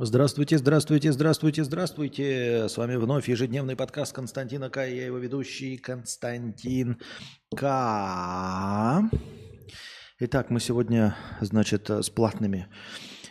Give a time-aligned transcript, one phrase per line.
[0.00, 2.68] Здравствуйте, здравствуйте, здравствуйте, здравствуйте.
[2.68, 4.86] С вами вновь ежедневный подкаст Константина К.
[4.86, 6.98] Я его ведущий Константин
[7.56, 9.10] К.
[10.20, 12.68] Итак, мы сегодня, значит, с платными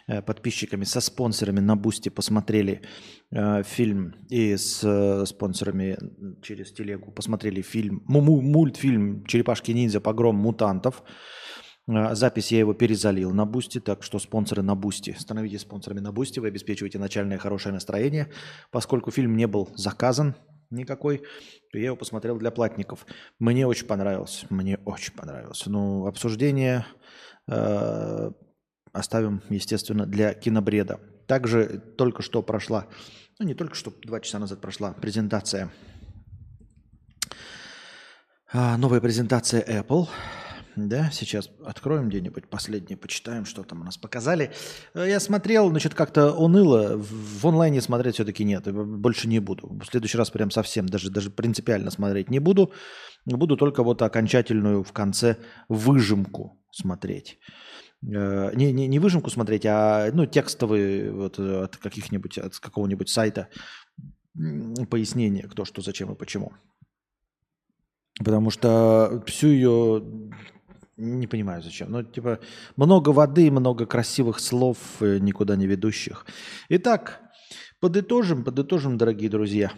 [0.07, 2.81] э, подписчиками, со спонсорами на Boosty посмотрели
[3.31, 5.97] э, фильм и с э, спонсорами
[6.41, 10.01] через телегу посмотрели фильм, му- мультфильм «Черепашки-ниндзя.
[10.01, 11.01] Погром мутантов».
[11.87, 15.15] А, запись я его перезалил на Boosty, так что спонсоры на Boosty.
[15.17, 18.29] Становитесь спонсорами на Boosty, вы обеспечиваете начальное хорошее настроение.
[18.71, 20.35] Поскольку фильм не был заказан
[20.69, 21.19] никакой,
[21.71, 23.05] то я его посмотрел для платников.
[23.39, 25.69] Мне очень понравился, мне очень понравился.
[25.69, 26.85] Ну, обсуждение
[27.47, 28.31] э,
[28.91, 30.99] оставим, естественно, для кинобреда.
[31.25, 32.87] Также только что прошла,
[33.39, 35.71] ну не только что, два часа назад прошла презентация,
[38.51, 40.09] э, новая презентация Apple–
[40.77, 44.51] да, сейчас откроем где-нибудь последнее, почитаем, что там у нас показали.
[44.93, 46.95] Э, я смотрел, значит, как-то уныло.
[46.97, 48.71] В онлайне смотреть все-таки нет.
[48.71, 49.67] Больше не буду.
[49.67, 52.71] В следующий раз прям совсем, даже, даже принципиально смотреть не буду.
[53.25, 57.39] Буду только вот окончательную в конце выжимку смотреть.
[58.03, 63.49] Э, не, не, не выжимку смотреть, а ну, текстовые вот, от каких-нибудь, от какого-нибудь сайта
[64.89, 66.51] пояснение, кто, что, зачем и почему.
[68.19, 70.03] Потому что всю ее
[70.97, 71.91] не понимаю зачем.
[71.91, 72.39] Ну, типа,
[72.75, 76.25] много воды, много красивых слов, э, никуда не ведущих.
[76.69, 77.21] Итак,
[77.79, 79.71] подытожим, подытожим, дорогие друзья.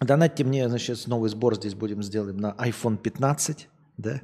[0.00, 4.20] Донатьте мне, значит, новый сбор здесь будем сделаем на iPhone 15, да,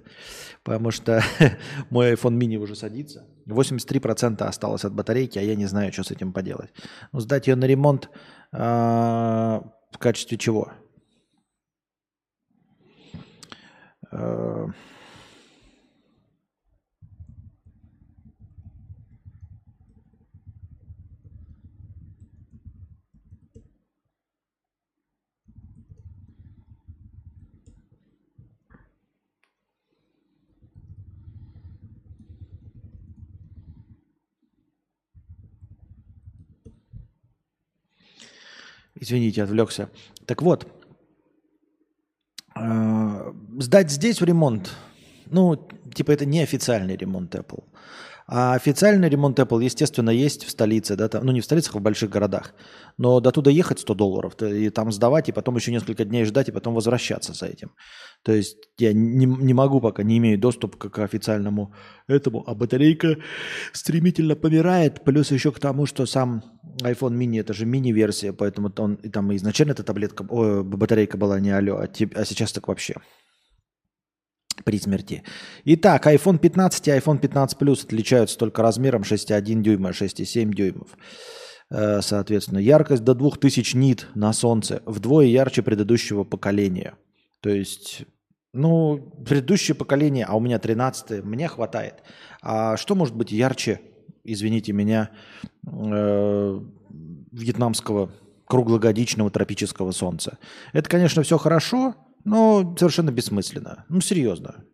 [0.64, 1.22] потому что
[1.91, 3.25] мой iPhone mini уже садится.
[3.47, 6.73] 83% осталось от батарейки, а я не знаю, что с этим поделать.
[7.12, 8.11] Ну, сдать ее на ремонт
[8.52, 10.73] э, в качестве чего?
[14.11, 14.67] Э,
[39.01, 39.91] Извините, отвлекся.
[40.27, 40.67] Так вот,
[42.57, 44.75] э, сдать здесь в ремонт,
[45.27, 45.57] ну,
[45.95, 47.63] типа это не официальный ремонт Apple.
[48.30, 51.78] А официальный ремонт Apple, естественно, есть в столице, да, там, ну не в столицах, а
[51.78, 52.55] в больших городах.
[52.98, 56.48] Но до туда ехать 100 долларов, и там сдавать, и потом еще несколько дней ждать,
[56.48, 57.70] и потом возвращаться за этим.
[58.22, 61.72] То есть я не, не могу пока, не имею доступа к официальному
[62.06, 63.16] этому, а батарейка
[63.72, 66.42] стремительно помирает, плюс еще к тому, что сам
[66.83, 71.40] iPhone mini это же мини-версия, поэтому он, и там изначально эта таблетка, о, батарейка была
[71.40, 72.96] не алло, а, а сейчас так вообще
[74.64, 75.23] при смерти.
[75.64, 80.96] Итак, iPhone 15 и iPhone 15 Plus отличаются только размером 6,1 дюйма, 6,7 дюймов.
[81.70, 86.95] Э, соответственно, яркость до 2000 нит на солнце вдвое ярче предыдущего поколения.
[87.41, 88.05] То есть,
[88.52, 92.02] ну, предыдущее поколение, а у меня 13 мне хватает.
[92.40, 93.80] А что может быть ярче,
[94.25, 95.11] извините меня,
[95.67, 96.61] э,
[97.33, 98.11] вьетнамского
[98.46, 100.39] круглогодичного тропического солнца?
[100.73, 101.95] Это, конечно, все хорошо,
[102.28, 103.84] но совершенно бессмысленно.
[103.89, 104.64] Ну, серьезно.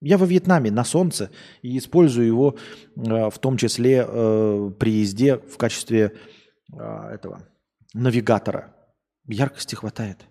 [0.00, 1.30] Я во Вьетнаме на солнце
[1.62, 2.56] и использую его
[2.96, 6.16] э, в том числе э, при езде в качестве
[6.72, 7.46] э, этого
[7.94, 8.74] навигатора.
[9.28, 10.26] Яркости хватает.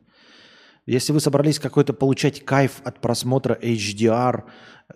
[0.86, 4.44] Если вы собрались какой-то получать кайф от просмотра HDR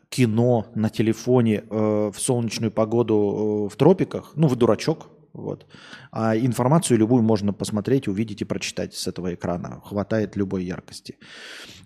[0.09, 5.65] кино на телефоне э, в солнечную погоду э, в тропиках, ну вы дурачок, вот.
[6.11, 9.81] А информацию любую можно посмотреть, увидеть и прочитать с этого экрана.
[9.83, 11.17] Хватает любой яркости.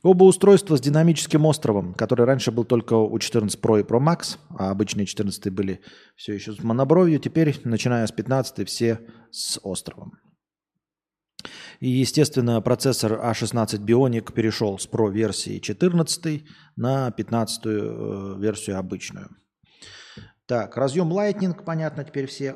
[0.04, 4.38] Оба устройства с динамическим островом, который раньше был только у 14 Pro и Pro Max,
[4.50, 5.82] а обычные 14 были
[6.16, 7.20] все еще с монобровью.
[7.20, 9.00] Теперь, начиная с 15, все
[9.32, 10.14] с островом.
[11.80, 16.44] И, естественно, процессор A16 Bionic перешел с Pro версии 14
[16.76, 19.30] на 15 э, версию обычную.
[20.46, 22.56] Так, разъем Lightning, понятно, теперь все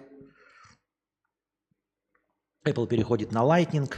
[2.65, 3.91] Apple переходит на Lightning,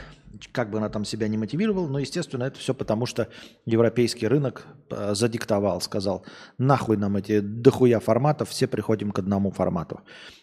[0.51, 3.27] как бы она там себя не мотивировала, но, естественно, это все потому, что
[3.65, 6.25] европейский рынок э, задиктовал, сказал,
[6.57, 10.01] нахуй нам эти дохуя форматов, все приходим к одному формату.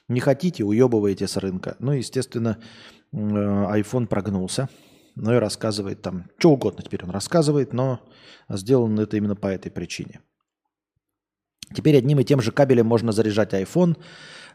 [0.09, 1.77] Не хотите, уебываете с рынка.
[1.81, 2.59] Ну, естественно,
[3.13, 4.69] э, iPhone прогнулся,
[5.17, 8.01] ну и рассказывает там, что угодно теперь он рассказывает, но
[8.49, 10.21] сделано это именно по этой причине.
[11.75, 13.97] Теперь одним и тем же кабелем можно заряжать iPhone,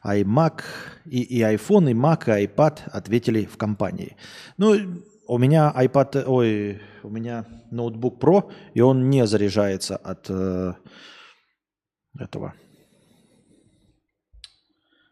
[0.03, 0.61] iMac,
[1.05, 4.15] и, и iPhone, и Mac, и iPad ответили в компании.
[4.57, 4.75] Ну,
[5.27, 10.73] у меня iPad, ой, у меня ноутбук Pro, и он не заряжается от э,
[12.17, 12.53] этого.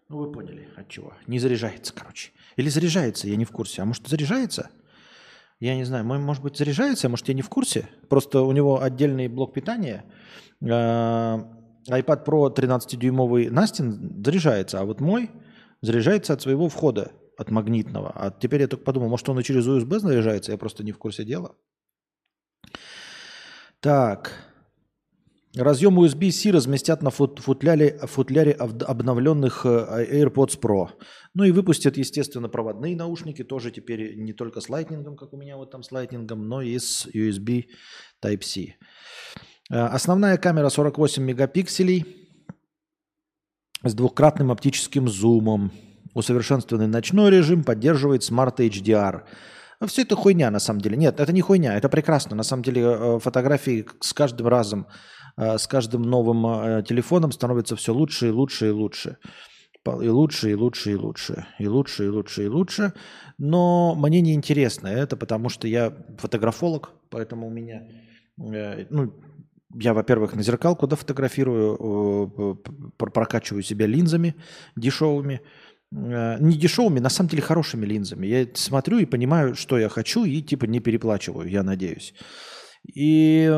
[0.08, 1.14] Ну, вы поняли, от чего.
[1.28, 2.32] Не заряжается, короче.
[2.56, 3.82] Или заряжается, я не в курсе.
[3.82, 4.70] А может, заряжается?
[5.60, 7.90] Я не знаю, может быть, заряжается, а может, я не в курсе.
[8.10, 10.06] Просто у него отдельный блок питания.
[10.64, 11.55] А,
[11.90, 15.32] iPad Pro 13-дюймовый Настин заряжается, а вот мой
[15.82, 18.12] заряжается от своего входа, от магнитного.
[18.16, 20.98] А теперь я только подумал, может, он и через USB заряжается, я просто не в
[20.98, 21.56] курсе дела.
[23.80, 24.32] Так.
[25.56, 30.90] Разъем USB-C разместят на фут футляре, футляре обновленных э, AirPods Pro.
[31.34, 35.56] Ну и выпустят, естественно, проводные наушники, тоже теперь не только с Lightning, как у меня
[35.56, 37.68] вот там с Lightning, но и с USB
[38.22, 38.76] Type-C.
[39.72, 42.06] Э, основная камера 48 мегапикселей
[43.84, 45.72] с двухкратным оптическим зумом.
[46.14, 49.24] Усовершенствованный ночной режим поддерживает Smart HDR.
[49.88, 50.96] Все это хуйня на самом деле.
[50.96, 52.36] Нет, это не хуйня, это прекрасно.
[52.36, 54.88] На самом деле э, фотографии с каждым разом
[55.38, 59.18] Э, с каждым новым телефоном становится все лучше и лучше и лучше.
[59.86, 61.46] И лучше, и лучше, и лучше.
[61.60, 62.94] И лучше, и лучше, и лучше.
[63.38, 67.84] Но мне не интересно это, потому что я фотографолог, поэтому у меня...
[68.38, 69.14] Ну,
[69.80, 72.62] я, во-первых, на зеркалку фотографирую,
[72.98, 74.36] прокачиваю себя линзами
[74.76, 75.42] дешевыми.
[75.92, 78.28] Не дешевыми, на самом деле хорошими линзами.
[78.28, 82.14] Я смотрю и понимаю, что я хочу, и типа не переплачиваю, я надеюсь.
[82.94, 83.52] И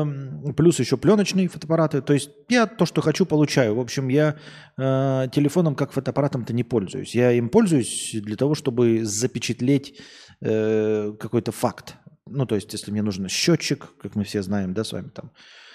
[0.56, 2.00] плюс еще пленочные фотоаппараты.
[2.00, 3.74] То есть я то, что хочу, получаю.
[3.74, 4.36] В общем, я
[4.78, 7.14] э, телефоном как фотоаппаратом-то не пользуюсь.
[7.14, 10.00] Я им пользуюсь для того, чтобы запечатлеть
[10.40, 11.96] э, какой-то факт.
[12.26, 15.26] Ну, то есть, если мне нужен счетчик, как мы все знаем, да, с вами там,
[15.26, 15.67] э,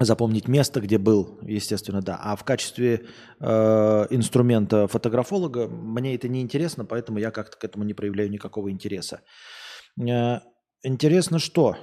[0.00, 2.18] запомнить место, где был, естественно, да.
[2.20, 3.06] А в качестве
[3.38, 3.46] э,
[4.10, 9.20] инструмента фотографолога мне это не интересно, поэтому я как-то к этому не проявляю никакого интереса.
[10.00, 10.40] Э,
[10.84, 11.76] Интересно, что?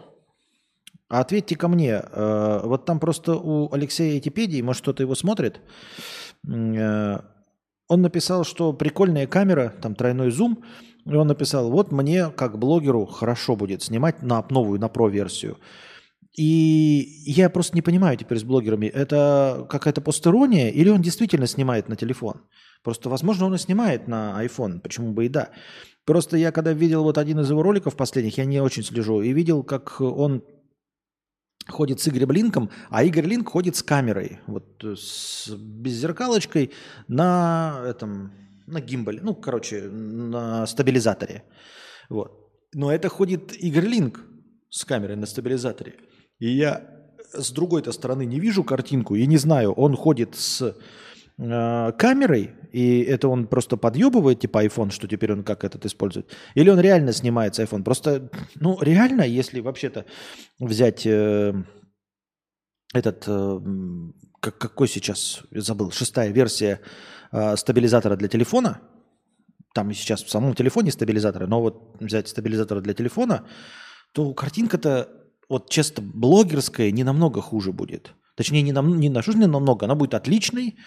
[1.09, 2.03] Ответьте ко мне.
[2.03, 5.59] Э, вот там просто у Алексея Этипедии, может, кто-то его смотрит,
[6.47, 7.17] э,
[7.87, 10.63] он написал, что прикольная камера, там тройной зум,
[11.05, 15.57] и он написал, вот мне, как блогеру, хорошо будет снимать на новую, на про-версию.
[16.37, 21.89] И я просто не понимаю теперь с блогерами, это какая-то постерония или он действительно снимает
[21.89, 22.45] на телефон?
[22.83, 25.49] Просто, возможно, он и снимает на iPhone, почему бы и да.
[26.05, 29.33] Просто я когда видел вот один из его роликов последних, я не очень слежу, и
[29.33, 30.43] видел, как он
[31.67, 36.71] ходит с Игорем Линком, а Игорь Линк ходит с камерой, вот с беззеркалочкой
[37.07, 38.31] на этом,
[38.67, 41.43] на гимбале, ну, короче, на стабилизаторе.
[42.09, 42.31] Вот.
[42.73, 44.21] Но это ходит Игорь Линк
[44.69, 45.95] с камерой на стабилизаторе.
[46.41, 46.81] И я
[47.33, 50.75] с другой-то стороны не вижу картинку и не знаю, он ходит с
[51.43, 56.29] Э, камерой, и это он просто подъебывает, типа iPhone, что теперь он как этот использует,
[56.53, 57.83] или он реально снимает с iPhone.
[57.83, 58.29] Просто,
[58.59, 60.05] ну, реально, если вообще-то
[60.59, 61.53] взять э,
[62.93, 63.59] этот, э,
[64.39, 66.79] как, какой сейчас, я забыл, шестая версия
[67.31, 68.81] э, стабилизатора для телефона,
[69.73, 73.47] там сейчас в самом телефоне стабилизаторы, но вот взять стабилизатор для телефона,
[74.11, 75.09] то картинка-то,
[75.51, 78.15] вот честно, блогерская не намного хуже будет.
[78.35, 80.77] Точнее, не, нам, не на что намного, она будет отличной,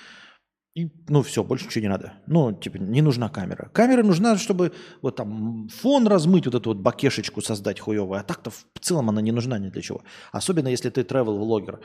[0.75, 2.14] и, ну, все, больше ничего не надо.
[2.26, 3.69] Ну, типа, не нужна камера.
[3.75, 4.72] Камера нужна, чтобы
[5.02, 8.19] вот там фон размыть, вот эту вот бакешечку создать хуевую.
[8.19, 10.02] А так-то в целом она не нужна ни для чего.
[10.32, 11.81] Особенно, если ты travel-влогер,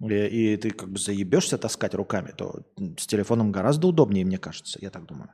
[0.00, 2.64] и, э, и ты как бы заебешься таскать руками, то
[2.98, 4.78] с телефоном гораздо удобнее, мне кажется.
[4.82, 5.30] Я так думаю.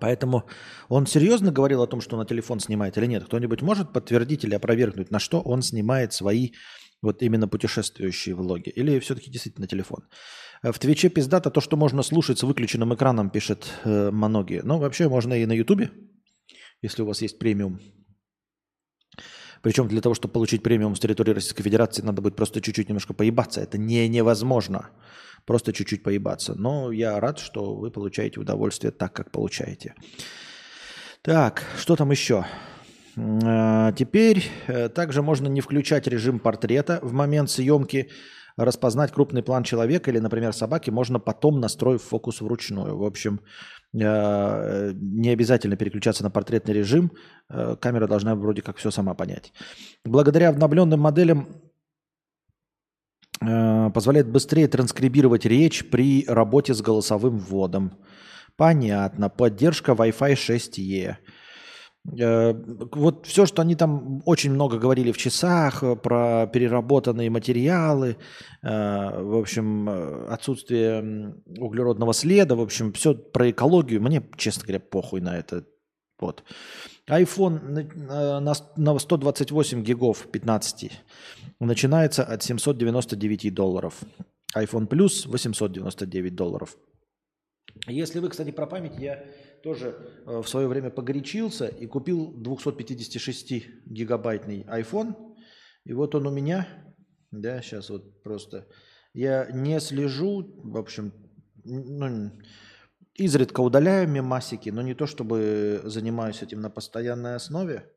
[0.00, 0.44] Поэтому
[0.88, 3.24] он серьезно говорил о том, что на телефон снимает или нет?
[3.24, 6.52] Кто-нибудь может подтвердить или опровергнуть, на что он снимает свои
[7.02, 8.70] вот именно путешествующие влоги?
[8.70, 10.04] Или все-таки действительно телефон?
[10.62, 14.60] В Твиче пиздато то, что можно слушать с выключенным экраном, пишет э, Маноги.
[14.62, 15.90] Но вообще можно и на Ютубе,
[16.82, 17.80] если у вас есть премиум.
[19.62, 23.12] Причем для того, чтобы получить премиум с территории Российской Федерации, надо будет просто чуть-чуть немножко
[23.12, 23.60] поебаться.
[23.60, 24.90] Это не невозможно
[25.50, 26.54] просто чуть-чуть поебаться.
[26.56, 29.94] Но я рад, что вы получаете удовольствие так, как получаете.
[31.22, 32.44] Так, что там еще?
[33.16, 38.10] А, теперь э, также можно не включать режим портрета в момент съемки,
[38.56, 42.96] распознать крупный план человека или, например, собаки можно потом настроив фокус вручную.
[42.96, 43.40] В общем,
[43.92, 47.10] э, не обязательно переключаться на портретный режим.
[47.48, 49.52] Э, камера должна вроде как все сама понять.
[50.04, 51.69] Благодаря обновленным моделям Э,
[53.40, 57.92] позволяет быстрее транскрибировать речь при работе с голосовым вводом.
[58.56, 59.30] Понятно.
[59.30, 61.16] Поддержка Wi-Fi 6E.
[62.18, 62.54] Э,
[62.92, 68.16] вот все, что они там очень много говорили в часах э, про переработанные материалы,
[68.62, 69.88] в общем,
[70.28, 74.02] отсутствие углеродного следа, в общем, все про экологию.
[74.02, 75.64] Мне, честно говоря, похуй на это.
[76.18, 76.44] Вот.
[77.10, 78.40] iPhone
[78.76, 80.92] на 128 гигов 15
[81.58, 84.00] начинается от 799 долларов.
[84.56, 86.76] iPhone Plus 899 долларов.
[87.86, 89.24] Если вы, кстати, про память, я
[89.62, 95.14] тоже э, в свое время погорячился и купил 256 гигабайтный iPhone.
[95.84, 96.68] И вот он у меня,
[97.30, 98.66] да, сейчас вот просто.
[99.12, 101.12] Я не слежу, в общем,
[101.64, 102.30] ну,
[103.24, 107.92] изредка удаляю мемасики, но не то чтобы занимаюсь этим на постоянной основе.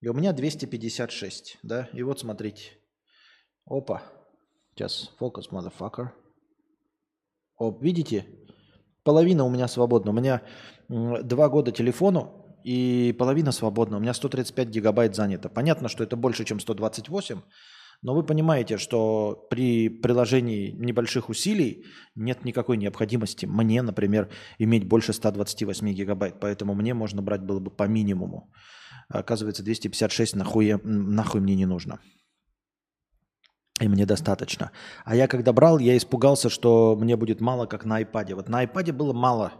[0.00, 2.72] И у меня 256, да, и вот смотрите.
[3.64, 4.02] Опа.
[4.74, 6.08] Сейчас, фокус, motherfucker.
[7.56, 8.26] Оп, видите?
[9.04, 10.10] Половина у меня свободна.
[10.10, 10.42] У меня
[10.88, 13.96] два года телефону, и половина свободна.
[13.96, 15.48] У меня 135 гигабайт занято.
[15.48, 17.40] Понятно, что это больше, чем 128,
[18.02, 21.84] но вы понимаете, что при приложении небольших усилий
[22.14, 26.40] нет никакой необходимости мне, например, иметь больше 128 гигабайт.
[26.40, 28.52] Поэтому мне можно брать было бы по минимуму.
[29.08, 32.00] Оказывается, 256 нахуй, нахуй мне не нужно.
[33.80, 34.70] И мне достаточно.
[35.04, 38.34] А я когда брал, я испугался, что мне будет мало, как на iPad.
[38.34, 39.52] Вот на iPad было мало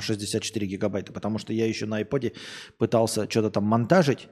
[0.00, 2.34] 64 а, гигабайта, потому что я еще на iPad
[2.78, 4.28] пытался что-то там монтажить,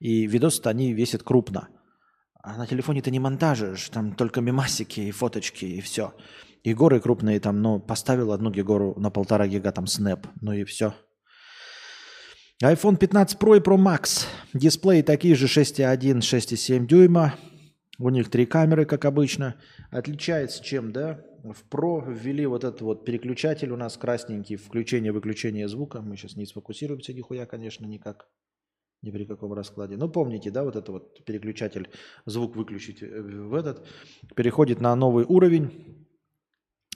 [0.00, 1.68] и видосы-то они весят крупно.
[2.46, 6.14] А на телефоне ты не монтажишь, там только мемасики и фоточки, и все.
[6.62, 10.62] И горы крупные там, ну, поставил одну гигору на полтора гига, там, снэп, ну и
[10.62, 10.94] все.
[12.62, 14.26] iPhone 15 Pro и Pro Max.
[14.54, 17.34] Дисплеи такие же 6,1, 6,7 дюйма.
[17.98, 19.56] У них три камеры, как обычно.
[19.90, 21.20] Отличается чем, да?
[21.42, 26.00] В Pro ввели вот этот вот переключатель у нас красненький, включение-выключение звука.
[26.00, 28.28] Мы сейчас не сфокусируемся нихуя, конечно, никак.
[29.02, 29.96] Ни при каком раскладе.
[29.96, 31.88] Ну, помните, да, вот это вот переключатель,
[32.24, 33.86] звук выключить э, в этот,
[34.34, 36.06] переходит на новый уровень.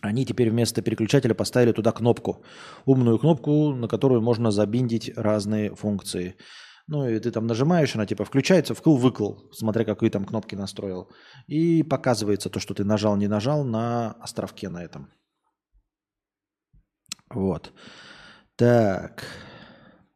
[0.03, 2.43] Они теперь вместо переключателя поставили туда кнопку.
[2.87, 6.37] Умную кнопку, на которую можно забиндить разные функции.
[6.87, 11.09] Ну, и ты там нажимаешь, она типа включается, вкл-выкл, смотря какие там кнопки настроил.
[11.47, 15.13] И показывается то, что ты нажал, не нажал на островке на этом.
[17.33, 17.73] Вот.
[18.57, 19.25] Так.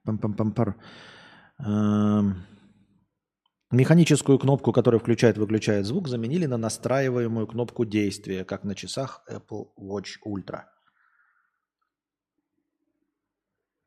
[0.05, 0.69] Пам-пам-пам-пар.
[0.69, 0.75] Эм,
[3.71, 10.19] механическую кнопку, которая включает-выключает звук, заменили на настраиваемую кнопку действия, как на часах Apple Watch
[10.27, 10.63] Ultra.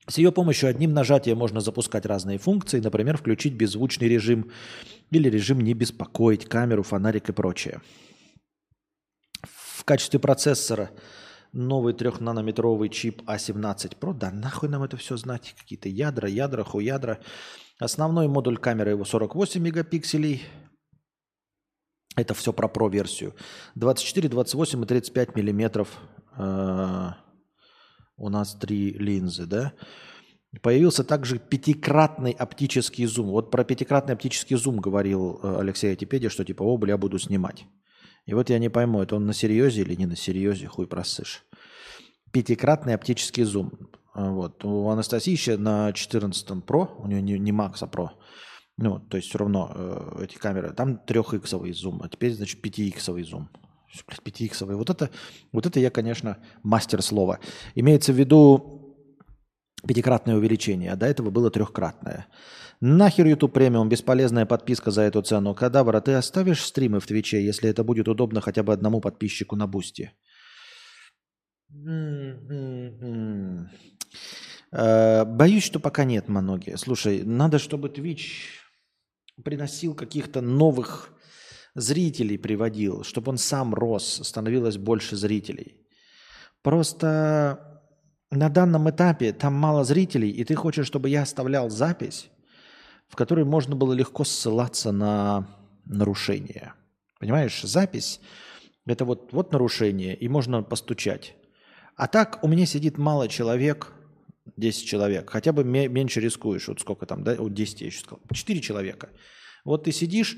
[0.10, 4.52] С ее помощью одним нажатием можно запускать разные функции, например, включить беззвучный режим
[5.12, 7.82] или режим не беспокоить, камеру, фонарик и прочее.
[9.44, 10.92] В качестве процессора
[11.54, 14.14] новый трехнанометровый чип А17 Pro.
[14.14, 15.56] Да нахуй нам это все знать?
[15.58, 17.20] Какие-то ядра, ядра, хуядра.
[17.80, 20.44] Основной модуль камеры его 48 мегапикселей.
[22.16, 23.36] Это все про Pro версию.
[23.76, 25.90] 24, 28 и 35 миллиметров.
[26.38, 27.12] Э,
[28.18, 29.74] у нас три линзы, да?
[30.62, 33.28] Появился также пятикратный оптический зум.
[33.28, 37.66] Вот про пятикратный оптический зум говорил э, Алексей Атипедия, что типа, о, бля, буду снимать.
[38.28, 41.46] И вот я не пойму, это он на серьезе или не на серьезе, хуй просышь.
[42.32, 43.72] Пятикратный оптический зум.
[44.14, 44.64] А, вот.
[44.66, 48.10] У Анастасии на 14 Pro, у нее не, не Max, а Pro.
[48.78, 50.74] Ну, то есть все равно э, эти камеры.
[50.74, 53.50] Там 3-иксовый зум, а теперь, значит, 5-иксовый зум.
[53.96, 54.76] 5-иксовый.
[54.76, 55.10] Вот это,
[55.54, 57.40] вот это я, конечно, мастер слова.
[57.76, 58.98] Имеется в виду
[59.88, 62.28] пятикратное увеличение, а до этого было трехкратное.
[62.80, 65.56] Нахер YouTube Premium, бесполезная подписка за эту цену.
[65.56, 69.56] Кадавра, ты оставишь стримы в Twitch е, если это будет удобно хотя бы одному подписчику
[69.56, 70.12] на Boosty?
[74.72, 76.78] Э, боюсь, что пока нет, многие.
[76.78, 78.60] Слушай, надо, чтобы Twitch
[79.44, 81.10] приносил каких-то новых
[81.74, 85.88] зрителей, приводил, чтобы он сам рос, становилось больше зрителей.
[86.62, 87.82] Просто
[88.30, 92.30] на данном этапе там мало зрителей, и ты хочешь, чтобы я оставлял запись,
[93.08, 95.48] в которой можно было легко ссылаться на
[95.86, 96.74] нарушение.
[97.20, 98.20] Понимаешь, запись–
[98.86, 101.36] это вот, вот нарушение, и можно постучать.
[101.96, 103.94] А так у меня сидит мало человек,
[104.56, 106.68] 10 человек, хотя бы меньше рискуешь.
[106.68, 107.36] Вот сколько там, да?
[107.36, 108.22] Вот 10 я еще сказал.
[108.32, 109.10] 4 человека.
[109.66, 110.38] Вот ты сидишь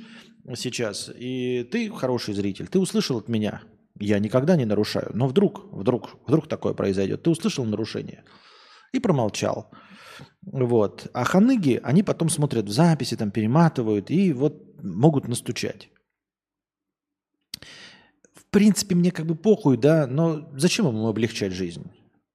[0.56, 3.62] сейчас, и ты хороший зритель, ты услышал от меня,
[4.00, 8.24] я никогда не нарушаю, но вдруг, вдруг, вдруг такое произойдет, ты услышал нарушение
[8.92, 9.70] и промолчал.
[10.42, 11.08] Вот.
[11.14, 15.90] А ханыги, они потом смотрят в записи, там перематывают и вот могут настучать.
[18.34, 21.92] В принципе, мне как бы похуй, да, но зачем ему облегчать жизнь?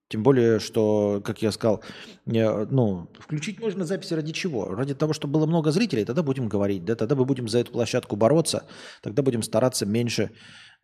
[0.08, 1.82] Тем более, что, как я сказал,
[2.26, 4.66] ну, включить можно записи ради чего?
[4.74, 7.72] Ради того, чтобы было много зрителей, тогда будем говорить, да, тогда мы будем за эту
[7.72, 8.64] площадку бороться,
[9.02, 10.30] тогда будем стараться меньше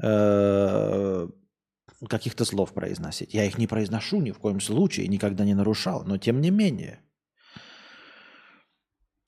[0.03, 1.29] э,
[2.09, 3.35] каких-то слов произносить.
[3.35, 7.01] Я их не произношу ни в коем случае, никогда не нарушал, но тем не менее.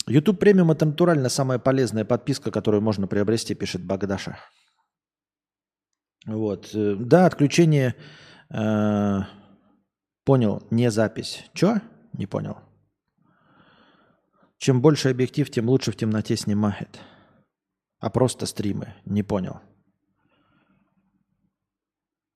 [0.08, 4.38] YouTube премиум это натурально самая полезная подписка, которую можно приобрести, пишет Багдаша.
[6.26, 6.70] Вот.
[6.74, 7.94] э, Да, отключение...
[8.50, 9.20] э,
[10.24, 11.44] понял, не запись.
[11.54, 11.80] Чё?
[12.12, 12.58] Не понял.
[14.58, 17.00] Чем больше объектив, тем лучше в темноте снимает.
[18.00, 18.94] А просто стримы.
[19.04, 19.60] Не понял.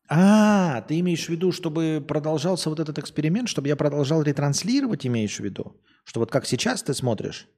[0.09, 5.37] А, ты имеешь в виду, чтобы продолжался вот этот эксперимент, чтобы я продолжал ретранслировать, имеешь
[5.37, 5.77] в виду?
[6.05, 7.49] Что вот как сейчас ты смотришь?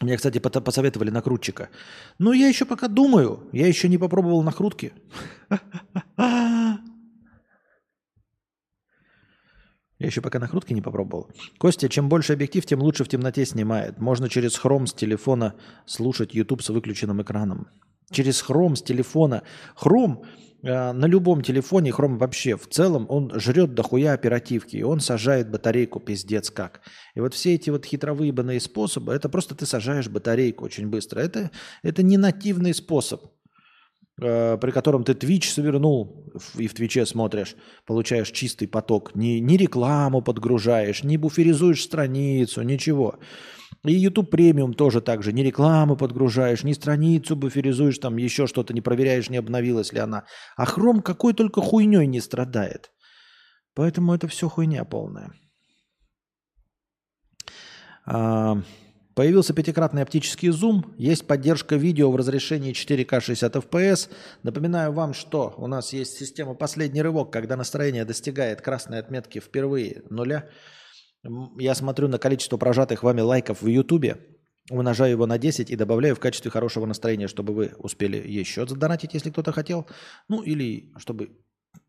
[0.00, 1.70] Мне, кстати, посоветовали накрутчика.
[2.18, 3.48] Ну, я еще пока думаю.
[3.52, 4.92] Я еще не попробовал накрутки.
[9.98, 11.30] Я еще пока накрутки не попробовал.
[11.58, 13.98] Костя, чем больше объектив, тем лучше в темноте снимает.
[13.98, 15.54] Можно через хром с телефона
[15.86, 17.68] слушать YouTube с выключенным экраном.
[18.10, 19.42] Через хром с телефона.
[19.74, 20.22] Хром
[20.62, 24.76] э, на любом телефоне, хром вообще в целом, он жрет дохуя оперативки.
[24.76, 26.82] И он сажает батарейку пиздец как.
[27.14, 31.20] И вот все эти вот хитровыебанные способы, это просто ты сажаешь батарейку очень быстро.
[31.20, 31.50] Это,
[31.82, 33.24] это не нативный способ
[34.22, 39.56] э, при котором ты Twitch свернул и в Твиче смотришь, получаешь чистый поток, ни, ни
[39.56, 43.18] рекламу подгружаешь, не буферизуешь страницу, ничего.
[43.86, 48.74] И YouTube премиум тоже так же, ни рекламу подгружаешь, ни страницу буферизуешь, там еще что-то
[48.74, 50.24] не проверяешь, не обновилась ли она.
[50.56, 52.90] А Chrome какой только хуйней не страдает.
[53.74, 55.32] Поэтому это все хуйня полная.
[58.06, 58.62] А,
[59.16, 64.10] Появился пятикратный оптический зум, есть поддержка видео в разрешении 4К 60 FPS.
[64.42, 70.02] Напоминаю вам, что у нас есть система «Последний рывок», когда настроение достигает красной отметки впервые
[70.10, 70.50] нуля.
[71.58, 74.16] Я смотрю на количество прожатых вами лайков в YouTube,
[74.70, 79.14] умножаю его на 10 и добавляю в качестве хорошего настроения, чтобы вы успели еще задонатить,
[79.14, 79.86] если кто-то хотел,
[80.28, 81.30] ну или чтобы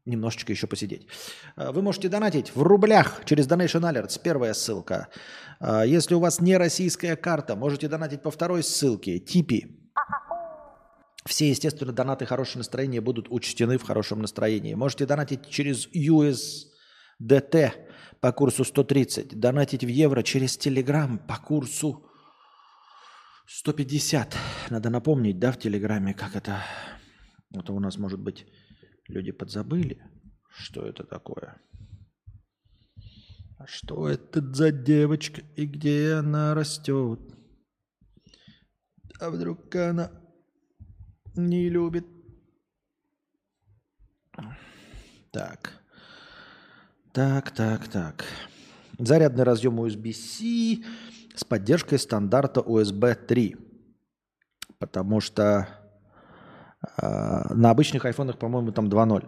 [0.06, 1.08] немножечко еще посидеть.
[1.56, 5.08] А, Вы можете донатить в рублях через Donation Alerts, первая ссылка.
[5.60, 9.84] А, Если у вас не российская карта, можете донатить по второй ссылке, Типи.
[11.26, 14.76] Все, естественно, донаты хорошего настроения будут учтены в хорошем настроении.
[14.76, 17.74] Можете донатить через USDT
[18.22, 22.06] по курсу 130, донатить в евро через Telegram по курсу
[23.48, 24.36] 150.
[24.70, 26.64] Надо напомнить, да, в Телеграме, как это...
[27.54, 28.46] Это у нас, может быть,
[29.08, 30.02] люди подзабыли,
[30.50, 31.62] что это такое.
[33.58, 37.20] А что это за девочка и где она растет?
[39.20, 40.12] А вдруг она
[41.36, 42.06] не любит?
[45.32, 45.82] Так.
[47.18, 48.26] Так, так, так.
[49.00, 50.84] Зарядный разъем USB-C
[51.36, 53.56] с поддержкой стандарта USB 3.
[54.78, 55.68] Потому что
[56.96, 59.26] а, на обычных айфонах, по-моему, там 2.0.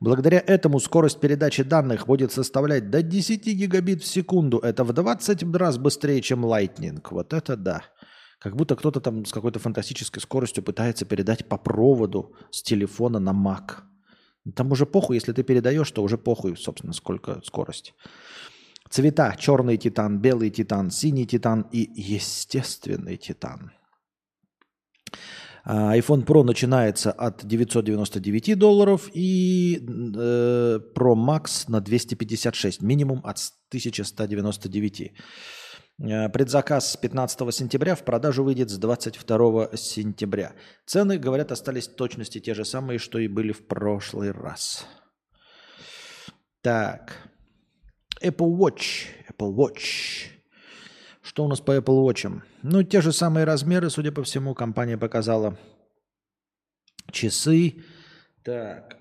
[0.00, 4.58] Благодаря этому скорость передачи данных будет составлять до 10 гигабит в секунду.
[4.58, 7.00] Это в 20 раз быстрее, чем Lightning.
[7.10, 7.84] Вот это да.
[8.38, 13.30] Как будто кто-то там с какой-то фантастической скоростью пытается передать по проводу с телефона на
[13.30, 13.89] Mac.
[14.54, 17.94] Там уже похуй, если ты передаешь, то уже похуй, собственно, сколько скорость.
[18.88, 19.36] Цвета.
[19.38, 23.72] Черный титан, белый титан, синий титан и естественный титан.
[25.64, 33.38] А, iPhone Pro начинается от 999 долларов и э, Pro Max на 256, минимум от
[33.68, 35.12] 1199.
[36.00, 40.54] Э, Предзаказ с 15 сентября, в продажу выйдет с 22 сентября.
[40.86, 44.86] Цены, говорят, остались точности те же самые, что и были в прошлый раз.
[46.62, 47.16] Так.
[48.22, 49.08] Apple Watch.
[49.28, 50.28] Apple Watch.
[51.22, 52.42] Что у нас по Apple Watch?
[52.62, 55.58] Ну, те же самые размеры, судя по всему, компания показала.
[57.12, 57.84] Часы.
[58.42, 58.96] Так.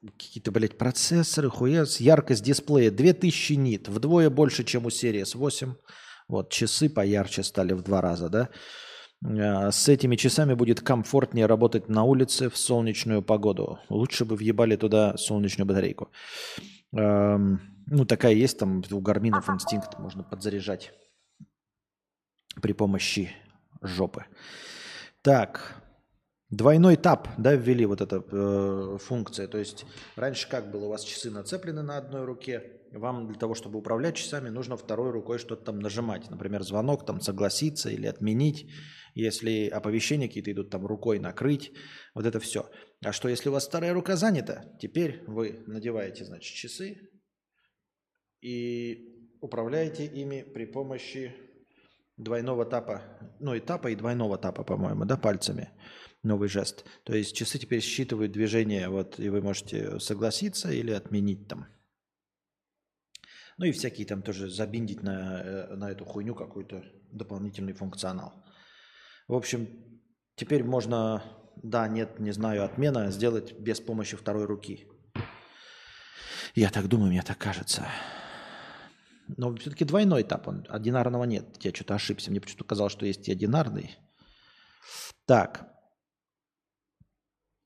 [0.00, 1.98] Какие-то, блядь, процессоры, хуец.
[1.98, 3.88] Яркость дисплея 2000 нит.
[3.88, 5.74] Вдвое больше, чем у Series 8.
[6.28, 8.48] Вот, часы поярче стали в два раза, да?
[9.24, 13.78] А, С этими часами будет комфортнее работать на улице в солнечную погоду.
[13.88, 16.10] Лучше бы въебали туда солнечную батарейку.
[16.92, 20.92] Эм, Ну, такая есть там у гарминов инстинкт, можно подзаряжать
[22.62, 23.30] при помощи
[23.82, 24.24] жопы.
[25.20, 25.83] Так,
[26.56, 29.46] двойной тап, да, ввели вот эта э, функция.
[29.48, 29.86] То есть
[30.16, 34.16] раньше как было, у вас часы нацеплены на одной руке, вам для того, чтобы управлять
[34.16, 36.30] часами, нужно второй рукой что-то там нажимать.
[36.30, 38.70] Например, звонок там согласиться или отменить.
[39.14, 41.72] Если оповещения какие-то идут, там рукой накрыть.
[42.14, 42.68] Вот это все.
[43.04, 46.98] А что, если у вас вторая рука занята, теперь вы надеваете, значит, часы
[48.40, 51.34] и управляете ими при помощи
[52.16, 53.02] двойного тапа,
[53.40, 55.70] ну и тапа, и двойного тапа, по-моему, да, пальцами.
[56.24, 56.84] Новый жест.
[57.04, 61.66] То есть часы теперь считывают движение, вот, и вы можете согласиться или отменить там.
[63.58, 66.82] Ну и всякие там тоже забиндить на, э, на эту хуйню какой-то
[67.12, 68.44] дополнительный функционал.
[69.28, 69.68] В общем,
[70.34, 71.22] теперь можно,
[71.62, 74.88] да, нет, не знаю, отмена сделать без помощи второй руки.
[76.54, 77.86] Я так думаю, мне так кажется.
[79.28, 81.44] Но все-таки двойной этап, он одинарного нет.
[81.60, 82.30] Я что-то ошибся.
[82.30, 83.96] Мне почему-то казалось, что есть и одинарный.
[85.26, 85.73] Так.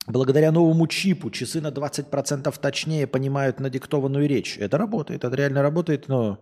[0.09, 4.57] Благодаря новому чипу часы на 20% точнее понимают надиктованную речь.
[4.57, 6.39] Это работает, это реально работает, но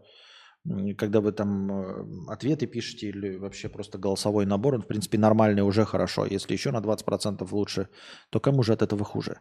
[0.98, 5.64] когда вы там э, ответы пишете или вообще просто голосовой набор, он, в принципе, нормальный
[5.64, 6.26] уже хорошо.
[6.26, 7.90] Если еще на 20% лучше,
[8.30, 9.40] то кому же от этого хуже?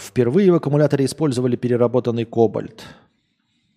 [0.00, 2.84] Впервые в аккумуляторе использовали переработанный кобальт.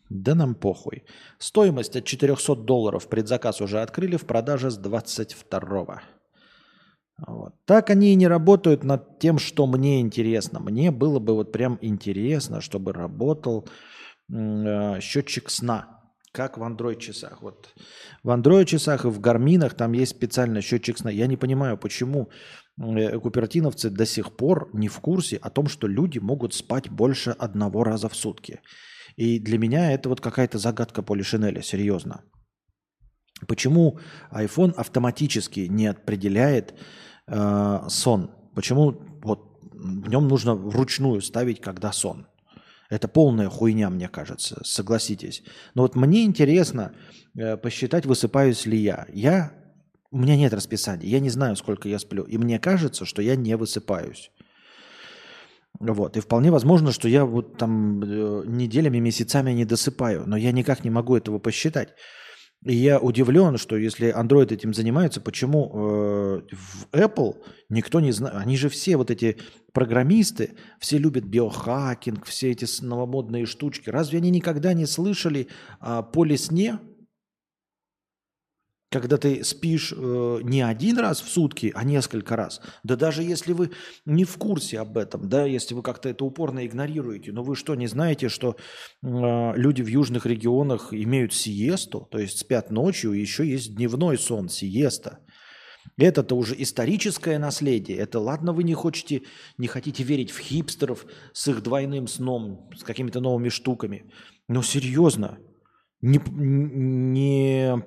[0.09, 1.03] Да нам похуй.
[1.37, 6.01] Стоимость от 400 долларов предзаказ уже открыли в продаже с 22
[7.27, 7.53] вот.
[7.65, 10.59] Так они и не работают над тем, что мне интересно.
[10.59, 13.67] Мне было бы вот прям интересно, чтобы работал
[14.31, 16.01] э, счетчик сна,
[16.31, 17.41] как в Android часах.
[17.41, 17.73] Вот
[18.23, 21.11] в Android часах и в гарминах там есть специальный счетчик сна.
[21.11, 22.29] Я не понимаю, почему
[22.77, 27.31] э, купертиновцы до сих пор не в курсе о том, что люди могут спать больше
[27.31, 28.61] одного раза в сутки.
[29.17, 32.23] И для меня это вот какая-то загадка Поли Шинеля, серьезно.
[33.47, 33.99] Почему
[34.31, 36.73] iPhone автоматически не определяет
[37.29, 38.31] э, сон.
[38.55, 42.27] Почему вот в нем нужно вручную ставить, когда сон?
[42.89, 45.43] Это полная хуйня, мне кажется, согласитесь.
[45.75, 46.93] Но вот мне интересно
[47.35, 49.05] э, посчитать, высыпаюсь ли я.
[49.13, 49.53] Я
[50.11, 52.23] у меня нет расписания, я не знаю, сколько я сплю.
[52.23, 54.31] И мне кажется, что я не высыпаюсь.
[55.79, 56.17] Вот.
[56.17, 60.83] И вполне возможно, что я вот там э, неделями, месяцами не досыпаю, но я никак
[60.83, 61.89] не могу этого посчитать.
[62.65, 67.37] И я удивлен, что если Android этим занимается, почему э, в Apple
[67.69, 68.35] никто не знает.
[68.35, 69.37] Они же все вот эти
[69.71, 73.89] программисты, все любят биохакинг, все эти новомодные штучки.
[73.89, 75.47] Разве они никогда не слышали
[75.79, 76.79] о поле сне?
[78.89, 82.59] Когда ты спишь э, не один раз в сутки, а несколько раз.
[82.83, 83.71] Да даже если вы
[84.05, 87.75] не в курсе об этом, да, если вы как-то это упорно игнорируете, но вы что,
[87.75, 88.55] не знаете, что
[89.03, 94.17] э, люди в южных регионах имеют сиесту, то есть спят ночью, и еще есть дневной
[94.17, 95.19] сон, сиеста.
[95.97, 97.97] Это-то уже историческое наследие.
[97.97, 99.23] Это ладно, вы не хотите,
[99.57, 104.11] не хотите верить в хипстеров с их двойным сном, с какими-то новыми штуками.
[104.47, 105.37] Но серьезно,
[106.01, 107.83] не, не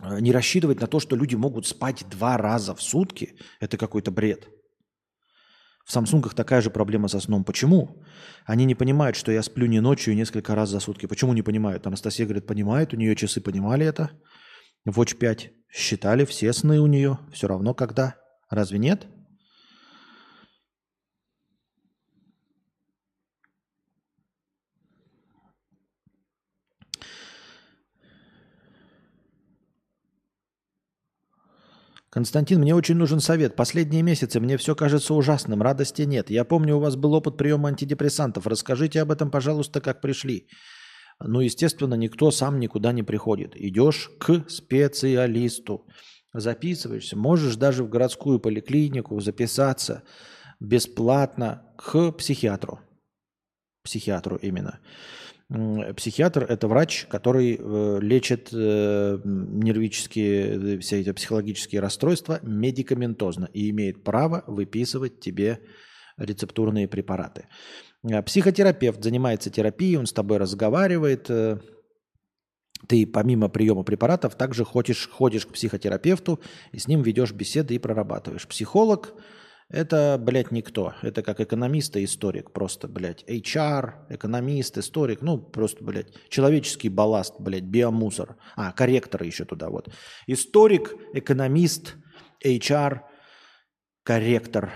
[0.00, 4.48] не рассчитывать на то, что люди могут спать два раза в сутки, это какой-то бред.
[5.86, 7.44] В Самсунгах такая же проблема со сном.
[7.44, 8.02] Почему?
[8.44, 11.06] Они не понимают, что я сплю не ночью и несколько раз за сутки.
[11.06, 11.86] Почему не понимают?
[11.86, 14.10] Анастасия говорит, понимает, у нее часы понимали это.
[14.86, 18.16] Watch 5 считали все сны у нее, все равно когда.
[18.50, 19.06] Разве нет?
[32.16, 33.56] Константин, мне очень нужен совет.
[33.56, 36.30] Последние месяцы мне все кажется ужасным, радости нет.
[36.30, 38.46] Я помню, у вас был опыт приема антидепрессантов.
[38.46, 40.48] Расскажите об этом, пожалуйста, как пришли.
[41.20, 43.52] Ну, естественно, никто сам никуда не приходит.
[43.54, 45.86] Идешь к специалисту,
[46.32, 50.02] записываешься, можешь даже в городскую поликлинику записаться
[50.58, 52.80] бесплатно к психиатру.
[53.84, 54.80] Психиатру именно.
[55.48, 63.70] Психиатр– это врач, который э, лечит э, нервические, э, все эти психологические расстройства медикаментозно и
[63.70, 65.60] имеет право выписывать тебе
[66.16, 67.46] рецептурные препараты.
[68.24, 71.30] Психотерапевт занимается терапией, он с тобой разговаривает.
[72.88, 76.40] Ты помимо приема препаратов также ходишь, ходишь к психотерапевту
[76.72, 78.48] и с ним ведешь беседы и прорабатываешь.
[78.48, 79.14] Психолог–
[79.68, 80.94] это, блядь, никто.
[81.02, 82.52] Это как экономист и историк.
[82.52, 85.22] Просто, блядь, HR, экономист, историк.
[85.22, 88.36] Ну, просто, блядь, человеческий балласт, блядь, биомусор.
[88.54, 89.92] А, корректоры еще туда вот.
[90.28, 91.96] Историк, экономист,
[92.44, 93.00] HR,
[94.04, 94.72] корректор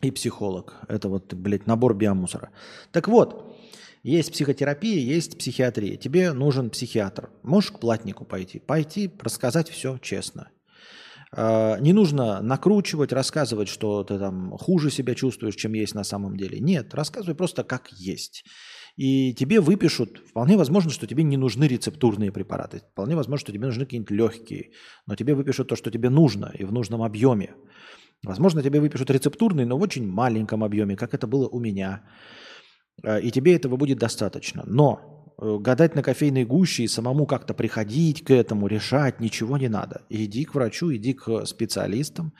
[0.00, 0.76] и психолог.
[0.88, 2.52] Это вот, блядь, набор биомусора.
[2.90, 3.54] Так вот,
[4.02, 5.98] есть психотерапия, есть психиатрия.
[5.98, 7.28] Тебе нужен психиатр.
[7.42, 8.60] Можешь к платнику пойти.
[8.60, 10.48] Пойти, рассказать все честно.
[11.38, 16.36] А, не нужно накручивать, рассказывать, что ты там хуже себя чувствуешь, чем есть на самом
[16.36, 16.58] деле.
[16.60, 18.44] Нет, рассказывай просто как есть.
[18.96, 22.80] И тебе выпишут, вполне возможно, что тебе не нужны рецептурные препараты.
[22.92, 24.70] Вполне возможно, что тебе нужны какие-нибудь легкие.
[25.06, 27.54] Но тебе выпишут то, что тебе нужно и в нужном объеме.
[28.24, 32.02] Возможно, тебе выпишут рецептурные, но в очень маленьком объеме, как это было у меня.
[33.04, 34.62] А, и тебе этого будет достаточно.
[34.66, 40.02] Но гадать на кофейной гуще и самому как-то приходить к этому, решать, ничего не надо.
[40.08, 42.32] Иди к врачу, иди к специалистам.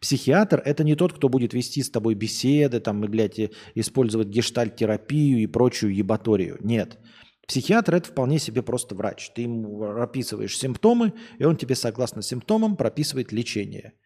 [0.00, 3.40] Психиатр– это не тот, кто будет вести с тобой беседы, там, и, блядь,
[3.74, 6.58] использовать гештальт-терапию и прочую ебаторию.
[6.60, 6.98] Нет.
[7.48, 9.30] Психиатр– это вполне себе просто врач.
[9.34, 13.94] Ты ему прописываешь симптомы, и он тебе, согласно симптомам, прописывает лечение–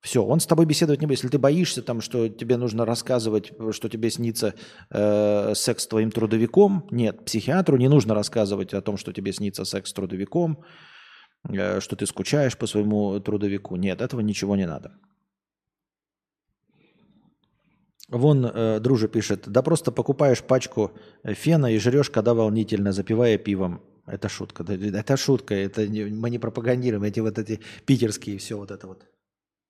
[0.00, 1.18] все, он с тобой беседовать не будет.
[1.18, 4.54] Если ты боишься, там, что тебе нужно рассказывать, что тебе снится
[4.90, 9.64] э, секс с твоим трудовиком, нет, психиатру не нужно рассказывать о том, что тебе снится
[9.64, 10.62] секс с трудовиком,
[11.48, 13.76] э, что ты скучаешь по своему трудовику.
[13.76, 14.92] Нет, этого ничего не надо.
[18.08, 20.92] Вон э, дружа пишет, да просто покупаешь пачку
[21.24, 23.80] фена и жрешь, когда волнительно, запивая пивом.
[24.06, 28.70] Это шутка, это шутка, это не, мы не пропагандируем эти вот эти питерские все вот
[28.70, 29.04] это вот.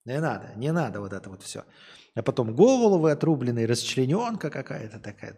[0.07, 1.65] Не надо, не надо вот это вот все.
[2.15, 5.35] А потом головы отрубленные, расчлененка какая-то такая.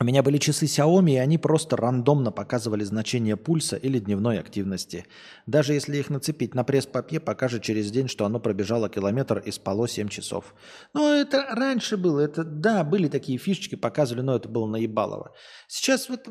[0.00, 5.06] У меня были часы Xiaomi, и они просто рандомно показывали значение пульса или дневной активности.
[5.46, 9.88] Даже если их нацепить на пресс-папье, покажет через день, что оно пробежало километр и спало
[9.88, 10.54] 7 часов.
[10.94, 12.20] Ну, это раньше было.
[12.20, 15.34] Это, да, были такие фишечки, показывали, но это было наебалово.
[15.66, 16.28] Сейчас вот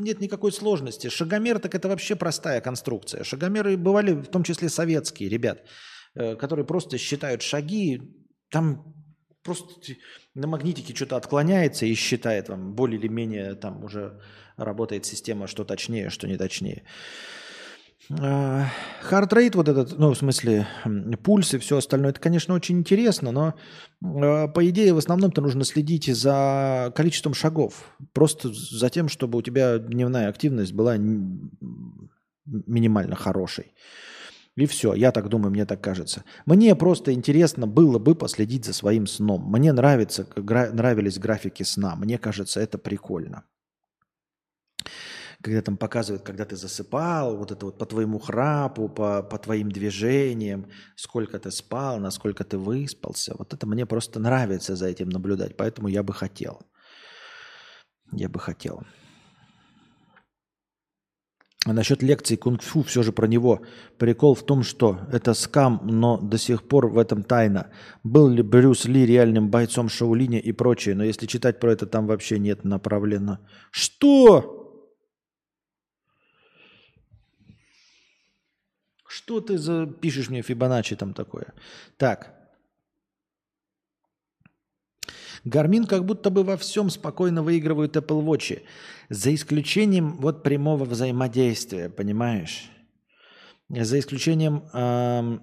[0.00, 1.08] нет никакой сложности.
[1.08, 3.22] Шагомер, так это вообще простая конструкция.
[3.22, 5.62] Шагомеры бывали в том числе советские, ребят,
[6.16, 8.02] э, которые просто считают шаги.
[8.50, 9.03] Там
[9.44, 9.92] Просто
[10.34, 14.20] на магнитике что-то отклоняется и считает вам более или менее там уже
[14.56, 16.82] работает система, что точнее, что не точнее.
[18.08, 20.66] Хардрейт вот этот, ну, в смысле,
[21.22, 23.54] пульс и все остальное, это, конечно, очень интересно, но
[24.02, 27.96] а, по идее в основном-то нужно следить за количеством шагов.
[28.12, 30.96] Просто за тем, чтобы у тебя дневная активность была
[32.44, 33.72] минимально хорошей.
[34.56, 36.22] И все, я так думаю, мне так кажется.
[36.46, 39.50] Мне просто интересно было бы последить за своим сном.
[39.50, 41.96] Мне нравится, гра- нравились графики сна.
[41.96, 43.44] Мне кажется, это прикольно.
[45.42, 49.70] Когда там показывают, когда ты засыпал, вот это вот по твоему храпу, по, по твоим
[49.70, 53.34] движениям, сколько ты спал, насколько ты выспался.
[53.36, 55.56] Вот это мне просто нравится за этим наблюдать.
[55.56, 56.62] Поэтому я бы хотел.
[58.12, 58.84] Я бы хотел.
[61.66, 63.62] А насчет лекции кунг-фу все же про него.
[63.96, 67.70] Прикол в том, что это скам, но до сих пор в этом тайна.
[68.02, 72.06] Был ли Брюс Ли реальным бойцом Шаулиня и прочее, но если читать про это, там
[72.06, 73.38] вообще нет направлено.
[73.70, 74.60] Что?
[79.06, 79.86] Что ты за...
[79.86, 81.54] пишешь мне Фибоначчи там такое?
[81.96, 82.33] Так.
[85.44, 88.62] Гармин как будто бы во всем спокойно выигрывают Apple Watch.
[89.10, 92.70] За исключением вот прямого взаимодействия, понимаешь?
[93.68, 95.38] За исключением э,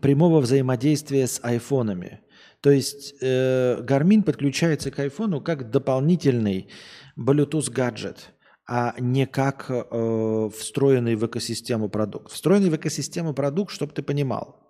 [0.00, 2.20] прямого взаимодействия с айфонами.
[2.60, 6.68] То есть э, Garmin подключается к айфону как дополнительный
[7.16, 8.34] Bluetooth гаджет,
[8.66, 12.32] а не как э, встроенный в экосистему продукт.
[12.32, 14.60] Встроенный в экосистему продукт, чтобы ты понимал,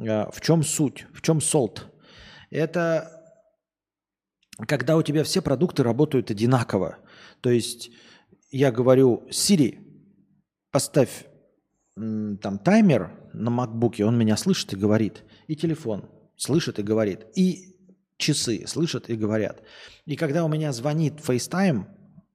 [0.00, 1.86] э, в чем суть, в чем солт.
[2.50, 3.17] Это
[4.66, 6.98] когда у тебя все продукты работают одинаково.
[7.40, 7.90] То есть
[8.50, 9.78] я говорю, Siri,
[10.70, 11.26] поставь
[11.94, 15.24] там таймер на макбуке, он меня слышит и говорит.
[15.46, 17.26] И телефон слышит и говорит.
[17.36, 17.76] И
[18.16, 19.62] часы слышат и говорят.
[20.06, 21.86] И когда у меня звонит FaceTime,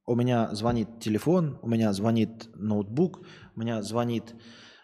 [0.06, 3.22] у меня звонит телефон, у меня звонит ноутбук,
[3.56, 4.36] у меня звонит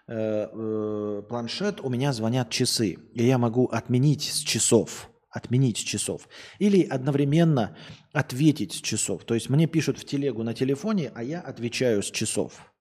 [0.07, 2.97] э, э, планшет, у меня звонят часы.
[3.13, 6.27] И я могу отменить с часов отменить с часов.
[6.59, 7.77] Или одновременно
[8.13, 9.23] ответить с часов.
[9.25, 12.71] То есть мне пишут в телегу на телефоне, а я отвечаю с часов.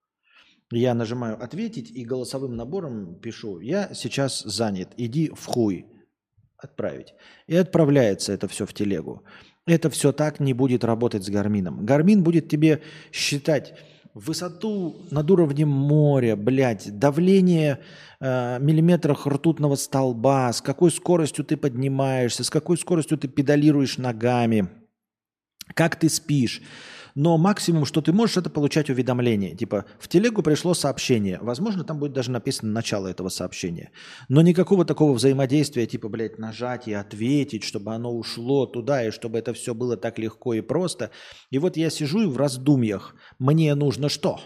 [0.71, 5.87] Я нажимаю «Ответить» и голосовым набором пишу «Я сейчас занят, иди в хуй».
[6.57, 7.13] Отправить.
[7.47, 9.23] И отправляется это все в телегу.
[9.65, 11.85] Это все так не будет работать с Гармином.
[11.85, 12.81] Гармин будет тебе
[13.11, 13.79] считать
[14.13, 17.79] высоту над уровнем моря, блядь, давление
[18.19, 24.69] э, миллиметрах ртутного столба, с какой скоростью ты поднимаешься, с какой скоростью ты педалируешь ногами,
[25.73, 26.61] как ты спишь.
[27.21, 29.53] Но максимум, что ты можешь, это получать уведомления.
[29.53, 31.37] Типа, в телегу пришло сообщение.
[31.41, 33.91] Возможно, там будет даже написано начало этого сообщения.
[34.29, 39.37] Но никакого такого взаимодействия, типа, блядь, нажать и ответить, чтобы оно ушло туда, и чтобы
[39.37, 41.11] это все было так легко и просто.
[41.49, 43.13] И вот я сижу и в раздумьях.
[43.37, 44.39] Мне нужно что?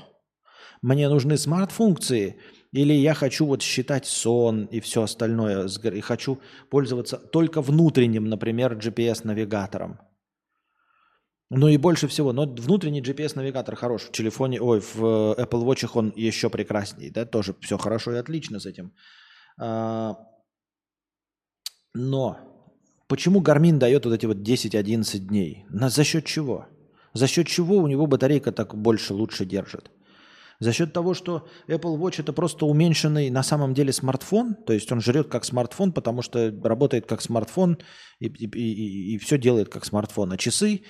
[0.82, 2.38] Мне нужны смарт-функции,
[2.72, 6.40] или я хочу вот считать сон и все остальное, и хочу
[6.72, 10.00] пользоваться только внутренним, например, GPS-навигатором.
[11.56, 14.96] Ну и больше всего, но внутренний GPS-навигатор хорош в телефоне, ой, в
[15.38, 18.92] э, Apple Watch он еще прекрасней, да, тоже все хорошо и отлично с этим.
[19.60, 20.18] А,
[21.94, 22.38] но
[23.14, 25.66] Почему Гармин дает вот эти вот 10-11 дней?
[25.70, 26.66] За счет чего?
[27.14, 29.92] За счет чего у него батарейка так больше, лучше держит?
[30.60, 34.92] За счет того, что Apple Watch это просто уменьшенный на самом деле смартфон, то есть
[34.92, 37.78] он жрет как смартфон, потому что работает как смартфон
[38.20, 40.32] и, и, и, и все делает как смартфон.
[40.32, 40.82] А часы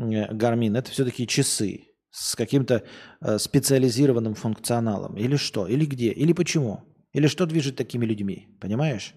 [0.00, 2.82] Garmin это все-таки часы с каким-то
[3.20, 5.16] э, специализированным функционалом.
[5.16, 5.66] Или что?
[5.66, 6.10] Или где?
[6.10, 6.84] Или почему?
[7.12, 8.48] Или что движет такими людьми?
[8.60, 9.14] Понимаешь?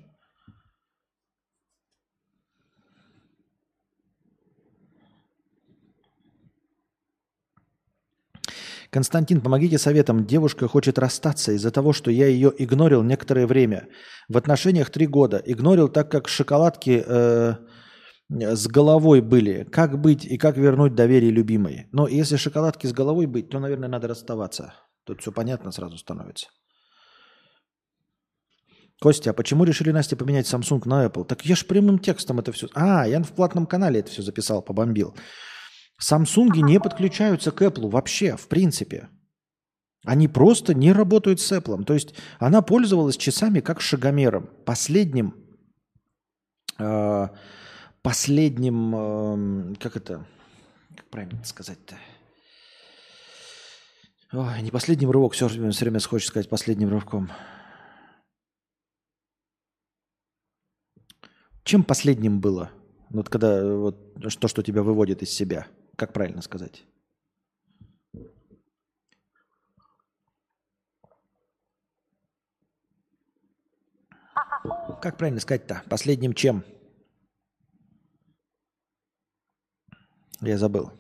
[8.93, 10.23] Константин, помогите советом.
[10.27, 13.87] Девушка хочет расстаться из-за того, что я ее игнорил некоторое время.
[14.29, 15.41] В отношениях три года.
[15.43, 17.55] Игнорил так, как шоколадки э,
[18.29, 19.63] с головой были.
[19.71, 21.87] Как быть и как вернуть доверие любимой?
[21.91, 24.73] Но если шоколадки с головой быть, то, наверное, надо расставаться.
[25.05, 26.47] Тут все понятно сразу становится.
[29.01, 31.25] Костя, а почему решили Настя поменять Samsung на Apple?
[31.25, 32.67] Так я же прямым текстом это все...
[32.73, 35.15] А, я в платном канале это все записал, побомбил.
[35.99, 39.09] Самсунги не подключаются к Apple вообще, в принципе.
[40.05, 41.83] Они просто не работают с Apple.
[41.83, 44.49] То есть она пользовалась часами как шагомером.
[44.65, 45.35] Последним,
[46.79, 47.27] э,
[48.03, 50.25] последним, э, как это,
[50.95, 51.97] как правильно сказать-то?
[54.31, 57.31] Ой, не последним рывок, все, все время хочешь сказать последним рывком.
[61.63, 62.71] Чем последним было?
[63.09, 66.85] Вот когда вот то, что тебя выводит из себя– как правильно сказать?
[75.01, 75.83] Как правильно сказать-то?
[75.89, 76.63] Последним чем?
[80.45, 80.91] Я забыл.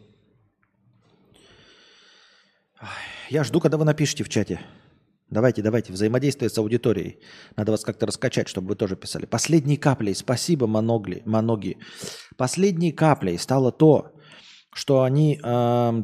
[3.29, 4.61] Я жду, когда вы напишите в чате.
[5.29, 7.19] Давайте, давайте, взаимодействие с аудиторией.
[7.57, 9.25] Надо вас как-то раскачать, чтобы вы тоже писали.
[9.25, 11.77] Последней каплей, спасибо, Моногли, Моноги.
[12.37, 14.13] Последней каплей стало то,
[14.73, 16.03] что они э,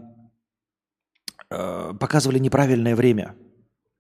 [1.50, 3.36] э, показывали неправильное время.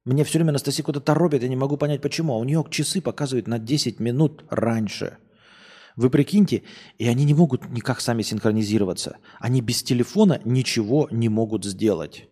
[0.05, 2.33] Мне все время Анастасия куда-то торопит, я не могу понять почему.
[2.33, 5.17] А у нее часы показывают на 10 минут раньше.
[5.95, 6.63] Вы прикиньте,
[6.97, 9.17] и они не могут никак сами синхронизироваться.
[9.39, 12.29] Они без телефона ничего не могут сделать.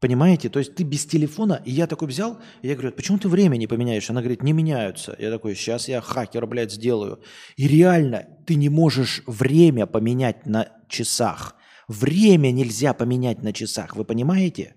[0.00, 0.48] Понимаете?
[0.48, 3.56] То есть ты без телефона, и я такой взял, и я говорю, почему ты время
[3.58, 4.08] не поменяешь?
[4.08, 5.14] Она говорит, не меняются.
[5.18, 7.22] Я такой, сейчас я хакер, блядь, сделаю.
[7.56, 11.54] И реально, ты не можешь время поменять на часах.
[11.86, 14.74] Время нельзя поменять на часах, вы понимаете?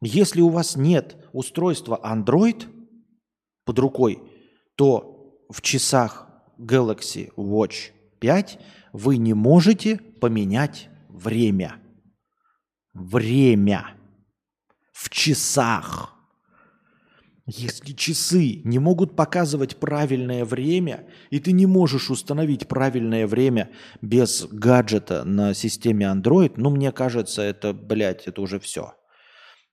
[0.00, 2.64] Если у вас нет устройства Android
[3.64, 4.22] под рукой,
[4.76, 5.11] то
[5.52, 6.26] в часах
[6.58, 8.58] Galaxy Watch 5
[8.92, 11.76] вы не можете поменять время.
[12.94, 13.94] Время
[14.92, 16.14] в часах.
[17.44, 24.46] Если часы не могут показывать правильное время, и ты не можешь установить правильное время без
[24.46, 28.94] гаджета на системе Android, ну, мне кажется, это, блядь, это уже все.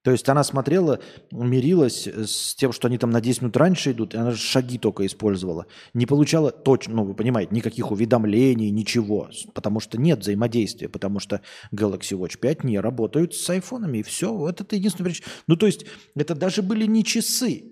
[0.10, 4.16] То есть она смотрела, мирилась с тем, что они там на 10 минут раньше идут,
[4.16, 5.68] и она же шаги только использовала.
[5.94, 11.42] Не получала точно, ну вы понимаете, никаких уведомлений, ничего, потому что нет взаимодействия, потому что
[11.72, 15.28] Galaxy Watch 5 не работают с айфонами, и все, вот это единственная причина.
[15.46, 17.66] Ну то есть это даже были не часы.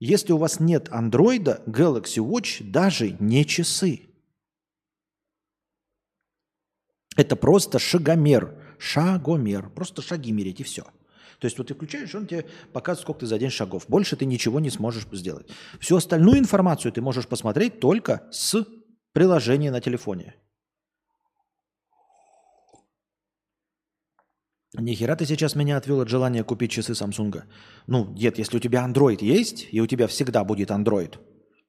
[0.00, 4.02] Если у вас нет андроида, Galaxy Watch даже не часы.
[7.16, 10.84] Это просто шагомер, шагомер, просто шаги мерить и все.
[11.38, 13.84] То есть вот ты включаешь, он тебе показывает, сколько ты за день шагов.
[13.88, 15.46] Больше ты ничего не сможешь сделать.
[15.80, 18.64] Всю остальную информацию ты можешь посмотреть только с
[19.12, 20.34] приложения на телефоне.
[24.76, 27.44] Нихера ты сейчас меня отвел от желания купить часы Самсунга.
[27.86, 31.16] Ну, дед, если у тебя Android есть, и у тебя всегда будет Android,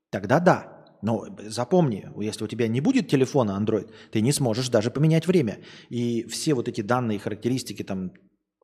[0.09, 0.71] тогда да.
[1.03, 5.59] Но запомни, если у тебя не будет телефона Android, ты не сможешь даже поменять время.
[5.89, 8.11] И все вот эти данные, характеристики, там,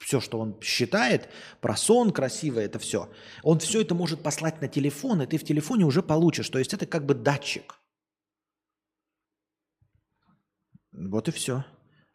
[0.02, 1.30] все, что он считает,
[1.62, 3.10] про сон красивое, это все.
[3.44, 6.50] Он все это может послать на телефон, и ты в телефоне уже получишь.
[6.50, 7.80] То есть это как бы датчик.
[10.92, 11.64] Вот и все.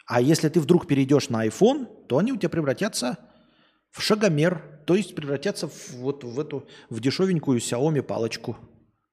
[0.06, 3.18] А если ты вдруг перейдешь на iPhone, то они у тебя превратятся
[3.90, 8.56] в шагомер, то есть превратятся в, вот в эту в дешевенькую Xiaomi палочку.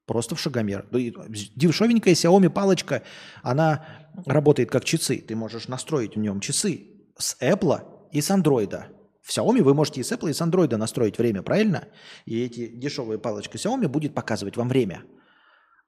[0.06, 0.88] Просто в шагомер.
[0.92, 3.04] Дешевенькая Xiaomi палочка,
[3.42, 3.86] она
[4.26, 5.18] работает как часы.
[5.20, 6.90] Ты можешь настроить в нем часы.
[7.18, 8.88] С Apple и с андроида.
[9.22, 11.88] В Xiaomi вы можете и с Apple, и с андроида настроить время, правильно?
[12.26, 15.04] И эти дешевые палочки Xiaomi будет показывать вам время.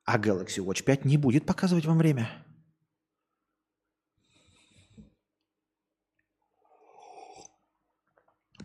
[0.05, 2.29] А Galaxy Watch 5 не будет показывать вам время.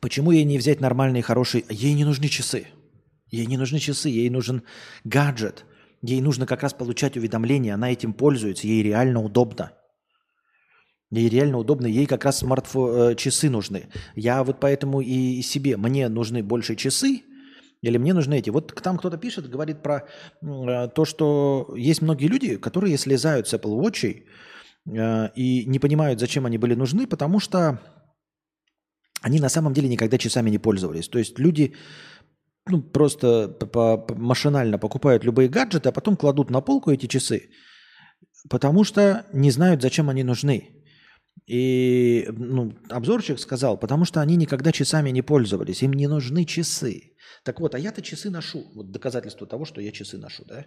[0.01, 1.65] Почему ей не взять нормальные, хорошие...
[1.69, 2.67] Ей не нужны часы.
[3.31, 4.63] Ей не нужны часы, ей нужен
[5.05, 5.67] гаджет.
[6.01, 9.73] Ей нужно как раз получать уведомления, она этим пользуется, ей реально удобно.
[11.11, 13.89] Ей реально удобно, ей как раз смартфон, э, часы нужны.
[14.15, 17.23] Я вот поэтому и себе, мне нужны больше часы,
[17.83, 18.51] или мне нужны эти.
[18.51, 20.07] Вот там кто-то пишет, говорит про
[20.43, 24.23] э, то, что есть многие люди, которые слезают с Apple Watch
[24.87, 27.81] э, и не понимают, зачем они были нужны, потому что
[29.23, 31.09] они на самом деле никогда часами не пользовались.
[31.09, 31.75] То есть люди
[32.67, 33.57] ну, просто
[34.17, 37.51] машинально покупают любые гаджеты, а потом кладут на полку эти часы,
[38.49, 40.80] потому что не знают, зачем они нужны.
[41.47, 47.15] И ну, обзорщик сказал, потому что они никогда часами не пользовались, им не нужны часы.
[47.45, 48.65] Так вот, а я-то часы ношу.
[48.75, 50.67] Вот доказательство того, что я часы ношу, да?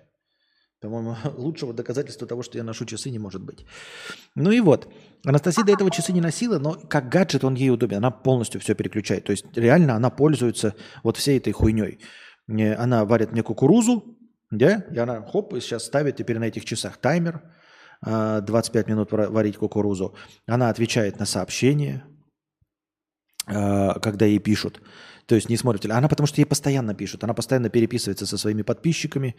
[0.81, 3.65] По-моему, лучшего доказательства того, что я ношу часы, не может быть.
[4.35, 4.91] Ну и вот.
[5.25, 7.97] Анастасия до этого часы не носила, но как гаджет он ей удобен.
[7.97, 9.23] Она полностью все переключает.
[9.23, 11.99] То есть реально она пользуется вот всей этой хуйней.
[12.77, 14.17] Она варит мне кукурузу,
[14.51, 17.41] да, и она хоп, и сейчас ставит теперь на этих часах таймер,
[18.03, 20.15] 25 а, минут варить кукурузу.
[20.47, 22.03] Она отвечает на сообщения,
[23.47, 24.81] а, когда ей пишут.
[25.25, 25.85] То есть не смотрит.
[25.85, 27.23] Она потому что ей постоянно пишут.
[27.23, 29.35] Она постоянно переписывается со своими подписчиками.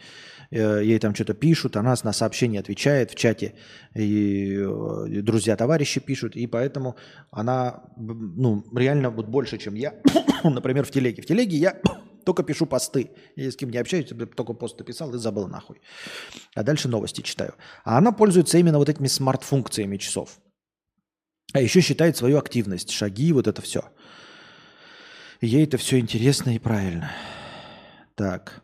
[0.50, 1.76] Э, ей там что-то пишут.
[1.76, 3.54] Она на сообщения отвечает в чате.
[3.94, 6.36] И э, друзья, товарищи пишут.
[6.36, 6.96] И поэтому
[7.30, 9.94] она ну, реально вот больше, чем я.
[10.44, 11.22] Например, в телеге.
[11.22, 11.80] В телеге я
[12.24, 13.10] только пишу посты.
[13.36, 15.80] Я с кем не общаюсь, только пост написал и забыл нахуй.
[16.54, 17.54] А дальше новости читаю.
[17.84, 20.38] А она пользуется именно вот этими смарт-функциями часов.
[21.52, 23.84] А еще считает свою активность, шаги, вот это все.
[25.40, 27.12] Ей это все интересно и правильно.
[28.14, 28.62] Так.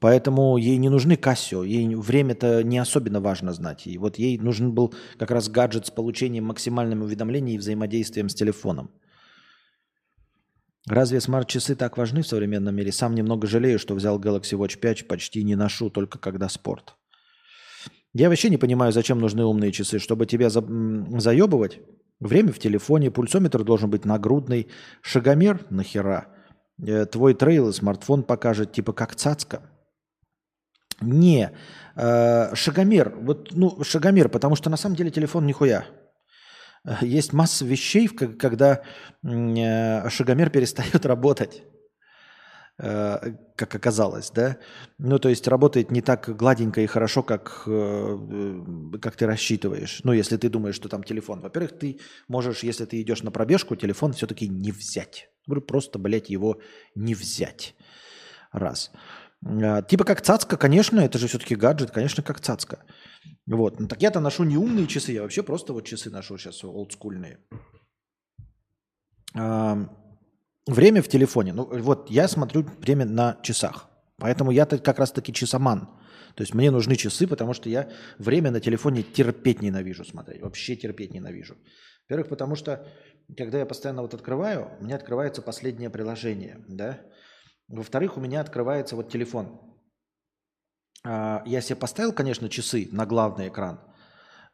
[0.00, 3.86] Поэтому ей не нужны Кассио, ей время-то не особенно важно знать.
[3.86, 8.34] И вот ей нужен был как раз гаджет с получением максимальных уведомлений и взаимодействием с
[8.34, 8.90] телефоном.
[10.88, 12.90] Разве смарт-часы так важны в современном мире?
[12.90, 16.94] Сам немного жалею, что взял Galaxy Watch 5, почти не ношу, только когда спорт.
[18.14, 20.62] Я вообще не понимаю, зачем нужны умные часы, чтобы тебя за...
[21.18, 21.80] заебывать?
[22.20, 24.68] Время в телефоне, пульсометр должен быть нагрудный,
[25.00, 26.28] шагомер нахера,
[26.84, 29.62] э, твой трейл и смартфон покажет, типа как цацка.
[31.00, 31.50] Не,
[31.96, 35.86] э, шагомер, вот, ну, шагомер, потому что на самом деле телефон нихуя.
[37.00, 38.82] Есть масса вещей, когда
[39.22, 41.62] э, шагомер перестает работать.
[42.78, 43.18] Э,
[43.56, 44.56] как оказалось, да.
[44.98, 50.00] Ну, то есть работает не так гладенько и хорошо, как, э, как ты рассчитываешь.
[50.04, 51.40] Ну, если ты думаешь, что там телефон.
[51.40, 55.28] Во-первых, ты можешь, если ты идешь на пробежку, телефон все-таки не взять.
[55.68, 56.60] Просто, блядь, его
[56.96, 57.76] не взять.
[58.50, 58.90] Раз.
[59.88, 62.78] Типа как цацка, конечно, это же все-таки гаджет, конечно, как цацка.
[63.46, 63.80] Вот.
[63.80, 67.38] Ну, так я-то ношу не умные часы, я вообще просто вот часы ношу сейчас олдскульные.
[69.34, 71.52] Время в телефоне.
[71.52, 73.88] Ну, вот я смотрю время на часах.
[74.18, 75.88] Поэтому я как раз-таки часоман.
[76.36, 80.40] То есть мне нужны часы, потому что я время на телефоне терпеть ненавижу смотреть.
[80.40, 81.56] Вообще терпеть ненавижу.
[82.08, 82.86] Во-первых, потому что
[83.36, 87.00] когда я постоянно вот открываю, у меня открывается последнее приложение, да.
[87.68, 89.71] Во-вторых, у меня открывается вот телефон.
[91.04, 93.80] А, я себе поставил, конечно, часы на главный экран,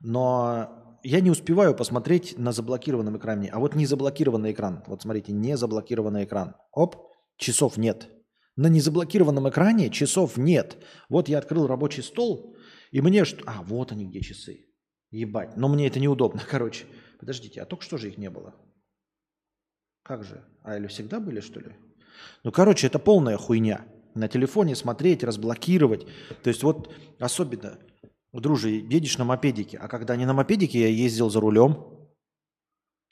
[0.00, 3.50] но я не успеваю посмотреть на заблокированном экране.
[3.52, 4.82] А вот не заблокированный экран.
[4.86, 6.54] Вот смотрите, не заблокированный экран.
[6.72, 6.96] Оп,
[7.36, 8.08] часов нет.
[8.56, 10.84] На незаблокированном экране часов нет.
[11.08, 12.56] Вот я открыл рабочий стол,
[12.90, 13.44] и мне что...
[13.46, 14.66] А, вот они где часы.
[15.10, 15.56] Ебать.
[15.56, 16.86] Но мне это неудобно, короче.
[17.20, 18.54] Подождите, а только что же их не было?
[20.02, 20.44] Как же?
[20.62, 21.76] А или всегда были, что ли?
[22.42, 23.86] Ну, короче, это полная хуйня.
[24.18, 26.06] На телефоне смотреть, разблокировать.
[26.42, 27.78] То есть вот особенно
[28.32, 29.78] Друже, едешь на мопедике.
[29.78, 31.76] А когда не на мопедике, я ездил за рулем.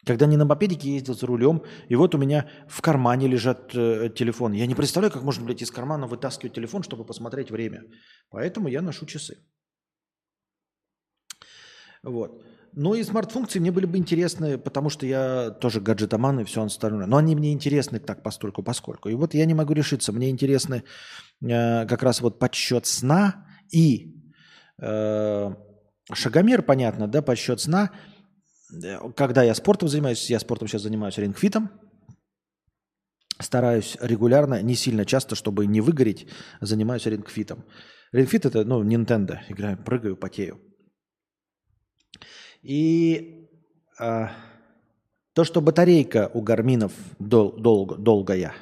[0.05, 4.09] Когда не на мопедике ездил за рулем, и вот у меня в кармане лежат э,
[4.15, 4.53] телефон.
[4.53, 7.83] Я не представляю, как можно, блядь, из кармана вытаскивать телефон, чтобы посмотреть время.
[8.31, 9.39] Поэтому я ношу часы.
[12.05, 12.41] Вот.
[12.77, 17.07] Ну и смарт-функции мне были бы интересны, потому что я тоже гаджетоман и все остальное.
[17.07, 19.09] Но они мне интересны так постольку поскольку.
[19.09, 20.13] И вот я не могу решиться.
[20.13, 20.85] Мне интересны
[21.43, 24.17] э, как раз вот подсчет сна и
[24.81, 25.55] Э,
[26.13, 27.93] шагомер, понятно, да, подсчет сна.
[29.17, 31.71] Когда я спортом занимаюсь, я спортом сейчас занимаюсь рингфитом,
[33.41, 36.27] стараюсь регулярно, не сильно часто, чтобы не выгореть,
[36.61, 37.65] занимаюсь рингфитом.
[38.13, 40.61] Рингфит это, ну, Nintendo, играю, прыгаю, потею.
[42.67, 43.49] И
[44.01, 44.27] э,
[45.35, 48.55] то, что батарейка у гарминов дол- долго, долгая,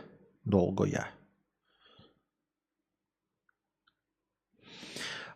[0.44, 1.08] долгая,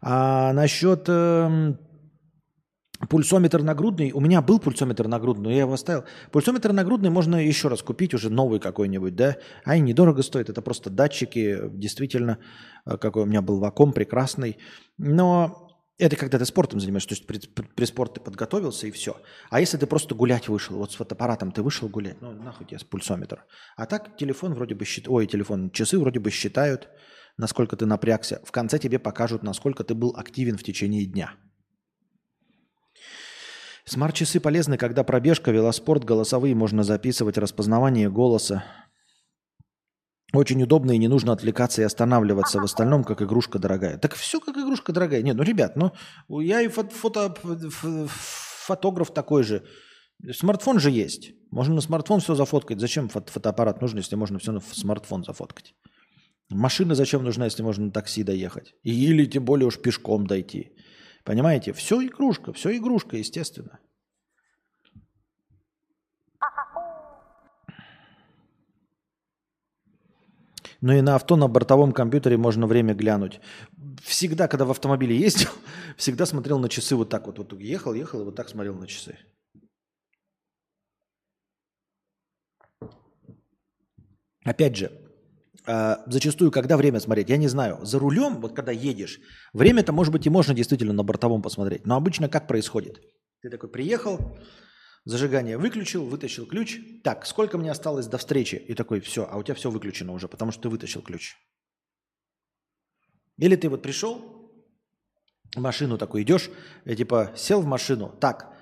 [0.02, 1.74] А насчет э,
[3.08, 4.12] Пульсометр нагрудный.
[4.12, 6.04] У меня был пульсометр нагрудный, но я его оставил.
[6.30, 9.36] Пульсометр нагрудный можно еще раз купить, уже новый какой-нибудь, да?
[9.64, 10.50] А недорого стоит.
[10.50, 11.58] Это просто датчики.
[11.70, 12.38] Действительно,
[12.84, 14.58] э, какой у меня был вакуум, прекрасный.
[14.98, 15.67] Но
[15.98, 19.16] это когда ты спортом занимаешься, то есть при, при, при спорте ты подготовился и все.
[19.50, 22.78] А если ты просто гулять вышел, вот с фотоаппаратом ты вышел гулять, ну нахуй тебе
[22.78, 23.44] с пульсометр.
[23.76, 26.88] А так телефон вроде бы считает, ой, телефон, часы вроде бы считают,
[27.36, 28.40] насколько ты напрягся.
[28.44, 31.34] В конце тебе покажут, насколько ты был активен в течение дня.
[33.84, 38.62] Смарт-часы полезны, когда пробежка, велоспорт, голосовые можно записывать, распознавание голоса.
[40.34, 42.60] Очень удобно и не нужно отвлекаться и останавливаться.
[42.60, 43.96] В остальном, как игрушка дорогая.
[43.96, 45.22] Так все как игрушка дорогая.
[45.22, 45.92] Нет, ну, ребят, ну,
[46.40, 47.34] я и фото, фото,
[48.68, 49.64] фотограф такой же.
[50.32, 51.32] Смартфон же есть.
[51.50, 52.80] Можно на смартфон все зафоткать.
[52.80, 55.74] Зачем фото, фотоаппарат нужен, если можно все на смартфон зафоткать?
[56.50, 58.74] Машина зачем нужна, если можно на такси доехать?
[58.82, 60.72] Или тем более уж пешком дойти.
[61.24, 61.72] Понимаете?
[61.72, 63.78] Все игрушка, все игрушка, естественно.
[70.80, 73.40] Но и на авто на бортовом компьютере можно время глянуть.
[74.02, 75.50] Всегда, когда в автомобиле ездил,
[75.96, 77.38] всегда смотрел на часы вот так вот.
[77.38, 79.18] Вот ехал, ехал и вот так смотрел на часы.
[84.44, 84.92] Опять же,
[85.66, 87.84] а, зачастую, когда время смотреть, я не знаю.
[87.84, 89.20] За рулем, вот когда едешь,
[89.52, 91.86] время-то, может быть, и можно действительно на бортовом посмотреть.
[91.86, 93.02] Но обычно как происходит?
[93.42, 94.38] Ты такой приехал,
[95.08, 96.78] зажигание выключил, вытащил ключ.
[97.02, 98.56] Так, сколько мне осталось до встречи?
[98.56, 101.36] И такой, все, а у тебя все выключено уже, потому что ты вытащил ключ.
[103.38, 104.52] Или ты вот пришел,
[105.56, 106.50] машину такой идешь,
[106.84, 108.54] и типа сел в машину, так,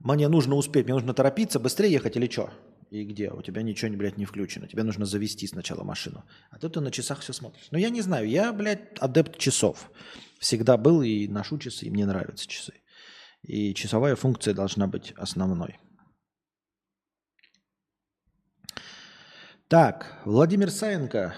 [0.00, 2.50] мне нужно успеть, мне нужно торопиться, быстрее ехать или что?
[2.90, 3.30] И где?
[3.30, 4.68] У тебя ничего, блядь, не включено.
[4.68, 6.24] Тебе нужно завести сначала машину.
[6.50, 7.66] А тут ты на часах все смотришь.
[7.70, 9.90] Но я не знаю, я, блядь, адепт часов.
[10.38, 12.74] Всегда был и ношу часы, и мне нравятся часы.
[13.42, 15.78] И часовая функция должна быть основной.
[19.68, 21.34] Так, Владимир Саенко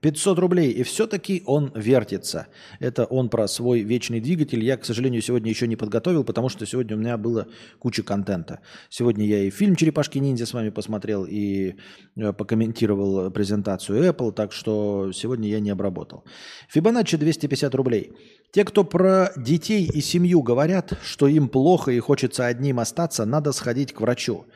[0.00, 2.46] 500 рублей, и все-таки он вертится.
[2.78, 4.64] Это он про свой вечный двигатель.
[4.64, 7.48] Я, к сожалению, сегодня еще не подготовил, потому что сегодня у меня было
[7.80, 8.60] куча контента.
[8.88, 11.74] Сегодня я и фильм «Черепашки-ниндзя» с вами посмотрел, и
[12.16, 16.24] э, покомментировал презентацию Apple, так что сегодня я не обработал.
[16.68, 18.12] Фибоначчи 250 рублей.
[18.52, 23.50] Те, кто про детей и семью говорят, что им плохо и хочется одним остаться, надо
[23.50, 24.46] сходить к врачу.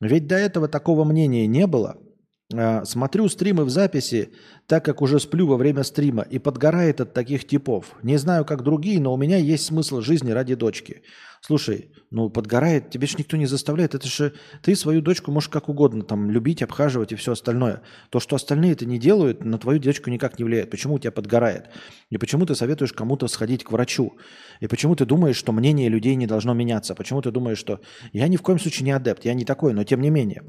[0.00, 1.96] Ведь до этого такого мнения не было–
[2.50, 4.30] смотрю стримы в записи,
[4.66, 7.94] так как уже сплю во время стрима, и подгорает от таких типов.
[8.02, 11.02] Не знаю, как другие, но у меня есть смысл жизни ради дочки.
[11.40, 13.94] Слушай, ну подгорает, тебе же никто не заставляет.
[13.94, 14.32] Это же
[14.62, 17.82] ты свою дочку можешь как угодно там любить, обхаживать и все остальное.
[18.10, 20.70] То, что остальные это не делают, на твою девочку никак не влияет.
[20.70, 21.68] Почему у тебя подгорает?
[22.10, 24.18] И почему ты советуешь кому-то сходить к врачу?
[24.60, 26.94] И почему ты думаешь, что мнение людей не должно меняться?
[26.94, 27.80] Почему ты думаешь, что
[28.12, 30.42] я ни в коем случае не адепт, я не такой, но тем не менее.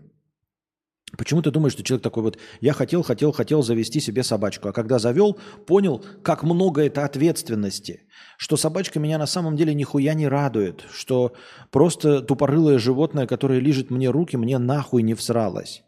[1.18, 4.74] Почему ты думаешь, что человек такой вот, я хотел, хотел, хотел завести себе собачку, а
[4.74, 8.04] когда завел, понял, как много это ответственности,
[8.38, 11.34] что собачка меня на самом деле нихуя не радует, что
[11.72, 15.84] просто тупорылое животное, которое лежит мне руки, мне нахуй не всралось.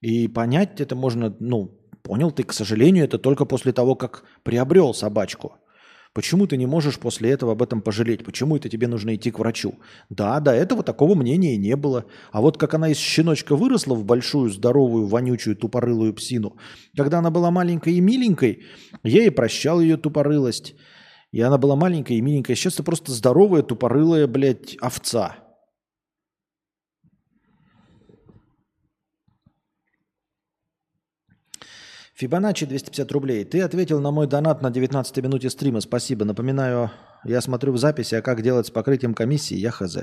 [0.00, 4.92] И понять это можно, ну, понял ты, к сожалению, это только после того, как приобрел
[4.92, 5.54] собачку–
[6.14, 8.24] Почему ты не можешь после этого об этом пожалеть?
[8.24, 9.78] Почему это тебе нужно идти к врачу?
[10.10, 12.06] Да, до этого такого мнения не было.
[12.32, 16.56] А вот как она из щеночка выросла в большую, здоровую, вонючую, тупорылую псину,
[16.96, 18.64] когда она была маленькой и миленькой,
[19.02, 20.74] я и прощал ее тупорылость.
[21.30, 22.56] И она была маленькая и миленькая.
[22.56, 25.47] Сейчас это просто здоровая, тупорылая, блядь, овца.
[32.18, 33.44] Фибоначчи 250 рублей.
[33.44, 35.80] Ты ответил на мой донат на 19 минуте стрима.
[35.80, 36.24] Спасибо.
[36.24, 36.90] Напоминаю,
[37.24, 39.98] я смотрю в записи, а как делать с покрытием комиссии, я хз.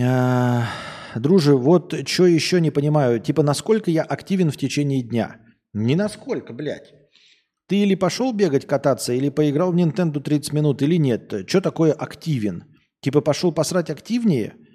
[0.00, 0.68] А,
[1.16, 3.18] друже, вот что еще не понимаю.
[3.18, 5.40] Типа, насколько я активен в течение дня?
[5.72, 6.94] Не насколько, блядь.
[7.66, 11.34] Ты или пошел бегать, кататься, или поиграл в Nintendo 30 минут, или нет.
[11.48, 12.62] Что такое активен?
[13.00, 14.54] Типа пошел посрать активнее–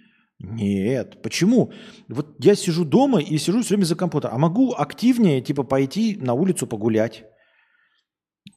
[0.43, 1.21] нет.
[1.21, 1.71] Почему?
[2.09, 4.35] Вот я сижу дома и сижу все время за компьютером.
[4.35, 7.23] А могу активнее, типа, пойти на улицу погулять.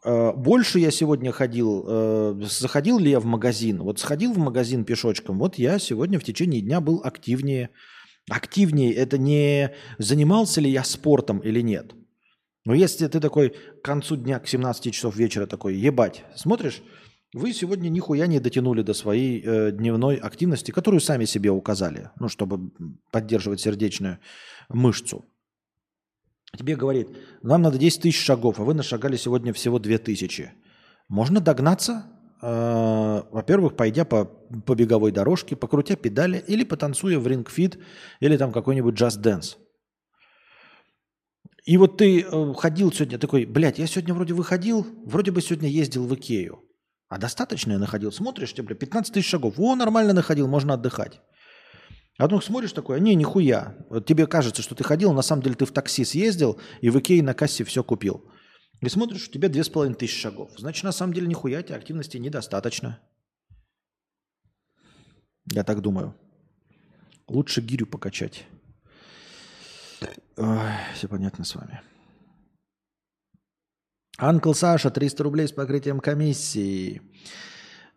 [0.04, 3.82] Э, больше я сегодня ходил, э, заходил ли я в магазин?
[3.82, 7.70] Вот сходил в магазин пешочком, вот я сегодня в течение дня был активнее.
[8.28, 11.94] Активнее это не занимался ли я спортом или нет.
[12.64, 16.82] Но если ты такой к концу дня, к 17 часов вечера такой, ебать, смотришь,
[17.36, 22.28] вы сегодня нихуя не дотянули до своей э, дневной активности, которую сами себе указали, ну,
[22.28, 22.70] чтобы
[23.10, 24.18] поддерживать сердечную
[24.68, 25.24] мышцу.
[26.56, 27.08] Тебе говорит,
[27.42, 30.52] нам надо 10 тысяч шагов, а вы нашагали сегодня всего 2 тысячи.
[31.08, 32.06] Можно догнаться?
[32.42, 37.78] э, во-первых, пойдя по, по беговой дорожке, покрутя педали или потанцуя в Ring Fit
[38.20, 39.56] или там какой-нибудь джаз-дэнс.
[41.64, 45.68] И вот ты э, ходил сегодня такой, блядь, я сегодня вроде выходил, вроде бы сегодня
[45.68, 46.65] ездил в Икею.
[47.08, 48.10] А достаточно я находил?
[48.10, 49.54] Смотришь, тебе, бля, 15 тысяч шагов.
[49.58, 51.20] О, нормально находил, можно отдыхать.
[52.18, 53.76] А вдруг смотришь такое, не, нихуя.
[53.90, 56.98] Вот тебе кажется, что ты ходил, на самом деле ты в такси съездил и в
[56.98, 58.24] Икее на кассе все купил.
[58.80, 60.50] И смотришь, у тебя две с половиной тысячи шагов.
[60.56, 63.00] Значит, на самом деле нихуя тебе активности недостаточно.
[65.52, 66.14] Я так думаю.
[67.28, 68.44] Лучше гирю покачать.
[70.36, 70.58] Ой,
[70.94, 71.80] все понятно с вами.
[74.18, 77.02] Анкл Саша, 300 рублей с покрытием комиссии.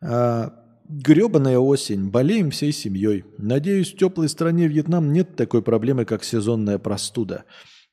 [0.01, 0.53] А,
[0.87, 2.09] гребаная осень.
[2.09, 3.25] Болеем всей семьей.
[3.37, 7.45] Надеюсь, в теплой стране Вьетнам нет такой проблемы, как сезонная простуда.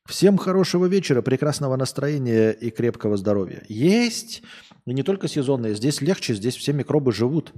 [0.06, 3.64] Всем хорошего вечера, прекрасного настроения и крепкого здоровья.
[3.68, 4.42] Есть.
[4.86, 5.74] И не только сезонные.
[5.74, 7.52] Здесь легче, здесь все микробы живут.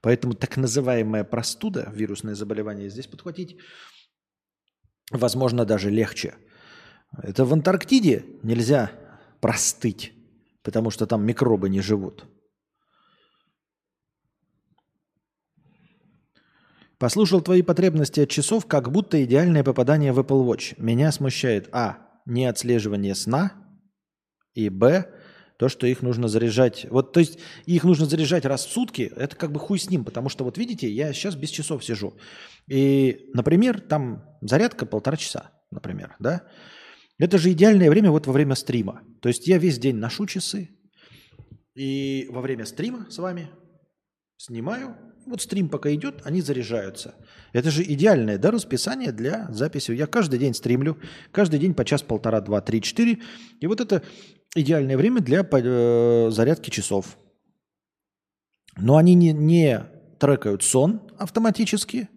[0.00, 3.56] Поэтому так называемая простуда, вирусное заболевание, здесь подхватить
[5.10, 6.34] возможно, даже легче.
[7.22, 8.90] Это в Антарктиде нельзя
[9.40, 10.13] простыть,
[10.64, 12.24] потому что там микробы не живут.
[16.98, 20.74] Послушал твои потребности от часов, как будто идеальное попадание в Apple Watch.
[20.78, 21.98] Меня смущает А.
[22.24, 23.52] Не отслеживание сна.
[24.54, 25.12] И Б.
[25.58, 26.86] То, что их нужно заряжать.
[26.90, 30.04] Вот, то есть, их нужно заряжать раз в сутки, это как бы хуй с ним,
[30.04, 32.14] потому что, вот видите, я сейчас без часов сижу.
[32.66, 36.42] И, например, там зарядка полтора часа, например, да?
[37.18, 39.02] Это же идеальное время вот во время стрима.
[39.20, 40.70] То есть я весь день ношу часы,
[41.74, 43.50] и во время стрима с вами
[44.36, 44.96] снимаю.
[45.26, 47.14] Вот стрим пока идет, они заряжаются.
[47.52, 49.92] Это же идеальное да, расписание для записи.
[49.92, 50.98] Я каждый день стримлю,
[51.32, 53.20] каждый день по час, полтора, два, три, четыре.
[53.58, 54.02] И вот это
[54.54, 57.16] идеальное время для э, зарядки часов.
[58.76, 59.86] Но они не, не
[60.20, 62.08] трекают сон автоматически.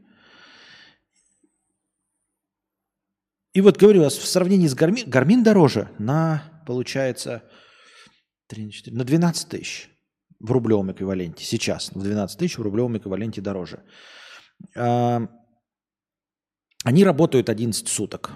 [3.57, 7.41] И вот говорю, в сравнении с Гармин, Гармин дороже на, получается,
[8.49, 9.89] 3, 4, на 12 тысяч
[10.39, 11.43] в рублевом эквиваленте.
[11.43, 13.81] Сейчас в 12 тысяч в рублевом эквиваленте дороже.
[14.75, 15.27] А,
[16.83, 18.33] они работают 11 суток,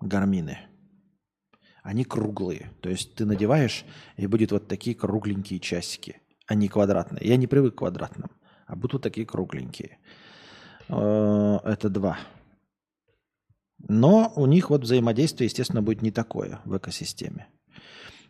[0.00, 0.60] гармины.
[1.82, 2.70] Они круглые.
[2.82, 3.84] То есть ты надеваешь,
[4.16, 6.22] и будет вот такие кругленькие часики.
[6.46, 7.26] Они квадратные.
[7.26, 8.30] Я не привык к квадратным,
[8.68, 9.98] а будут такие кругленькие.
[10.88, 12.16] А, это два.
[13.88, 17.48] Но у них вот взаимодействие, естественно, будет не такое в экосистеме.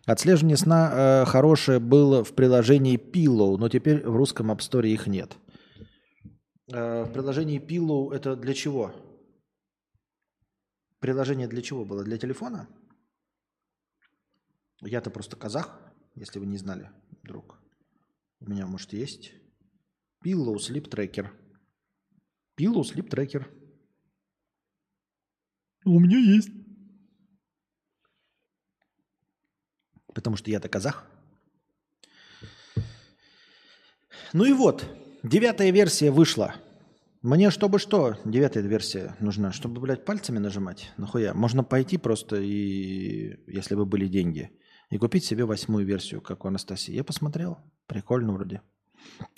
[0.06, 5.06] Отслеживание сна э, хорошее было в приложении Pillow, но теперь в русском App Store их
[5.06, 5.36] нет.
[6.72, 8.94] Э, в приложении Pillow это для чего?
[11.00, 12.04] Приложение для чего было?
[12.04, 12.68] Для телефона?
[14.80, 15.78] Я-то просто казах,
[16.14, 16.90] если вы не знали,
[17.22, 17.58] друг.
[18.40, 19.32] У меня, может, есть.
[20.24, 21.28] Pillow Sleep Tracker.
[22.58, 23.46] Pillow Sleep Tracker.
[25.84, 26.50] У меня есть.
[30.14, 31.06] Потому что я-то казах.
[34.32, 34.84] Ну и вот,
[35.22, 36.54] девятая версия вышла.
[37.22, 40.90] Мне чтобы что, девятая версия нужна, чтобы, блядь, пальцами нажимать.
[40.96, 41.34] Нахуя?
[41.34, 44.50] Можно пойти просто и, если бы были деньги,
[44.90, 46.94] и купить себе восьмую версию, как у Анастасии.
[46.94, 48.62] Я посмотрел, прикольно вроде.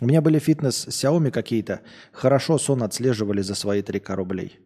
[0.01, 1.83] У меня были фитнес Xiaomi какие-то,
[2.13, 4.61] хорошо сон отслеживали за свои 3К рублей.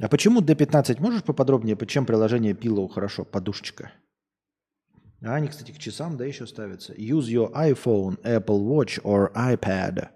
[0.00, 1.00] А почему D15?
[1.00, 3.24] Можешь поподробнее, почему приложение Pillow хорошо?
[3.24, 3.92] Подушечка.
[5.22, 6.92] А они, кстати, к часам, да, еще ставятся.
[6.94, 10.10] Use your iPhone, Apple Watch or iPad.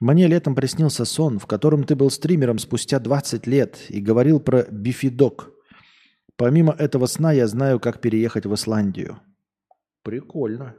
[0.00, 4.62] Мне летом приснился сон, в котором ты был стримером спустя 20 лет и говорил про
[4.70, 5.50] бифидок.
[6.36, 9.18] Помимо этого сна я знаю, как переехать в Исландию.
[10.02, 10.74] Прикольно.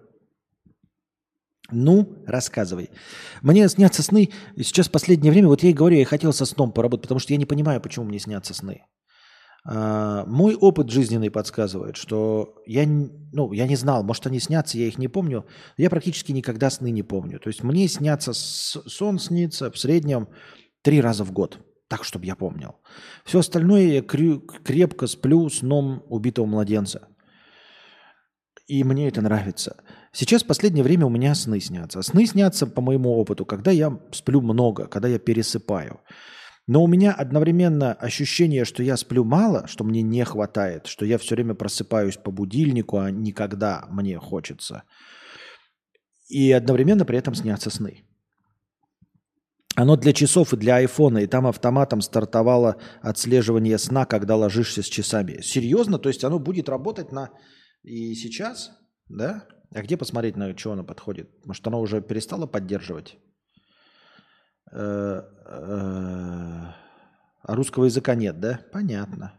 [1.71, 2.89] Ну, рассказывай.
[3.41, 4.29] Мне снятся сны.
[4.57, 7.33] Сейчас в последнее время, вот я и говорю, я хотел со сном поработать, потому что
[7.33, 8.83] я не понимаю, почему мне снятся сны.
[9.63, 14.87] А, мой опыт жизненный подсказывает, что я, ну, я не знал, может они снятся, я
[14.87, 15.45] их не помню.
[15.77, 17.39] Я практически никогда сны не помню.
[17.39, 20.29] То есть мне снятся, сон снится в среднем
[20.81, 21.59] три раза в год.
[21.87, 22.77] Так, чтобы я помнил.
[23.25, 27.09] Все остальное я крепко сплю сном убитого младенца.
[28.65, 29.75] И мне это нравится.
[30.13, 32.01] Сейчас в последнее время у меня сны снятся.
[32.01, 36.01] Сны снятся, по моему опыту, когда я сплю много, когда я пересыпаю.
[36.67, 41.17] Но у меня одновременно ощущение, что я сплю мало, что мне не хватает, что я
[41.17, 44.83] все время просыпаюсь по будильнику, а никогда мне хочется.
[46.27, 48.03] И одновременно при этом снятся сны.
[49.75, 54.85] Оно для часов и для айфона, и там автоматом стартовало отслеживание сна, когда ложишься с
[54.85, 55.41] часами.
[55.41, 55.97] Серьезно?
[55.97, 57.31] То есть оно будет работать на
[57.81, 58.71] и сейчас,
[59.07, 59.47] да?
[59.73, 61.29] А где посмотреть, на что оно подходит?
[61.45, 63.17] Может, оно уже перестало поддерживать?
[64.73, 65.15] А
[67.43, 68.59] русского языка нет, да?
[68.71, 69.37] Понятно.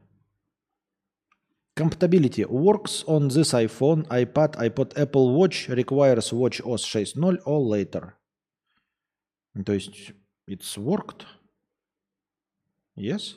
[1.74, 8.14] Compatibility works on this iPhone, iPad, iPod, Apple Watch, requires Watch OS 6.0 or later.
[9.64, 10.12] То есть,
[10.46, 11.26] it's worked?
[12.94, 13.36] Yes?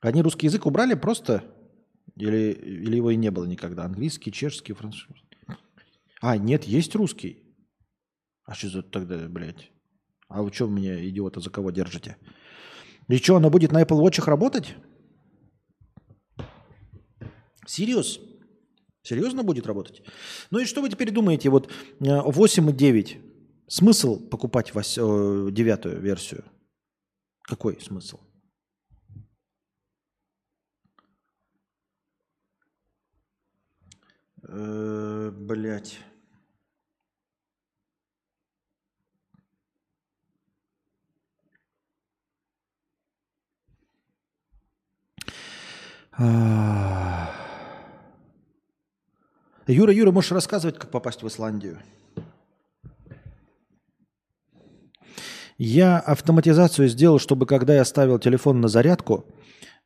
[0.00, 1.42] Они русский язык убрали просто?
[2.16, 3.84] Или, или его и не было никогда?
[3.84, 5.33] Английский, чешский, французский?
[6.26, 7.44] А, нет, есть русский.
[8.44, 9.70] А что за тогда, блядь?
[10.28, 12.16] А вы что меня, идиота, за кого держите?
[13.08, 14.74] И что, оно будет на Apple Watch работать?
[17.66, 18.20] Сириус?
[19.02, 20.02] Серьезно будет работать?
[20.50, 21.50] Ну и что вы теперь думаете?
[21.50, 21.70] Вот
[22.00, 23.18] 8 э, и 9.
[23.68, 26.44] Смысл покупать э, девятую версию?
[27.42, 28.18] Какой смысл?
[34.42, 35.98] Э, блять.
[49.66, 51.78] Юра, Юра, можешь рассказывать, как попасть в Исландию?
[55.58, 59.24] Я автоматизацию сделал, чтобы когда я ставил телефон на зарядку,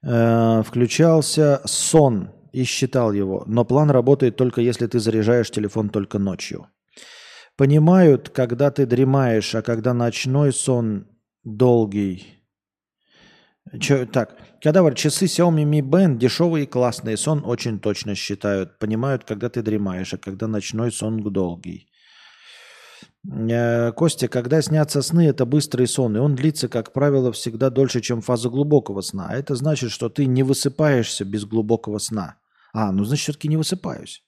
[0.03, 3.45] э, включался сон и считал его.
[3.47, 6.68] Но план работает только если ты заряжаешь телефон только ночью.
[7.57, 11.07] Понимают, когда ты дремаешь, а когда ночной сон
[11.45, 12.26] долгий.
[13.79, 14.37] Че, так,
[14.80, 18.78] говорят, часы Xiaomi Mi Band дешевые и классные, сон очень точно считают.
[18.78, 21.88] Понимают, когда ты дремаешь, а когда ночной сон долгий.
[23.30, 28.00] Э, Костя, когда снятся сны, это быстрый сон, и он длится, как правило, всегда дольше,
[28.00, 29.28] чем фаза глубокого сна.
[29.32, 32.36] Это значит, что ты не высыпаешься без глубокого сна.
[32.72, 34.22] А, ну значит, все-таки не высыпаюсь.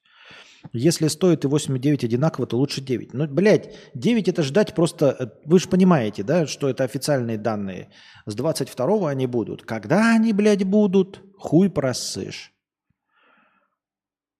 [0.72, 3.14] Если стоит и 8 и 9 одинаково, то лучше 9.
[3.14, 5.16] Ну, блядь, 9 это ждать просто...
[5.18, 7.90] Э, вы же понимаете, да, что это официальные данные.
[8.26, 9.62] С 22 они будут.
[9.62, 11.22] Когда они, блядь, будут?
[11.38, 12.52] Хуй просышь.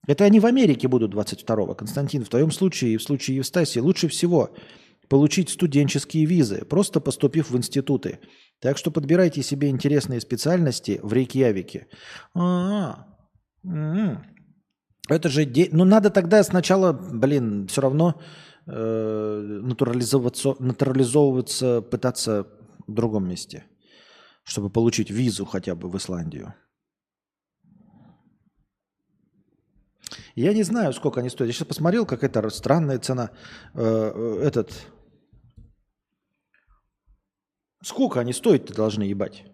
[0.07, 1.75] Это они в Америке будут 22-го.
[1.75, 4.51] Константин, в твоем случае и в случае Евстасии лучше всего
[5.09, 8.21] получить студенческие визы, просто поступив в институты.
[8.61, 11.87] Так что подбирайте себе интересные специальности в Рейкьявике.
[12.35, 13.07] А,
[13.64, 14.16] -а, -а.
[15.11, 15.45] Это же...
[15.45, 15.69] Де...
[15.73, 18.21] Ну, надо тогда сначала, блин, все равно
[18.67, 22.47] э, натурализовываться, натурализовываться, пытаться
[22.87, 23.65] в другом месте,
[24.45, 26.55] чтобы получить визу хотя бы в Исландию.
[30.35, 31.49] Я не знаю, сколько они стоят.
[31.49, 33.31] Я сейчас посмотрел, какая-то странная цена.
[33.75, 34.73] Э, э, этот...
[37.83, 39.45] Сколько они стоить-то должны ебать?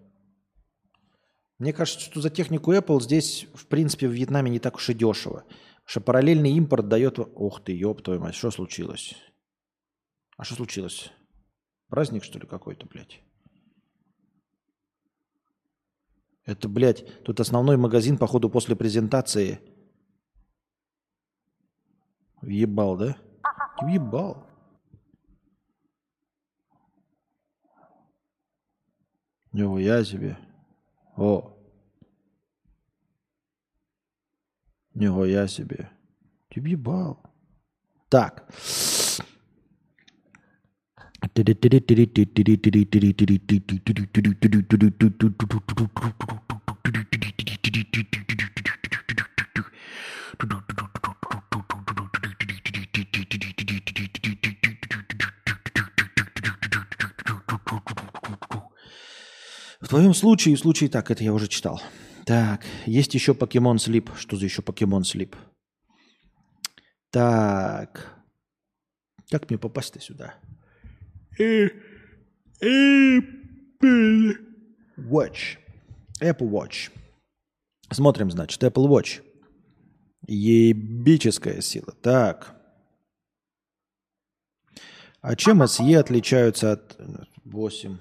[1.58, 4.94] Мне кажется, что за технику Apple здесь, в принципе, в Вьетнаме не так уж и
[4.94, 5.44] дешево.
[5.84, 7.18] Что параллельный импорт дает...
[7.18, 9.14] Ух ты, ёб твою мать, что случилось?
[10.36, 11.12] А что случилось?
[11.88, 13.20] Праздник, что ли, какой-то, блядь?
[16.44, 19.60] Это, блядь, тут основной магазин, походу, после презентации–
[22.46, 23.16] Въебал, да?
[23.82, 24.46] Въебал.
[29.52, 30.38] О, я себе.
[31.16, 31.56] О.
[35.24, 35.90] я себе.
[36.48, 37.22] Ты въебал.
[38.08, 38.46] Так.
[59.86, 61.80] В твоем случае в случае так, это я уже читал.
[62.24, 64.10] Так, есть еще покемон слип.
[64.16, 65.36] Что за еще покемон слип?
[67.10, 68.20] Так.
[69.30, 70.34] Как мне попасть-то сюда?
[71.38, 71.62] Apple
[74.98, 75.58] Watch.
[76.20, 76.90] Apple Watch.
[77.92, 79.22] Смотрим, значит, Apple Watch.
[80.26, 81.92] Ебическая сила.
[82.02, 82.56] Так.
[85.20, 86.96] А чем SE отличаются от
[87.44, 87.98] 8?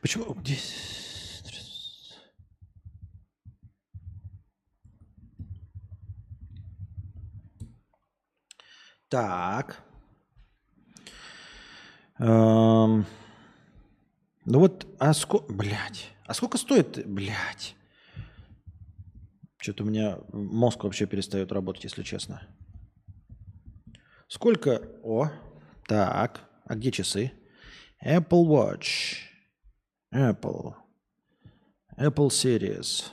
[0.00, 1.00] Почему здесь...
[9.08, 9.82] Так.
[12.18, 13.06] Эм...
[14.44, 15.52] Ну вот, а сколько...
[15.52, 16.10] Блядь.
[16.26, 17.06] А сколько стоит...
[17.06, 17.76] Блядь.
[19.58, 22.42] Что-то у меня мозг вообще перестает работать, если честно.
[24.28, 24.82] Сколько...
[25.04, 25.30] О,
[25.86, 26.51] так.
[26.72, 27.32] А где часы?
[28.02, 29.18] Apple Watch.
[30.10, 30.72] Apple.
[31.98, 33.10] Apple Series.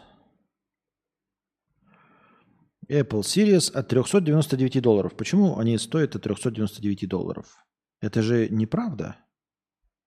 [2.88, 5.14] Apple Series от 399 долларов.
[5.18, 7.54] Почему они стоят от 399 долларов?
[8.00, 9.18] Это же неправда?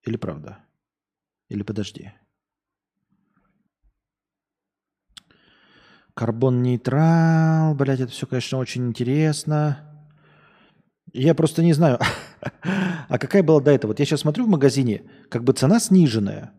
[0.07, 0.65] Или правда?
[1.51, 2.11] Или подожди.
[6.15, 10.09] Карбон-нейтрал, блядь, это все, конечно, очень интересно.
[11.13, 11.99] Я просто не знаю,
[13.09, 13.91] а какая была до этого?
[13.91, 16.53] Вот я сейчас смотрю в магазине, как бы цена сниженная.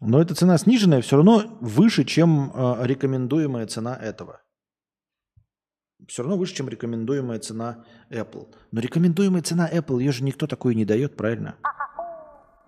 [0.00, 4.42] Но эта цена сниженная все равно выше, чем э, рекомендуемая цена этого.
[6.08, 8.52] Все равно выше, чем рекомендуемая цена Apple.
[8.72, 11.54] Но рекомендуемая цена Apple, ее же никто такую не дает, правильно?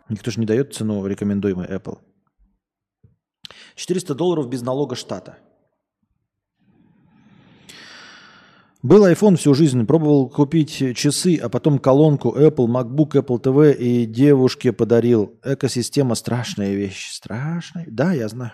[0.09, 1.99] Никто же не дает цену рекомендуемой Apple.
[3.75, 5.39] 400 долларов без налога штата.
[8.85, 14.05] Был iPhone всю жизнь, пробовал купить часы, а потом колонку Apple, MacBook, Apple TV и
[14.05, 15.41] девушке подарил.
[15.43, 17.11] Экосистема страшная вещь.
[17.13, 17.87] Страшная?
[17.89, 18.53] Да, я знаю.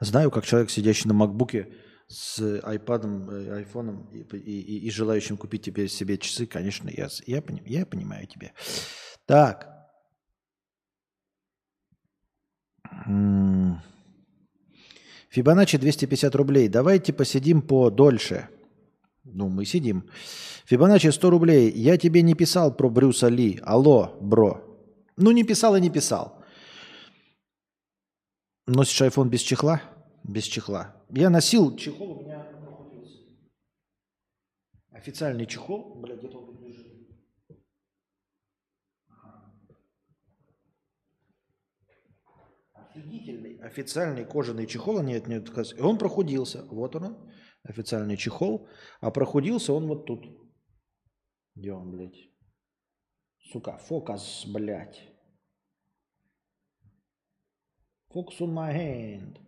[0.00, 1.72] Знаю, как человек, сидящий на MacBook
[2.08, 7.44] с iPad, э, iPhone и, и, и желающим купить теперь себе часы, конечно, я, я,
[7.64, 8.50] я понимаю тебя.
[9.24, 9.68] Так.
[15.28, 16.66] Фибоначчи 250 рублей.
[16.66, 18.48] Давайте посидим подольше.
[19.32, 20.08] Ну, мы сидим.
[20.66, 21.70] Фибоначчи 100 рублей.
[21.70, 23.60] Я тебе не писал про Брюса Ли.
[23.62, 24.62] Алло, бро.
[25.16, 26.42] Ну, не писал и не писал.
[28.66, 29.82] Носишь iPhone без чехла?
[30.22, 30.96] Без чехла.
[31.10, 32.46] Я носил чехол, у меня
[35.06, 35.94] официальный чехол.
[35.96, 36.86] Блядь, где-то он лежит.
[42.74, 46.64] Офигительный официальный кожаный чехол, нет, нет, он прохудился.
[46.70, 47.16] Вот он,
[47.68, 48.68] официальный чехол.
[49.00, 50.24] А прохудился он вот тут.
[51.54, 52.30] Где он, блядь?
[53.38, 55.00] Сука, фокус, блядь.
[58.12, 59.38] Focus on my hand.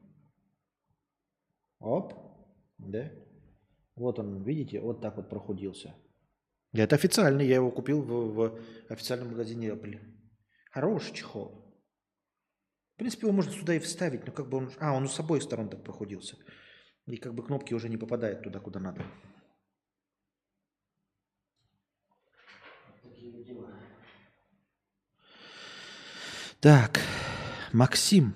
[1.80, 2.14] Оп.
[2.78, 3.10] Да?
[3.96, 5.94] Вот он, видите, вот так вот прохудился.
[6.72, 9.98] Это официальный, я его купил в, в официальном магазине Apple.
[10.70, 11.64] Хороший чехол.
[12.94, 14.72] В принципе, его можно сюда и вставить, но как бы он...
[14.78, 16.36] А, он с обоих сторон так прохудился.
[17.08, 19.02] И как бы кнопки уже не попадают туда, куда надо.
[26.60, 27.00] Так,
[27.72, 28.34] Максим.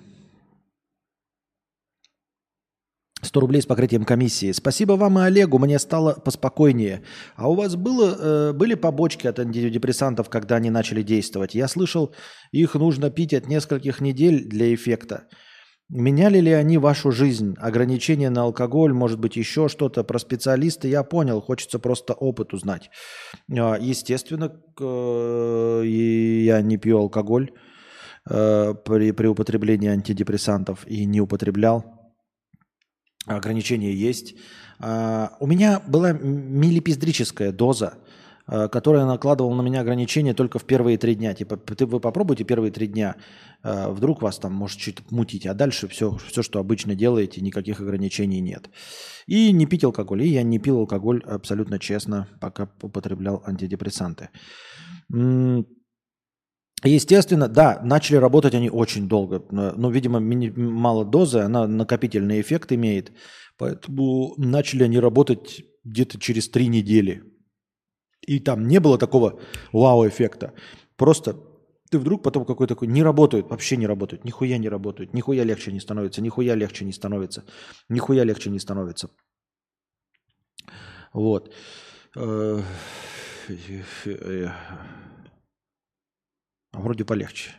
[3.21, 4.51] 100 рублей с покрытием комиссии.
[4.51, 7.03] Спасибо вам и Олегу, мне стало поспокойнее.
[7.35, 11.55] А у вас было, э, были побочки от антидепрессантов, когда они начали действовать?
[11.55, 12.13] Я слышал,
[12.51, 15.27] их нужно пить от нескольких недель для эффекта.
[15.89, 17.55] Меняли ли они вашу жизнь?
[17.59, 20.03] Ограничения на алкоголь, может быть, еще что-то?
[20.03, 22.89] Про специалиста я понял, хочется просто опыт узнать.
[23.51, 24.51] А, естественно,
[25.85, 27.51] я не пью алкоголь
[28.29, 31.83] э, при, при употреблении антидепрессантов и не употреблял.
[33.27, 34.35] Ограничения есть.
[34.79, 38.02] А, у меня была милипиздрическая доза– Э,
[38.45, 41.33] которая накладывала на меня ограничения только в первые три дня.
[41.33, 43.15] Типа, ты, вы попробуйте первые три дня,
[43.63, 47.79] э, вдруг вас там может чуть мутить, а дальше все, все, что обычно делаете, никаких
[47.79, 48.69] ограничений нет.
[49.27, 50.23] И не пить алкоголь.
[50.23, 54.29] И я не пил алкоголь абсолютно честно, пока употреблял антидепрессанты.
[56.83, 59.45] Естественно, да, начали работать они очень долго.
[59.51, 63.13] Но, видимо, мало дозы, она накопительный эффект имеет.
[63.57, 67.23] Поэтому начали они работать где-то через три недели.
[68.27, 69.39] И там не было такого
[69.71, 70.53] вау-эффекта.
[70.95, 71.35] Просто
[71.91, 75.71] ты вдруг потом какой-то такой, не работают, вообще не работают, нихуя не работают, нихуя легче
[75.71, 77.43] не становится, нихуя легче не становится,
[77.89, 79.09] нихуя легче не становится.
[81.13, 81.53] Вот.
[82.15, 82.61] Э,
[86.71, 87.51] вроде полегче.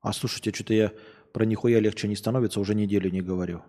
[0.00, 0.92] А слушайте, что-то я
[1.32, 3.62] про нихуя легче не становится, уже неделю не говорю.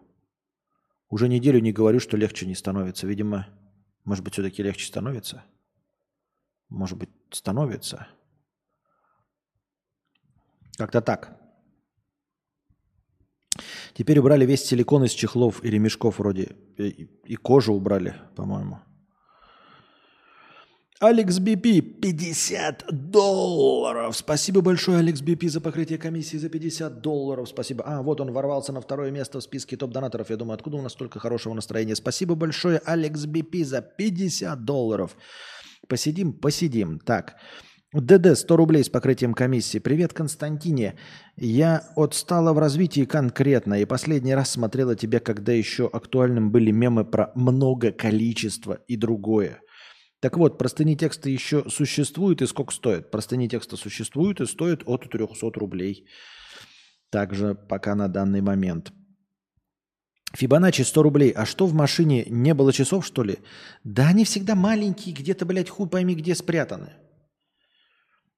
[1.09, 3.07] Уже неделю не говорю, что легче не становится.
[3.07, 3.47] Видимо,
[4.09, 5.43] может быть, все-таки легче становится?
[6.67, 8.07] Может быть, становится?
[10.77, 11.39] Как-то так.
[13.93, 16.55] Теперь убрали весь силикон из чехлов и ремешков вроде.
[16.77, 18.79] И, и кожу убрали, по-моему.
[21.01, 24.17] Алекс БП, 50 долларов.
[24.17, 27.47] Спасибо большое, Алекс БП, за покрытие комиссии за 50 долларов.
[27.47, 27.85] Спасибо.
[27.85, 30.29] А, вот он ворвался на второе место в списке топ-донаторов.
[30.29, 31.95] Я думаю, откуда у нас столько хорошего настроения.
[31.95, 35.15] Спасибо большое, Алекс БП, за 50 долларов.
[35.87, 36.99] Посидим, посидим.
[36.99, 37.37] Так.
[37.93, 39.79] ДД 100 рублей с покрытием комиссии.
[39.79, 40.95] Привет, Константине.
[41.37, 43.75] Я отстала в развитии конкретно.
[43.75, 49.61] И последний раз смотрела тебя, когда еще актуальным были мемы про много количество и другое.
[50.19, 53.09] Так вот, простыни текста еще существуют и сколько стоит?
[53.09, 56.05] Простыни текста существуют и стоят от 300 рублей.
[57.09, 58.91] Также пока на данный момент.
[60.33, 61.31] Фибоначчи 100 рублей.
[61.31, 62.25] А что в машине?
[62.29, 63.39] Не было часов, что ли?
[63.83, 66.93] Да они всегда маленькие, где-то, блядь, хуй пойми, где спрятаны.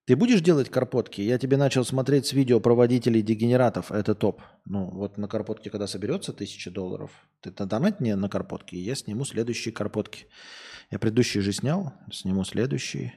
[0.05, 1.21] Ты будешь делать карпотки?
[1.21, 3.91] Я тебе начал смотреть с видео про водителей дегенератов.
[3.91, 4.41] Это топ.
[4.65, 8.95] Ну, вот на карпотке, когда соберется тысяча долларов, ты донать мне на карпотки, и я
[8.95, 10.25] сниму следующие карпотки.
[10.89, 13.13] Я предыдущие же снял, сниму следующие.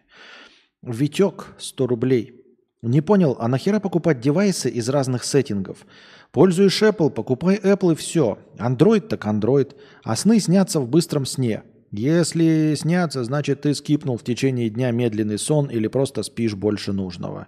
[0.83, 2.45] Витек 100 рублей.
[2.83, 5.87] Не понял, а нахера покупать девайсы из разных сеттингов?
[6.33, 8.39] Пользуешь Apple, покупай Apple и все.
[8.59, 9.75] Android так Android.
[10.03, 11.63] А сны снятся в быстром сне.
[11.97, 17.47] Если снятся, значит ты скипнул в течение дня медленный сон или просто спишь больше нужного.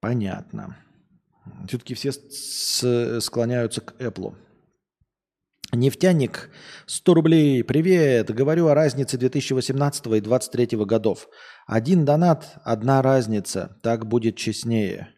[0.00, 0.76] Понятно.
[1.68, 2.10] Все-таки все
[3.20, 4.34] склоняются к Apple.
[5.72, 6.50] Нефтяник,
[6.86, 8.34] 100 рублей, привет.
[8.34, 11.28] Говорю о разнице 2018 и 2023 годов.
[11.68, 13.78] Один донат, одна разница.
[13.84, 15.14] Так будет честнее.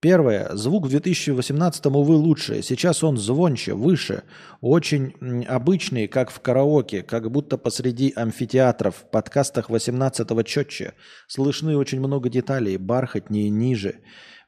[0.00, 0.54] Первое.
[0.54, 2.62] Звук в 2018, увы, лучше.
[2.62, 4.24] Сейчас он звонче, выше.
[4.60, 8.94] Очень обычный, как в караоке, как будто посреди амфитеатров.
[8.96, 10.92] В подкастах 18-го четче.
[11.28, 12.76] Слышны очень много деталей.
[12.76, 14.00] Бархатнее, ниже.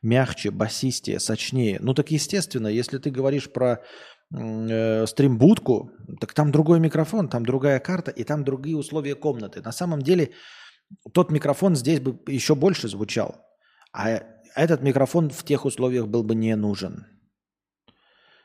[0.03, 1.79] Мягче, басистее, сочнее.
[1.81, 3.83] Ну так естественно, если ты говоришь про
[4.31, 5.91] э, стримбудку,
[6.21, 9.63] так там другой микрофон, там другая карта и там другие условия комнаты.
[9.63, 10.33] На самом деле
[11.15, 13.37] тот микрофон здесь бы еще больше звучал.
[13.93, 14.21] А
[14.59, 17.07] этот микрофон в тех условиях был бы не нужен.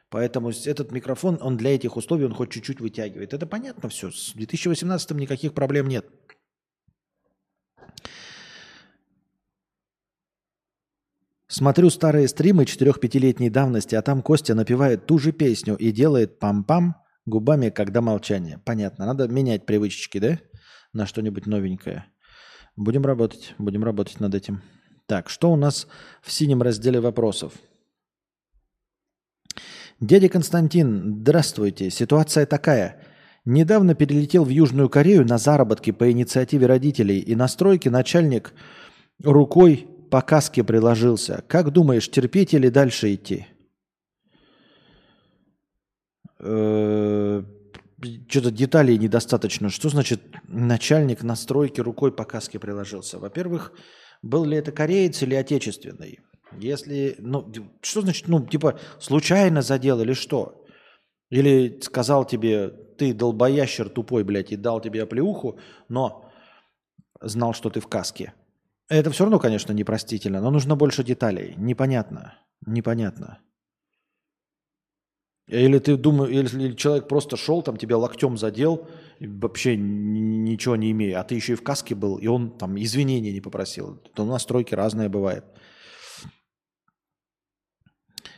[0.09, 3.33] Поэтому этот микрофон, он для этих условий, он хоть чуть-чуть вытягивает.
[3.33, 4.11] Это понятно все.
[4.11, 6.05] С 2018 никаких проблем нет.
[11.47, 16.93] Смотрю старые стримы 4-5-летней давности, а там Костя напевает ту же песню и делает пам-пам
[17.25, 18.59] губами, когда молчание.
[18.65, 19.07] Понятно.
[19.07, 20.39] Надо менять привычки, да?
[20.93, 22.05] На что-нибудь новенькое.
[22.75, 23.55] Будем работать.
[23.57, 24.61] Будем работать над этим.
[25.13, 25.85] Так, что у нас
[26.23, 27.53] в синем разделе вопросов?
[29.99, 31.91] Дядя Константин, здравствуйте.
[31.91, 32.99] Ситуация такая.
[33.45, 38.55] Недавно перелетел в Южную Корею на заработки по инициативе родителей, и на стройке начальник
[39.23, 41.43] рукой по каске приложился.
[41.47, 43.45] Как думаешь, терпеть или дальше идти?
[46.39, 47.43] Э,
[48.29, 49.69] что-то деталей недостаточно.
[49.69, 53.19] Что значит начальник на стройке рукой по каске приложился?
[53.19, 53.73] Во-первых,
[54.23, 56.21] был ли это кореец или отечественный.
[56.57, 57.51] Если, ну,
[57.81, 60.65] что значит, ну, типа, случайно задел или что?
[61.29, 65.59] Или сказал тебе, ты долбоящер тупой, блядь, и дал тебе оплеуху,
[65.89, 66.31] но
[67.21, 68.33] знал, что ты в каске.
[68.87, 71.55] Это все равно, конечно, непростительно, но нужно больше деталей.
[71.57, 72.35] Непонятно.
[72.65, 73.39] Непонятно.
[75.47, 78.87] Или ты думаешь, или человек просто шел, там тебя локтем задел,
[79.27, 83.31] вообще ничего не имея, а ты еще и в каске был, и он там извинения
[83.31, 83.95] не попросил.
[84.13, 85.45] То у нас стройки разные бывает.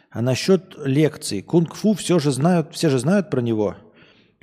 [0.10, 1.42] А насчет лекций.
[1.42, 3.76] Кунг-фу все же знают, все же знают про него.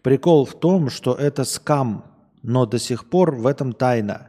[0.03, 2.05] Прикол в том, что это скам,
[2.43, 4.29] но до сих пор в этом тайна.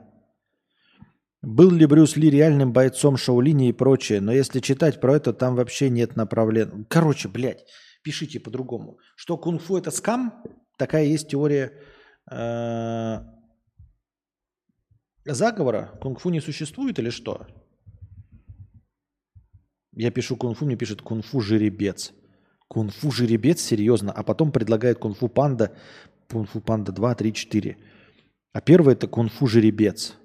[1.41, 5.55] Был ли Брюс Ли реальным бойцом Шаолини и прочее, но если читать про это, там
[5.55, 6.85] вообще нет направления.
[6.87, 7.65] Короче, блядь,
[8.01, 8.97] пишите по-другому.
[9.17, 10.41] Что кунг-фу это скам,
[10.77, 11.73] такая есть теория
[15.25, 15.97] заговора.
[16.01, 17.47] Кунг-фу не существует или что?
[19.95, 22.13] Я пишу кунг-фу, мне пишет кунг-фу жеребец.
[22.67, 24.11] Кунг-фу жеребец, серьезно.
[24.11, 25.75] А потом предлагает кунг-фу панда,
[26.29, 27.77] кунг-фу панда 2, 3, 4.
[28.53, 30.15] А первое это кунг-фу жеребец.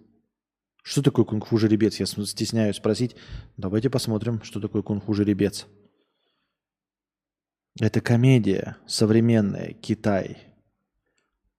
[0.82, 2.00] Что такое кунг-фу жеребец?
[2.00, 3.14] Я стесняюсь спросить.
[3.58, 5.66] Давайте посмотрим, что такое кунг-фу жеребец.
[7.78, 10.47] Это комедия современная, Китай.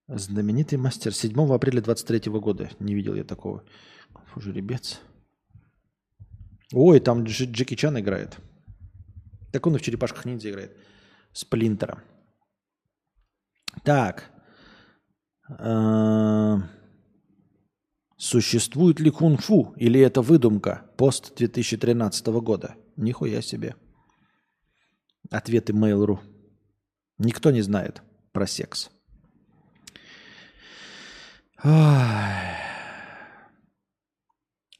[0.10, 1.14] Знаменитый мастер.
[1.14, 2.70] 7 апреля 23 года.
[2.80, 3.64] Не видел я такого.
[4.36, 5.00] Жеребец.
[6.74, 8.38] Ой, там Дж Джеки Чан играет.
[9.52, 10.76] Так он и в черепашках ниндзя играет.
[11.32, 12.04] Сплинтера.
[13.84, 14.32] Так.
[15.48, 16.58] Э,
[18.18, 20.90] существует ли кунг-фу или это выдумка?
[20.98, 22.76] Пост 2013 года.
[22.96, 23.76] Нихуя себе.
[25.30, 26.20] Ответы Mail.ru.
[27.20, 28.02] Никто не знает
[28.32, 28.90] про секс.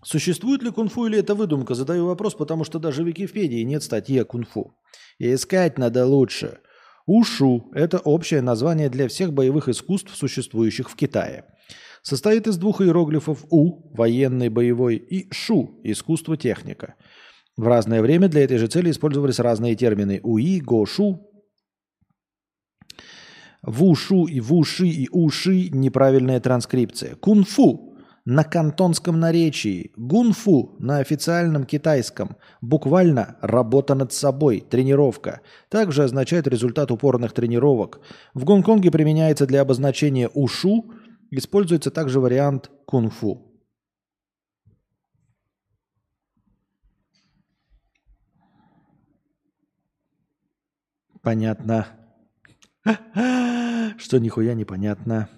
[0.04, 1.76] Существует ли кунг-фу или это выдумка?
[1.76, 4.74] Задаю вопрос, потому что даже в Википедии нет статьи о кунг-фу.
[5.18, 6.60] И искать надо лучше.
[7.06, 11.46] Ушу– это общее название для всех боевых искусств, существующих в Китае.
[12.02, 16.96] Состоит из двух иероглифов «у»– военный, боевой, и «шу»– искусство, техника–
[17.60, 21.29] в разное время для этой же цели использовались разные термины УИ, ГОШУ.
[23.62, 27.16] В ушу и в уши и уши неправильная транскрипция.
[27.16, 27.90] Кунг-фу
[28.30, 35.42] на кантонском наречии, гунфу на официальном китайском, буквально работа над собой, тренировка.
[35.68, 38.02] Также означает результат упорных тренировок.
[38.36, 40.92] В Гонконге применяется для обозначения ушу,
[41.32, 43.46] используется также вариант кунг-фу.
[51.22, 51.99] Понятно.
[53.98, 55.30] Что нихуя непонятно.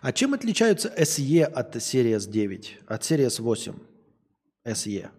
[0.00, 3.74] А чем отличаются SE от Series 9, от Series 8?
[4.66, 5.10] SE.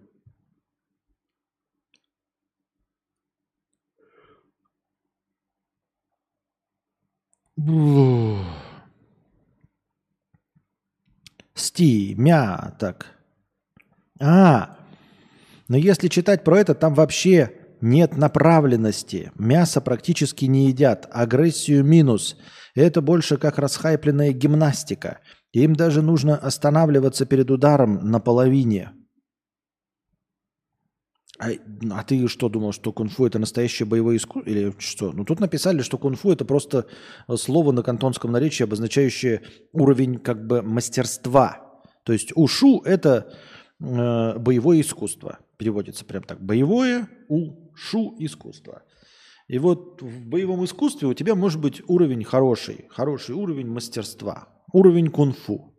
[11.55, 13.17] Сти, мя, так.
[14.19, 14.77] А,
[15.67, 19.31] но если читать про это, там вообще нет направленности.
[19.35, 21.07] Мясо практически не едят.
[21.11, 22.35] Агрессию минус.
[22.73, 25.19] Это больше как расхайпленная гимнастика.
[25.53, 28.91] Им даже нужно останавливаться перед ударом на половине.
[31.37, 31.49] А,
[31.91, 34.49] а ты что думал, что кунг-фу это настоящее боевое искусство?
[34.49, 35.11] Или что?
[35.11, 36.87] Ну тут написали, что кунг-фу это просто
[37.35, 41.83] слово на кантонском наречии, обозначающее уровень как бы мастерства.
[42.03, 43.33] То есть ушу это
[43.79, 45.39] э, боевое искусство.
[45.57, 46.41] Переводится прям так.
[46.41, 47.07] Боевое
[47.75, 48.83] ушу искусство.
[49.47, 55.09] И вот в боевом искусстве у тебя может быть уровень хороший, хороший уровень мастерства, уровень
[55.09, 55.71] кунг-фу.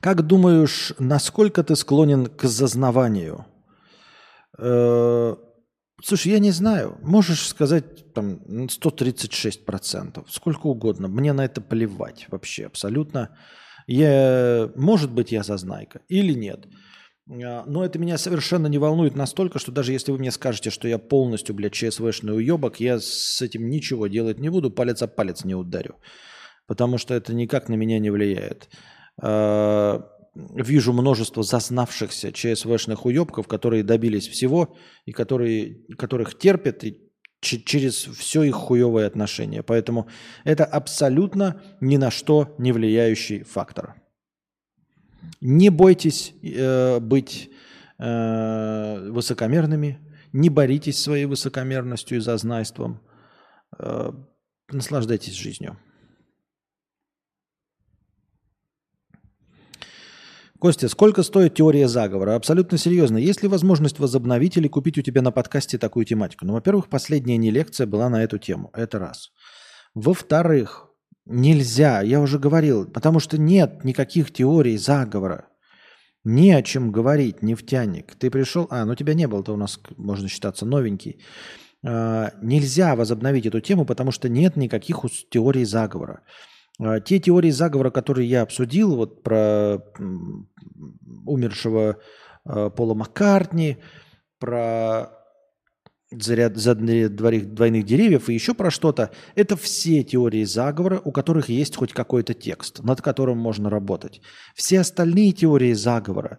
[0.00, 3.46] Как думаешь, насколько ты склонен к зазнаванию?
[4.58, 5.34] Э,
[6.04, 6.98] слушай, я не знаю.
[7.02, 11.08] Можешь сказать там 136%, сколько угодно.
[11.08, 13.36] Мне на это плевать вообще абсолютно.
[13.86, 16.66] Я, может быть, я зазнайка или нет.
[17.30, 20.88] А, но это меня совершенно не волнует настолько, что даже если вы мне скажете, что
[20.88, 25.44] я полностью, блядь, ЧСВшный уебок, я с этим ничего делать не буду, палец о палец
[25.44, 25.96] не ударю.
[26.66, 28.68] Потому что это никак на меня не влияет.
[29.20, 30.04] А,
[30.34, 36.98] вижу множество зазнавшихся ЧСВшных уебков, которые добились всего и которые, которых терпят и
[37.40, 39.62] через все их хуевое отношение.
[39.62, 40.08] Поэтому
[40.44, 43.94] это абсолютно ни на что не влияющий фактор.
[45.40, 47.50] Не бойтесь э, быть
[47.98, 49.98] э, высокомерными,
[50.32, 53.00] не боритесь своей высокомерностью и зазнайством.
[53.78, 54.12] Э,
[54.70, 55.78] наслаждайтесь жизнью.
[60.58, 62.34] Костя, сколько стоит теория заговора?
[62.34, 63.16] Абсолютно серьезно.
[63.16, 66.46] Есть ли возможность возобновить или купить у тебя на подкасте такую тематику?
[66.46, 68.70] Ну, во-первых, последняя не лекция была на эту тему.
[68.74, 69.30] Это раз.
[69.94, 70.87] Во-вторых,
[71.30, 75.48] Нельзя, я уже говорил, потому что нет никаких теорий заговора.
[76.24, 78.14] Не о чем говорить, нефтяник.
[78.14, 81.20] Ты пришел, а, ну тебя не было, то у нас можно считаться новенький.
[81.86, 86.22] А, нельзя возобновить эту тему, потому что нет никаких теорий заговора.
[86.80, 89.78] А, те теории заговора, которые я обсудил, вот про
[91.26, 91.98] умершего
[92.46, 93.76] а, Пола Маккартни,
[94.38, 95.10] про
[96.10, 101.48] заряд, за двоих, двойных деревьев и еще про что-то, это все теории заговора, у которых
[101.48, 104.20] есть хоть какой-то текст, над которым можно работать.
[104.54, 106.38] Все остальные теории заговора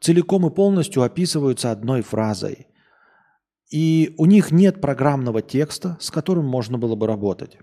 [0.00, 2.66] целиком и полностью описываются одной фразой.
[3.70, 7.56] И у них нет программного текста, с которым можно было бы работать.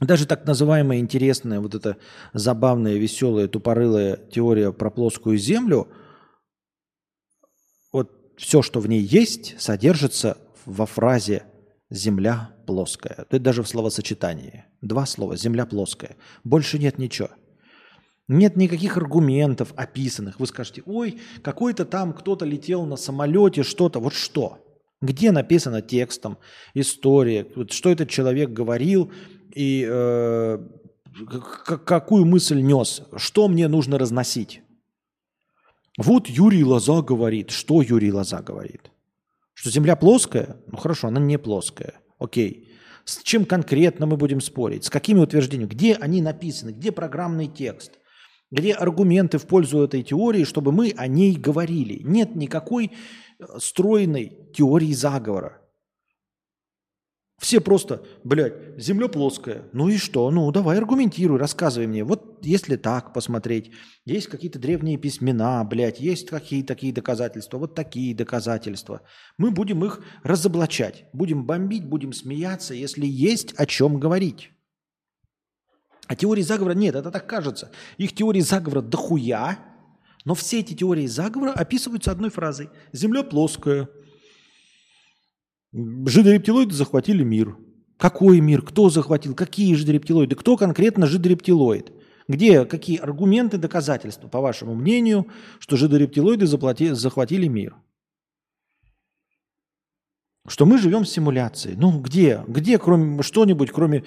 [0.00, 1.98] Даже так называемая интересная, вот эта
[2.32, 5.88] забавная, веселая, тупорылая теория про плоскую землю–
[8.40, 11.42] все, что в ней есть, содержится во фразе
[11.90, 13.26] «земля плоская».
[13.28, 14.64] Это даже в словосочетании.
[14.80, 16.16] Два слова «земля плоская».
[16.42, 17.28] Больше нет ничего.
[18.28, 20.40] Нет никаких аргументов описанных.
[20.40, 24.00] Вы скажете, ой, какой-то там кто-то летел на самолете, что-то.
[24.00, 24.64] Вот что?
[25.02, 26.38] Где написано текстом
[26.72, 29.12] история, что этот человек говорил
[29.54, 30.58] и э,
[31.84, 34.62] какую мысль нес, что мне нужно разносить?
[36.00, 37.50] Вот Юрий Лоза говорит.
[37.50, 38.90] Что Юрий Лоза говорит?
[39.52, 40.56] Что Земля плоская?
[40.66, 41.92] Ну хорошо, она не плоская.
[42.18, 42.72] Окей.
[43.04, 44.84] С чем конкретно мы будем спорить?
[44.84, 45.68] С какими утверждениями?
[45.68, 46.70] Где они написаны?
[46.70, 47.98] Где программный текст?
[48.50, 52.00] Где аргументы в пользу этой теории, чтобы мы о ней говорили?
[52.02, 52.92] Нет никакой
[53.38, 55.59] э, стройной теории заговора.
[57.40, 59.64] Все просто, блядь, земля плоская.
[59.72, 60.30] Ну и что?
[60.30, 62.04] Ну давай аргументируй, рассказывай мне.
[62.04, 63.70] Вот если так посмотреть,
[64.04, 69.00] есть какие-то древние письмена, блядь, есть какие такие доказательства, вот такие доказательства.
[69.38, 74.50] Мы будем их разоблачать, будем бомбить, будем смеяться, если есть о чем говорить.
[76.08, 77.70] А теории заговора нет, это так кажется.
[77.96, 79.58] Их теории заговора дохуя,
[80.26, 82.68] Но все эти теории заговора описываются одной фразой.
[82.92, 83.88] Земля плоская.
[85.72, 87.56] Жидорептилоиды захватили мир.
[87.96, 88.62] Какой мир?
[88.62, 89.34] Кто захватил?
[89.34, 90.34] Какие жидорептилоиды?
[90.34, 91.92] Кто конкретно жидорептилоид?
[92.28, 95.26] Где, какие аргументы, доказательства, по вашему мнению,
[95.58, 97.76] что жидорептилоиды заплати, захватили мир?
[100.48, 101.74] Что мы живем в симуляции.
[101.76, 102.42] Ну где?
[102.48, 104.04] Где кроме что-нибудь, кроме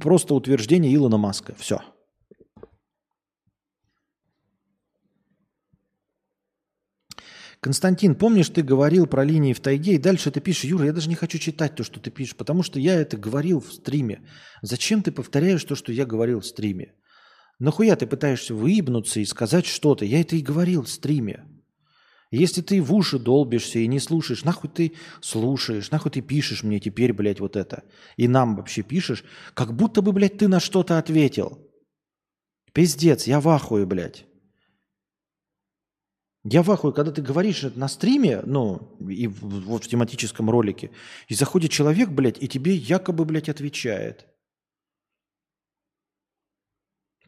[0.00, 1.54] просто утверждения Илона Маска?
[1.58, 1.80] Все.
[7.62, 11.08] Константин, помнишь, ты говорил про линии в тайге, и дальше ты пишешь, Юра, я даже
[11.08, 14.20] не хочу читать то, что ты пишешь, потому что я это говорил в стриме.
[14.62, 16.92] Зачем ты повторяешь то, что я говорил в стриме?
[17.60, 20.04] Нахуя ты пытаешься выебнуться и сказать что-то?
[20.04, 21.44] Я это и говорил в стриме.
[22.32, 26.80] Если ты в уши долбишься и не слушаешь, нахуй ты слушаешь, нахуй ты пишешь мне
[26.80, 27.84] теперь, блядь, вот это.
[28.16, 29.22] И нам вообще пишешь,
[29.54, 31.70] как будто бы, блядь, ты на что-то ответил.
[32.72, 34.26] Пиздец, я в ахуе, блядь.
[36.44, 40.90] Я в ахуе, когда ты говоришь это на стриме, ну, и вот в тематическом ролике,
[41.28, 44.26] и заходит человек, блядь, и тебе якобы, блядь, отвечает.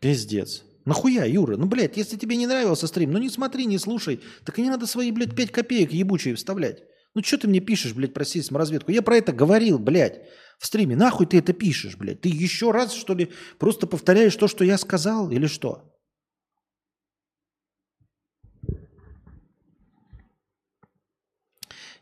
[0.01, 0.65] Пиздец.
[0.85, 1.57] Нахуя, Юра?
[1.57, 4.21] Ну, блядь, если тебе не нравился стрим, ну не смотри, не слушай.
[4.45, 6.83] Так и не надо свои, блядь, 5 копеек ебучие вставлять.
[7.15, 8.91] Ну что ты мне пишешь, блядь, про сейсморазведку?
[8.91, 10.23] Я про это говорил, блядь,
[10.59, 10.97] в стриме.
[10.97, 12.21] Нахуй ты это пишешь, блядь?
[12.21, 15.94] Ты еще раз, что ли, просто повторяешь то, что я сказал или что?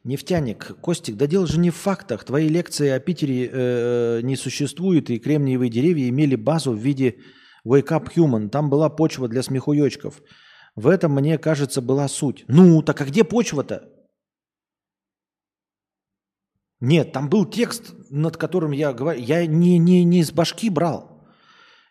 [0.05, 2.25] Нефтяник, Костик, да дело же не в фактах.
[2.25, 7.19] Твои лекции о Питере э, не существуют, и кремниевые деревья имели базу в виде
[7.65, 8.49] Wake Up Human.
[8.49, 10.21] Там была почва для смехуёчков.
[10.75, 12.45] В этом, мне кажется, была суть.
[12.49, 13.89] Ну, так а где почва-то?
[16.81, 19.21] Нет, там был текст, над которым я говорю.
[19.21, 21.29] Я не, не, не из башки брал.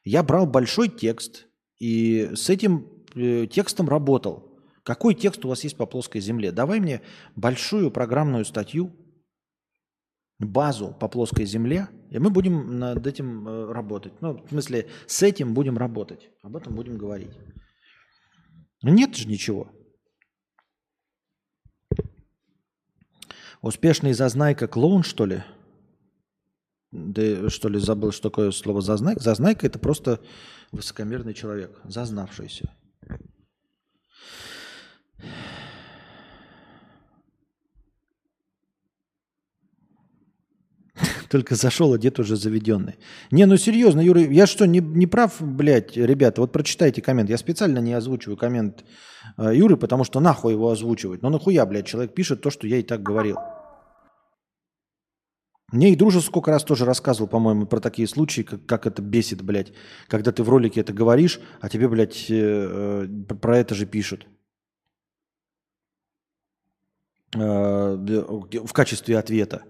[0.03, 1.47] Я брал большой текст
[1.79, 4.50] и с этим э, текстом работал.
[4.83, 6.51] Какой текст у вас есть по плоской земле?
[6.51, 7.01] Давай мне
[7.35, 8.91] большую программную статью,
[10.39, 14.13] базу по плоской земле, и мы будем над этим э, работать.
[14.21, 16.29] Ну, в смысле, с этим будем работать.
[16.41, 17.31] Об этом будем говорить.
[18.81, 19.71] Нет же ничего.
[23.61, 25.43] Успешный зазнайка клоун, что ли?
[26.91, 29.21] Да что ли, забыл, что такое слово зазнайка?
[29.21, 30.19] Зазнайка– это просто
[30.71, 32.73] высокомерный человек, зазнавшийся.
[41.31, 42.95] Только зашел, а дед уже заведенный.
[43.31, 46.41] Не, ну серьезно, Юра, я что, не, не прав, блядь, ребята?
[46.41, 47.29] Вот прочитайте коммент.
[47.29, 48.83] Я специально не озвучиваю коммент
[49.37, 51.21] э, Юры, потому что нахуй его озвучивать.
[51.21, 53.37] Ну нахуя, блядь, человек пишет то, что я и так говорил.
[55.71, 59.41] Мне и дружа сколько раз тоже рассказывал, по-моему, про такие случаи, как, как это бесит,
[59.41, 59.71] блядь.
[60.07, 64.27] Когда ты в ролике это говоришь, а тебе, блядь, э, э, про это же пишут.
[67.37, 69.63] Э, в качестве ответа.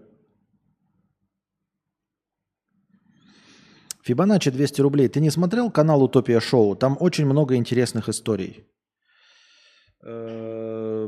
[4.03, 5.07] Фибоначчи 200 рублей.
[5.09, 6.75] Ты не смотрел канал Утопия Шоу?
[6.75, 8.65] Там очень много интересных историй.
[10.03, 11.07] Э,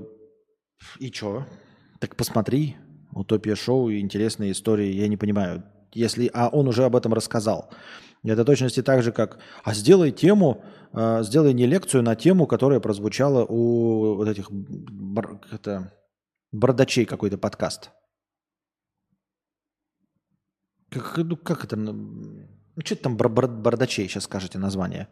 [0.99, 1.45] и чё?
[1.99, 2.75] Так посмотри.
[3.11, 4.93] Утопия Шоу и интересные истории.
[4.93, 5.63] Я не понимаю.
[5.91, 7.71] Если, а он уже об этом рассказал.
[8.23, 10.63] Это точности так же, как «А сделай тему,
[10.93, 14.49] э, сделай не лекцию на тему, которая прозвучала у вот этих
[15.51, 15.91] это,
[16.53, 17.91] бардачей какой-то подкаст».
[20.89, 21.75] Как, ну, как это?
[21.75, 22.47] Ну,
[22.83, 25.07] что-то там бардачей, сейчас скажете название.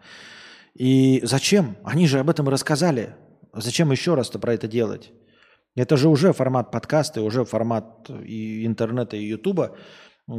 [0.76, 1.78] И зачем?
[1.84, 3.16] Они же об этом и рассказали.
[3.54, 5.12] Зачем еще раз-то про это делать?
[5.76, 9.76] Это же уже формат подкаста, уже формат и интернета, и ютуба,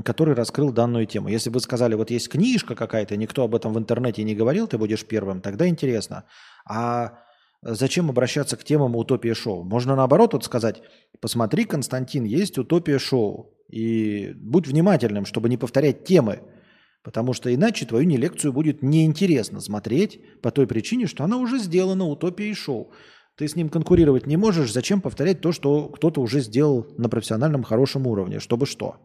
[0.05, 1.29] который раскрыл данную тему.
[1.29, 4.79] Если бы сказали, вот есть книжка какая-то, никто об этом в интернете не говорил, ты
[4.79, 6.25] будешь первым, тогда интересно.
[6.67, 7.22] А
[7.63, 9.65] зачем обращаться к темам утопия шоу?
[9.65, 10.83] Можно наоборот вот сказать,
[11.21, 13.55] посмотри, Константин, есть утопия шоу.
[13.71, 16.41] И будь внимательным, чтобы не повторять темы,
[17.03, 21.59] Потому что иначе твою не лекцию будет неинтересно смотреть по той причине, что она уже
[21.59, 22.93] сделана утопией шоу.
[23.37, 27.65] Ты с ним конкурировать не можешь, зачем повторять то, что кто-то уже сделал на профессиональном
[27.65, 28.97] хорошем уровне, чтобы что?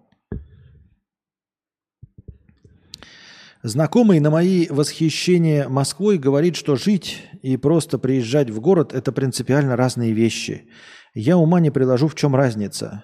[3.67, 9.75] Знакомый на мои восхищения Москвой говорит, что жить и просто приезжать в город– это принципиально
[9.75, 10.69] разные вещи.
[11.13, 13.03] Я ума не приложу, в чем разница.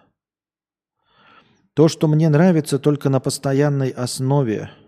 [1.73, 4.71] То, что мне нравится только на постоянной основе–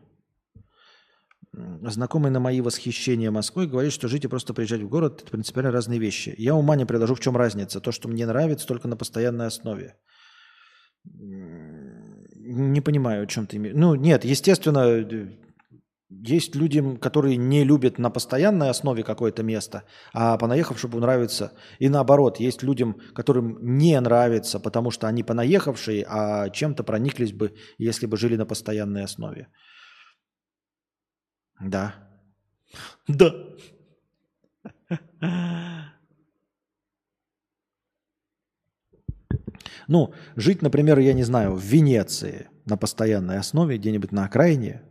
[1.82, 5.74] знакомый на мои восхищения Москвой говорит, что жить и просто приезжать в город– это принципиально
[5.74, 6.36] разные вещи.
[6.38, 7.82] Я ума не приложу, в чем разница.
[7.82, 9.98] То, что мне нравится, только на постоянной основе.
[11.04, 13.76] Не понимаю, о чем ты имеешь.
[13.76, 15.06] Ну, нет, естественно,
[16.24, 19.84] есть люди, которые не любят на постоянной основе какое-то место,
[20.14, 21.52] а понаехавшему нравится.
[21.80, 27.56] И наоборот, есть людям, которым не нравится, потому что они понаехавшие, а чем-то прониклись бы,
[27.78, 29.48] если бы жили на постоянной основе.
[31.60, 31.96] Да.
[33.08, 33.34] Да.
[39.88, 44.82] Ну, жить, например, я не знаю, в Венеции на постоянной основе, где-нибудь на окраине,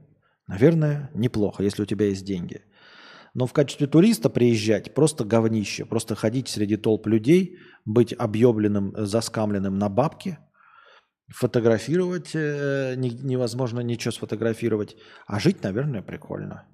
[0.46, 2.62] наверное, неплохо, если у тебя есть деньги.
[3.34, 9.76] Но в качестве туриста приезжать просто говнище, просто ходить среди толп людей, быть объебленным, заскамленным
[9.76, 10.38] на бабки,
[11.28, 14.96] фотографировать э, невозможно ничего сфотографировать,
[15.26, 16.64] а жить, наверное, прикольно.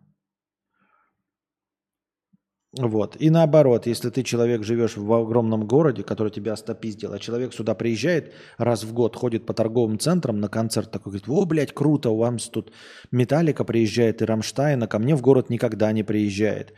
[2.79, 3.17] Вот.
[3.19, 7.75] И наоборот, если ты человек, живешь в огромном городе, который тебя стопиздил, а человек сюда
[7.75, 12.11] приезжает раз в год, ходит по торговым центрам на концерт, такой говорит, о, блядь, круто,
[12.11, 12.73] у вас тут
[13.11, 16.73] Металлика приезжает и Рамштайн, а ко мне в город никогда не приезжает.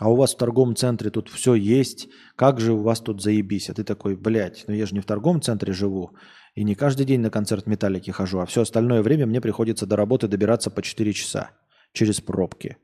[0.00, 3.70] А у вас в торговом центре тут все есть, как же у вас тут заебись?
[3.70, 6.10] А ты такой, блядь, ну я же не в торговом центре живу,
[6.56, 9.94] и не каждый день на концерт Металлики хожу, а все остальное время мне приходится до
[9.94, 11.52] работы добираться по 4 часа
[11.92, 12.78] через пробки.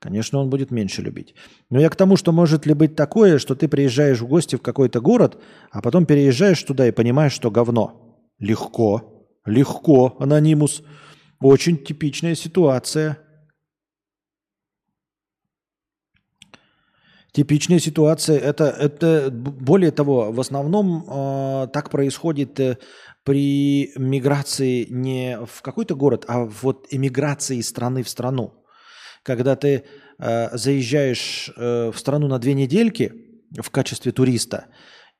[0.00, 1.34] Конечно, он будет меньше любить.
[1.70, 4.62] Но я к тому, что может ли быть такое, что ты приезжаешь в гости в
[4.62, 5.42] какой-то город,
[5.72, 8.20] а потом переезжаешь туда и понимаешь, что говно.
[8.38, 10.82] Легко, легко, анонимус.
[11.40, 13.18] Очень типичная ситуация.
[17.32, 18.38] Типичная ситуация.
[18.38, 22.78] Это, это более того, в основном э, так происходит э,
[23.24, 28.57] при миграции не в какой-то город, а вот эмиграции из страны в страну
[29.28, 29.84] когда ты
[30.18, 33.12] э, заезжаешь э, в страну на две недельки
[33.50, 34.68] в качестве туриста,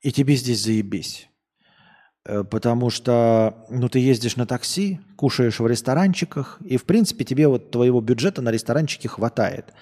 [0.01, 1.29] и тебе здесь заебись.
[2.25, 7.49] Э, потому что ну, ты ездишь на такси, кушаешь в ресторанчиках, и в принципе тебе
[7.49, 9.75] вот твоего бюджета на ресторанчике хватает.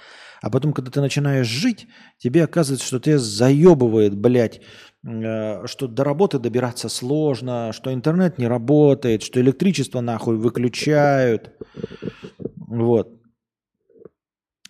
[0.43, 1.87] А потом, когда ты начинаешь жить,
[2.19, 4.61] тебе оказывается, что тебя заебывает, блядь,
[5.07, 11.53] э, что до работы добираться сложно, что интернет не работает, что электричество нахуй выключают.
[12.67, 13.17] Вот.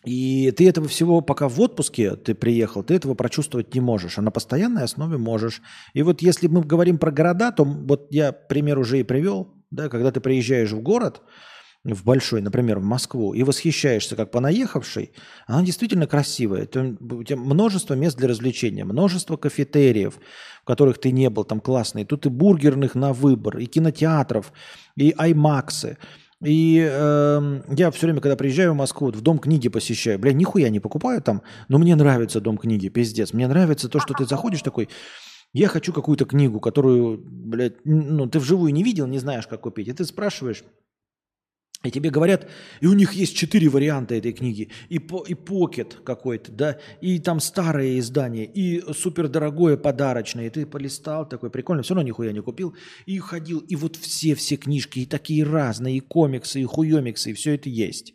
[0.06, 4.22] И ты этого всего, пока в отпуске ты приехал, ты этого прочувствовать не можешь, а
[4.22, 5.60] на постоянной основе можешь.
[5.94, 9.88] И вот если мы говорим про города, то вот я пример уже и привел, да,
[9.88, 11.22] когда ты приезжаешь в город,
[11.82, 15.12] в большой, например, в Москву, и восхищаешься как понаехавший,
[15.48, 16.62] она действительно красивая.
[16.62, 20.20] Это, у тебя множество мест для развлечения, множество кафетериев,
[20.62, 22.06] в которых ты не был, там классные.
[22.06, 24.52] Тут и бургерных на выбор, и кинотеатров,
[24.96, 25.98] и аймаксы–
[26.44, 30.18] и э, я все время, когда приезжаю в Москву, вот в Дом книги посещаю.
[30.18, 33.32] Бля, нихуя не покупаю там, но мне нравится Дом книги, пиздец.
[33.32, 34.88] Мне нравится то, что ты заходишь такой,
[35.54, 39.88] я хочу какую-то книгу, которую, блядь, ну, ты вживую не видел, не знаешь, как купить.
[39.88, 40.62] И ты спрашиваешь,
[41.88, 42.48] и тебе говорят,
[42.80, 44.70] и у них есть четыре варианта этой книги.
[44.88, 50.46] И, по, и покет какой-то, да, и там старое издание, и супердорогое подарочное.
[50.46, 52.74] И ты полистал такой, прикольно, все равно нихуя не купил.
[53.06, 57.54] И ходил, и вот все-все книжки, и такие разные, и комиксы, и хуемиксы, и все
[57.54, 58.14] это есть.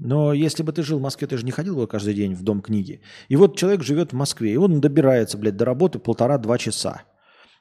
[0.00, 2.42] Но если бы ты жил в Москве, ты же не ходил бы каждый день в
[2.42, 3.02] дом книги.
[3.28, 7.02] И вот человек живет в Москве, и он добирается, блядь, до работы полтора-два часа.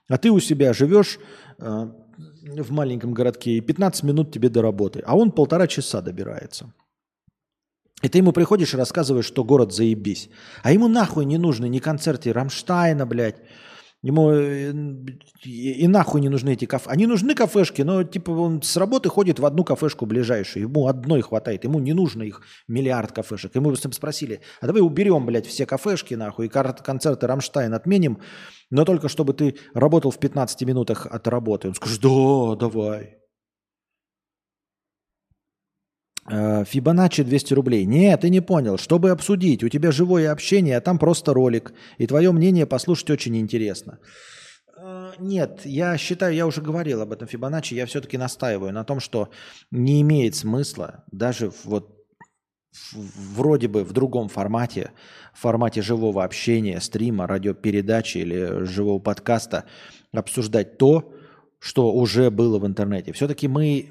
[0.08, 1.20] А ты у себя живешь
[1.60, 1.92] э,
[2.42, 6.74] в маленьком городке, и 15 минут тебе до работы, а он полтора часа добирается.
[8.02, 10.30] И ты ему приходишь и рассказываешь, что город заебись.
[10.64, 13.42] А ему нахуй не нужны ни концерты Рамштайна, блядь,
[14.02, 14.72] Ему э,
[15.44, 16.90] и нахуй не нужны эти кафе.
[16.90, 20.64] Они нужны кафешки, но типа он с работы ходит в одну кафешку ближайшую.
[20.64, 21.66] Ему одной хватает.
[21.66, 23.56] Ему не нужно их миллиард кафешек.
[23.56, 28.20] Ему спросили, а давай уберем, блядь, все кафешки нахуй и концерты Рамштайн отменим,
[28.70, 31.68] но только чтобы ты работал в 15 минутах от работы.
[31.68, 33.20] Он скажет, да, давай.
[36.19, 36.19] Э,
[36.66, 37.86] Фибоначчи 200 рублей.
[37.86, 38.78] Нет, ты не понял.
[38.78, 41.74] Чтобы обсудить, у тебя живое общение, а там просто ролик.
[41.98, 44.00] И твое мнение послушать очень интересно.
[44.78, 49.00] Э, нет, я считаю, я уже говорил об этом Фибоначчи, я все-таки настаиваю на том,
[49.00, 49.30] что
[49.72, 51.96] не имеет смысла даже вот
[52.94, 54.92] вроде бы в другом формате,
[55.34, 59.66] в формате живого общения, стрима, радиопередачи или живого подкаста
[60.14, 61.14] обсуждать то,
[61.60, 63.12] что уже было в интернете.
[63.12, 63.90] Все-таки мы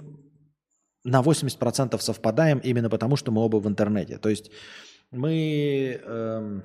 [1.04, 4.18] на 80% совпадаем именно потому, что мы оба в интернете.
[4.18, 4.50] То есть
[5.10, 6.62] мы эм,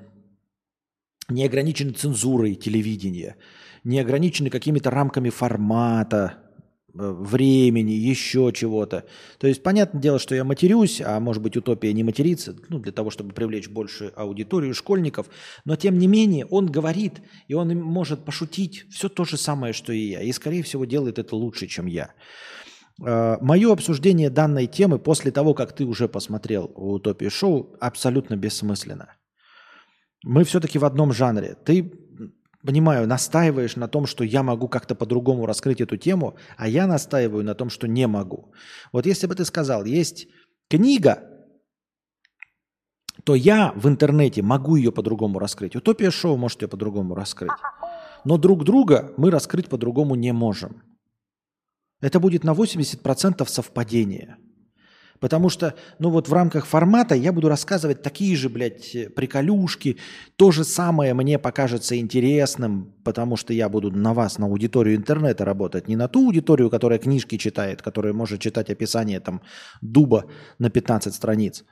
[1.30, 3.38] не ограничены цензурой телевидения,
[3.84, 6.40] не ограничены какими-то рамками формата,
[6.94, 9.06] э, времени, еще чего-то.
[9.40, 12.92] То есть, понятное дело, что я матерюсь, а может быть, утопия не материться, ну, для
[12.92, 15.28] того, чтобы привлечь больше аудиторию школьников,
[15.66, 19.94] но тем не менее он говорит, и он может пошутить все то же самое, что
[19.94, 22.12] и я, и, скорее всего, делает это лучше, чем я.
[23.02, 29.16] Э, Мое обсуждение данной темы после того, как ты уже посмотрел «Утопию шоу», абсолютно бессмысленно.
[30.24, 31.58] Мы все-таки в одном жанре.
[31.66, 31.92] Ты,
[32.66, 37.44] понимаю, настаиваешь на том, что я могу как-то по-другому раскрыть эту тему, а я настаиваю
[37.44, 38.54] на том, что не могу.
[38.92, 40.28] Вот если бы ты сказал, есть
[40.70, 41.30] книга,
[43.26, 45.76] то я в интернете могу ее по-другому раскрыть.
[45.76, 47.52] Утопия шоу может ее по-другому раскрыть.
[48.26, 50.82] Но друг друга мы раскрыть по-другому не можем.
[52.04, 54.36] Это будет на 80% совпадение.
[55.22, 59.98] Потому что, ну вот в рамках формата я буду рассказывать такие же, блядь, приколюшки.
[60.36, 65.46] То же самое мне покажется интересным, потому что я буду на вас, на аудиторию интернета
[65.46, 65.88] работать.
[65.88, 69.42] Не на ту аудиторию, которая книжки читает, которая может читать описание там
[69.82, 70.26] дуба
[70.60, 71.64] на 15 страниц.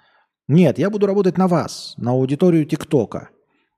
[0.48, 3.32] Нет, я буду работать на вас, на аудиторию ТикТока.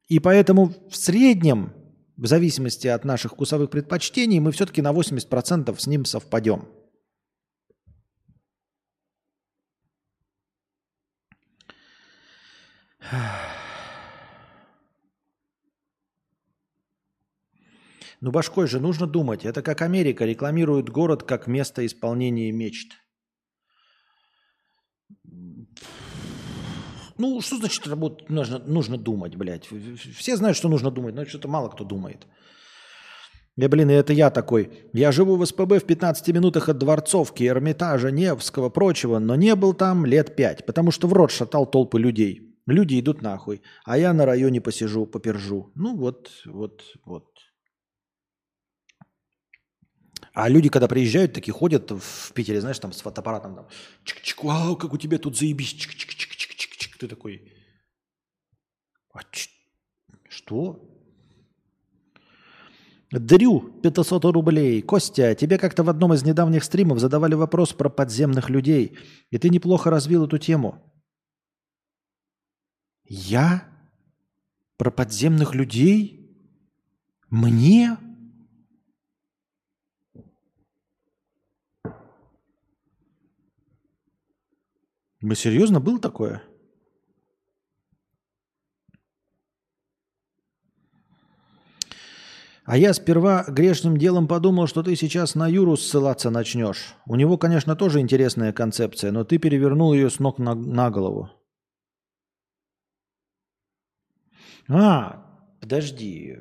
[0.08, 1.74] И поэтому в среднем
[2.18, 6.68] в зависимости от наших вкусовых предпочтений, мы все-таки на 80% с ним совпадем.
[18.22, 19.44] Ну, башкой же нужно думать.
[19.44, 23.03] Это как Америка рекламирует город как место исполнения мечт.
[27.18, 29.68] Ну, что значит работать нужно, нужно думать, блядь?
[30.18, 32.26] Все знают, что нужно думать, но что-то мало кто думает.
[33.56, 34.72] Я, блин, и это я такой.
[34.94, 39.74] Я живу в СПБ в 15 минутах от Дворцовки, Эрмитажа, Невского, прочего, но не был
[39.74, 42.50] там лет пять, потому что в рот шатал толпы людей.
[42.66, 45.72] Люди идут нахуй, а я на районе посижу, попержу.
[45.76, 47.26] Ну вот, вот, вот.
[50.34, 53.68] А люди, когда приезжают, такие ходят в Питере, знаешь, там с фотоаппаратом, там,
[54.04, 56.53] чик-чик, вау, как у тебя тут заебись, чик-чик-чик-чик-чик.
[57.04, 57.52] Ты такой,
[59.14, 59.20] а
[60.30, 60.90] что?
[63.12, 64.82] Дрю, 500 рублей.
[64.82, 68.98] Костя, тебе как-то в одном из недавних стримов задавали вопрос про подземных людей,
[69.32, 70.82] и ты неплохо развил эту тему.
[73.04, 73.68] Я?
[74.78, 76.34] Про подземных людей?
[77.30, 77.98] Мне?
[85.20, 86.42] Мы серьезно был такое?
[92.66, 96.96] А я сперва грешным делом подумал, что ты сейчас на Юру ссылаться начнешь.
[97.06, 101.30] У него, конечно, тоже интересная концепция, но ты перевернул ее с ног на, на голову.
[104.70, 105.26] А,
[105.60, 106.38] подожди.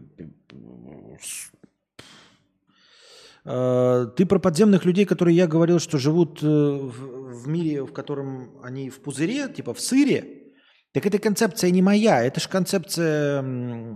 [3.44, 8.60] А, ты про подземных людей, которые я говорил, что живут э, в мире, в котором
[8.62, 10.52] они в пузыре, типа в сыре.
[10.92, 13.40] Так эта концепция не моя, это же концепция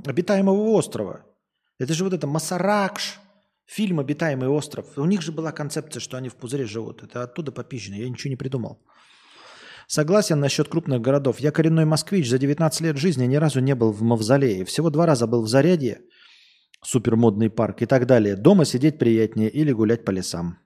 [0.04, 1.24] обитаемого острова.
[1.78, 3.18] Это же вот это Масаракш,
[3.66, 4.86] фильм «Обитаемый остров».
[4.96, 7.02] У них же была концепция, что они в пузыре живут.
[7.02, 8.82] Это оттуда попищено, я ничего не придумал.
[9.86, 11.38] Согласен насчет крупных городов.
[11.38, 14.64] Я коренной москвич, за 19 лет жизни ни разу не был в Мавзолее.
[14.64, 16.00] Всего два раза был в Зарядье,
[16.82, 18.36] супермодный парк и так далее.
[18.36, 20.58] Дома сидеть приятнее или гулять по лесам.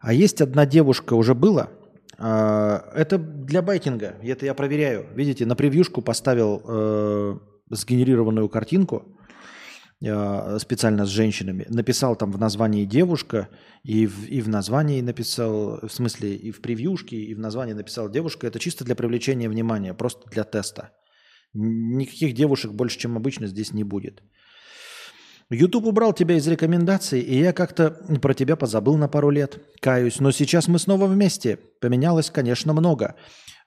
[0.00, 1.70] А есть одна девушка, уже было.
[2.18, 5.06] А, это для байкинга, это я проверяю.
[5.14, 7.38] Видите, на превьюшку поставил э,
[7.70, 9.16] сгенерированную картинку
[10.00, 13.48] э, специально с женщинами, написал там в названии девушка,
[13.82, 18.10] и в, и в названии написал, в смысле и в превьюшке, и в названии написал
[18.10, 18.46] девушка.
[18.46, 20.92] Это чисто для привлечения внимания, просто для теста.
[21.54, 24.22] Никаких девушек больше, чем обычно, здесь не будет.
[25.48, 27.90] YouTube убрал тебя из рекомендаций, и я как-то
[28.20, 29.60] про тебя позабыл на пару лет.
[29.80, 31.58] Каюсь, но сейчас мы снова вместе.
[31.80, 33.14] Поменялось, конечно, много.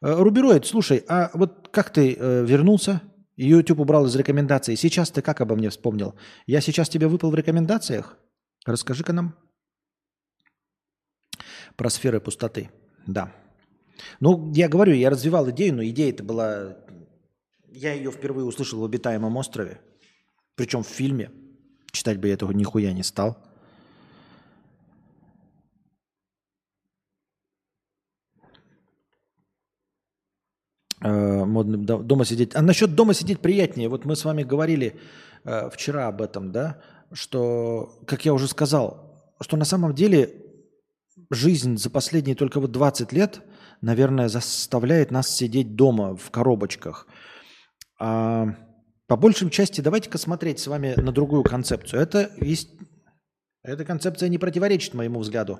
[0.01, 3.01] Э, Рубероид, слушай, а вот как ты э, вернулся?
[3.47, 4.75] YouTube убрал из рекомендаций.
[4.75, 6.15] Сейчас ты как обо мне вспомнил?
[6.45, 8.17] Я сейчас тебе выпал в рекомендациях?
[8.65, 9.35] Расскажи-ка нам.
[11.77, 12.69] Про сферы пустоты.
[13.07, 13.31] Да.
[14.19, 16.77] Ну, я говорю, я развивал идею, но идея это была...
[17.71, 19.79] Я ее впервые услышал в обитаемом острове.
[20.55, 21.31] Причем в фильме.
[21.91, 23.37] Читать бы я этого нихуя не стал.
[31.49, 32.55] Модным дома сидеть.
[32.55, 33.89] А насчет дома сидеть приятнее.
[33.89, 34.99] Вот мы с вами говорили
[35.43, 36.81] э, вчера об этом, да,
[37.11, 40.33] что, как я уже сказал, что на самом деле
[41.31, 43.41] жизнь за последние только вот 20 лет,
[43.81, 47.07] наверное, заставляет нас сидеть дома в коробочках.
[47.99, 48.55] А
[49.07, 52.01] по большей части давайте-ка смотреть с вами на другую концепцию.
[52.01, 52.69] Это есть,
[53.63, 55.59] эта концепция не противоречит моему взгляду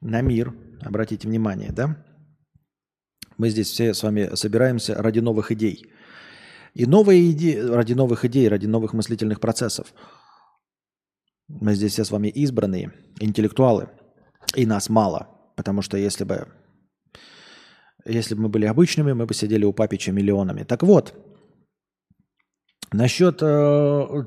[0.00, 2.04] на мир, обратите внимание, да?
[3.38, 5.86] Мы здесь все с вами собираемся ради новых идей.
[6.74, 9.94] И новые идеи, ради новых идей, ради новых мыслительных процессов.
[11.46, 13.88] Мы здесь все с вами избранные, интеллектуалы.
[14.56, 15.28] И нас мало.
[15.56, 16.48] Потому что если бы,
[18.04, 20.64] если бы мы были обычными, мы бы сидели у папича миллионами.
[20.64, 21.14] Так вот,
[22.92, 23.38] насчет...
[23.40, 24.24] Э,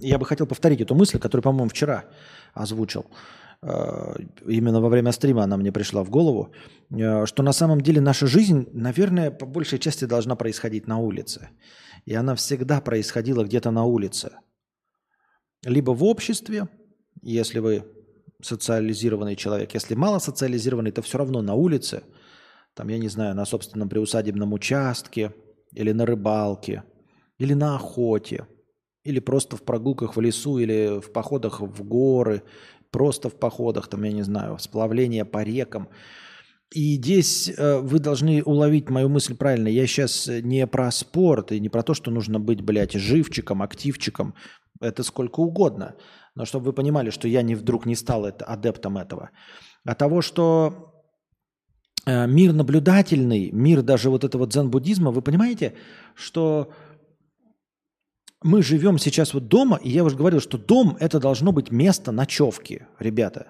[0.00, 2.06] я бы хотел повторить эту мысль, которую, по-моему, вчера
[2.54, 3.04] озвучил.
[3.04, 6.52] Э, именно во время стрима она мне пришла в голову,
[6.90, 11.48] э, что на самом деле наша жизнь, наверное, по большей части должна происходить на улице.
[12.04, 14.32] И она всегда происходила где-то на улице.
[15.64, 16.68] Либо в обществе,
[17.22, 17.84] если вы
[18.42, 19.74] социализированный человек.
[19.74, 22.02] Если мало социализированный, то все равно на улице,
[22.74, 25.32] там, я не знаю, на собственном приусадебном участке,
[25.72, 26.82] или на рыбалке,
[27.38, 28.46] или на охоте,
[29.04, 32.42] или просто в прогулках в лесу, или в походах в горы,
[32.92, 35.88] просто в походах, там, я не знаю, сплавление по рекам.
[36.74, 39.68] И здесь э, вы должны уловить мою мысль правильно.
[39.68, 44.34] Я сейчас не про спорт и не про то, что нужно быть, блядь, живчиком, активчиком.
[44.80, 45.94] Это сколько угодно.
[46.34, 49.30] Но чтобы вы понимали, что я не вдруг не стал это, адептом этого.
[49.84, 50.94] А того, что
[52.06, 55.74] э, мир наблюдательный, мир даже вот этого дзен-буддизма, вы понимаете,
[56.14, 56.70] что
[58.42, 62.12] мы живем сейчас вот дома, и я уже говорил, что дом– это должно быть место
[62.12, 63.48] ночевки, ребята.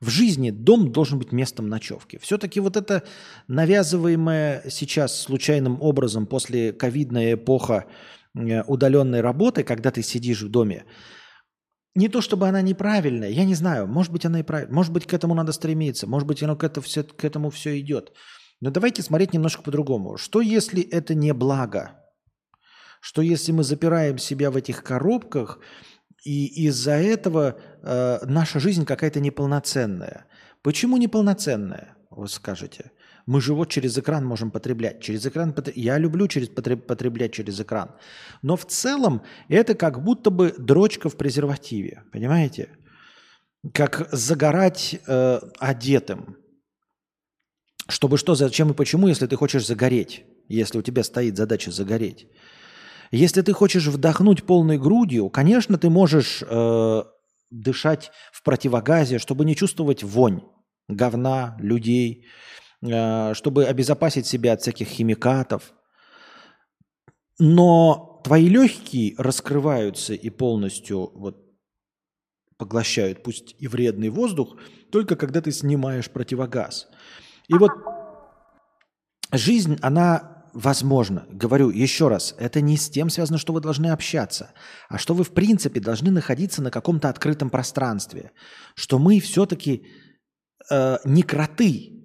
[0.00, 2.18] В жизни дом должен быть местом ночевки.
[2.22, 3.02] Все-таки вот это
[3.48, 7.84] навязываемое сейчас случайным образом после ковидная эпоха
[8.34, 10.84] э, удаленной работы, когда ты сидишь в доме,
[11.94, 15.06] не то чтобы она неправильная, я не знаю, может быть она и правильная, может быть
[15.06, 18.12] к этому надо стремиться, может быть оно к, это все, к этому все идет.
[18.60, 20.16] Но давайте смотреть немножко по-другому.
[20.16, 21.99] Что если это не благо?
[23.00, 25.58] Что если мы запираем себя в этих коробках,
[26.22, 30.26] и из-за этого э, наша жизнь какая-то неполноценная?
[30.62, 32.92] Почему неполноценная, вы скажете?
[33.26, 35.00] Мы же вот через экран можем потреблять.
[35.00, 37.92] Через экран Я люблю через потреблять через экран.
[38.42, 42.02] Но в целом это как будто бы дрочка в презервативе.
[42.12, 42.70] Понимаете?
[43.72, 46.36] Как загорать э, одетым.
[47.88, 50.24] Чтобы что, зачем и почему, если ты хочешь загореть?
[50.48, 52.26] Если у тебя стоит задача загореть.
[53.10, 57.02] Если ты хочешь вдохнуть полной грудью, конечно, ты можешь э,
[57.50, 60.42] дышать в противогазе, чтобы не чувствовать вонь
[60.88, 62.26] говна, людей,
[62.82, 65.74] Э, чтобы обезопасить себя от всяких химикатов.
[67.38, 71.44] Но твои легкие раскрываются и полностью вот,
[72.56, 74.56] поглощают, пусть и вредный воздух,
[74.90, 76.88] только когда ты снимаешь противогаз.
[77.48, 77.70] И вот
[79.32, 84.52] жизнь, она возможно, говорю еще раз, это не с тем связано, что вы должны общаться,
[84.88, 88.32] а что вы в принципе должны находиться на каком-то открытом пространстве,
[88.74, 89.86] что мы все-таки
[90.70, 92.00] э, не кроты,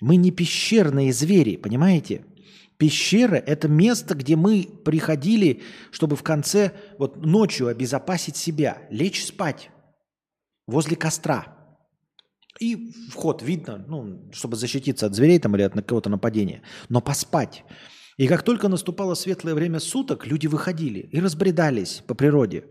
[0.00, 2.24] мы не пещерные звери, понимаете?
[2.78, 9.70] Пещера– это место, где мы приходили, чтобы в конце, вот ночью обезопасить себя, лечь спать
[10.66, 11.59] возле костра.
[12.60, 17.64] И вход видно, ну, чтобы защититься от зверей там или от кого-то нападения, но поспать.
[18.18, 22.64] И как только наступало светлое время суток, люди выходили и разбредались по природе,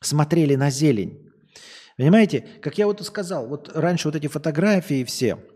[0.00, 1.30] смотрели на зелень.
[1.96, 5.38] Понимаете, как я вот и сказал, вот раньше вот эти фотографии все–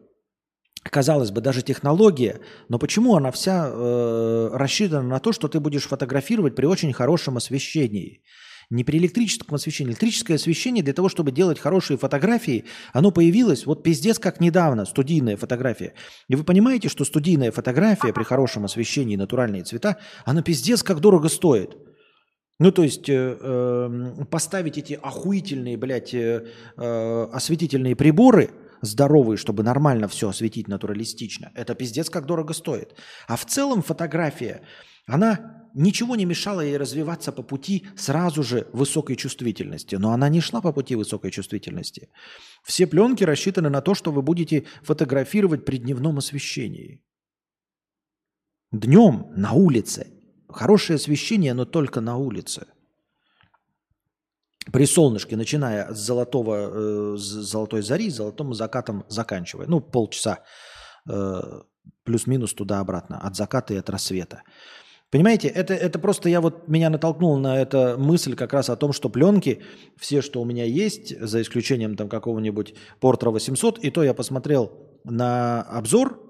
[0.83, 5.87] казалось бы, даже технология, но почему она вся э, рассчитана на то, что ты будешь
[5.87, 8.23] фотографировать при очень хорошем освещении?
[8.70, 9.90] Не при электрическом освещении.
[9.90, 15.36] Электрическое освещение для того, чтобы делать хорошие фотографии, оно появилось вот пиздец как недавно, студийная
[15.36, 15.95] фотография.
[16.28, 19.97] И вы понимаете, что студийная фотография при хорошем освещении, натуральные цвета,
[20.27, 21.77] она пиздец как дорого стоит.
[22.61, 28.51] Ну, то есть э, э, поставить эти охуительные, блядь, э, э, осветительные приборы–
[28.82, 32.95] здоровые, чтобы нормально все осветить натуралистично, это пиздец как дорого стоит.
[33.27, 34.62] А в целом фотография,
[35.07, 39.97] она ничего не мешала ей развиваться по пути сразу же высокой чувствительности.
[39.97, 42.09] Но она не шла по пути высокой чувствительности.
[42.62, 47.03] Все пленки рассчитаны на то, что вы будете фотографировать при дневном освещении.
[48.73, 50.12] Днем на улице.
[50.49, 52.66] Хорошее освещение, но только на улице–
[54.73, 59.66] при солнышке, начиная с, золотого, э, с золотой зари, золотым закатом заканчивая.
[59.66, 60.45] Ну, полчаса
[61.09, 61.40] э,
[62.05, 64.43] плюс-минус туда-обратно, от заката и от рассвета.
[65.10, 68.93] Понимаете, это, это просто я вот меня натолкнул на эту мысль как раз о том,
[68.93, 69.62] что пленки,
[69.97, 74.70] все, что у меня есть, за исключением там какого-нибудь Портра 800, и то я посмотрел
[75.05, 76.20] на обзор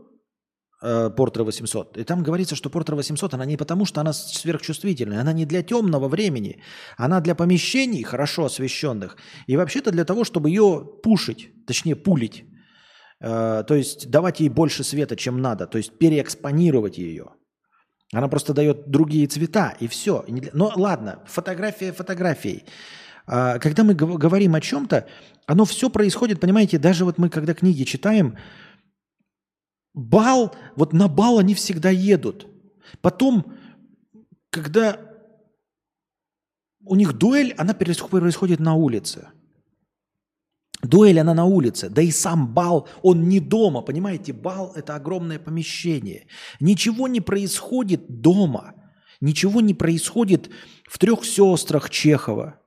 [0.81, 1.99] э, Портер 800.
[1.99, 5.65] И там говорится, что Портер 800, она не потому, что она сверхчувствительная, она не для
[5.65, 6.63] темного времени,
[6.97, 9.17] она для помещений хорошо освещенных.
[9.49, 12.45] И вообще-то для того, чтобы ее пушить, точнее пулить.
[13.21, 17.33] Э, то есть давать ей больше света, чем надо, то есть переэкспонировать ее.
[18.13, 20.25] Она просто дает другие цвета, и все.
[20.53, 22.65] Но ладно, фотография фотографией.
[23.27, 25.07] А, когда мы говорим о чем-то,
[25.47, 28.39] оно все происходит, понимаете, даже вот мы, когда книги читаем,
[29.93, 32.47] бал, вот на бал они всегда едут.
[33.03, 33.55] Потом,
[34.51, 34.99] когда
[36.85, 39.29] у них дуэль, она происходит на улице.
[40.83, 41.89] Дуэль, она на улице.
[41.89, 43.83] Да и сам бал, он не дома.
[43.83, 46.27] Понимаете, бал– это огромное помещение.
[46.61, 48.75] Ничего не происходит дома.
[49.21, 50.51] Ничего не происходит
[50.89, 52.61] в трех сестрах Чехова.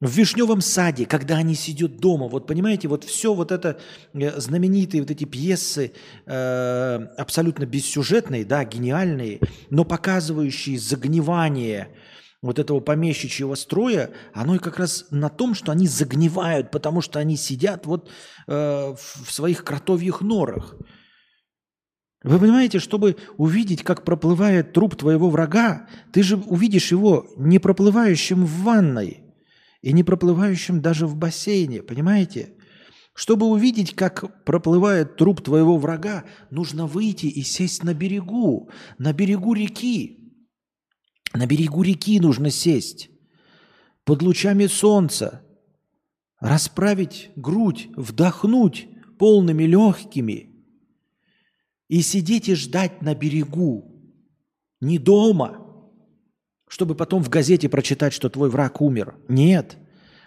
[0.00, 3.78] В Вишневом саде, когда они сидят дома, вот понимаете, вот все вот это
[4.14, 5.92] э, знаменитые вот эти пьесы,
[6.26, 9.38] э, абсолютно бессюжетные, да, гениальные,
[9.70, 11.94] но показывающие загнивание
[12.42, 17.20] вот этого помещичьего строя, оно и как раз на том, что они загнивают, потому что
[17.20, 18.10] они сидят вот
[18.48, 20.76] э, в своих кротовьих норах.
[22.24, 28.44] Вы понимаете, чтобы увидеть, как проплывает труп твоего врага, ты же увидишь его не проплывающим
[28.44, 29.24] в ванной
[29.80, 32.54] и не проплывающим даже в бассейне, понимаете?
[33.14, 39.52] Чтобы увидеть, как проплывает труп твоего врага, нужно выйти и сесть на берегу, на берегу
[39.52, 40.21] реки.
[41.34, 43.10] На берегу реки нужно сесть,
[44.04, 45.42] под лучами солнца,
[46.40, 48.88] расправить грудь, вдохнуть
[49.18, 50.50] полными легкими
[51.88, 53.92] и сидеть и ждать на берегу,
[54.80, 55.58] не дома,
[56.68, 59.16] чтобы потом в газете прочитать, что твой враг умер.
[59.28, 59.78] Нет.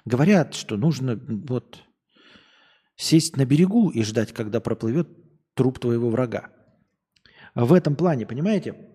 [0.06, 1.84] Говорят, что нужно вот
[2.96, 5.10] сесть на берегу и ждать, когда проплывет
[5.56, 6.50] труп твоего врага.
[7.56, 8.95] В этом плане, понимаете?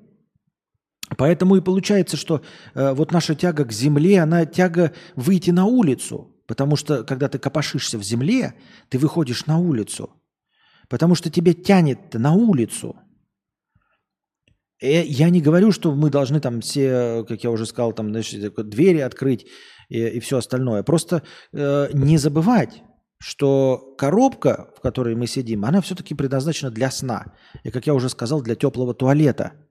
[1.17, 2.43] Поэтому и получается, что
[2.75, 6.37] э, вот наша тяга к земле, она тяга выйти на улицу.
[6.47, 8.55] Потому что, когда ты копошишься в земле,
[8.89, 10.11] ты выходишь на улицу.
[10.89, 12.97] Потому что тебе тянет на улицу.
[14.81, 18.11] И э, я не говорю, что мы должны там все, как я уже сказал, там,
[18.11, 19.47] значит, двери открыть
[19.89, 20.83] и, и все остальное.
[20.83, 21.23] Просто
[21.53, 22.83] э, не забывать,
[23.19, 27.35] что коробка, в которой мы сидим, она все-таки предназначена для сна.
[27.65, 29.53] И, как я уже сказал, для теплого туалета–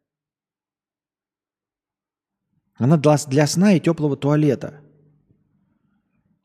[2.79, 4.81] она для, для сна и теплого туалета.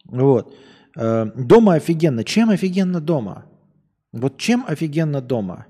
[0.05, 0.55] Вот.
[0.97, 2.25] Э, дома офигенно.
[2.25, 3.47] Чем офигенно дома?
[4.13, 5.67] Вот чем офигенно дома?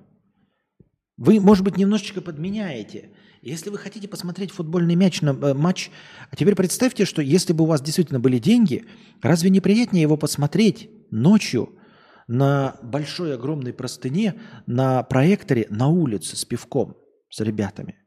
[1.17, 3.11] Вы, может быть, немножечко подменяете.
[3.43, 5.91] Если вы хотите посмотреть футбольный мяч на э, матч,
[6.31, 8.87] а теперь представьте, что если бы у вас действительно были деньги,
[9.23, 11.79] разве не приятнее его посмотреть ночью
[12.27, 14.35] на большой огромной простыне
[14.67, 16.97] на проекторе на улице с пивком,
[17.29, 18.04] с ребятами?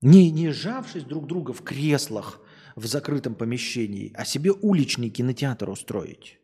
[0.00, 2.40] Не, не сжавшись друг друга в креслах
[2.76, 6.38] в закрытом помещении, а себе уличный кинотеатр устроить.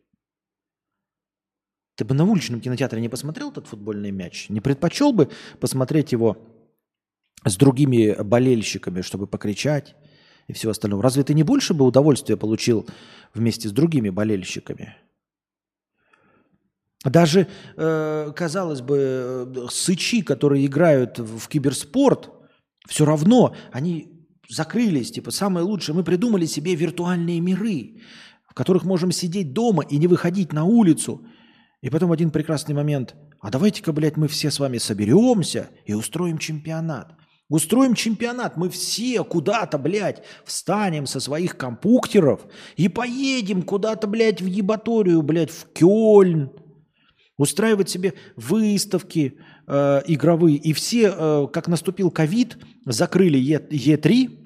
[1.95, 4.49] Ты бы на уличном кинотеатре не посмотрел этот футбольный мяч?
[4.49, 5.29] Не предпочел бы
[5.61, 6.37] посмотреть его
[7.45, 9.95] с другими болельщиками, чтобы покричать
[10.47, 11.01] и все остальное?
[11.01, 12.85] Разве ты не больше бы удовольствия получил
[13.33, 14.97] вместе с другими болельщиками?
[17.05, 18.97] Даже, э, казалось бы,
[19.55, 22.34] э, сычи, которые играют в киберспорт,
[22.87, 24.11] все равно они
[24.49, 28.01] закрылись, типа, самое лучшее, мы придумали себе виртуальные миры,
[28.47, 31.25] в которых можем сидеть дома и не выходить на улицу.
[31.81, 36.37] И потом один прекрасный момент, а давайте-ка, блядь, мы все с вами соберемся и устроим
[36.37, 37.15] чемпионат.
[37.47, 42.41] Устроим чемпионат, мы все куда-то, блядь, встанем со своих компьютеров
[42.75, 46.49] и поедем куда-то, блядь, в ебаторию, блядь, в Кёльн,
[47.37, 49.37] устраивать себе выставки,
[49.67, 54.45] э, игровые, и все, э, как наступил ковид, закрыли е, 3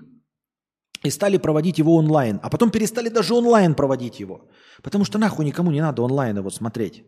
[1.04, 2.40] и стали проводить его онлайн.
[2.44, 4.50] А потом перестали даже онлайн проводить его.
[4.82, 7.04] Потому что нахуй никому не надо онлайн его смотреть.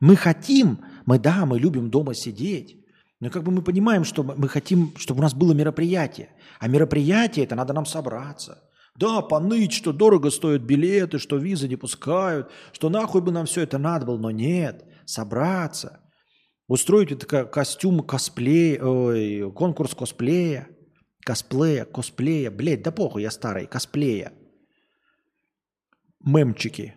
[0.00, 2.84] Мы хотим, мы да, мы любим дома сидеть,
[3.20, 6.28] но как бы мы понимаем, что мы хотим, чтобы у нас было мероприятие.
[6.58, 8.62] А мероприятие это надо нам собраться.
[8.96, 13.62] Да, поныть, что дорого стоят билеты, что визы не пускают, что нахуй бы нам все
[13.62, 16.00] это надо было, но нет, собраться–
[16.66, 20.68] Устроить это костюм косплея, ой, конкурс косплея,
[21.20, 24.32] косплея, косплея, блядь, да похуй, я старый, косплея.
[26.24, 26.94] Мемчики.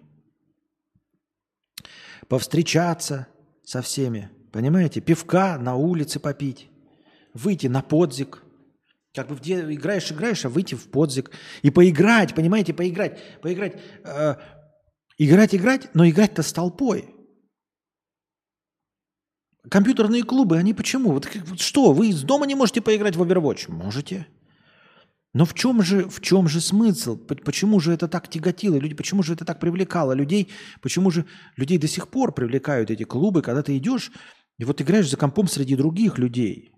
[2.30, 3.28] Повстречаться
[3.64, 5.02] со всеми, понимаете?
[5.02, 6.70] Пивка на улице попить,
[7.34, 8.44] выйти на подзик.
[9.14, 11.32] Как бы где играешь, играешь, а выйти в подзик.
[11.62, 13.20] И поиграть, понимаете, поиграть.
[13.42, 13.76] Поиграть,
[14.06, 14.36] э,
[15.18, 17.17] играть, играть, но играть-то с толпой.
[19.70, 21.12] Компьютерные клубы, они почему?
[21.12, 21.28] Вот
[21.60, 23.72] что, вы из дома не можете поиграть в Overwatch?
[23.72, 24.28] Можете.
[25.34, 27.18] Но в чем же, в чем же смысл?
[27.18, 28.78] Почему же это так тяготило?
[28.78, 30.50] Люди, почему же это так привлекало людей?
[30.82, 31.26] Почему же
[31.58, 34.12] людей до сих пор привлекают эти клубы, когда ты идешь
[34.58, 36.72] и вот играешь за компом среди других людей?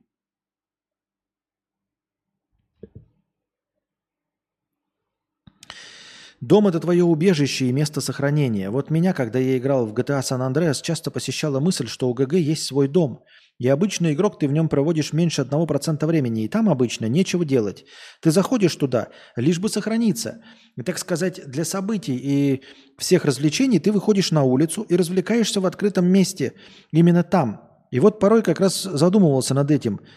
[6.41, 8.69] Дом– это твое убежище и место сохранения.
[8.69, 12.33] Вот меня, когда я играл в GTA San Andreas, часто посещала мысль, что у ГГ
[12.33, 13.23] есть свой дом.
[13.57, 17.83] И обычный игрок, ты в нем проводишь меньше 1% времени, и там обычно нечего делать.
[18.21, 20.41] Ты заходишь туда, лишь бы сохраниться.
[20.77, 22.61] И, так сказать, для событий и
[22.97, 26.53] всех развлечений ты выходишь на улицу и развлекаешься в открытом месте,
[26.91, 27.63] именно там.
[27.91, 29.99] И вот порой как раз задумывался над этим–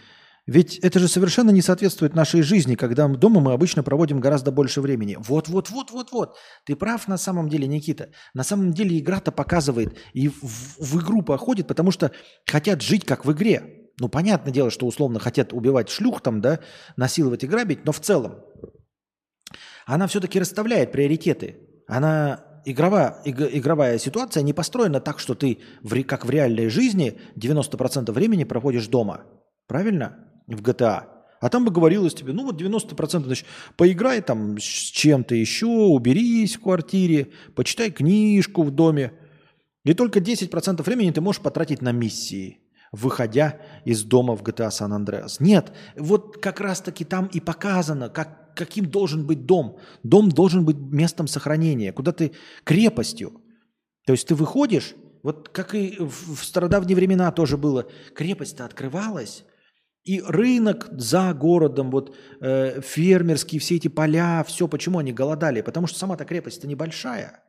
[0.46, 4.80] ведь это же совершенно не соответствует нашей жизни, когда дома мы обычно проводим гораздо больше
[4.80, 5.16] времени.
[5.20, 6.36] Вот, вот, вот, вот, вот.
[6.66, 8.10] Ты прав на самом деле, Никита.
[8.34, 10.42] На самом деле игра-то показывает и в,
[10.78, 12.10] в игру походит, потому что
[12.44, 13.90] хотят жить как в игре.
[14.00, 16.58] Ну, понятное дело, что условно хотят убивать шлюх там, да,
[16.96, 18.40] насиловать и грабить, но в целом
[19.86, 21.68] она все-таки расставляет приоритеты.
[21.86, 27.20] Она игровая, иг, игровая ситуация не построена так, что ты, в, как в реальной жизни,
[27.36, 29.24] 90% времени проводишь дома.
[29.68, 30.31] Правильно?
[30.46, 31.04] В GTA.
[31.42, 33.46] А там бы говорилось тебе, ну вот 90%, значит,
[33.76, 39.12] поиграй там с чем-то еще, уберись в квартире, почитай книжку в доме.
[39.84, 42.60] И только 10% времени ты можешь потратить на миссии,
[42.92, 45.38] выходя из дома в GTA San Andreas.
[45.40, 49.78] Нет, вот как раз-таки там и показано, как, каким должен быть дом.
[50.04, 52.30] Дом должен быть местом сохранения, куда ты
[52.62, 53.40] крепостью.
[54.06, 54.94] То есть ты выходишь,
[55.24, 59.44] вот как и в стародавние времена тоже было, крепость-то открывалась,
[60.04, 65.60] и рынок за городом, вот э, фермерские, все эти поля, все, почему они голодали?
[65.60, 67.42] Потому что сама-то крепость-то небольшая.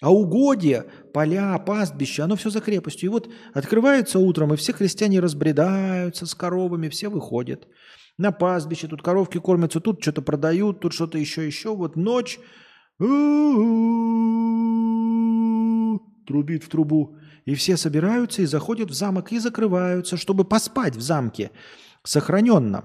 [0.00, 3.08] А угодья, поля, пастбища, оно все за крепостью.
[3.08, 7.68] И вот открывается утром, и все христиане разбредаются с коровами, все выходят
[8.18, 11.74] на пастбище, тут коровки кормятся, тут что-то продают, тут что-то еще, еще.
[11.74, 12.40] Вот ночь
[16.26, 17.16] трубит в трубу.
[17.44, 21.50] И все собираются и заходят в замок и закрываются, чтобы поспать в замке.
[22.04, 22.84] Сохраненно,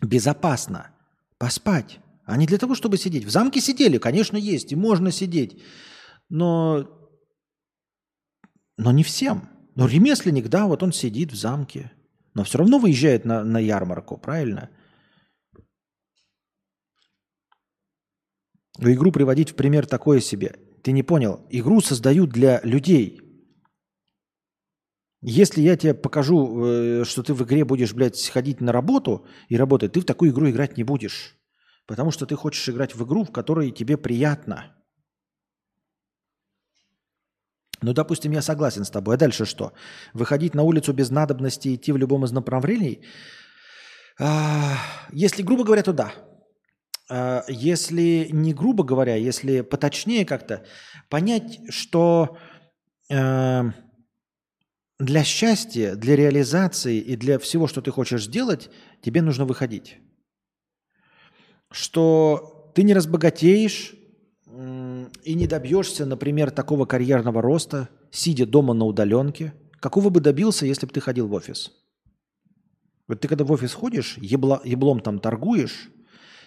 [0.00, 0.90] безопасно.
[1.38, 2.00] Поспать.
[2.24, 3.24] А не для того, чтобы сидеть.
[3.24, 5.60] В замке сидели, конечно, есть, и можно сидеть.
[6.28, 6.88] Но,
[8.76, 9.48] но не всем.
[9.74, 11.92] Но ремесленник, да, вот он сидит в замке.
[12.34, 14.70] Но все равно выезжает на, на ярмарку, правильно?
[18.78, 20.56] Игру приводить в пример такое себе.
[20.82, 21.46] Ты не понял.
[21.50, 23.29] Игру создают для людей.
[25.22, 29.56] Если я тебе покажу, э, что ты в игре будешь, блядь, ходить на работу и
[29.56, 31.36] работать, ты в такую игру играть не будешь.
[31.86, 34.76] Потому что ты хочешь играть в игру, в которой тебе приятно.
[37.82, 39.14] Ну, допустим, я согласен с тобой.
[39.14, 39.72] А дальше что?
[40.14, 43.04] Выходить на улицу без надобности, идти в любом из направлений?
[44.18, 44.76] А,
[45.12, 46.12] если грубо говоря, то да.
[47.10, 50.64] А, если не грубо говоря, если поточнее как-то,
[51.10, 52.38] понять, что...
[55.00, 58.68] Для счастья, для реализации и для всего, что ты хочешь сделать,
[59.00, 59.96] тебе нужно выходить.
[61.70, 63.94] Что ты не разбогатеешь
[64.44, 70.84] и не добьешься, например, такого карьерного роста, сидя дома на удаленке, какого бы добился, если
[70.84, 71.72] бы ты ходил в офис.
[73.08, 75.88] Вот ты когда в офис ходишь, ебло, еблом там торгуешь,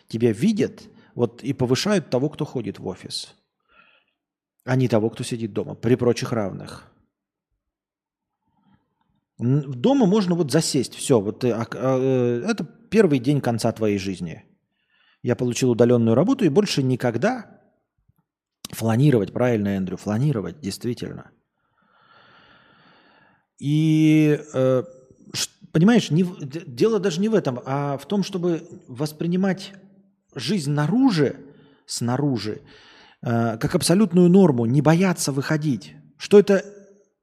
[0.08, 0.84] тебя видят
[1.16, 3.34] вот, и повышают того, кто ходит в офис,
[4.64, 6.93] а не того, кто сидит дома, при прочих равных.
[9.40, 14.46] Дома можно вот засесть, все, вот а, а, э, это первый день конца твоей жизни.
[15.24, 17.62] Я получил удаленную работу и больше никогда
[18.72, 21.32] фланировать, правильно, Эндрю, фланировать, действительно.
[23.60, 24.84] И э,
[25.72, 29.74] понимаешь, не, дело даже не в этом, а в том, чтобы воспринимать
[30.36, 31.36] жизнь наружу,
[31.86, 32.62] снаружи,
[33.22, 35.96] э, как абсолютную норму, не бояться выходить.
[36.18, 36.64] Что это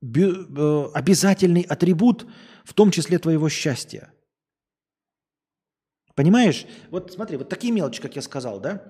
[0.02, 2.26] обязательный атрибут,
[2.64, 4.12] в том числе твоего счастья.
[6.14, 6.66] Понимаешь?
[6.90, 8.82] Вот смотри, вот такие мелочи, как я сказал, да?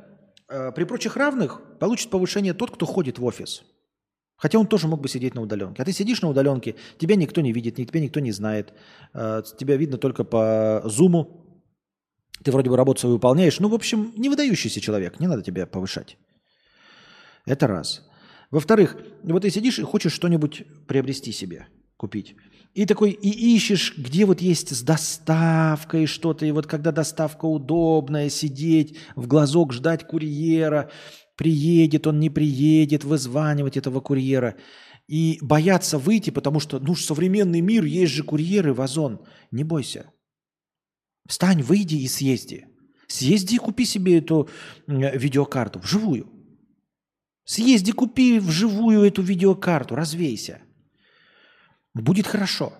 [0.48, 3.62] Э, при прочих равных получит повышение тот, кто ходит в офис.
[4.36, 5.82] Хотя он тоже мог бы сидеть на удаленке.
[5.82, 8.72] А ты сидишь на удаленке, тебя никто не видит, тебя никто не знает.
[9.14, 11.62] Э, тебя видно только по зуму.
[12.42, 13.60] Ты вроде бы работу свою выполняешь.
[13.60, 15.20] Ну, в общем, не выдающийся человек.
[15.20, 16.16] Не надо тебя повышать.
[17.44, 18.09] Это раз.
[18.50, 22.34] Во-вторых, вот ты сидишь и хочешь что-нибудь приобрести себе, купить.
[22.74, 28.28] И такой, и ищешь, где вот есть с доставкой что-то, и вот когда доставка удобная,
[28.28, 30.90] сидеть, в глазок ждать курьера,
[31.36, 34.56] приедет он, не приедет, вызванивать этого курьера.
[35.08, 39.26] И бояться выйти, потому что, ну, современный мир, есть же курьеры в Озон.
[39.50, 40.12] Не бойся.
[41.26, 42.66] Встань, выйди и съезди.
[43.08, 44.48] Съезди и купи себе эту
[44.86, 46.39] видеокарту вживую.
[47.50, 50.60] Съезди, купи вживую эту видеокарту, развейся.
[51.94, 52.72] Будет хорошо.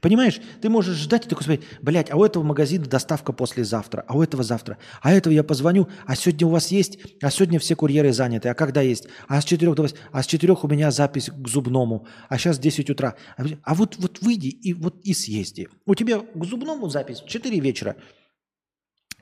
[0.00, 4.16] Понимаешь, ты можешь ждать и такой смотреть, блядь, а у этого магазина доставка послезавтра, а
[4.16, 7.76] у этого завтра, а этого я позвоню, а сегодня у вас есть, а сегодня все
[7.76, 10.90] курьеры заняты, а когда есть, а с 4 до 8, а с 4 у меня
[10.90, 15.68] запись к зубному, а сейчас 10 утра, а вот, вот выйди и вот и съезди.
[15.86, 17.94] У тебя к зубному запись в 4 вечера,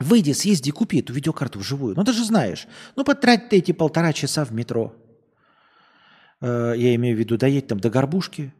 [0.01, 4.13] выйди, съезди, купи эту видеокарту вживую, ну ты же знаешь, ну потрать ты эти полтора
[4.13, 4.93] часа в метро,
[6.41, 8.53] э, я имею в виду, доедь там до горбушки,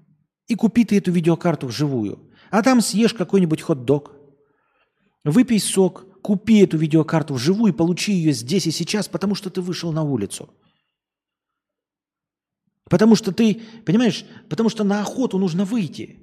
[0.47, 2.31] и купи ты эту видеокарту вживую.
[2.49, 4.13] А там съешь какой-нибудь хот-дог,
[5.23, 9.61] выпей сок, купи эту видеокарту вживую и получи ее здесь и сейчас, потому что ты
[9.61, 10.49] вышел на улицу.
[12.89, 16.19] Потому что ты, понимаешь, потому что на охоту нужно выйти.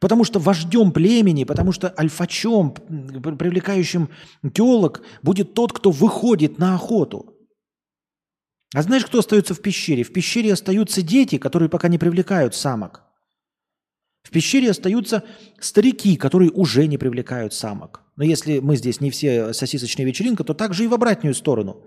[0.00, 4.10] Потому что вождем племени, потому что альфачом, привлекающим
[4.54, 7.34] телок, будет тот, кто выходит на охоту.
[8.74, 10.04] А знаешь, кто остается в пещере?
[10.04, 13.02] В пещере остаются дети, которые пока не привлекают самок.
[14.22, 15.24] В пещере остаются
[15.58, 18.02] старики, которые уже не привлекают самок.
[18.14, 21.86] Но если мы здесь не все сосисочная вечеринка, то также и в обратную сторону.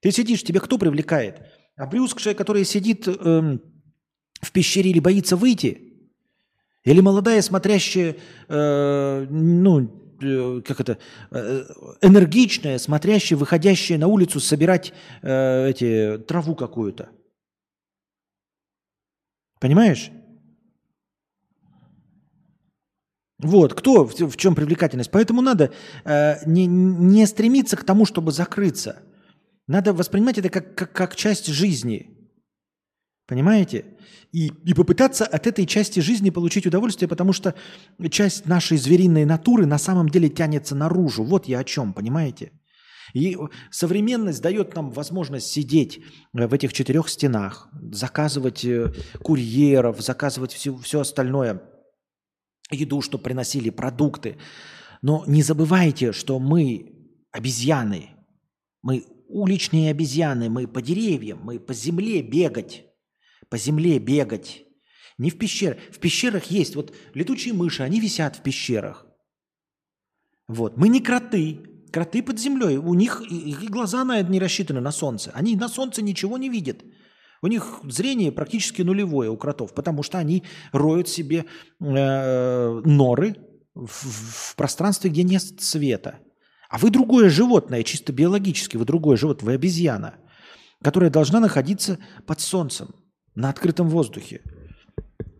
[0.00, 1.42] Ты сидишь, тебе кто привлекает?
[1.76, 3.60] А брюскшая, которая сидит эм,
[4.40, 5.91] в пещере или боится выйти?
[6.84, 8.16] Или молодая, смотрящая,
[8.48, 9.90] э, ну,
[10.20, 10.98] э, как это,
[11.30, 11.64] э,
[12.00, 14.92] энергичная, смотрящая, выходящая на улицу собирать
[15.22, 17.10] э, эти, траву какую-то?
[19.60, 20.10] Понимаешь?
[23.38, 25.10] Вот, кто, в, в чем привлекательность.
[25.10, 25.72] Поэтому надо
[26.04, 29.02] э, не, не стремиться к тому, чтобы закрыться.
[29.68, 32.21] Надо воспринимать это как, как, как часть жизни.
[33.32, 33.86] Понимаете?
[34.30, 37.54] И, и попытаться от этой части жизни получить удовольствие, потому что
[38.10, 41.24] часть нашей звериной натуры на самом деле тянется наружу.
[41.24, 42.52] Вот я о чем, понимаете?
[43.14, 43.38] И
[43.70, 46.00] современность дает нам возможность сидеть
[46.34, 48.92] э, в этих четырех стенах, заказывать э,
[49.22, 51.62] курьеров, заказывать все, все остальное–
[52.70, 54.36] еду, что приносили продукты.
[55.00, 56.92] Но не забывайте, что мы
[57.30, 58.10] обезьяны.
[58.82, 62.84] Мы уличные обезьяны, мы по деревьям, мы по земле бегать.
[63.52, 64.64] По земле бегать.
[65.18, 65.76] Не в пещерах.
[65.90, 69.04] В пещерах есть вот летучие мыши, они висят в пещерах.
[70.48, 70.78] Вот.
[70.78, 71.60] Мы не кроты.
[71.92, 72.78] Кроты под землей.
[72.78, 75.32] У них и глаза на это не рассчитаны на солнце.
[75.34, 76.82] Они на солнце ничего не видят.
[77.42, 81.44] У них зрение практически нулевое у кротов, потому что они роют себе
[81.78, 83.36] э, норы
[83.74, 86.20] в, в пространстве, где нет света.
[86.70, 90.14] А вы другое животное, чисто биологически, вы другое животное, вы обезьяна,
[90.82, 92.94] которая должна находиться под солнцем,
[93.34, 94.42] на открытом воздухе.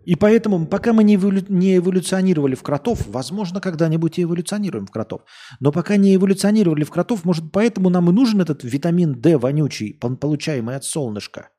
[0.05, 1.43] И поэтому, пока мы не, эволю...
[1.48, 5.23] не эволюционировали в кротов, возможно, когда-нибудь и эволюционируем в кротов,
[5.60, 9.94] но пока не эволюционировали в кротов, может, поэтому нам и нужен этот витамин D вонючий,
[9.94, 11.51] получаемый от солнышка.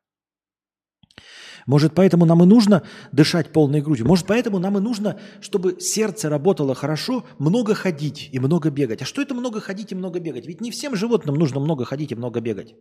[1.66, 2.84] Может, поэтому нам и нужно
[3.14, 4.06] дышать полной грудью.
[4.06, 9.02] Может, поэтому нам и нужно, чтобы сердце работало хорошо, много ходить и много бегать.
[9.02, 10.46] А что это много ходить и много бегать?
[10.46, 12.76] Ведь не всем животным нужно много ходить и много бегать.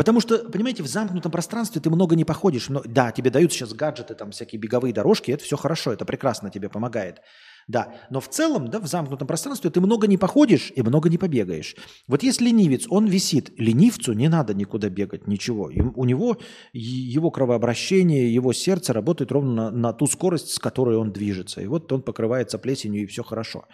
[0.00, 2.70] Потому что, понимаете, в замкнутом пространстве ты много не походишь.
[2.70, 6.48] Но, да, тебе дают сейчас гаджеты, там всякие беговые дорожки, это все хорошо, это прекрасно
[6.48, 7.20] тебе помогает.
[7.68, 11.18] Да, но в целом, да, в замкнутом пространстве ты много не походишь и много не
[11.18, 11.76] побегаешь.
[12.08, 15.70] Вот если ленивец, он висит, ленивцу не надо никуда бегать, ничего.
[15.94, 16.38] У него
[16.72, 21.60] его кровообращение, его сердце работает ровно на, на ту скорость, с которой он движется.
[21.60, 23.66] И вот он покрывается плесенью, и все хорошо.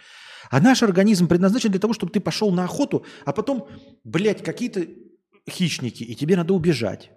[0.51, 3.69] А наш организм предназначен для того, чтобы ты пошел на охоту, а потом,
[4.03, 4.87] блядь, какие-то
[5.49, 7.11] хищники, и тебе надо убежать.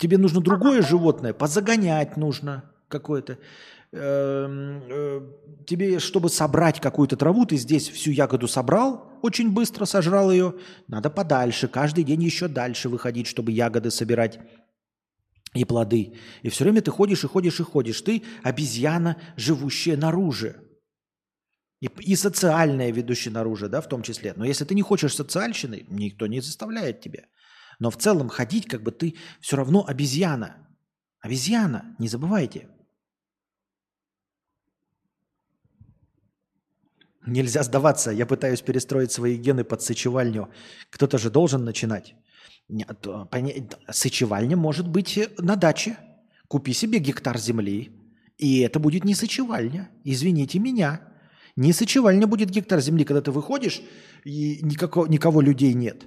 [0.00, 3.38] Тебе нужно другое животное, позагонять нужно какое-то.
[3.92, 5.20] Эм, э,
[5.66, 10.54] тебе, чтобы собрать какую-то траву, ты здесь всю ягоду собрал, очень быстро сожрал ее,
[10.86, 14.40] надо подальше, каждый день еще дальше выходить, чтобы ягоды собирать
[15.54, 16.14] и плоды.
[16.42, 18.00] И все время ты ходишь и ходишь и ходишь.
[18.02, 20.54] Ты обезьяна, живущая наружу.
[21.80, 24.34] И, и социальная, ведущая наружу, да, в том числе.
[24.36, 27.24] Но если ты не хочешь социальщины, никто не заставляет тебя.
[27.78, 30.68] Но в целом ходить, как бы ты все равно обезьяна.
[31.20, 32.68] Обезьяна, не забывайте.
[37.26, 38.10] Нельзя сдаваться.
[38.10, 40.50] Я пытаюсь перестроить свои гены под сычевальню.
[40.90, 42.14] Кто-то же должен начинать.
[43.90, 45.96] Сычевальня может быть на даче.
[46.48, 47.92] Купи себе гектар земли,
[48.36, 49.90] и это будет не сычевальня.
[50.04, 51.09] Извините меня.
[51.60, 53.82] Не сычевальня будет гектар земли, когда ты выходишь,
[54.24, 56.06] и никакого, никого людей нет.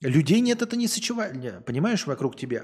[0.00, 1.60] Людей нет, это не сычевальня.
[1.66, 2.62] Понимаешь, вокруг тебя.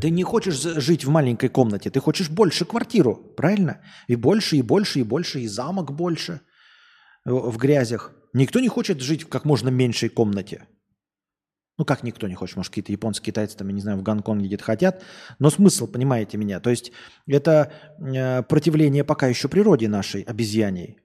[0.00, 3.84] Ты не хочешь жить в маленькой комнате, ты хочешь больше квартиру, правильно?
[4.08, 6.40] И больше, и больше, и больше, и замок больше
[7.26, 8.12] в грязях.
[8.32, 10.66] Никто не хочет жить в как можно меньшей комнате.
[11.82, 14.46] Ну, как никто не хочет, может, какие-то японцы, китайцы, там, я не знаю, в Гонконге
[14.46, 15.02] где-то хотят.
[15.40, 16.92] Но смысл, понимаете меня, то есть
[17.26, 21.00] это э, противление пока еще природе нашей, обезьяней.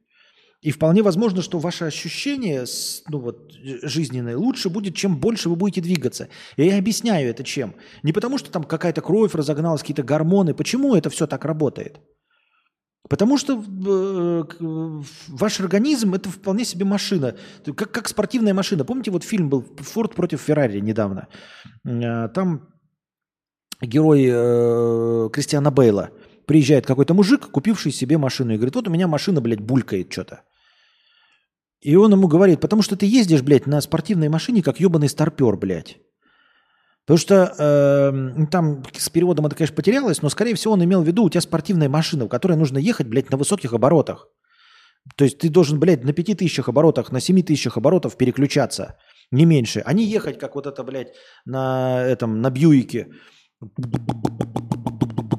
[0.62, 2.66] И вполне возможно, что ваше ощущение
[3.10, 6.30] ну вот, жизненное лучше будет, чем больше вы будете двигаться.
[6.58, 7.74] И я объясняю это чем.
[8.04, 10.54] Не потому, что там какая-то кровь разогналась, какие-то гормоны.
[10.54, 12.00] Почему это все так работает?
[13.10, 14.44] Потому что э,
[15.28, 18.84] ваш организм это вполне себе машина, как, как спортивная машина.
[18.84, 21.28] Помните, вот фильм был Форд против Феррари недавно.
[21.86, 22.68] Э, там
[23.82, 26.10] герой э, Кристиана Бейла
[26.46, 30.42] приезжает какой-то мужик, купивший себе машину, и говорит, вот у меня машина, блядь, булькает что-то.
[31.82, 35.56] И он ему говорит, потому что ты ездишь, блядь, на спортивной машине, как ебаный старпер,
[35.58, 35.98] блядь.
[37.08, 41.08] Потому что э, там с переводом это, конечно, потерялось, но, скорее всего, он имел в
[41.08, 44.28] виду, у тебя спортивная машина, в которой нужно ехать, блядь, на высоких оборотах.
[45.16, 48.98] То есть ты должен, блядь, на 5000 оборотах, на 7000 оборотов переключаться,
[49.32, 49.82] не меньше.
[49.86, 51.14] А не ехать, как вот это, блядь,
[51.46, 53.08] на этом, на Бьюике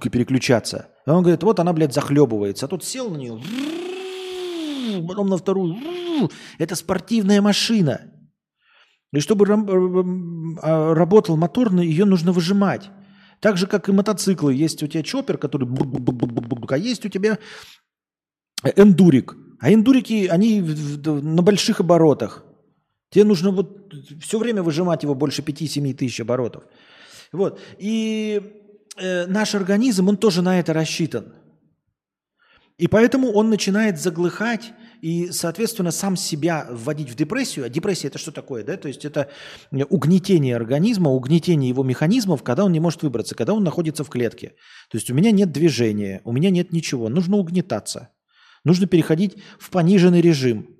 [0.02, 0.88] и переключаться.
[1.06, 2.64] И он говорит, вот она, блядь, захлебывается.
[2.64, 3.38] А тут сел на нее,
[5.06, 5.76] потом на вторую.
[6.58, 8.07] Это спортивная машина.
[9.12, 9.46] И чтобы
[10.62, 12.90] а, работал мотор, ее нужно выжимать.
[13.40, 14.54] Так же, как и мотоциклы.
[14.54, 15.68] Есть у тебя чоппер, который...
[16.68, 17.38] А есть у тебя
[18.76, 19.36] эндурик.
[19.60, 22.44] А эндурики, они на больших оборотах.
[23.10, 26.64] Тебе нужно вот все время выжимать его больше 5-7 тысяч оборотов.
[27.32, 27.60] Вот.
[27.78, 28.42] И
[28.96, 31.32] э, наш организм, он тоже на это рассчитан.
[32.76, 37.64] И поэтому он начинает заглыхать и, соответственно, сам себя вводить в депрессию.
[37.64, 38.64] А депрессия это что такое?
[38.64, 38.76] Да?
[38.76, 39.30] То есть это
[39.70, 44.54] угнетение организма, угнетение его механизмов, когда он не может выбраться, когда он находится в клетке.
[44.90, 47.08] То есть у меня нет движения, у меня нет ничего.
[47.08, 48.10] Нужно угнетаться.
[48.64, 50.76] Нужно переходить в пониженный режим,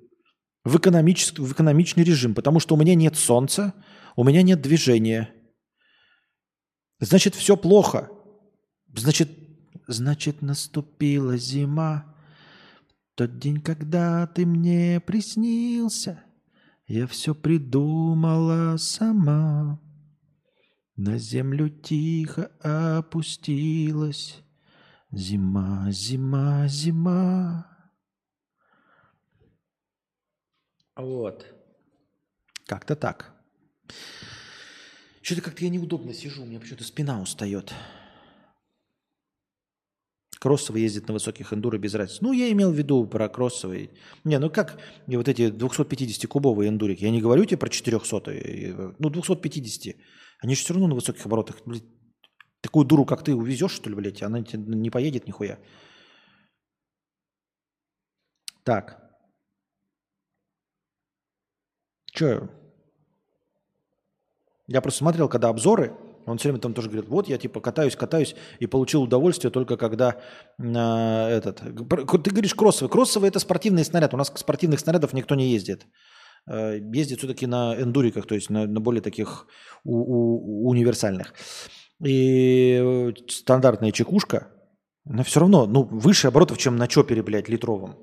[0.63, 3.73] в, экономический, в экономичный режим, потому что у меня нет солнца,
[4.15, 5.33] у меня нет движения.
[6.99, 8.09] Значит, все плохо.
[8.93, 9.29] Значит,
[9.87, 12.15] значит, наступила зима.
[13.19, 16.23] Тот день, когда ты мне приснился,
[16.87, 19.77] я все придумала сама.
[20.95, 24.41] На землю тихо опустилась
[25.11, 27.67] зима, зима, зима.
[30.95, 31.45] Вот.
[32.67, 33.33] Как-то так.
[35.21, 37.73] Что-то как-то я неудобно сижу, у меня почему-то спина устает.
[40.39, 42.23] Кроссовый ездит на высоких эндуро без разницы.
[42.23, 43.91] Ну, я имел в виду про кроссовый.
[44.23, 47.03] Не, ну как вот эти 250-кубовые эндурики.
[47.03, 49.95] Я не говорю тебе про 400 ну, 250.
[50.41, 51.57] Они же все равно на высоких оборотах.
[51.65, 51.83] Блядь,
[52.61, 54.23] такую дуру, как ты, увезешь, что ли, блядь?
[54.23, 55.59] Она не поедет нихуя.
[58.63, 58.97] Так.
[62.13, 62.49] Че?
[64.67, 65.97] Я просто смотрел, когда обзоры,
[66.29, 69.77] он все время там тоже говорит, вот я типа катаюсь, катаюсь и получил удовольствие только
[69.77, 70.21] когда
[70.57, 71.59] э, этот...
[71.59, 72.91] Ты говоришь кроссовый.
[72.91, 74.13] Кроссовый это спортивный снаряд.
[74.13, 75.87] У нас спортивных снарядов никто не ездит.
[76.47, 79.47] Э, ездит все-таки на эндуриках, то есть на, на более таких
[79.83, 81.33] у, у, универсальных.
[82.03, 84.47] И стандартная чекушка,
[85.05, 87.97] но все равно, ну, выше оборотов, чем на чопере, блядь, литровом.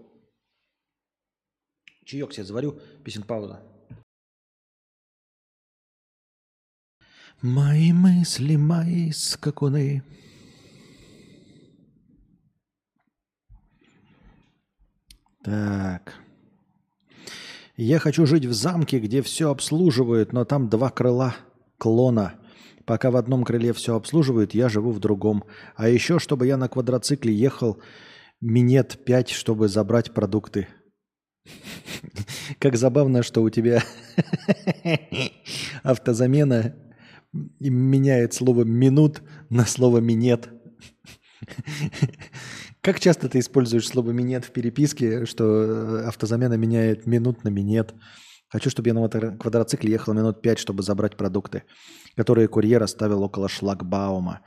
[2.05, 3.63] Чаек себе заварю, песен пауза.
[7.43, 10.03] Мои мысли, мои скакуны.
[15.45, 16.15] Так.
[17.77, 21.37] Я хочу жить в замке, где все обслуживают, но там два крыла
[21.77, 22.35] клона.
[22.87, 25.45] Пока в одном крыле все обслуживают, я живу в другом.
[25.75, 27.79] А еще, чтобы я на квадроцикле ехал
[28.41, 30.69] минет 5, чтобы забрать продукты.
[32.59, 33.83] Как забавно, что у тебя
[35.83, 36.75] автозамена
[37.61, 40.49] и меняет слово «минут» на слово «минет».
[42.81, 47.95] Как часто ты используешь слово «минет» в переписке, что э, автозамена меняет минут на минет?
[48.49, 51.65] Хочу, чтобы я на квадроцикле ехал минут пять, чтобы забрать продукты,
[52.17, 54.43] которые курьер оставил около шлагбаума.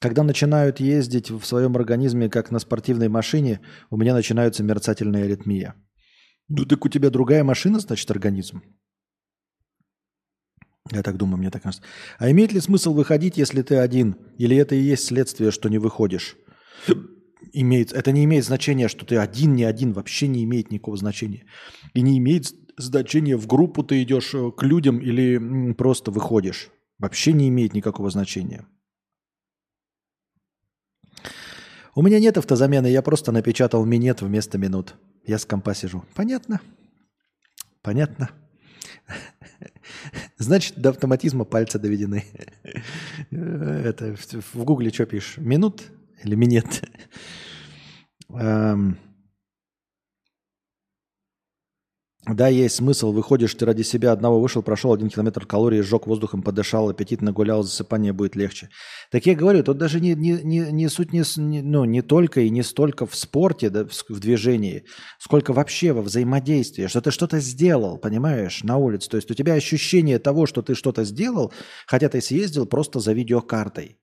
[0.00, 3.60] Когда начинают ездить в своем организме, как на спортивной машине,
[3.90, 5.74] у меня начинается мерцательная аритмия.
[6.48, 8.62] Ну так у тебя другая машина, значит, организм?
[10.90, 11.86] Я так думаю, мне так кажется.
[12.18, 14.16] А имеет ли смысл выходить, если ты один?
[14.36, 16.36] Или это и есть следствие, что не выходишь?
[17.52, 21.44] Имеет, это не имеет значения, что ты один, не один, вообще не имеет никакого значения.
[21.94, 26.70] И не имеет значения, в группу ты идешь э, к людям или просто выходишь.
[26.98, 28.66] Вообще не имеет никакого значения.
[31.94, 34.96] У меня нет автозамены, я просто напечатал минет вместо минут.
[35.24, 36.04] Я с компа сижу.
[36.14, 36.60] Понятно?
[37.82, 38.30] Понятно?
[40.38, 42.24] Значит, до автоматизма пальцы доведены.
[43.30, 44.16] Это
[44.52, 45.38] в гугле что пишешь?
[45.38, 45.82] Минут
[46.22, 46.82] или минет?
[52.26, 53.12] Да, есть смысл.
[53.12, 57.62] Выходишь, ты ради себя одного вышел, прошел один километр калорий, сжег воздухом, подышал, аппетит нагулял,
[57.62, 58.70] засыпание будет легче.
[59.10, 62.48] Так я говорю, тут даже не, не, не, не суть не, ну, не только и
[62.48, 64.84] не столько в спорте, да, в, в движении,
[65.18, 69.10] сколько вообще во взаимодействии, что ты что-то сделал, понимаешь, на улице.
[69.10, 71.52] То есть у тебя ощущение того, что ты что-то сделал,
[71.86, 73.98] хотя ты съездил просто за видеокартой.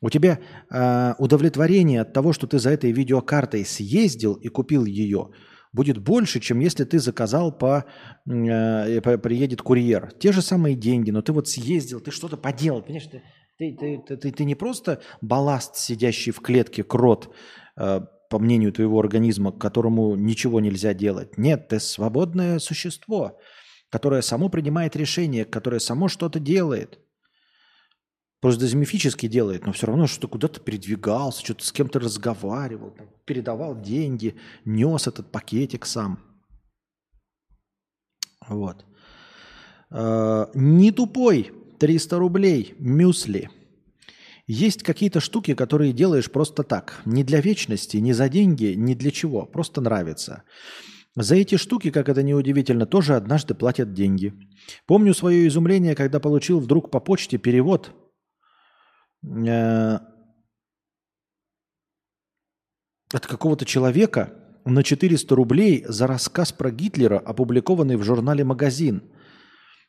[0.00, 5.30] У тебя э, удовлетворение от того, что ты за этой видеокартой съездил и купил ее–
[5.74, 7.84] будет больше, чем если ты заказал по,
[8.26, 10.12] э, по приедет курьер.
[10.18, 13.22] Те же самые деньги, но ты вот съездил, ты что-то поделал, понимаешь, ты,
[13.58, 13.76] ты,
[14.06, 17.34] ты, ты, ты не просто балласт, сидящий в клетке, крот,
[17.76, 21.36] э, по мнению твоего организма, к которому ничего нельзя делать.
[21.36, 23.38] Нет, ты свободное существо,
[23.90, 27.00] которое само принимает решение, которое само что-то делает.
[28.44, 33.06] Просто даже мифически делает, но все равно что-то куда-то передвигался, что-то с кем-то разговаривал, там,
[33.24, 34.34] передавал деньги,
[34.66, 36.18] нес этот пакетик сам.
[38.46, 38.84] Вот.
[39.90, 43.48] Э, не тупой, 300 рублей, мюсли.
[44.46, 47.00] Есть какие-то штуки, которые делаешь просто так.
[47.06, 49.46] Не для вечности, не за деньги, не для чего.
[49.46, 50.42] Просто нравится.
[51.16, 54.34] За эти штуки, как это неудивительно, тоже однажды платят деньги.
[54.84, 58.03] Помню свое изумление, когда получил вдруг по почте перевод– Э,
[63.12, 64.34] от какого-то человека
[64.64, 69.02] на 400 рублей за рассказ про Гитлера, опубликованный в журнале «Магазин».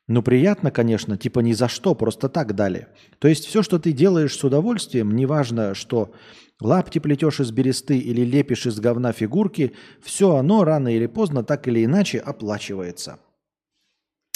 [0.08, 2.88] Ну, приятно, конечно, типа ни за что, просто так дали.
[3.18, 6.14] То есть все, что ты делаешь с удовольствием, неважно, что
[6.62, 11.68] лапти плетешь из бересты или лепишь из говна фигурки, все оно рано или поздно так
[11.68, 13.20] или иначе оплачивается.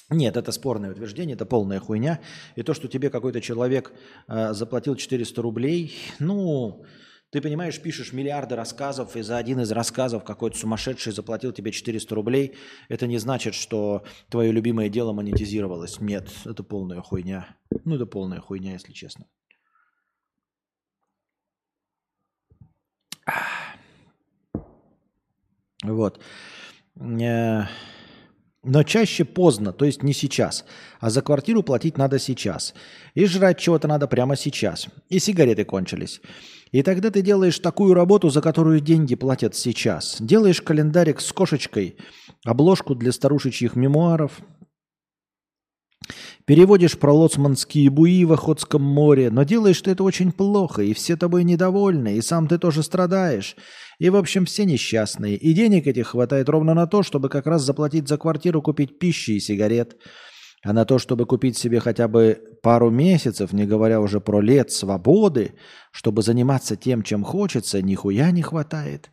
[0.10, 2.20] Нет, это спорное утверждение, это полная хуйня.
[2.56, 3.94] И то, что тебе какой-то человек
[4.28, 6.84] э, заплатил 400 рублей, ну,
[7.30, 12.16] ты понимаешь, пишешь миллиарды рассказов, и за один из рассказов какой-то сумасшедший заплатил тебе 400
[12.16, 12.56] рублей,
[12.88, 16.00] это не значит, что твое любимое дело монетизировалось.
[16.00, 17.56] Нет, это полная хуйня.
[17.86, 19.28] Ну, это полная хуйня, если честно.
[25.84, 26.20] Вот.
[28.70, 30.64] Но чаще поздно, то есть не сейчас.
[31.00, 32.76] А за квартиру платить надо сейчас.
[33.16, 34.88] И жрать чего-то надо прямо сейчас.
[35.10, 36.22] И сигареты кончились.
[36.72, 40.18] И тогда ты делаешь такую работу, за которую деньги платят сейчас.
[40.20, 41.98] Делаешь календарик с кошечкой,
[42.46, 44.40] обложку для старушечьих мемуаров,
[46.50, 51.16] Переводишь про лоцманские буи в Охотском море, но делаешь ты это очень плохо, и все
[51.16, 53.56] тобой недовольны, и сам ты тоже страдаешь.
[54.00, 55.36] И, в общем, все несчастные.
[55.36, 59.30] И денег этих хватает ровно на то, чтобы как раз заплатить за квартиру, купить пищи
[59.34, 59.98] и сигарет.
[60.64, 64.72] А на то, чтобы купить себе хотя бы пару месяцев, не говоря уже про лет
[64.72, 65.54] свободы,
[65.92, 69.12] чтобы заниматься тем, чем хочется, нихуя не хватает.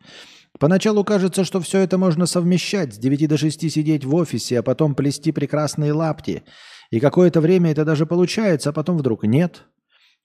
[0.59, 4.63] Поначалу кажется, что все это можно совмещать, с 9 до 6 сидеть в офисе, а
[4.63, 6.41] потом плести прекрасные лапти–
[6.91, 9.63] и какое-то время это даже получается, а потом вдруг нет.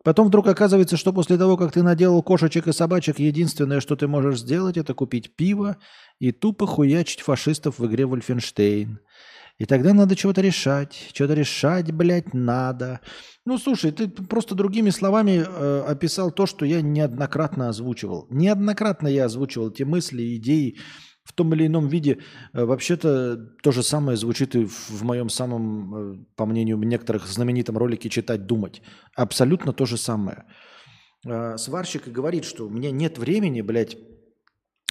[0.04, 4.08] Потом вдруг оказывается, что после того, как ты наделал кошечек и собачек, единственное, что ты
[4.08, 5.76] можешь сделать, это купить пиво
[6.18, 8.98] и тупо хуячить фашистов в игре Вольфенштейн.
[9.58, 11.10] И тогда надо чего-то решать.
[11.14, 13.00] Что-то решать, блядь, надо.
[13.44, 18.26] Ну, слушай, ты просто другими словами э, описал то, что я неоднократно озвучивал.
[18.30, 20.78] Неоднократно я озвучивал те мысли, идеи,
[21.24, 22.18] в том или ином виде.
[22.52, 27.78] Э, вообще-то то же самое звучит и в моем самом, э, по мнению некоторых, знаменитом
[27.78, 28.82] ролике «Читать, думать».
[29.14, 30.44] Абсолютно то же самое.
[31.26, 33.96] Э, сварщик говорит, что у меня нет времени, блядь,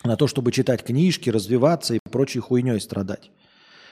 [0.03, 3.31] на то, чтобы читать книжки, развиваться и прочей хуйней страдать.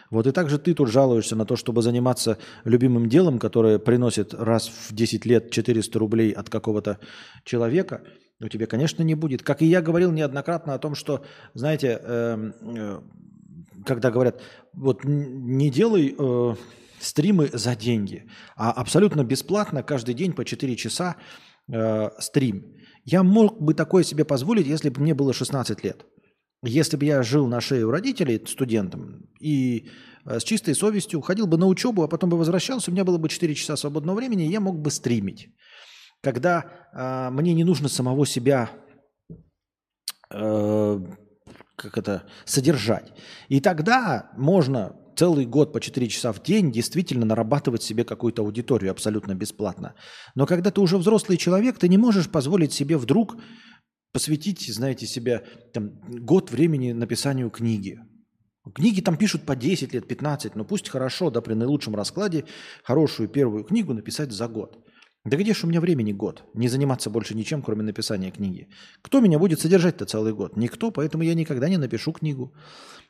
[0.10, 4.68] Вот и также ты тут жалуешься на то, чтобы заниматься любимым делом, которое приносит раз
[4.68, 7.00] в 10 лет 400 рублей от какого-то
[7.44, 8.02] человека–
[8.42, 9.44] у тебя, конечно, не будет.
[9.44, 13.02] Как и я говорил неоднократно о том, что, знаете, э, э,
[13.86, 14.42] когда говорят,
[14.74, 16.56] вот не делай э,
[17.00, 21.18] стримы за деньги, а абсолютно бесплатно каждый день по 4 часа
[21.68, 22.76] э, стрим.
[23.04, 26.06] Я мог бы такое себе позволить, если бы мне было 16 лет.
[26.64, 29.90] Если бы я жил на шее у родителей студентом и
[30.26, 33.18] э, с чистой совестью ходил бы на учебу, а потом бы возвращался, у меня было
[33.18, 35.50] бы 4 часа свободного времени, и я мог бы стримить
[36.22, 38.72] когда э, мне не нужно самого себя
[40.32, 41.00] э,
[41.76, 43.14] как это, содержать.
[43.48, 48.92] И тогда можно целый год по 4 часа в день действительно нарабатывать себе какую-то аудиторию
[48.92, 49.96] абсолютно бесплатно.
[50.36, 53.38] Но когда ты уже взрослый человек, ты не можешь позволить себе вдруг
[54.12, 58.00] посвятить, знаете, себя там, год времени написанию книги.
[58.74, 62.46] Книги там пишут по 10 лет, 15, но пусть хорошо, да, при наилучшем раскладе,
[62.84, 64.84] хорошую первую книгу написать за год.
[65.26, 66.44] Да где ж у меня времени год?
[66.54, 68.70] Не заниматься больше ничем, кроме написания книги.
[69.02, 70.58] Кто меня будет содержать-то целый год?
[70.58, 72.54] Никто, поэтому я никогда не напишу книгу.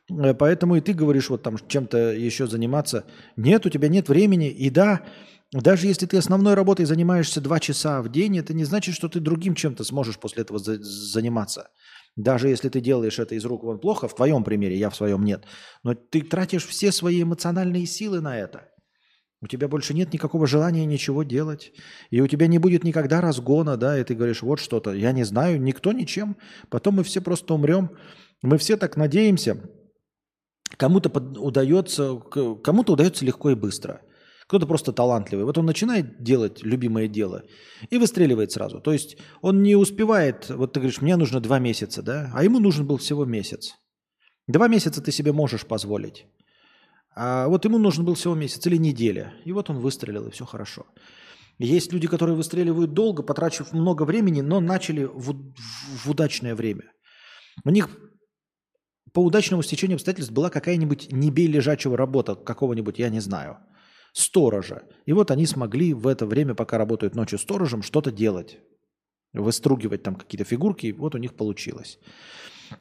[0.10, 3.04] Э, поэтому и ты говоришь вот там чем-то еще заниматься.
[3.38, 4.50] Нет, у тебя нет времени.
[4.50, 5.06] И да,
[5.52, 9.20] даже если ты основной работой занимаешься два часа в день, это не значит, что ты
[9.20, 11.70] другим чем-то сможешь после этого за- заниматься.
[12.16, 15.24] Даже если ты делаешь это из рук вон плохо, в твоем примере, я в своем
[15.24, 15.46] нет,
[15.84, 18.68] но ты тратишь все свои эмоциональные силы на это.
[19.42, 21.72] У тебя больше нет никакого желания ничего делать.
[22.10, 25.24] И у тебя не будет никогда разгона, да, и ты говоришь, вот что-то, я не
[25.24, 26.36] знаю, никто ничем.
[26.70, 27.92] Потом мы все просто умрем.
[28.42, 29.58] Мы все так надеемся.
[30.78, 31.10] Кому-то
[31.40, 32.16] удается,
[32.64, 34.02] кому-то удается легко и быстро.
[34.48, 35.46] Кто-то просто талантливый.
[35.46, 37.44] Вот он начинает делать любимое дело
[37.90, 38.82] и выстреливает сразу.
[38.82, 42.60] То есть он не успевает, вот ты говоришь, мне нужно два месяца, да, а ему
[42.60, 43.76] нужен был всего месяц.
[44.48, 46.26] Два месяца ты себе можешь позволить.
[47.16, 49.34] А вот ему нужен был всего месяц или неделя.
[49.46, 50.86] И вот он выстрелил, и все хорошо.
[51.58, 56.92] Есть люди, которые выстреливают долго, потрачив много времени, но начали в, в удачное время.
[57.66, 57.90] У них
[59.14, 63.58] по удачному стечению обстоятельств была какая-нибудь не бей лежачего работа, какого-нибудь, я не знаю,
[64.14, 64.84] сторожа.
[65.06, 68.60] И вот они смогли в это время, пока работают ночью сторожем, что-то делать.
[69.34, 72.00] Выстругивать там какие-то фигурки, и вот у них получилось.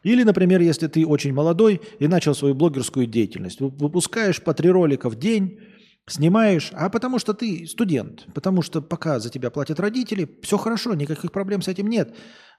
[0.02, 4.70] Или, например, если ты очень молодой и начал свою блогерскую деятельность, вы- выпускаешь по три
[4.70, 5.58] ролика в день,
[6.06, 10.94] снимаешь, а потому что ты студент, потому что пока за тебя платят родители, все хорошо,
[10.94, 12.14] никаких проблем с этим нет.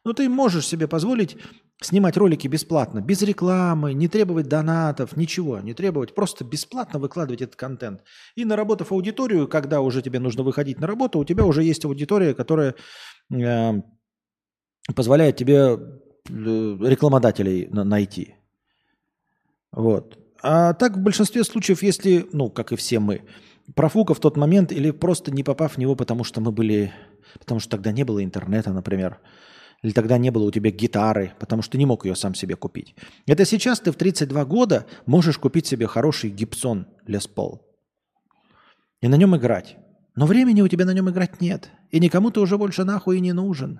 [0.05, 1.35] Но ты можешь себе позволить
[1.81, 7.55] снимать ролики бесплатно, без рекламы, не требовать донатов, ничего, не требовать, просто бесплатно выкладывать этот
[7.55, 8.03] контент.
[8.35, 12.33] И наработав аудиторию, когда уже тебе нужно выходить на работу, у тебя уже есть аудитория,
[12.33, 12.75] которая
[13.33, 13.73] э,
[14.95, 15.77] позволяет тебе
[16.27, 18.35] рекламодателей на- найти.
[19.71, 20.17] Вот.
[20.41, 23.21] А так в большинстве случаев, если, ну, как и все мы,
[23.75, 26.91] профукав в тот момент или просто не попав в него, потому что мы были,
[27.39, 29.19] потому что тогда не было интернета, например,
[29.81, 32.95] или тогда не было у тебя гитары, потому что не мог ее сам себе купить.
[33.25, 37.59] Это сейчас ты в 32 года можешь купить себе хороший гибсон Les Paul
[39.01, 39.77] и на нем играть.
[40.15, 41.69] Но времени у тебя на нем играть нет.
[41.91, 43.79] И никому ты уже больше нахуй и не нужен.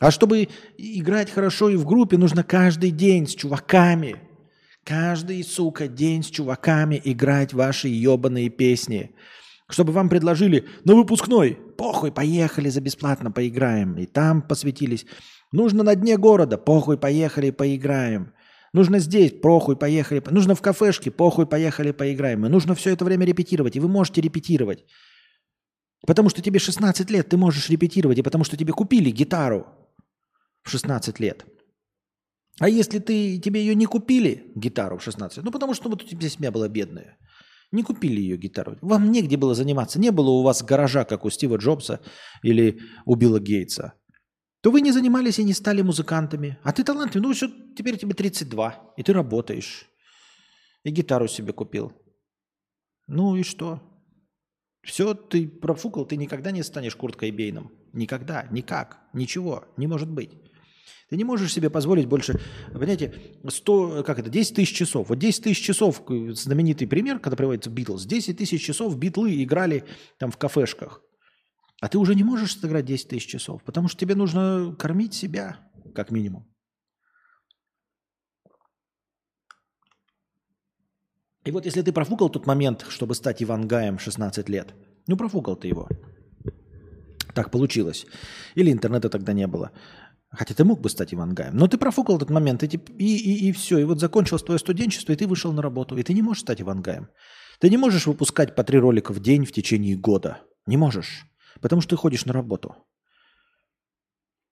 [0.00, 4.16] А чтобы играть хорошо и в группе, нужно каждый день с чуваками.
[4.84, 9.14] Каждый, сука, день с чуваками играть ваши ебаные песни.
[9.70, 11.58] Чтобы вам предложили на выпускной.
[11.78, 13.96] Похуй, поехали за бесплатно поиграем.
[13.96, 15.06] И там посвятились.
[15.52, 16.58] Нужно на дне города.
[16.58, 18.32] Похуй, поехали поиграем.
[18.74, 20.18] Нужно здесь, похуй, поехали.
[20.18, 22.44] по- Нужно в кафешке, похуй, поехали поиграем.
[22.44, 23.76] И нужно все это время репетировать.
[23.76, 24.84] И вы можете репетировать.
[26.06, 28.18] Потому что тебе 16 лет, ты можешь репетировать.
[28.18, 29.66] И потому что тебе купили гитару
[30.64, 31.46] в 16 лет.
[32.60, 36.06] А если ты, тебе ее не купили, гитару в 16, ну потому что вот у
[36.06, 37.18] тебя семья была бедная,
[37.72, 41.30] не купили ее гитару, вам негде было заниматься, не было у вас гаража, как у
[41.30, 42.00] Стива Джобса
[42.42, 43.94] или у Билла Гейтса,
[44.60, 46.58] то вы не занимались и не стали музыкантами.
[46.62, 49.86] А ты талантливый, ну что, теперь тебе 32, и ты работаешь,
[50.84, 51.92] и гитару себе купил.
[53.08, 53.82] Ну и что?
[54.82, 57.72] Все, ты профукал, ты никогда не станешь Курткой Бейном.
[57.92, 60.43] Никогда, никак, ничего, не может быть.
[61.10, 62.40] Ты не можешь себе позволить больше,
[62.72, 63.14] понимаете,
[63.46, 65.08] 100, как это, 10 тысяч часов.
[65.08, 69.84] Вот 10 тысяч часов, э, знаменитый пример, когда приводится Битлз, 10 тысяч часов битлы играли
[70.18, 71.02] там в кафешках.
[71.80, 75.58] А ты уже не можешь сыграть 10 тысяч часов, потому что тебе нужно кормить себя,
[75.94, 76.46] как минимум.
[81.44, 84.74] И вот если ты профукал тот момент, чтобы стать Ивангаем 16 лет,
[85.06, 85.88] ну профукал ты его.
[87.34, 88.06] Так получилось.
[88.54, 89.72] Или интернета тогда не было.
[90.36, 91.56] Хотя ты мог бы стать Ивангаем.
[91.56, 93.78] Но ты профукал этот момент, и, и, и, и все.
[93.78, 95.96] И вот закончилось твое студенчество, и ты вышел на работу.
[95.96, 97.08] И ты не можешь стать Ивангаем.
[97.60, 100.40] Ты не можешь выпускать по три ролика в день в течение года.
[100.66, 101.26] Не можешь.
[101.60, 102.74] Потому что ты ходишь на работу.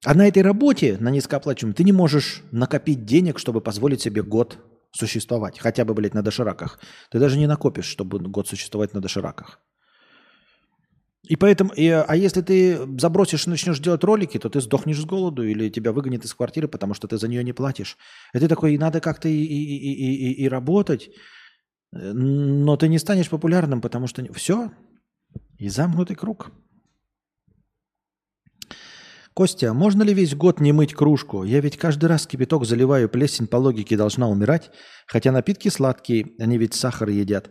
[0.05, 4.59] А на этой работе, на низкооплачиваемой, ты не можешь накопить денег, чтобы позволить себе год
[4.93, 5.59] существовать.
[5.59, 6.81] Хотя бы, блядь, на дошираках.
[7.11, 9.61] Ты даже не накопишь, чтобы год существовать на дошираках.
[11.29, 15.05] И поэтому, и, а если ты забросишь и начнешь делать ролики, то ты сдохнешь с
[15.05, 17.97] голоду или тебя выгонят из квартиры, потому что ты за нее не платишь.
[18.35, 21.11] И ты такой, надо как-то и, и, и, и, и- и работать,
[21.93, 24.73] но ты не станешь популярным, потому что все,
[25.59, 26.51] и замкнутый круг.
[29.35, 31.45] Костя, а можно ли весь год не мыть кружку?
[31.45, 34.71] Я ведь каждый раз кипяток заливаю, плесень по логике должна умирать,
[35.07, 37.51] хотя напитки сладкие, они ведь сахар едят.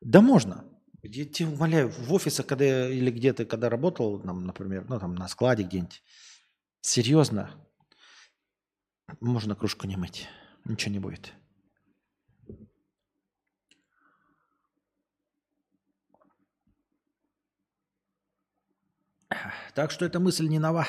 [0.00, 0.64] Да можно.
[1.02, 5.14] Я тебе умоляю, в офисах, когда я, или где-то, когда работал, там, например, ну там
[5.14, 6.02] на складе где-нибудь,
[6.80, 7.54] серьезно,
[9.20, 10.26] можно кружку не мыть,
[10.64, 11.32] ничего не будет.
[19.74, 20.88] Так что эта мысль не нова.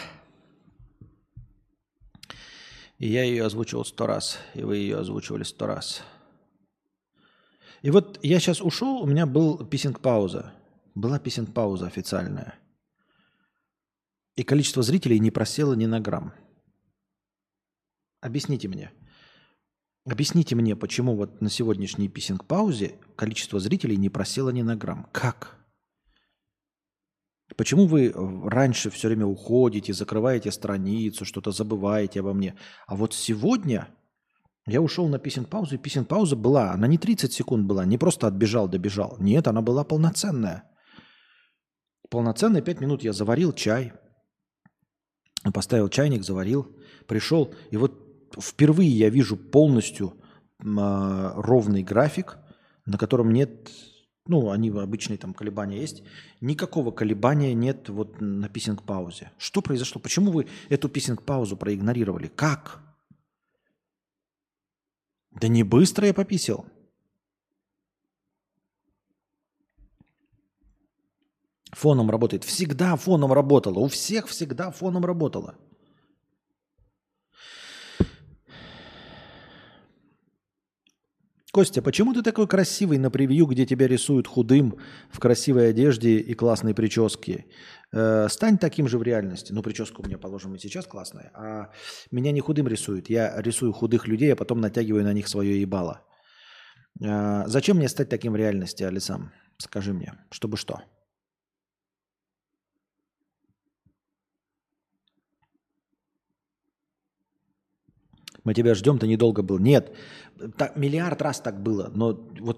[2.98, 6.03] И я ее озвучивал сто раз, и вы ее озвучивали сто раз.
[7.82, 10.54] И вот я сейчас ушел, у меня был писинг-пауза.
[10.96, 12.56] Была писинг-пауза официальная.
[14.36, 16.34] И количество зрителей не просело ни на грамм.
[18.22, 18.92] Объясните мне.
[20.06, 25.08] Объясните мне, почему вот на сегодняшней писинг-паузе количество зрителей не просело ни на грамм.
[25.12, 25.58] Как?
[27.56, 28.14] Почему вы
[28.50, 32.56] раньше все время уходите, закрываете страницу, что-то забываете обо мне?
[32.88, 33.90] А вот сегодня
[34.70, 36.72] я ушел на писинг-паузу, и писинг-пауза была.
[36.72, 39.16] Она не 30 секунд была, не просто отбежал, добежал.
[39.20, 40.64] Нет, она была полноценная.
[42.10, 43.94] Полноценные 5 минут я заварил чай,
[45.54, 46.76] поставил чайник, заварил,
[47.08, 47.54] пришел.
[47.72, 47.94] И вот
[48.40, 50.16] впервые я вижу полностью
[50.60, 52.38] э, ровный график,
[52.86, 53.70] на котором нет,
[54.28, 56.04] ну, они обычные там колебания есть,
[56.41, 59.32] никакого колебания нет вот на писинг-паузе.
[59.38, 60.02] Что произошло?
[60.02, 62.28] Почему вы эту писинг-паузу проигнорировали?
[62.28, 62.89] Как?
[65.40, 66.66] Да не быстро я пописал.
[71.72, 72.44] Фоном работает.
[72.44, 73.80] Всегда фоном работало.
[73.80, 75.56] У всех всегда фоном работало.
[81.52, 84.78] Костя, почему ты такой красивый на превью, где тебя рисуют худым
[85.10, 87.46] в красивой одежде и классной прическе?
[87.92, 89.52] Э, стань таким же в реальности.
[89.52, 91.32] Ну, прическа у меня, положим, и сейчас классная.
[91.34, 91.72] А
[92.12, 93.10] меня не худым рисуют.
[93.10, 96.02] Я рисую худых людей, а потом натягиваю на них свое ебало.
[97.02, 99.32] Э, зачем мне стать таким в реальности, Алисам?
[99.58, 100.84] Скажи мне, чтобы что?
[108.50, 109.60] Мы тебя ждем, ты недолго был.
[109.60, 109.96] Нет,
[110.58, 112.58] так, миллиард раз так было, но вот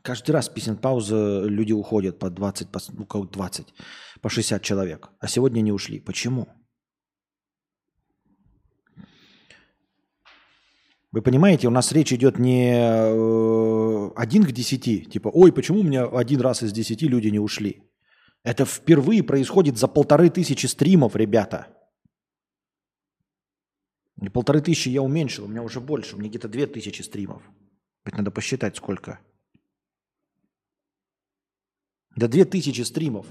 [0.00, 3.74] каждый раз писем пауза люди уходят по 20, по, ну, 20,
[4.20, 5.98] по 60 человек, а сегодня не ушли.
[5.98, 6.46] Почему?
[11.10, 15.82] Вы понимаете, у нас речь идет не э, один к десяти, типа, ой, почему у
[15.82, 17.82] меня один раз из десяти люди не ушли?
[18.44, 21.66] Это впервые происходит за полторы тысячи стримов, ребята.
[24.24, 27.42] И полторы тысячи я уменьшил, у меня уже больше, у меня где-то две тысячи стримов.
[28.04, 29.20] Ведь надо посчитать сколько.
[32.16, 33.26] Да две тысячи стримов.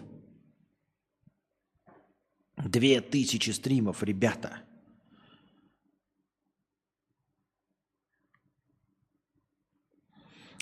[2.57, 4.61] Две тысячи стримов, ребята.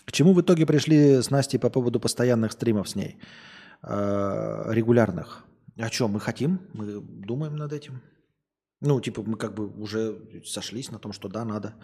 [0.06, 3.18] К чему в итоге пришли с Настей по поводу постоянных стримов с ней?
[3.82, 5.46] Э, регулярных.
[5.78, 6.62] О чем мы хотим?
[6.74, 8.02] Мы думаем над этим.
[8.82, 11.76] Ну, типа, мы как бы уже сошлись на том, что да, надо.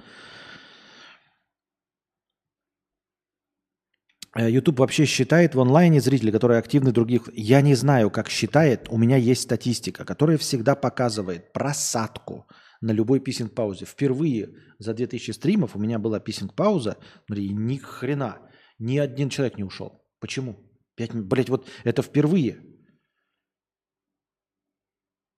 [4.36, 7.30] Э, YouTube вообще считает в онлайне зрителей, которые активны других.
[7.34, 8.88] Я не знаю, как считает.
[8.90, 12.48] У меня есть статистика, которая всегда показывает просадку
[12.82, 13.86] на любой писинг-паузе.
[13.86, 14.50] Впервые
[14.80, 16.98] за 2000 стримов у меня была писинг-пауза.
[17.26, 18.40] Смотри, ни хрена.
[18.80, 20.04] Ни один человек не ушел.
[20.20, 20.58] Почему?
[20.98, 22.58] Блять, вот это впервые.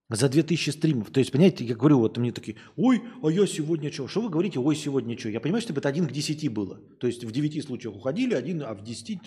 [0.09, 1.11] За 2000 стримов.
[1.11, 4.07] То есть, понимаете, я говорю, вот мне такие, ой, а я сегодня что?
[4.07, 5.29] Что вы говорите, ой, сегодня что?
[5.29, 6.79] Я понимаю, что это один к 10 было.
[6.99, 9.19] То есть в 9 случаях уходили, один, а в 10...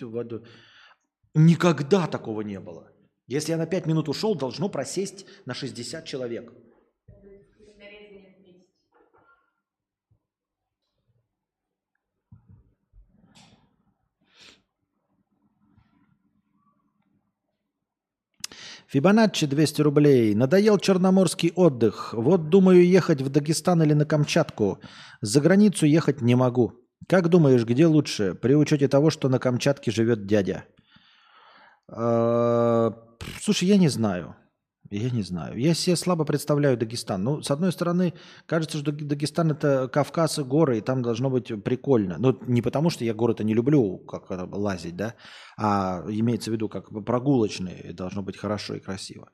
[1.35, 2.91] Никогда такого не было.
[3.27, 6.53] Если я на 5 минут ушел, должно просесть на 60 человек.
[18.93, 20.35] Фибоначчи 200 рублей.
[20.35, 22.13] Надоел черноморский отдых.
[22.13, 24.77] Вот думаю ехать в Дагестан или на Камчатку.
[25.19, 26.73] За границу ехать не могу.
[27.09, 30.65] Как думаешь, где лучше, при учете того, что на Камчатке живет дядя?
[31.87, 32.93] А,
[33.41, 34.35] слушай, я не знаю.
[34.89, 35.57] Я не знаю.
[35.57, 37.23] Я себе слабо представляю Дагестан.
[37.23, 38.13] Ну, с одной стороны,
[38.45, 42.17] кажется, что Дагестан это Кавказ и горы, и там должно быть прикольно.
[42.19, 45.15] Ну, не потому, что я горы-то не люблю, как лазить, да,
[45.57, 49.29] а имеется в виду, как прогулочные, должно быть хорошо и красиво.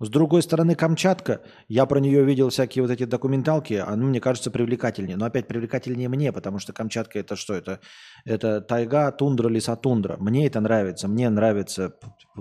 [0.00, 4.50] С другой стороны, Камчатка, я про нее видел всякие вот эти документалки, она мне кажется
[4.50, 5.16] привлекательнее.
[5.16, 7.54] Но опять привлекательнее мне, потому что Камчатка это что?
[7.54, 7.80] Это,
[8.24, 10.16] это тайга, тундра, леса, тундра.
[10.18, 11.08] Мне это нравится.
[11.08, 11.94] Мне нравятся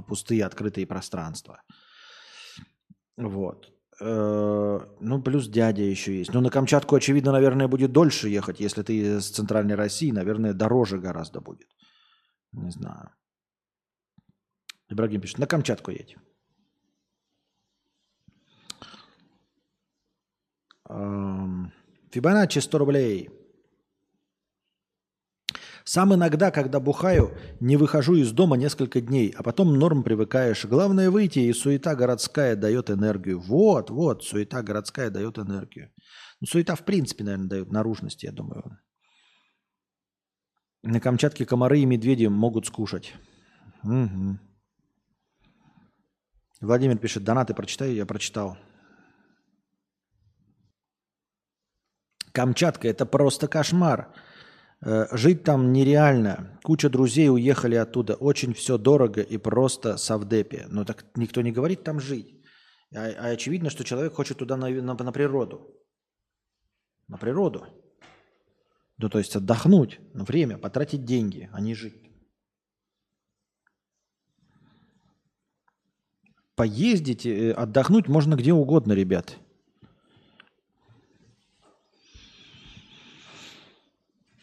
[0.07, 1.61] пустые открытые пространства.
[3.17, 3.73] Вот.
[4.01, 6.33] Э, ну, плюс дядя еще есть.
[6.33, 8.59] Ну, на Камчатку, очевидно, наверное, будет дольше ехать.
[8.59, 11.67] Если ты из центральной России, наверное, дороже гораздо будет.
[12.51, 13.09] Не знаю.
[14.89, 16.15] Ибрагим пишет, на Камчатку едь.
[22.11, 23.29] Фибоначчи 100 рублей.
[25.85, 30.65] Сам иногда, когда бухаю, не выхожу из дома несколько дней, а потом норм привыкаешь.
[30.65, 33.39] Главное выйти, и суета городская дает энергию.
[33.39, 35.91] Вот, вот, суета городская дает энергию.
[36.39, 38.79] Ну, суета в принципе, наверное, дает наружность, я думаю.
[40.83, 43.13] На Камчатке комары и медведи могут скушать.
[43.83, 44.39] Угу.
[46.61, 48.57] Владимир пишет, донаты прочитай, я прочитал.
[52.31, 54.13] Камчатка– это просто кошмар.
[54.85, 56.59] Э, жить там нереально.
[56.63, 58.15] Куча друзей уехали оттуда.
[58.15, 60.65] Очень все дорого и просто совдепе.
[60.69, 62.41] Но так никто не говорит там жить.
[62.93, 65.73] А, а очевидно, что человек хочет туда на, на, на природу.
[67.07, 67.65] На природу.
[68.97, 72.11] Ну, то есть отдохнуть, время, потратить деньги, а не жить.
[76.55, 79.37] Поездить, э, отдохнуть можно где угодно, ребят.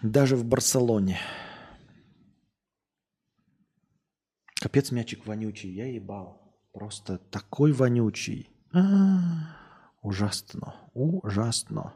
[0.02, 1.18] Даже в Барселоне.
[4.60, 6.40] Капец мячик вонючий, я ебал.
[6.72, 8.48] Просто такой вонючий.
[8.72, 9.56] А-а-а.
[10.02, 11.94] Ужасно, ужасно.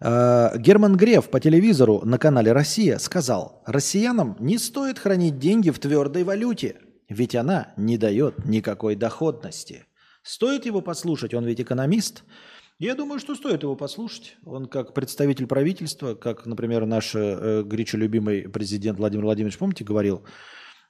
[0.00, 5.78] А, Герман Греф по телевизору на канале «Россия» сказал, россиянам не стоит хранить деньги в
[5.78, 6.76] твердой валюте,
[7.08, 9.86] ведь она не дает никакой доходности.
[10.22, 12.24] Стоит его послушать, он ведь экономист–
[12.78, 14.36] я думаю, что стоит его послушать.
[14.44, 20.24] Он как представитель правительства, как, например, наш э, горячо любимый президент Владимир Владимирович, помните, говорил,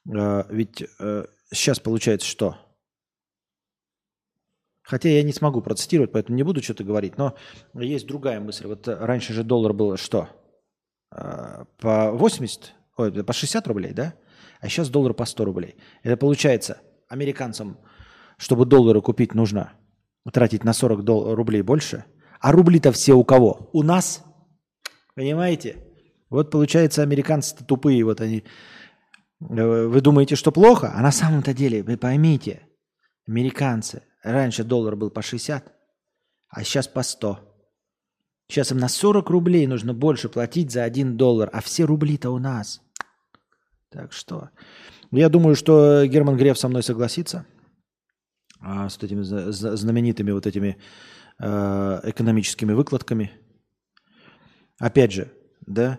[0.06, 2.58] э, ведь э, сейчас получается что?
[4.82, 7.34] Хотя я не смогу процитировать, поэтому не буду что-то говорить, но
[7.74, 8.66] есть другая мысль.
[8.66, 10.28] Вот раньше же доллар был что?
[11.10, 14.14] Э, по 80, ой, по 60 рублей, да?
[14.60, 15.76] А сейчас доллар по 100 рублей.
[16.02, 17.78] Это получается, американцам,
[18.36, 19.72] чтобы доллары купить, нужно–
[20.30, 22.04] тратить на 40 дол- рублей больше.
[22.40, 23.70] А рубли-то все у кого?
[23.72, 24.24] У нас.
[25.14, 25.84] Понимаете?
[26.30, 28.44] Вот получается, американцы-то тупые, вот они.
[29.40, 30.92] Э, вы думаете, что плохо?
[30.94, 32.62] А на самом-то деле, вы поймите,
[33.26, 35.72] американцы, раньше доллар был по 60,
[36.48, 37.40] а сейчас по 100.
[38.50, 42.38] Сейчас им на 40 рублей нужно больше платить за 1 доллар, а все рубли-то у
[42.38, 42.80] нас.
[43.90, 44.50] Так что,
[45.10, 47.46] я думаю, что Герман Греф со мной согласится–
[48.60, 50.76] а, с этими знаменитыми вот этими
[51.40, 53.30] э, экономическими выкладками.
[54.80, 55.30] Опять же,
[55.66, 55.98] да,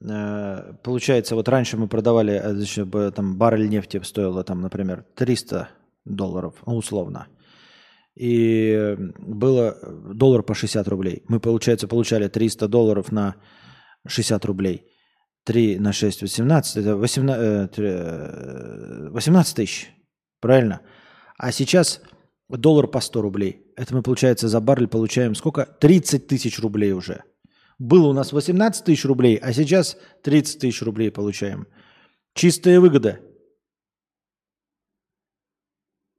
[0.00, 5.70] э, получается, вот раньше мы продавали, э, значит, там баррель нефти стоило там, например, 300
[6.04, 7.28] долларов, ну, условно.
[8.14, 9.78] И было
[10.14, 11.22] доллар по 60 рублей.
[11.28, 13.36] Мы, получается, получали 300 долларов на
[14.06, 14.84] 60 рублей.
[15.44, 17.78] 3 на 6, 18, это 18,
[19.12, 19.90] 18 тысяч.
[20.40, 20.80] Правильно?
[21.38, 22.02] А сейчас
[22.48, 23.64] доллар по 100 рублей.
[23.76, 25.64] Это мы, получается, за баррель получаем сколько?
[25.64, 27.22] 30 тысяч рублей уже.
[27.78, 31.68] Было у нас 18 тысяч рублей, а сейчас 30 тысяч рублей получаем.
[32.34, 33.20] Чистая выгода.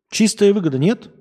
[0.09, 1.11] Чистая выгода нет?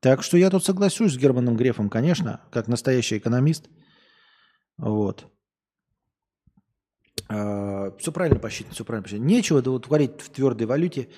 [0.00, 3.68] Так что я тут соглашусь с Германом Грефом, конечно, как настоящий экономист.
[4.78, 5.26] Вот.
[7.28, 9.26] А, все правильно посчитано, все правильно посчитано.
[9.26, 11.08] Нечего да, вот, творить в твердой валюте,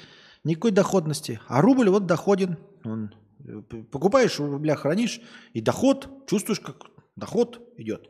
[0.44, 1.40] никакой доходности.
[1.48, 2.58] А рубль вот доходен.
[2.84, 3.14] Он,
[3.44, 3.60] э,
[3.90, 5.20] покупаешь в рублях, хранишь,
[5.52, 6.86] и доход, чувствуешь, как
[7.16, 8.08] доход идет.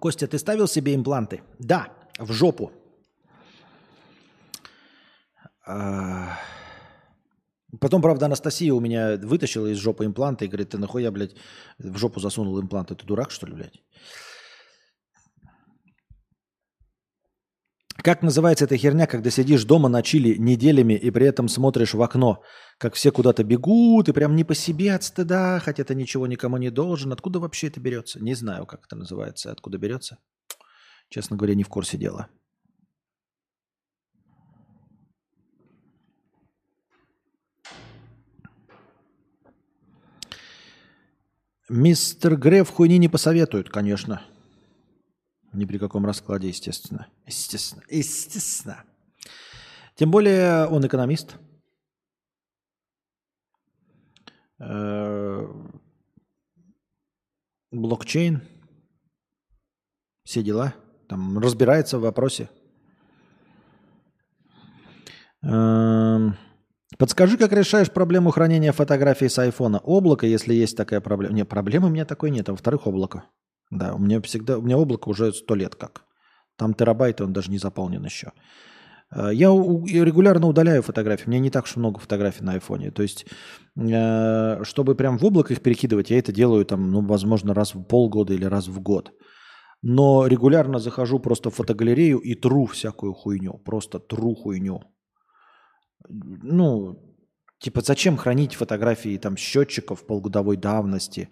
[0.00, 1.42] Костя, ты ставил себе импланты?
[1.58, 2.72] Да, в жопу.
[5.64, 6.36] А...
[7.80, 11.36] Потом, правда, Анастасия у меня вытащила из жопы импланты и говорит, ты нахуй я, блядь,
[11.78, 12.94] в жопу засунул импланты?
[12.94, 13.82] Ты дурак, что ли, блядь?
[18.02, 22.02] Как называется эта херня, когда сидишь дома на чили неделями и при этом смотришь в
[22.02, 22.42] окно,
[22.78, 26.58] как все куда-то бегут и прям не по себе от стыда, хотя ты ничего никому
[26.58, 27.12] не должен.
[27.12, 28.22] Откуда вообще это берется?
[28.22, 30.18] Не знаю, как это называется, откуда берется.
[31.08, 32.28] Честно говоря, не в курсе дела.
[41.68, 44.22] Мистер Греф хуйни не посоветует, конечно.
[45.52, 47.08] Ни при каком раскладе, естественно.
[47.26, 47.82] Естественно.
[47.88, 48.84] Естественно.
[49.96, 51.36] Тем более он экономист.
[54.60, 55.46] Э,
[57.72, 58.42] блокчейн.
[60.22, 60.74] Все дела.
[61.08, 62.48] Там разбирается в вопросе.
[65.42, 66.36] Эм,
[66.98, 69.78] Подскажи, как решаешь проблему хранения фотографий с айфона.
[69.78, 71.34] Облако, если есть такая проблема.
[71.34, 72.48] Не, проблемы у меня такой нет.
[72.48, 73.24] А во-вторых, облако.
[73.70, 76.04] Да, у меня всегда, у меня облако уже сто лет как.
[76.56, 78.32] Там терабайты, он даже не заполнен еще.
[79.14, 81.26] Э, я регулярно удаляю фотографии.
[81.26, 82.90] У меня не так уж много фотографий на айфоне.
[82.90, 83.26] То есть,
[83.76, 87.82] э, чтобы прям в облако их перекидывать, я это делаю там, ну, возможно, раз в
[87.84, 89.12] полгода или раз в год.
[89.82, 93.58] Но регулярно захожу просто в фотогалерею и тру всякую хуйню.
[93.64, 94.80] Просто тру хуйню.
[96.08, 97.16] Ну,
[97.58, 101.28] типа, зачем хранить фотографии там счетчиков полгодовой давности?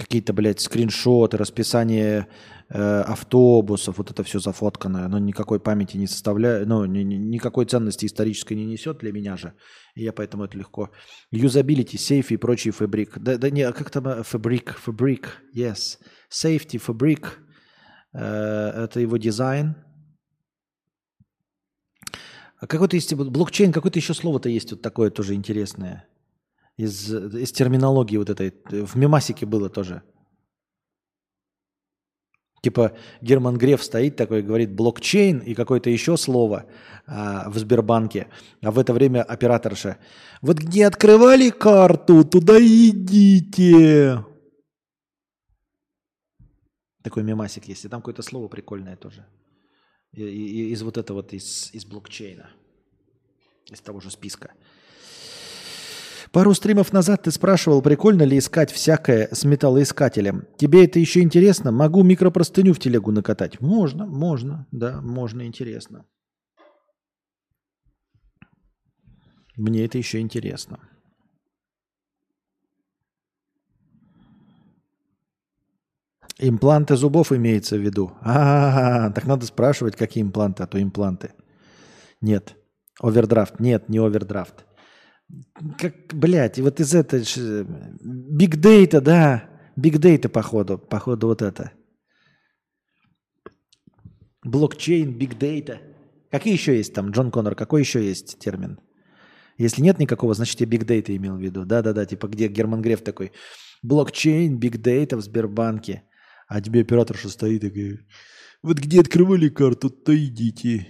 [0.00, 2.26] какие-то, блядь, скриншоты, расписание
[2.68, 7.66] э, автобусов, вот это все зафотканное, оно никакой памяти не составляет, ну, ни, ни, никакой
[7.66, 9.52] ценности исторической не несет для меня же,
[9.94, 10.90] и я поэтому это легко.
[11.30, 13.18] Юзабилити, сейф и прочий фабрик.
[13.18, 15.98] Да, да не, а как там фабрик, фабрик, yes.
[16.32, 17.38] Safety, фабрик,
[18.14, 19.76] э, это его дизайн.
[22.60, 26.06] А какой-то есть, блокчейн, какое-то еще слово-то есть вот такое тоже интересное
[26.76, 28.52] из, из терминологии вот этой.
[28.70, 30.02] В Мемасике было тоже.
[32.62, 32.92] Типа
[33.22, 36.66] Герман Греф стоит такой, говорит блокчейн и какое-то еще слово
[37.06, 38.28] а, в Сбербанке.
[38.62, 39.96] А в это время операторша.
[40.42, 44.22] Вот где открывали карту, туда идите.
[47.02, 47.86] Такой мемасик есть.
[47.86, 49.24] И там какое-то слово прикольное тоже.
[50.12, 52.50] Из вот этого вот, из, из блокчейна.
[53.70, 54.52] Из того же списка.
[56.32, 60.46] Пару стримов назад ты спрашивал, прикольно ли искать всякое с металлоискателем.
[60.56, 61.72] Тебе это еще интересно?
[61.72, 63.60] Могу микропростыню в телегу накатать.
[63.60, 66.06] Можно, можно, да, можно, интересно.
[69.56, 70.78] Мне это еще интересно.
[76.38, 78.12] Импланты зубов имеется в виду.
[78.22, 81.32] А, -а, -а так надо спрашивать, какие импланты, а то импланты.
[82.20, 82.56] Нет.
[83.00, 83.60] Овердрафт.
[83.60, 84.66] Нет, не овердрафт.
[85.78, 87.24] Как, блядь, и вот из этой...
[88.02, 89.44] Big data, да.
[89.76, 90.78] Биг дейта, походу.
[90.78, 91.72] Походу вот это.
[94.44, 95.80] Блокчейн, big data.
[96.30, 98.78] Какие еще есть там, Джон Коннор, какой еще есть термин?
[99.58, 101.64] Если нет никакого, значит я биг дейта имел в виду.
[101.66, 103.32] Да-да-да, типа где Герман Греф такой.
[103.82, 106.04] Блокчейн, биг дейта в Сбербанке.
[106.50, 108.00] А тебе операторша стоит и говорит,
[108.60, 110.84] вот где открывали карту, то идите.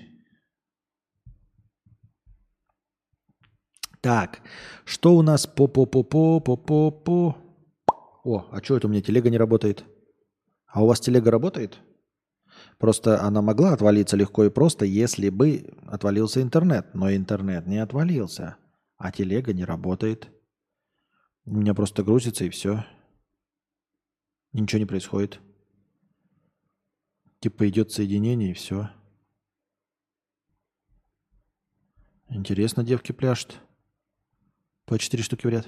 [4.01, 4.41] Так,
[4.87, 7.37] что у нас по-по-по-по-по-по-по?
[8.25, 9.85] О, а что это у меня телега не работает?
[10.67, 11.79] А у вас телега работает?
[12.79, 16.95] Просто она могла отвалиться легко и просто, если бы отвалился интернет.
[16.95, 18.57] Но интернет не отвалился,
[18.97, 20.31] а телега не работает.
[21.45, 22.87] У меня просто грузится и все.
[24.55, 25.39] Ничего не происходит.
[27.41, 28.91] Типа идет соединение и все.
[32.29, 33.61] Интересно, девки пляшут.
[34.85, 35.67] По 4 штуки в ряд.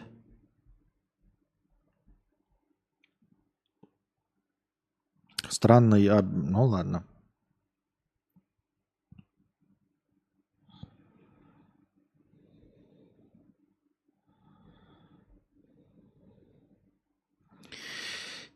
[5.48, 6.22] Странно, я...
[6.22, 7.06] Ну ладно.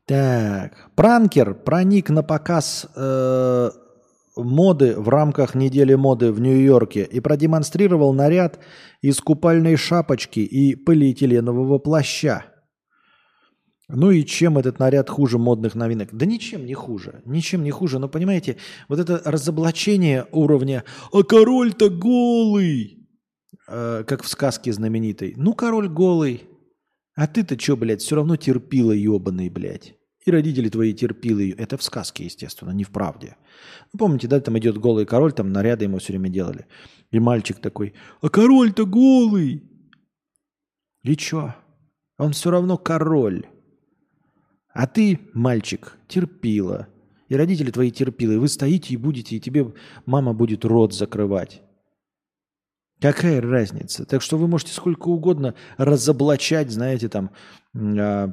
[0.07, 3.71] Так, пранкер проник на показ э,
[4.37, 8.61] моды в рамках недели моды в Нью-Йорке и продемонстрировал наряд
[9.03, 12.45] из купальной шапочки и полиэтиленового плаща.
[13.89, 16.11] Ну и чем этот наряд хуже модных новинок?
[16.13, 17.23] Да ничем не хуже.
[17.25, 17.99] Ничем не хуже.
[17.99, 18.59] Но понимаете,
[18.89, 23.09] вот это разоблачение уровня «А король-то голый!»
[23.69, 25.35] э, Как в сказке знаменитой.
[25.37, 26.49] Ну, король голый.
[27.17, 29.95] А ты-то что, блядь, все равно терпила ебаный, блядь.
[30.27, 31.55] И родители твои терпили.
[31.57, 33.37] Это в сказке, естественно, не в правде.
[33.93, 36.67] Ну, помните, да, там идет голый король, там наряды ему все время делали.
[37.11, 39.63] И мальчик такой, а король-то голый.
[41.05, 41.55] И чё?
[42.19, 43.47] Он все равно король.
[44.75, 46.89] А ты, мальчик, терпила.
[47.29, 48.39] И родители твои терпилы.
[48.39, 49.73] Вы стоите и будете, и тебе
[50.05, 51.63] мама будет рот закрывать.
[53.01, 54.07] Какая разница?
[54.07, 57.31] Так что вы можете сколько угодно разоблачать, знаете, там,
[57.75, 58.33] а,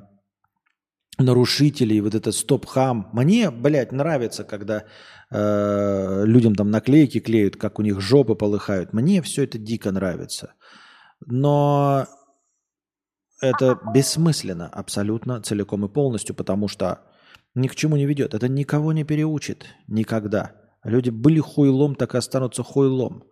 [1.18, 3.10] нарушителей, вот это стоп-хам.
[3.14, 4.85] Мне, блядь, нравится, когда
[5.30, 8.94] э, людям там наклейки клеют, как у них жопы полыхают.
[8.94, 10.53] Мне все это дико нравится.
[11.26, 12.07] Но
[13.41, 17.02] это бессмысленно абсолютно, целиком и полностью, потому что
[17.53, 18.34] ни к чему не ведет.
[18.34, 20.53] Это никого не переучит никогда.
[20.84, 23.23] Люди были хуйлом, так и останутся хуйлом.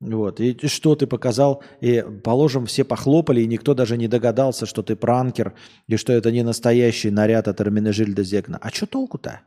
[0.00, 0.40] Вот.
[0.40, 1.62] И что ты показал?
[1.80, 5.54] И, положим, все похлопали, и никто даже не догадался, что ты пранкер,
[5.86, 8.58] и что это не настоящий наряд от Эрминежильда Зекна.
[8.60, 9.40] А что толку-то?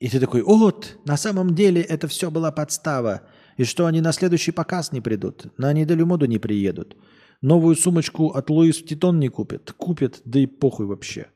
[0.00, 3.22] И ты такой, вот, на самом деле это все была подстава.
[3.56, 6.96] И что они на следующий показ не придут, на неделю моду не приедут.
[7.42, 9.72] Новую сумочку от Луис Титон не купят.
[9.72, 11.26] Купят, да и похуй вообще.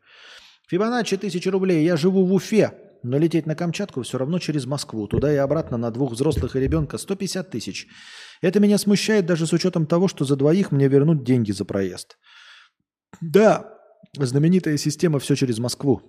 [0.69, 1.85] Фибоначчи тысячи рублей.
[1.85, 2.73] Я живу в Уфе.
[3.09, 5.07] Но лететь на Камчатку все равно через Москву.
[5.07, 7.87] Туда и обратно на двух взрослых и ребенка 150 тысяч.
[8.43, 12.19] Это меня смущает даже с учетом того, что за двоих мне вернут деньги за проезд.
[13.21, 13.73] Да,
[14.15, 16.03] знаменитая система все через Москву.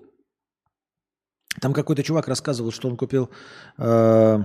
[1.62, 3.30] Там какой-то чувак рассказывал, что он купил
[3.78, 4.44] э,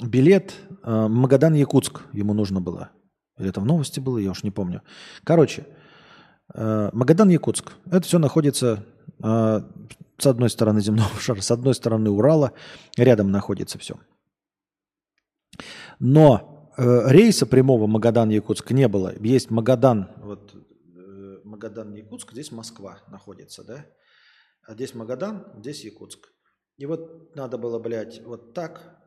[0.00, 0.54] билет
[0.84, 2.02] э, Магадан-Якутск.
[2.12, 2.90] Ему нужно было.
[3.38, 4.82] Или это в новости было, я уж не помню.
[5.24, 5.66] Короче,
[6.54, 7.72] э, Магадан-Якутск.
[7.86, 8.84] Это все находится
[9.22, 9.60] э,
[10.22, 12.52] с одной стороны земного шара, с одной стороны Урала.
[12.96, 13.96] Рядом находится все.
[15.98, 19.12] Но э, рейса прямого Магадан-Якутск не было.
[19.20, 23.86] Есть Магадан, вот э, Магадан-Якутск, здесь Москва находится, да?
[24.66, 26.28] А здесь Магадан, здесь Якутск.
[26.76, 28.98] И вот надо было, блядь, вот так.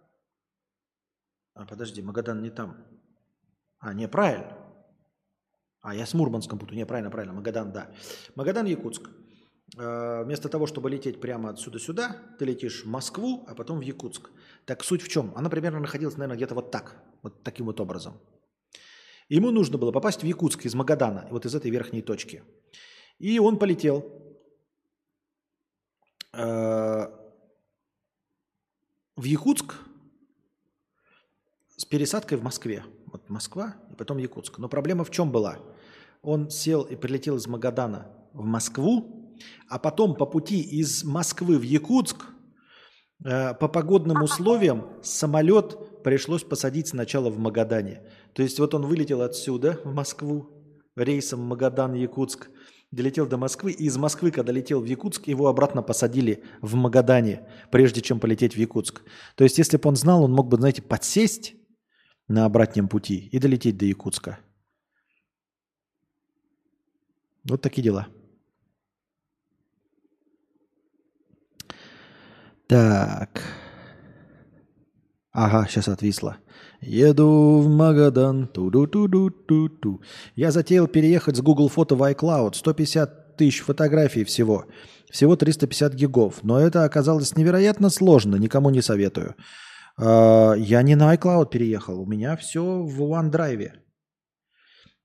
[1.54, 2.78] А, подожди, Магадан не там.
[3.80, 4.58] А, не, правильно.
[5.82, 6.78] А, я с Мурманском путаю.
[6.78, 7.34] Не, правильно, правильно.
[7.34, 7.92] Магадан, да.
[8.36, 9.10] Магадан, Якутск.
[9.78, 13.82] А, вместо того, чтобы лететь прямо отсюда сюда, ты летишь в Москву, а потом в
[13.82, 14.30] Якутск.
[14.66, 15.34] Так суть в чем?
[15.36, 16.96] Она примерно находилась, наверное, где-то вот так.
[17.22, 18.20] Вот таким вот образом.
[19.28, 22.44] Ему нужно было попасть в Якутск из Магадана, вот из этой верхней точки.
[23.18, 24.06] И он полетел.
[26.32, 27.12] А,
[29.16, 29.76] в Якутск
[31.76, 32.84] с пересадкой в Москве.
[33.08, 34.58] Вот Москва и потом Якутск.
[34.58, 35.60] Но проблема в чем была?
[36.22, 39.25] Он сел и прилетел из Магадана в Москву,
[39.70, 42.26] а потом по пути из Москвы в Якутск
[43.24, 48.04] э, по погодным условиям самолет пришлось посадить сначала в Магадане.
[48.34, 50.50] То есть вот он вылетел отсюда в Москву
[50.96, 52.48] рейсом Магадан-Якутск,
[52.92, 57.48] долетел до Москвы, и из Москвы, когда летел в Якутск, его обратно посадили в Магадане,
[57.72, 59.02] прежде чем полететь в Якутск.
[59.36, 61.56] То есть, если бы он знал, он мог бы, знаете, подсесть
[62.28, 64.40] на обратном пути и долететь до Якутска.
[67.44, 68.08] Вот такие дела.
[72.68, 73.42] Так.
[75.32, 76.38] Ага, сейчас отвисло.
[76.82, 78.48] Еду в Магадан.
[78.48, 80.00] Ту -ду -ту -ду -ту -ту.
[80.36, 82.56] Я затеял переехать с Google фото в iCloud.
[82.56, 84.66] 150 тысяч фотографий всего.
[85.12, 86.44] Всего 350 гигов.
[86.44, 88.38] Но это оказалось невероятно сложно.
[88.38, 89.36] Никому не советую.
[89.98, 92.02] Uh, я не на iCloud переехал.
[92.02, 93.72] У меня все в OneDrive.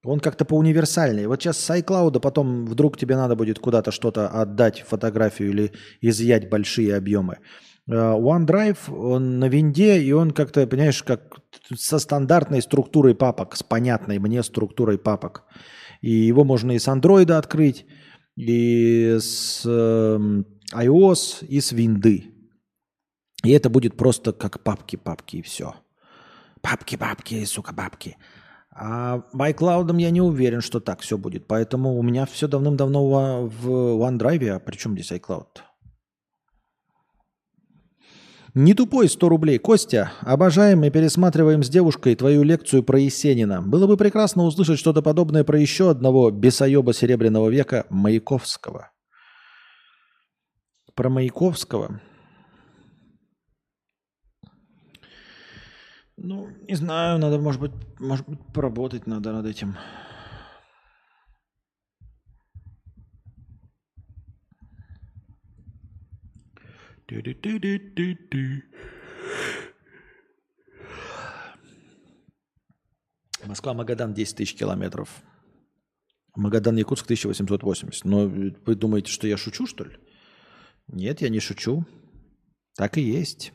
[0.02, 1.26] Он как-то по универсальней.
[1.26, 6.48] Вот сейчас с iCloud потом вдруг тебе надо будет куда-то что-то отдать, фотографию или изъять
[6.48, 7.38] большие объемы.
[7.86, 11.40] Э, OneDrive, он на винде, и он как-то, понимаешь, как
[11.74, 15.44] со стандартной структурой папок, с понятной мне структурой папок.
[16.00, 17.84] И его можно и с Android открыть,
[18.36, 22.32] и с эм, iOS, и с винды.
[23.44, 25.74] И это будет просто как папки-папки, и все.
[26.62, 28.16] Папки-папки, сука, папки.
[28.72, 31.46] А iCloud я не уверен, что так все будет.
[31.46, 34.48] Поэтому у меня все давным-давно в OneDrive.
[34.48, 35.62] А при чем здесь iCloud?
[38.54, 39.58] Не тупой 100 рублей.
[39.58, 43.62] Костя, обожаем и пересматриваем с девушкой твою лекцию про Есенина.
[43.62, 48.90] Было бы прекрасно услышать что-то подобное про еще одного бесоеба Серебряного века Маяковского.
[50.94, 52.00] Про Маяковского.
[56.22, 59.74] Ну, не знаю, надо, может быть, может быть, поработать надо над этим.
[73.46, 75.22] Москва, Магадан 10 тысяч километров.
[76.36, 78.04] Магадан, Якутск 1880.
[78.04, 79.96] Но вы думаете, что я шучу, что ли?
[80.86, 81.86] Нет, я не шучу.
[82.76, 83.54] Так и есть.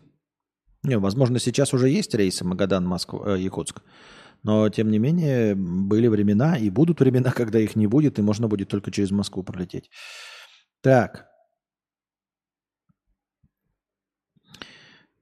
[0.86, 3.50] Не, возможно, сейчас уже есть рейсы Магадан, Москва, э.
[4.44, 8.48] Но, тем не менее, были времена и будут времена, когда их не будет, и можно
[8.48, 9.90] будет только через Москву пролететь.
[10.82, 11.28] Так.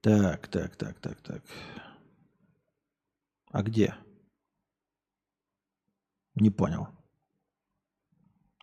[0.02, 1.42] Так, так, так, так, так.
[3.50, 3.94] А где?
[6.34, 6.88] Не понял.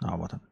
[0.04, 0.51] А, вот он.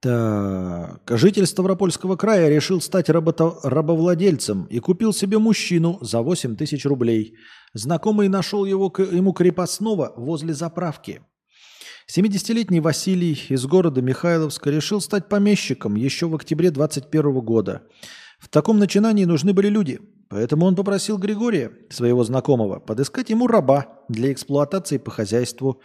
[0.00, 1.02] Так.
[1.10, 7.34] Житель Ставропольского края решил стать работо- рабовладельцем и купил себе мужчину за 8 тысяч рублей.
[7.74, 11.20] Знакомый нашел его, ему крепостного возле заправки.
[12.10, 17.82] 70-летний Василий из города Михайловска решил стать помещиком еще в октябре 21 года.
[18.40, 23.98] В таком начинании нужны были люди, поэтому он попросил Григория, своего знакомого, подыскать ему раба
[24.08, 25.82] для эксплуатации по хозяйству.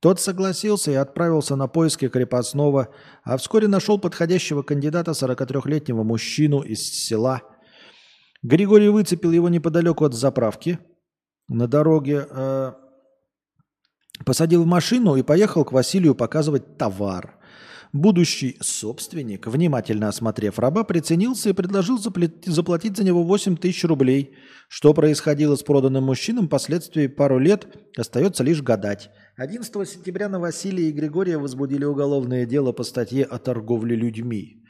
[0.00, 2.88] Тот согласился и отправился на поиски крепостного,
[3.22, 7.42] а вскоре нашел подходящего кандидата 43-летнего мужчину из села.
[8.42, 10.78] Григорий выцепил его неподалеку от заправки
[11.48, 12.72] на дороге э,
[14.24, 17.38] Посадил в машину и поехал к Василию показывать товар.
[17.92, 24.36] Будущий собственник, внимательно осмотрев раба, приценился и предложил заплатить за него 8 тысяч рублей.
[24.68, 29.10] Что происходило с проданным мужчином, впоследствии пару лет остается лишь гадать.
[29.36, 34.62] 11 сентября на Василия и Григория возбудили уголовное дело по статье о торговле людьми.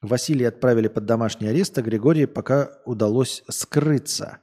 [0.00, 4.38] Василия отправили под домашний арест, а Григория пока удалось скрыться.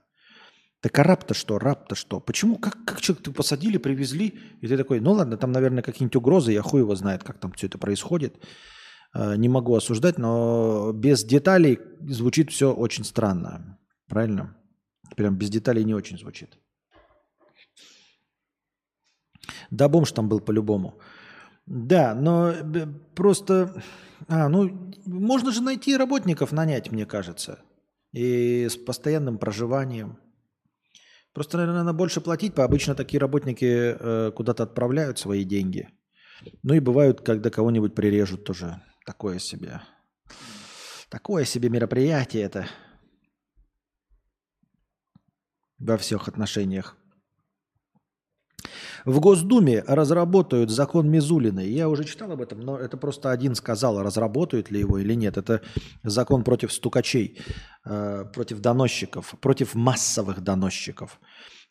[0.81, 2.19] Так а раб-то что, раб-то что?
[2.21, 6.53] Почему, как, как человека посадили, привезли, и ты такой, ну ладно, там, наверное, какие-нибудь угрозы,
[6.53, 8.35] я хуй его знает, как там все это происходит.
[9.11, 13.77] А, не могу осуждать, но без деталей звучит все очень странно.
[14.07, 14.55] Правильно?
[15.17, 16.57] Прям без деталей не очень звучит.
[19.69, 20.99] Да, бомж там был по-любому.
[21.65, 23.83] Да, но э, просто...
[24.27, 27.59] А, ну, можно же найти работников нанять, мне кажется.
[28.11, 30.17] И с постоянным проживанием.
[31.33, 32.57] Просто, наверное, надо больше платить.
[32.57, 35.89] Обычно такие работники э, куда-то отправляют свои деньги.
[36.63, 38.81] Ну и бывают, когда кого-нибудь прирежут тоже.
[39.05, 39.81] Такое себе.
[41.09, 42.67] Такое себе мероприятие это.
[45.77, 46.97] Во всех отношениях.
[49.05, 51.69] В Госдуме разработают закон Мизулиной.
[51.69, 55.37] Я уже читал об этом, но это просто один сказал, разработают ли его или нет.
[55.37, 55.61] Это
[56.03, 57.39] закон против стукачей,
[57.85, 61.19] э, против доносчиков, против массовых доносчиков.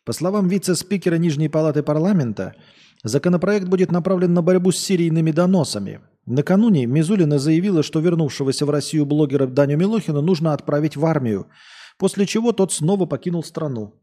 [0.05, 2.55] По словам вице-спикера Нижней Палаты парламента,
[3.05, 6.01] законопроект будет направлен на борьбу с серийными доносами.
[6.25, 11.47] Накануне Мизулина заявила, что вернувшегося в Россию блогера Даню Милохина нужно отправить в армию,
[11.99, 13.95] после чего тот снова покинул страну.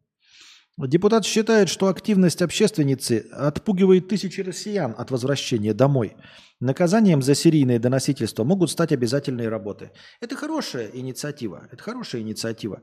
[0.78, 6.18] Депутат считает, что активность общественницы отпугивает тысячи россиян от возвращения домой.
[6.60, 9.92] Наказанием за серийное доносительство могут стать обязательные работы.
[10.20, 11.68] Это хорошая инициатива.
[11.72, 12.82] Это хорошая инициатива.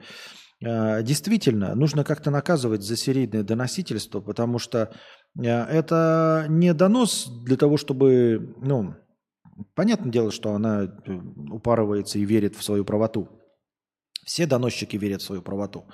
[0.65, 4.95] А, действительно, нужно как-то наказывать за серийное доносительство, потому что
[5.39, 8.95] а, это не донос для того, чтобы, ну,
[9.75, 11.13] понятное дело, что она э,
[11.51, 13.29] упарывается и верит в свою правоту.
[14.25, 15.85] Все доносчики верят в свою правоту.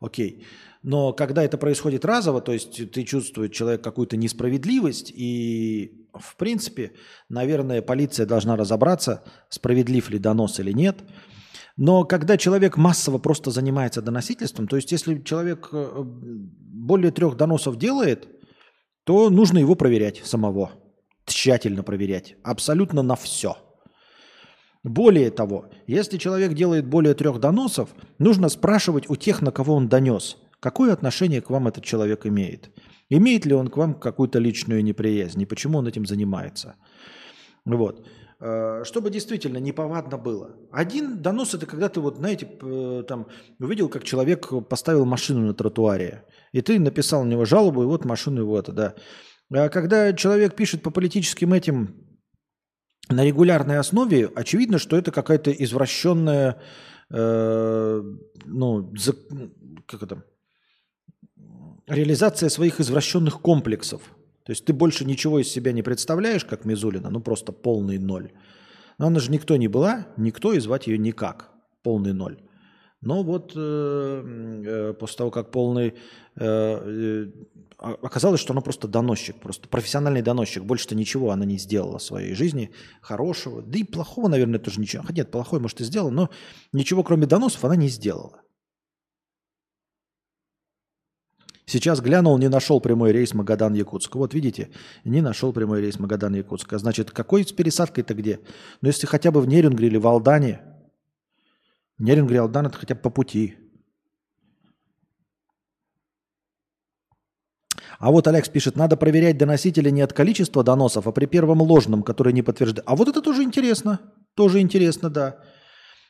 [0.00, 0.46] Окей.
[0.82, 6.92] Но когда это происходит разово, то есть ты чувствуешь человек какую-то несправедливость, и в принципе,
[7.28, 10.98] наверное, полиция должна разобраться, справедлив ли донос или нет.
[11.76, 17.76] Но когда человек массово просто занимается доносительством, то есть если человек э, более трех доносов
[17.76, 18.28] делает,
[19.04, 20.72] то нужно его проверять самого,
[21.24, 23.56] тщательно проверять, абсолютно на все–
[24.84, 29.88] более того, если человек делает более трех доносов, нужно спрашивать у тех, на кого он
[29.88, 32.70] донес, какое отношение к вам этот человек имеет.
[33.10, 36.74] Имеет ли он к вам какую-то личную неприязнь и почему он этим занимается.
[37.64, 38.06] Вот.
[38.40, 40.54] Э, чтобы действительно неповадно было.
[40.70, 42.46] Один донос это когда ты вот, знаете,
[43.08, 43.26] там
[43.58, 48.04] увидел, как человек поставил машину на тротуаре, и ты написал на него жалобу, и вот
[48.04, 48.94] машину его это, да.
[49.52, 52.06] А когда человек пишет по политическим этим
[53.08, 56.60] на регулярной основе, очевидно, что это какая-то извращенная,
[57.10, 58.02] э,
[58.44, 59.14] ну, за,
[59.86, 60.22] как это,
[61.88, 64.02] реализация своих извращенных комплексов.
[64.44, 68.30] То есть ты больше ничего из себя не представляешь, как Мизулина, ну просто полный ноль.
[68.98, 71.50] Но она же никто не была, никто и звать ее никак,
[71.82, 72.38] полный ноль.
[73.00, 74.22] Но вот э,
[74.66, 75.94] э, после того, как полный...
[76.36, 77.26] Э, э,
[77.78, 80.64] оказалось, что она просто доносчик, просто профессиональный доносчик.
[80.64, 83.62] Больше-то ничего она не сделала в своей жизни хорошего.
[83.62, 85.02] Да и плохого, наверное, тоже ничего.
[85.02, 86.30] Хотя нет, плохое, может, и сделала, но
[86.72, 88.40] ничего, кроме доносов, она не сделала.
[91.68, 94.14] Сейчас глянул, не нашел прямой рейс Магадан-Якутск.
[94.14, 94.70] Вот видите,
[95.04, 96.72] не нашел прямой рейс Магадан-Якутск.
[96.72, 98.40] А значит, какой с пересадкой-то где?
[98.80, 100.62] Ну, если хотя бы в Нерюнгре или в Алдане,
[101.98, 103.56] Нерин говорил, да, это хотя бы по пути.
[107.98, 112.02] А вот Алекс пишет, надо проверять доносителя не от количества доносов, а при первом ложном,
[112.02, 112.88] который не подтверждает.
[112.88, 114.00] А вот это тоже интересно.
[114.34, 115.42] Тоже интересно, да.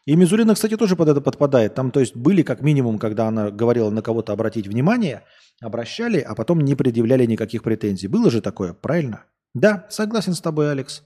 [0.09, 1.75] И Мизулина, кстати, тоже под это подпадает.
[1.75, 5.25] Там, то есть, были как минимум, когда она говорила на кого-то обратить внимание,
[5.61, 8.09] обращали, а потом не предъявляли никаких претензий.
[8.09, 9.25] Было же такое, правильно?
[9.53, 11.03] Да, согласен с тобой, Алекс.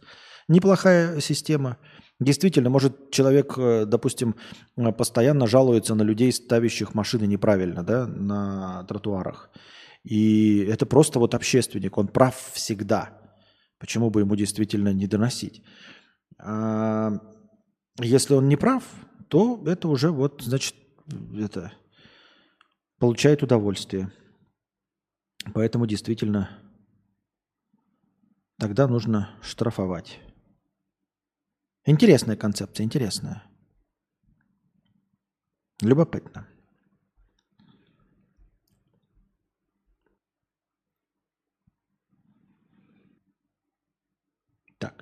[0.46, 1.78] Неплохая система.
[2.20, 4.36] Действительно, может, человек, э, допустим,
[4.76, 9.50] э, постоянно жалуется на людей, ставящих машины неправильно да, на тротуарах.
[10.04, 13.18] И это просто вот общественник, он прав всегда.
[13.80, 15.64] Почему бы ему действительно не доносить?
[17.98, 18.84] Если он не прав,
[19.28, 20.74] то это уже вот, значит,
[21.34, 21.72] это
[22.98, 24.12] получает удовольствие.
[25.54, 26.58] Поэтому действительно
[28.58, 30.20] тогда нужно штрафовать.
[31.84, 33.42] Интересная концепция, интересная.
[35.80, 36.46] Любопытно.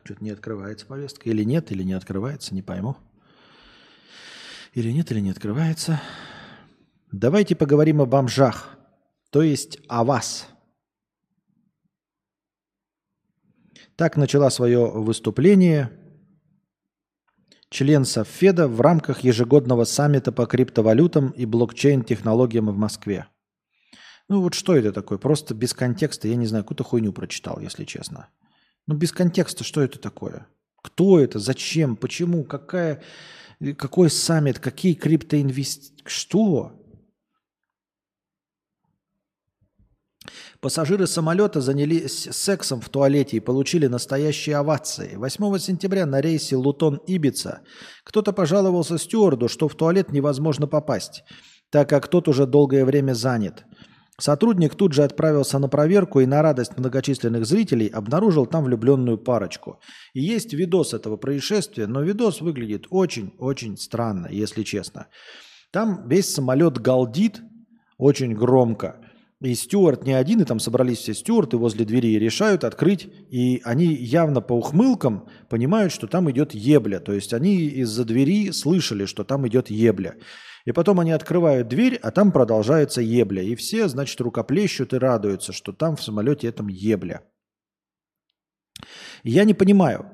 [0.04, 1.28] Что-то не открывается повестка.
[1.30, 2.96] Или нет, или не открывается, не пойму.
[4.74, 6.00] Или нет, или не открывается.
[7.12, 8.78] Давайте поговорим о бомжах,
[9.30, 10.46] то есть о вас.
[13.96, 15.90] Так начала свое выступление
[17.68, 23.26] член Совфеда в рамках ежегодного саммита по криптовалютам и блокчейн-технологиям в Москве.
[24.28, 25.18] Ну вот что это такое?
[25.18, 28.28] Просто без контекста, я не знаю, какую-то хуйню прочитал, если честно.
[28.90, 30.48] Ну без контекста, что это такое?
[30.82, 31.38] Кто это?
[31.38, 31.94] Зачем?
[31.94, 32.42] Почему?
[32.42, 33.00] Какая,
[33.78, 34.58] какой саммит?
[34.58, 35.94] Какие криптоинвестиции?
[36.04, 36.72] Что?
[40.58, 45.14] Пассажиры самолета занялись сексом в туалете и получили настоящие овации.
[45.14, 47.60] 8 сентября на рейсе Лутон-Ибица
[48.02, 51.22] кто-то пожаловался стюарду, что в туалет невозможно попасть,
[51.70, 53.64] так как тот уже долгое время занят.
[54.20, 59.80] Сотрудник тут же отправился на проверку и на радость многочисленных зрителей обнаружил там влюбленную парочку.
[60.12, 65.06] И есть видос этого происшествия, но видос выглядит очень-очень странно, если честно.
[65.70, 67.40] Там весь самолет галдит
[67.96, 68.96] очень громко.
[69.40, 73.08] И стюарт не один, и там собрались все стюарты возле двери и решают открыть.
[73.30, 76.98] И они явно по ухмылкам понимают, что там идет ебля.
[77.00, 80.16] То есть они из-за двери слышали, что там идет ебля.
[80.64, 83.42] И потом они открывают дверь, а там продолжается ебля.
[83.42, 87.22] И все, значит, рукоплещут и радуются, что там в самолете этом ебля.
[89.24, 90.06] Я не понимаю.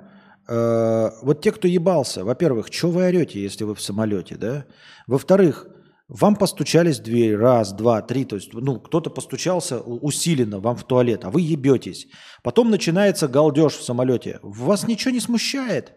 [0.49, 4.67] Э, вот те, кто ебался, во-первых, что вы орете, если вы в самолете, да?
[5.07, 5.67] Во-вторых,
[6.09, 10.85] вам постучались в дверь раз, два, три, то есть, ну, кто-то постучался усиленно вам в
[10.85, 12.07] туалет, а вы ебетесь.
[12.45, 14.39] Потом начинается галдеж в самолете.
[14.43, 15.95] Вас ничего не смущает?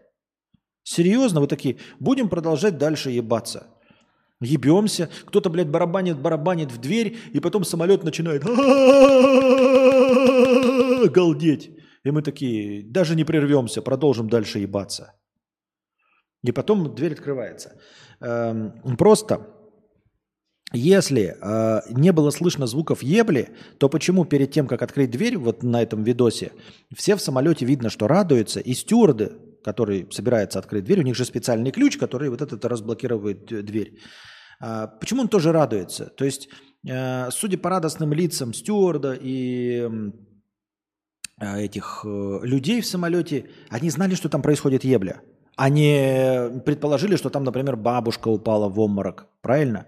[0.84, 3.68] Серьезно, вы такие, будем продолжать дальше ебаться.
[4.42, 8.44] Ебемся, кто-то, блядь, барабанит, барабанит в дверь, и потом самолет начинает
[11.12, 11.72] галдеть.
[12.06, 15.14] И мы такие, даже не прервемся, продолжим дальше ебаться.
[16.42, 17.78] И потом дверь открывается.
[18.22, 19.46] Эм, просто
[20.72, 25.64] если э, не было слышно звуков ебли, то почему перед тем, как открыть дверь, вот
[25.64, 26.52] на этом видосе,
[26.96, 29.32] все в самолете видно, что радуются, и стюарды,
[29.64, 34.00] которые собираются открыть дверь, у них же специальный ключ, который вот этот разблокирует дверь.
[34.62, 36.06] Э, почему он тоже радуется?
[36.06, 36.50] То есть,
[36.88, 39.88] э, судя по радостным лицам стюарда и
[41.42, 45.22] э, этих э, людей в самолете, они знали, что там происходит ебля.
[45.56, 49.28] Они предположили, что там, например, бабушка упала в обморок.
[49.42, 49.86] Правильно?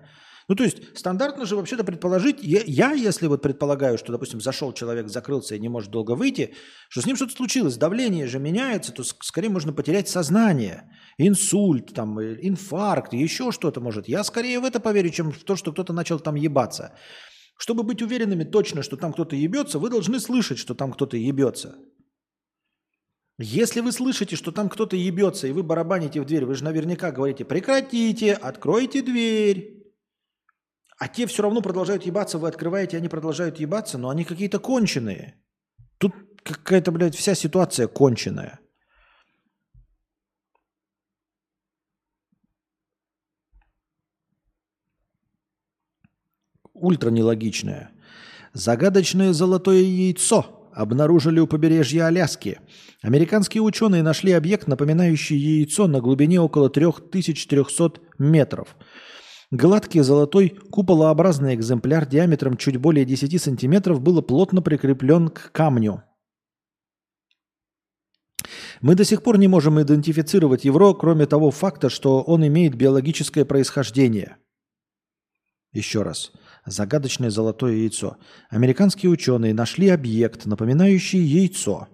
[0.51, 4.73] Ну, то есть стандартно же вообще-то предположить, я, я, если вот предполагаю, что, допустим, зашел
[4.73, 6.53] человек, закрылся и не может долго выйти,
[6.89, 12.19] что с ним что-то случилось, давление же меняется, то скорее можно потерять сознание, инсульт, там,
[12.19, 14.09] э, инфаркт, еще что-то может.
[14.09, 16.97] Я скорее в это поверю, чем в то, что кто-то начал там ебаться.
[17.57, 21.77] Чтобы быть уверенными точно, что там кто-то ебется, вы должны слышать, что там кто-то ебется.
[23.39, 27.13] Если вы слышите, что там кто-то ебется, и вы барабаните в дверь, вы же наверняка
[27.13, 29.80] говорите, прекратите, откройте дверь.
[31.01, 35.33] А те все равно продолжают ебаться, вы открываете, они продолжают ебаться, но они какие-то конченые.
[35.97, 36.13] Тут
[36.43, 38.59] какая-то, блядь, вся ситуация конченая.
[46.73, 47.89] Ультра нелогичная.
[48.53, 52.59] Загадочное золотое яйцо обнаружили у побережья Аляски.
[53.01, 58.75] Американские ученые нашли объект, напоминающий яйцо на глубине около 3300 метров–
[59.51, 66.03] Гладкий золотой куполообразный экземпляр диаметром чуть более 10 сантиметров был плотно прикреплен к камню.
[68.79, 73.43] Мы до сих пор не можем идентифицировать евро, кроме того факта, что он имеет биологическое
[73.43, 74.37] происхождение.
[75.73, 76.31] Еще раз.
[76.65, 78.17] Загадочное золотое яйцо.
[78.49, 81.89] Американские ученые нашли объект, напоминающий яйцо,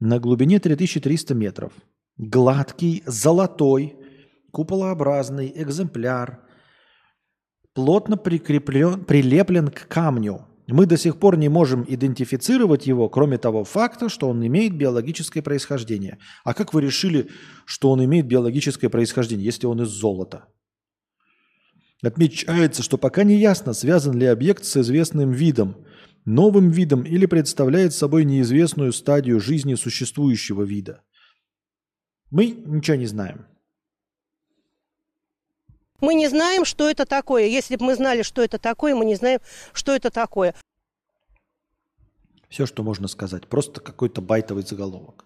[0.00, 1.72] на глубине 3300 метров.
[2.16, 3.96] Гладкий, золотой,
[4.50, 6.41] куполообразный экземпляр
[7.74, 10.46] плотно прикреплен, прилеплен к камню.
[10.68, 15.42] Мы до сих пор не можем идентифицировать его, кроме того факта, что он имеет биологическое
[15.42, 16.18] происхождение.
[16.44, 17.30] А как вы решили,
[17.66, 20.46] что он имеет биологическое происхождение, если он из золота?
[22.02, 25.76] Отмечается, что пока не ясно, связан ли объект с известным видом,
[26.24, 31.02] новым видом или представляет собой неизвестную стадию жизни существующего вида.
[32.30, 33.46] Мы ничего не знаем.
[36.02, 37.46] Мы не знаем, что это такое.
[37.46, 39.40] Если бы мы знали, что это такое, мы не знаем,
[39.72, 40.52] что это такое.
[42.48, 43.46] Все, что можно сказать.
[43.46, 45.24] Просто какой-то байтовый заголовок.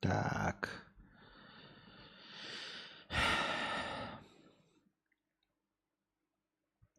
[0.00, 0.70] Так.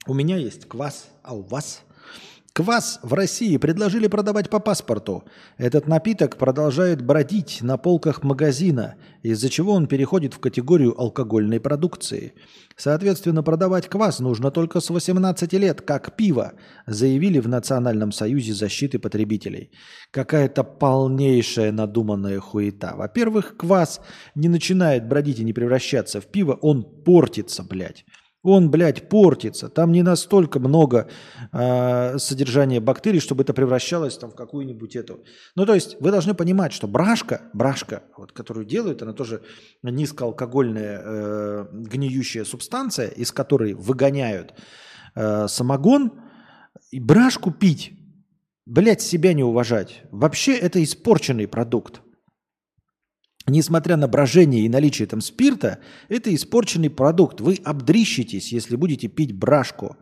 [0.05, 1.81] У меня есть квас, а у вас?
[2.59, 5.23] Квас в России предложили продавать по паспорту.
[5.57, 12.33] Этот напиток продолжает бродить на полках магазина, из-за чего он переходит в категорию алкогольной продукции.
[12.75, 16.51] Соответственно, продавать квас нужно только с 18 лет, как пиво,
[16.85, 19.71] заявили в Национальном союзе защиты потребителей.
[20.11, 22.93] Какая-то полнейшая надуманная хуета.
[22.97, 24.01] Во-первых, квас
[24.35, 28.03] не начинает бродить и не превращаться в пиво, он портится, блядь.
[28.41, 29.67] Он, блядь, портится.
[29.67, 31.09] Там не настолько много
[31.51, 35.25] э, содержания бактерий, чтобы это превращалось там, в какую-нибудь эту.
[35.55, 39.41] Ну, то есть вы должны понимать, что брашка, брашка, вот, которую делают, она тоже
[39.83, 44.53] низкоалкогольная э, гниющая субстанция, из которой выгоняют
[45.15, 46.13] э, самогон.
[46.91, 47.91] И брашку пить,
[48.65, 50.03] блядь, себя не уважать.
[50.11, 52.01] Вообще это испорченный продукт
[53.49, 57.41] несмотря на брожение и наличие там спирта, это испорченный продукт.
[57.41, 59.97] Вы обдрищитесь, если будете пить брашку.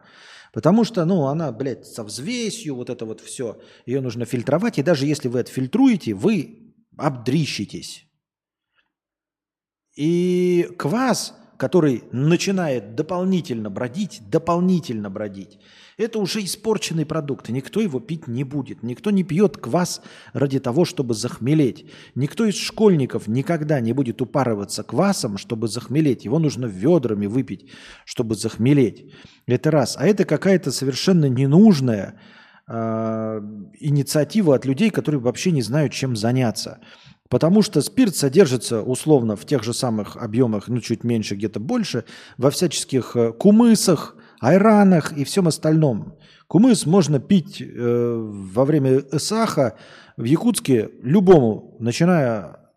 [0.53, 4.79] Потому что, ну, она, блядь, со взвесью, вот это вот все, ее нужно фильтровать.
[4.79, 8.05] И даже если вы отфильтруете, вы обдрищитесь.
[9.95, 15.59] И квас, который начинает дополнительно бродить, дополнительно бродить,
[15.97, 18.83] это уже испорченный продукт, никто его пить не будет.
[18.83, 21.89] Никто не пьет квас ради того, чтобы захмелеть.
[22.13, 26.23] Никто из школьников никогда не будет упарываться квасом, чтобы захмелеть.
[26.23, 27.71] Его нужно ведрами выпить,
[28.05, 29.11] чтобы захмелеть.
[29.47, 29.97] Это раз.
[29.97, 32.19] А это какая-то совершенно ненужная
[32.67, 33.41] э,
[33.79, 36.79] инициатива от людей, которые вообще не знают, чем заняться.
[37.29, 42.05] Потому что спирт содержится условно в тех же самых объемах, ну чуть меньше, где-то больше,
[42.37, 46.17] во всяческих э, кумысах, айранах и всем остальном.
[46.47, 49.77] Кумыс можно пить э, во время саха
[50.15, 52.71] в Якутске любому, начиная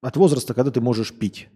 [0.00, 1.48] от возраста, когда ты можешь пить.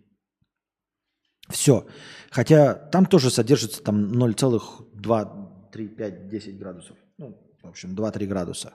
[1.48, 1.86] Все.
[2.30, 6.96] Хотя там тоже содержится там 0,2, 3, 5, 10 градусов.
[7.18, 8.74] Ну, в общем, 2-3 градуса.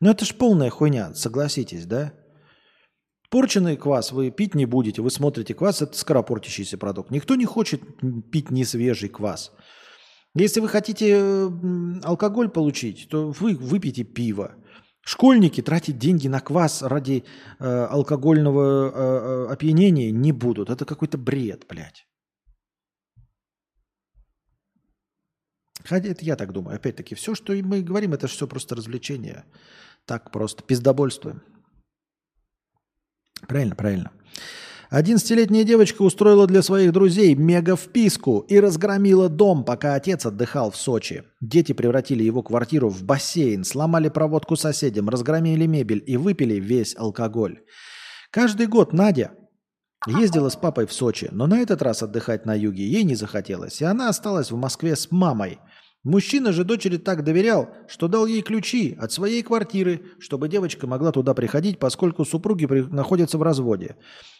[0.00, 2.12] Но это ж полная хуйня, согласитесь, да?
[3.30, 5.02] Порченный квас вы пить не будете.
[5.02, 7.10] Вы смотрите, квас– это скоропортящийся продукт.
[7.10, 7.80] Никто не хочет
[8.30, 9.52] пить несвежий квас.
[10.36, 11.50] Если вы хотите
[12.02, 14.54] алкоголь получить, то вы выпейте пиво.
[15.06, 17.24] Школьники тратить деньги на квас ради
[17.60, 20.70] э, алкогольного э, э, опьянения не будут.
[20.70, 22.06] Это какой-то бред, блядь.
[25.84, 26.76] Хотя это я так думаю.
[26.76, 29.44] Опять-таки, все, что мы говорим, это все просто развлечение.
[30.06, 30.62] Так просто.
[30.62, 31.42] Пиздобольствуем.
[33.48, 34.10] Правильно, правильно.
[34.90, 41.24] Одиннадцатилетняя девочка устроила для своих друзей мега-вписку и разгромила дом, пока отец отдыхал в Сочи.
[41.40, 47.60] Дети превратили его квартиру в бассейн, сломали проводку соседям, разгромили мебель и выпили весь алкоголь.
[48.30, 49.32] Каждый год Надя
[50.06, 53.80] ездила с папой в Сочи, но на этот раз отдыхать на юге ей не захотелось,
[53.80, 55.58] и она осталась в Москве с мамой–
[56.04, 61.12] Мужчина же дочери так доверял, что дал ей ключи от своей квартиры, чтобы девочка могла
[61.12, 63.96] туда приходить, поскольку супруги находятся в разводе.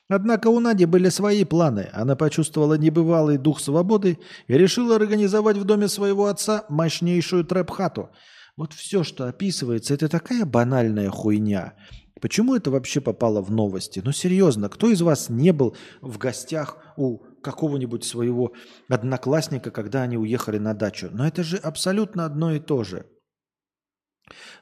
[0.09, 1.89] Однако у Нади были свои планы.
[1.95, 8.11] Она почувствовала небывалый дух свободы и решила организовать в доме своего отца мощнейшую трэп-хату.
[8.59, 11.73] Вот все, что описывается, это такая банальная хуйня.
[12.21, 14.03] Почему это вообще попало в новости?
[14.05, 18.53] Ну серьезно, кто из вас не был в гостях у какого-нибудь своего
[18.89, 21.09] одноклассника, когда они уехали на дачу.
[21.13, 23.07] Но это же абсолютно одно и то же.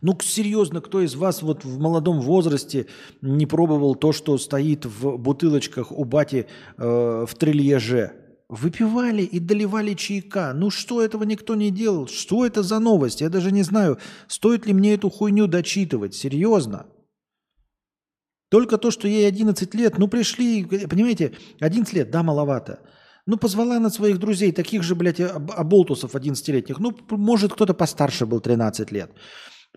[0.00, 2.86] Ну, серьезно, кто из вас вот в молодом возрасте
[3.20, 6.46] не пробовал то, что стоит в бутылочках у бати
[6.76, 8.12] э, в трильеже?
[8.48, 10.52] Выпивали и доливали чайка.
[10.54, 12.06] Ну что этого никто не делал?
[12.08, 13.20] Что это за новость?
[13.20, 16.14] Я даже не знаю, стоит ли мне эту хуйню дочитывать.
[16.14, 16.86] Серьезно.
[18.52, 22.80] Только то, что ей 11 лет, ну пришли, понимаете, 11 лет, да, маловато.
[23.24, 26.78] Ну, позвала на своих друзей, таких же, блядь, оболтусов 11-летних.
[26.78, 29.10] Ну, может, кто-то постарше был 13 лет.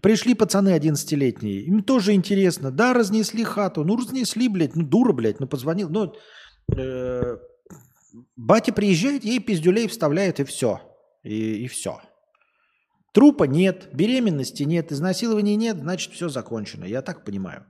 [0.01, 2.69] Пришли пацаны 11-летние, им тоже интересно.
[2.69, 3.85] Да, разнесли хату.
[3.85, 5.87] Ну, разнесли, блядь, ну, дура, блядь, ну, позвонил.
[5.87, 6.13] Ну,
[6.75, 7.37] э,
[8.35, 10.81] батя приезжает, ей пиздюлей вставляет, и все.
[11.23, 12.01] И, и все.
[13.13, 16.83] Трупа нет, беременности нет, изнасилования нет, значит, все закончено.
[16.83, 17.65] Я так понимаю.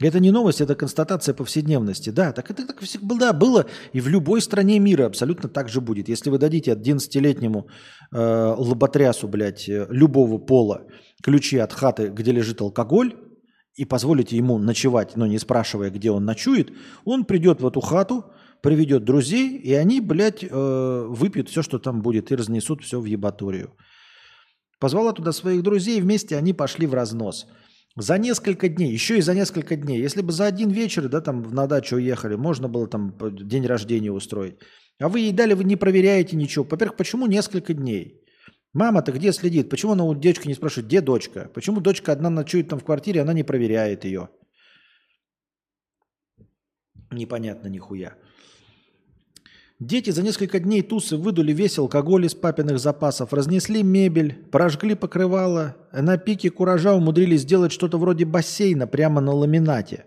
[0.00, 2.10] Это не новость, это констатация повседневности.
[2.10, 6.08] Да, так это так всегда было и в любой стране мира абсолютно так же будет.
[6.08, 7.68] Если вы дадите 11-летнему
[8.10, 10.86] э, лоботрясу, блядь, э, любого пола
[11.22, 13.14] ключи от хаты, где лежит алкоголь,
[13.76, 16.72] и позволите ему ночевать, но не спрашивая, где он ночует,
[17.04, 18.24] он придет в эту хату,
[18.62, 23.04] приведет друзей, и они, блядь, э, выпьют все, что там будет, и разнесут все в
[23.04, 23.74] ебаторию.
[24.78, 27.46] Позвала туда своих друзей, вместе они пошли в разнос–
[27.96, 30.00] За несколько дней, еще и за несколько дней.
[30.00, 33.16] Если бы за один вечер, да, там на дачу уехали, можно было там
[33.48, 34.58] день рождения устроить.
[35.00, 36.64] А вы ей дали, вы не проверяете ничего.
[36.64, 38.22] Во-первых, почему несколько дней?
[38.72, 39.68] Мама-то где следит?
[39.68, 41.50] Почему она у девочки не спрашивает, где дочка?
[41.52, 44.28] Почему дочка одна ночует там в квартире, она не проверяет ее?
[47.10, 48.14] Непонятно нихуя.
[49.80, 55.74] Дети за несколько дней тусы выдули весь алкоголь из папиных запасов, разнесли мебель, прожгли покрывало,
[55.90, 60.04] на пике куража умудрились сделать что-то вроде бассейна прямо на ламинате.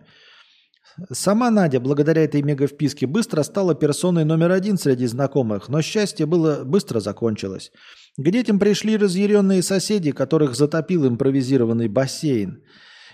[1.11, 6.63] Сама Надя, благодаря этой мега-вписке, быстро стала персоной номер один среди знакомых, но счастье было
[6.63, 7.71] быстро закончилось.
[8.15, 12.61] К детям пришли разъяренные соседи, которых затопил импровизированный бассейн.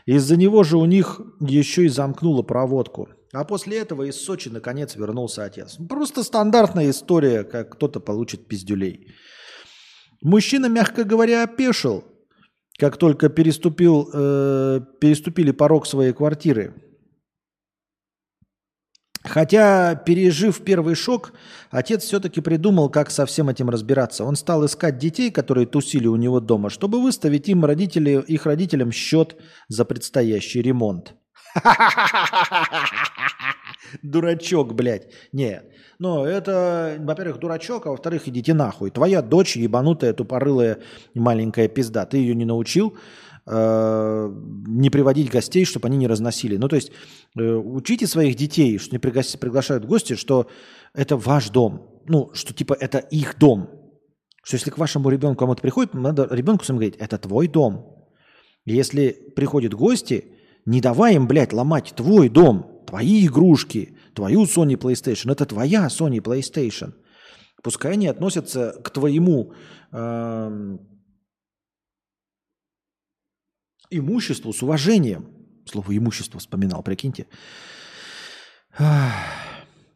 [0.06, 4.96] Из-за него же у них еще и замкнуло проводку– а после этого из Сочи наконец
[4.96, 5.78] вернулся отец.
[5.88, 9.14] Просто стандартная история, как кто-то получит пиздюлей.
[10.22, 12.04] Мужчина, мягко говоря, опешил,
[12.78, 16.74] как только переступил, э, переступили порог своей квартиры.
[19.24, 21.34] Хотя, пережив первый шок,
[21.72, 24.24] отец все-таки придумал, как со всем этим разбираться.
[24.24, 28.92] Он стал искать детей, которые тусили у него дома, чтобы выставить им родители, их родителям
[28.92, 29.36] счет
[29.68, 31.16] за предстоящий ремонт.
[34.04, 35.08] Дурачок, блядь.
[35.32, 35.72] Нет.
[36.00, 38.92] Ну, это, во-первых, дурачок, а во-вторых, идите нахуй.
[38.92, 40.80] Твоя дочь ебанутая, тупорылая
[41.14, 42.06] маленькая пизда.
[42.06, 42.98] Ты ее не научил
[43.46, 44.34] э,
[44.68, 46.58] не приводить гостей, чтобы они не разносили.
[46.58, 46.92] Ну, то есть
[47.38, 50.48] э, учите своих детей, что не приглашают в гости, что
[50.94, 52.02] это ваш дом.
[52.08, 53.70] Ну, что типа это их дом.
[54.44, 58.08] Что если к вашему ребенку кому-то приходит, надо ребенку своему говорить, это твой дом.
[58.66, 60.39] Если приходят гости,
[60.70, 65.32] не давай им, блядь, ломать твой дом, твои игрушки, твою Sony PlayStation.
[65.32, 66.94] Это твоя Sony PlayStation.
[67.64, 69.54] Пускай они относятся к твоему
[69.92, 70.78] э,
[73.90, 75.30] имуществу с уважением.
[75.66, 77.26] Слово имущество вспоминал, прикиньте.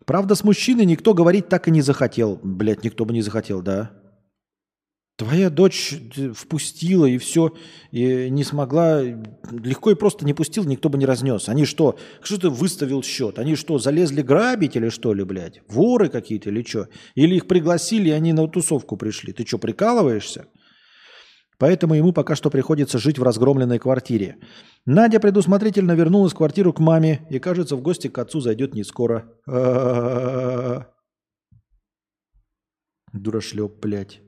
[0.05, 2.39] Правда, с мужчиной никто говорить так и не захотел.
[2.41, 3.91] Блядь, никто бы не захотел, да.
[5.15, 5.93] Твоя дочь
[6.33, 7.53] впустила и все,
[7.91, 11.49] и не смогла, легко и просто не пустил, никто бы не разнес.
[11.49, 13.37] Они что, что ты выставил счет?
[13.37, 15.61] Они что, залезли грабить или что ли, блядь?
[15.67, 16.87] Воры какие-то или что?
[17.13, 19.33] Или их пригласили, и они на тусовку пришли?
[19.33, 20.47] Ты что, прикалываешься?
[21.59, 24.37] Поэтому ему пока что приходится жить в разгромленной квартире.
[24.87, 28.83] Надя предусмотрительно вернулась в квартиру к маме и, кажется, в гости к отцу зайдет не
[28.83, 29.31] скоро.
[33.13, 34.19] Дурашлеп, блядь.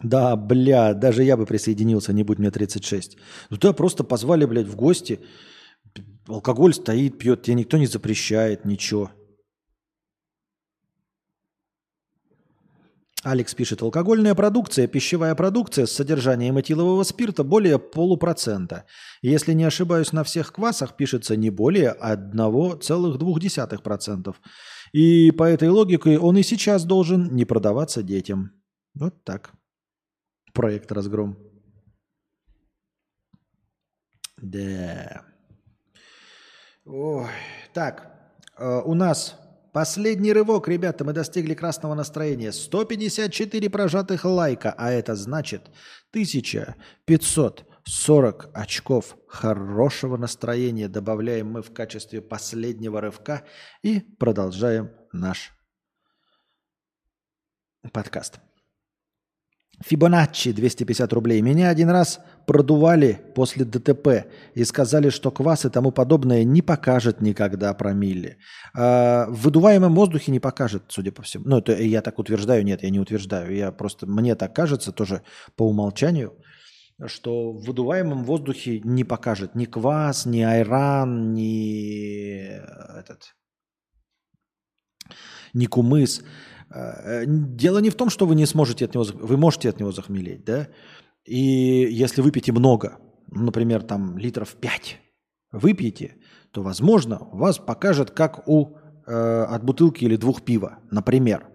[0.00, 3.16] Да, бля, даже я бы присоединился, не будь мне 36.
[3.50, 5.18] Ну да, просто позвали, блядь, в гости.
[6.28, 9.10] Алкоголь стоит, пьет, тебе никто не запрещает, ничего.
[13.24, 18.84] Алекс пишет, алкогольная продукция, пищевая продукция с содержанием этилового спирта более полупроцента.
[19.22, 24.34] Если не ошибаюсь, на всех квасах пишется не более 1,2%.
[24.92, 28.52] И по этой логике он и сейчас должен не продаваться детям.
[28.94, 29.57] Вот так
[30.58, 31.38] проект «Разгром».
[34.38, 35.22] Да.
[36.84, 37.28] Ой.
[37.72, 38.10] Так,
[38.58, 39.38] э, у нас
[39.72, 41.04] последний рывок, ребята.
[41.04, 42.50] Мы достигли красного настроения.
[42.50, 45.70] 154 прожатых лайка, а это значит
[46.10, 53.44] 1540 очков хорошего настроения добавляем мы в качестве последнего рывка
[53.84, 55.52] и продолжаем наш
[57.92, 58.40] подкаст.
[59.80, 61.40] Фибоначчи 250 рублей.
[61.40, 67.20] Меня один раз продували после ДТП и сказали, что квас и тому подобное не покажет
[67.20, 68.38] никогда промилле.
[68.74, 71.44] А в выдуваемом воздухе не покажет, судя по всему.
[71.46, 73.54] Ну, это я так утверждаю, нет, я не утверждаю.
[73.54, 75.22] Я просто, мне так кажется, тоже
[75.56, 76.32] по умолчанию,
[77.06, 82.42] что в выдуваемом воздухе не покажет ни квас, ни айран, ни
[82.98, 83.36] этот,
[85.54, 86.22] ни кумыс.
[86.70, 89.92] Э, дело не в том, что вы не сможете от него, вы можете от него
[89.92, 90.68] захмелеть, да?
[91.24, 91.38] И
[91.90, 92.98] если выпьете много,
[93.30, 94.98] например, там литров 5,
[95.52, 96.16] выпьете,
[96.52, 101.46] то, возможно, вас покажет, как у э, от бутылки или двух пива, например.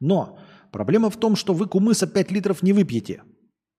[0.00, 0.38] Но
[0.72, 3.22] проблема в том, что вы кумыса 5 литров не выпьете.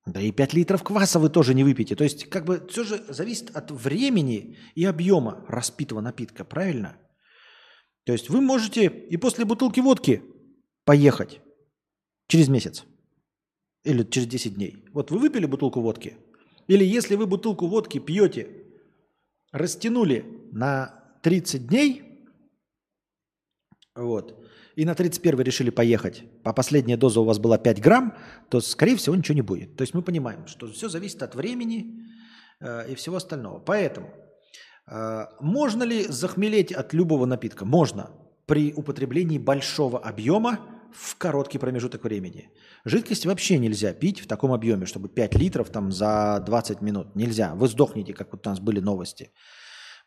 [0.05, 1.95] Да и 5 литров кваса вы тоже не выпьете.
[1.95, 6.97] То есть, как бы, все же зависит от времени и объема распитого напитка, правильно?
[8.05, 10.23] То есть вы можете и после бутылки водки
[10.89, 11.39] поехать
[12.27, 12.83] через месяц
[13.83, 14.83] или через 10 дней.
[14.91, 16.17] Вот вы выпили бутылку водки,
[16.65, 18.47] или если вы бутылку водки пьете,
[19.51, 22.25] растянули на 30 дней,
[23.93, 24.43] вот,
[24.75, 28.17] и на 31 решили поехать, а последняя доза у вас была 5 грамм,
[28.49, 29.75] то, скорее всего, ничего не будет.
[29.75, 31.99] То есть мы понимаем, что все зависит от времени
[32.61, 33.59] э, и всего остального.
[33.59, 34.11] Поэтому
[34.87, 37.63] э, можно ли захмелеть от любого напитка?
[37.63, 38.09] Можно
[38.47, 42.49] при употреблении большого объема в короткий промежуток времени.
[42.85, 47.15] Жидкость вообще нельзя пить в таком объеме, чтобы 5 литров там за 20 минут.
[47.15, 47.55] Нельзя.
[47.55, 49.31] Вы сдохнете, как вот у нас были новости.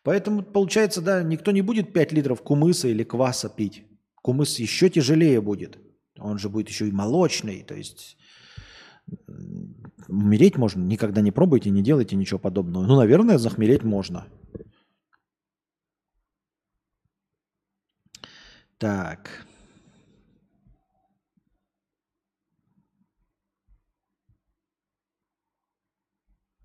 [0.03, 3.85] Поэтому, получается, да, никто не будет 5 литров кумыса или кваса пить.
[4.21, 5.77] Кумыс еще тяжелее будет.
[6.17, 7.63] Он же будет еще и молочный.
[7.63, 8.17] То есть
[10.07, 10.81] умереть можно.
[10.83, 12.85] Никогда не пробуйте, не делайте ничего подобного.
[12.85, 14.27] Ну, наверное, захмелеть можно.
[18.77, 19.45] Так.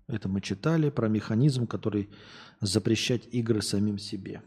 [0.09, 2.09] Это мы читали про механизм, который
[2.61, 4.41] запрещать игры самим себе.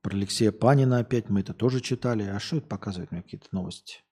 [0.00, 2.22] Про Алексея Панина опять мы это тоже читали.
[2.22, 4.02] А что это показывает мне какие-то новости?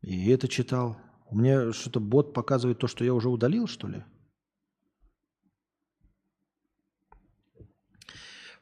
[0.00, 0.96] И это читал.
[1.28, 4.02] У меня что-то бот показывает то, что я уже удалил, что ли?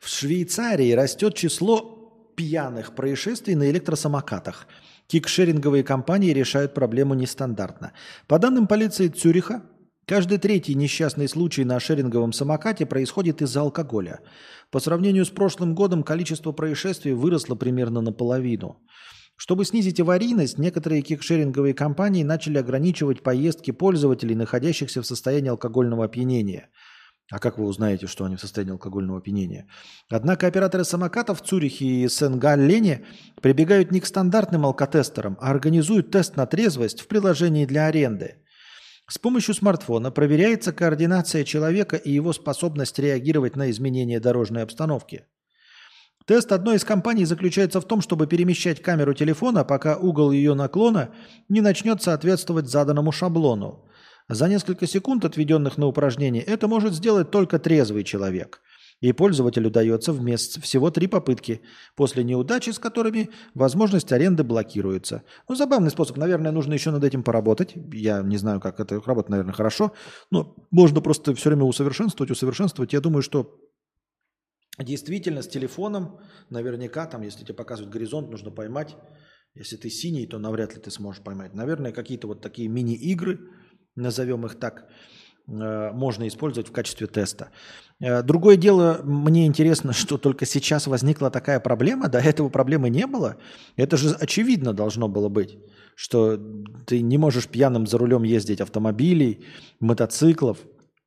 [0.00, 4.66] В Швейцарии растет число пьяных происшествий на электросамокатах–
[5.06, 7.92] Кикшеринговые компании решают проблему нестандартно.
[8.26, 9.62] По данным полиции Цюриха,
[10.06, 14.20] каждый третий несчастный случай на шеринговом самокате происходит из-за алкоголя.
[14.70, 18.80] По сравнению с прошлым годом количество происшествий выросло примерно наполовину.
[19.36, 26.70] Чтобы снизить аварийность, некоторые кикшеринговые компании начали ограничивать поездки пользователей, находящихся в состоянии алкогольного опьянения–
[27.30, 29.66] а как вы узнаете, что они в состоянии алкогольного опьянения?
[30.10, 33.06] Однако операторы самокатов в Цюрихе и Сен-Галлене
[33.40, 38.36] прибегают не к стандартным алкотестерам, а организуют тест на трезвость в приложении для аренды.
[39.08, 45.24] С помощью смартфона проверяется координация человека и его способность реагировать на изменения дорожной обстановки.
[46.26, 51.10] Тест одной из компаний заключается в том, чтобы перемещать камеру телефона, пока угол ее наклона
[51.50, 53.84] не начнет соответствовать заданному шаблону.
[54.28, 58.62] За несколько секунд, отведенных на упражнение, это может сделать только трезвый человек.
[59.00, 61.60] И пользователю дается вместо всего три попытки,
[61.94, 65.24] после неудачи с которыми возможность аренды блокируется.
[65.46, 66.16] Ну, забавный способ.
[66.16, 67.74] Наверное, нужно еще над этим поработать.
[67.92, 69.92] Я не знаю, как это работает, наверное, хорошо.
[70.30, 72.94] Но можно просто все время усовершенствовать, усовершенствовать.
[72.94, 73.60] Я думаю, что
[74.78, 78.96] действительно с телефоном наверняка, там, если тебе показывают горизонт, нужно поймать.
[79.54, 81.52] Если ты синий, то навряд ли ты сможешь поймать.
[81.52, 83.40] Наверное, какие-то вот такие мини-игры–
[83.96, 84.86] назовем их так,
[85.46, 87.50] э, можно использовать в качестве теста.
[88.00, 93.06] Э, другое дело, мне интересно, что только сейчас возникла такая проблема, до этого проблемы не
[93.06, 93.36] было.
[93.76, 95.58] Это же очевидно должно было быть,
[95.94, 96.38] что
[96.86, 99.44] ты не можешь пьяным за рулем ездить автомобилей,
[99.80, 100.58] мотоциклов,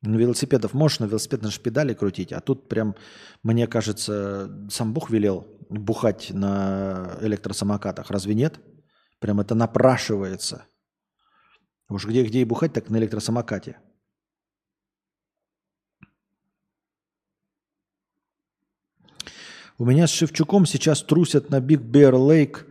[0.02, 2.94] велосипедов можешь на велосипедные педали крутить, а тут прям,
[3.42, 8.10] мне кажется, сам Бог велел бухать на электросамокатах.
[8.10, 8.60] Разве нет?
[9.18, 10.64] Прям это напрашивается–
[11.88, 13.78] Уж где, где и бухать, так на электросамокате.
[19.78, 22.66] У меня с Шевчуком сейчас трусят на Big Bear Lake.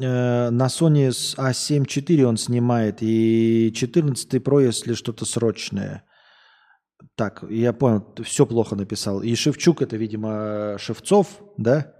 [0.00, 3.02] Э, на Sony A7 IV он снимает.
[3.02, 6.04] И 14 Pro, если что-то срочное.
[7.14, 9.22] Так, я понял, все плохо написал.
[9.22, 11.95] И Шевчук это, видимо, Шевцов, да?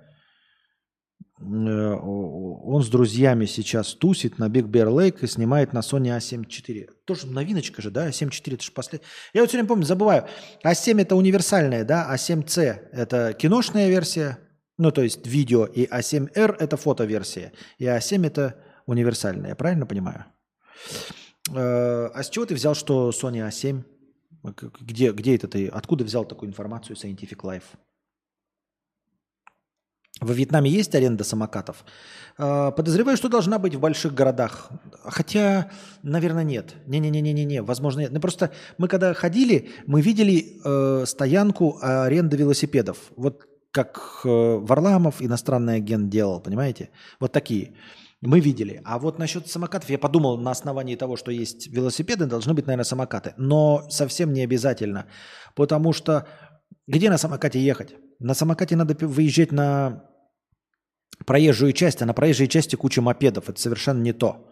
[1.38, 6.46] Э, он с друзьями сейчас тусит на Big Bear Lake и снимает на Sony A7
[6.46, 6.88] IV.
[7.04, 8.08] Тоже новиночка же, да?
[8.08, 9.06] A7 IV это же последний.
[9.34, 10.26] Я вот все время помню, забываю.
[10.64, 12.08] A7 это универсальная, да?
[12.14, 14.38] A7C это киношная версия,
[14.78, 17.52] ну то есть видео, и A7R это фотоверсия.
[17.78, 18.56] И A7 это
[18.86, 20.24] универсальная, я правильно понимаю?
[21.50, 23.84] Э, а с чего ты взял, что Sony A7?
[24.80, 25.66] Где, где это ты?
[25.66, 27.64] Откуда взял такую информацию Scientific Life?
[30.20, 31.84] Во Вьетнаме есть аренда самокатов?
[32.38, 34.70] А, подозреваю, что должна быть в больших городах.
[35.04, 35.70] Хотя,
[36.02, 36.74] наверное, нет.
[36.86, 38.12] Не-не-не-не-не, возможно, нет.
[38.12, 42.96] Ну, просто мы когда ходили, мы видели э, стоянку аренды велосипедов.
[43.16, 46.88] Вот как э, Варламов, иностранный агент, делал, понимаете?
[47.20, 47.74] Вот такие.
[48.22, 48.80] Мы видели.
[48.86, 52.84] А вот насчет самокатов, я подумал, на основании того, что есть велосипеды, должны быть, наверное,
[52.84, 53.34] самокаты.
[53.36, 55.04] Но совсем не обязательно.
[55.54, 56.26] Потому что
[56.86, 57.96] где на самокате ехать?
[58.18, 60.04] На самокате надо выезжать на
[61.24, 63.48] проезжую часть, а на проезжей части куча мопедов.
[63.48, 64.46] Это совершенно не то,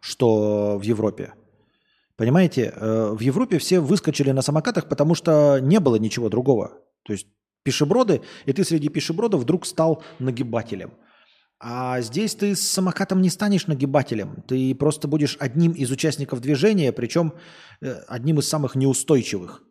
[0.00, 1.34] что в Европе.
[2.16, 6.78] Понимаете, э, в Европе все выскочили на самокатах, потому что не было ничего другого.
[7.04, 7.26] То есть
[7.62, 10.92] пешеброды, и ты среди пешебродов вдруг стал нагибателем.
[11.58, 14.42] А здесь ты с самокатом не станешь нагибателем.
[14.48, 17.34] Ты просто будешь одним из участников движения, причем
[17.80, 19.62] э, одним из самых неустойчивых.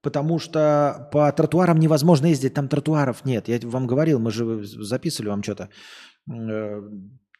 [0.00, 3.48] Потому что по тротуарам невозможно ездить, там тротуаров нет.
[3.48, 5.70] Я вам говорил, мы же записывали вам что-то.
[6.30, 6.80] Э,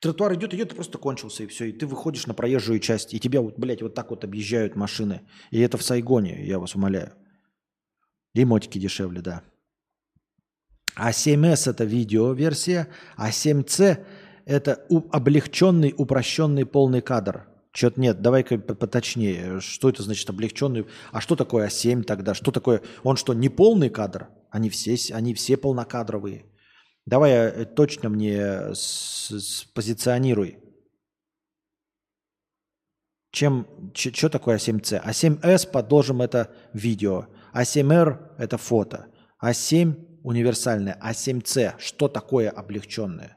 [0.00, 1.66] тротуар идет, идет, и просто кончился, и все.
[1.66, 5.20] И ты выходишь на проезжую часть, и тебя, вот, блядь, вот так вот объезжают машины.
[5.52, 7.12] И это в Сайгоне, я вас умоляю.
[8.34, 9.42] И мотики дешевле, да.
[10.96, 14.04] А 7С это видеоверсия, а 7C
[14.46, 17.46] это облегченный, упрощенный полный кадр.
[17.78, 19.60] Что-то нет, давай-ка поточнее.
[19.60, 20.88] Что это значит облегченный?
[21.12, 22.34] А что такое А7 тогда?
[22.34, 22.82] Что такое?
[23.04, 24.30] Он что, не полный кадр?
[24.50, 26.46] Они все, они все полнокадровые.
[27.06, 28.72] Давай э, точно мне
[29.74, 30.58] позиционируй.
[33.30, 35.00] Чем, что такое А7C?
[35.06, 37.28] А7S, подложим, это видео.
[37.54, 39.06] А7R– это фото.
[39.40, 40.98] А7 универсальное.
[41.00, 43.36] А7C– что такое облегченное?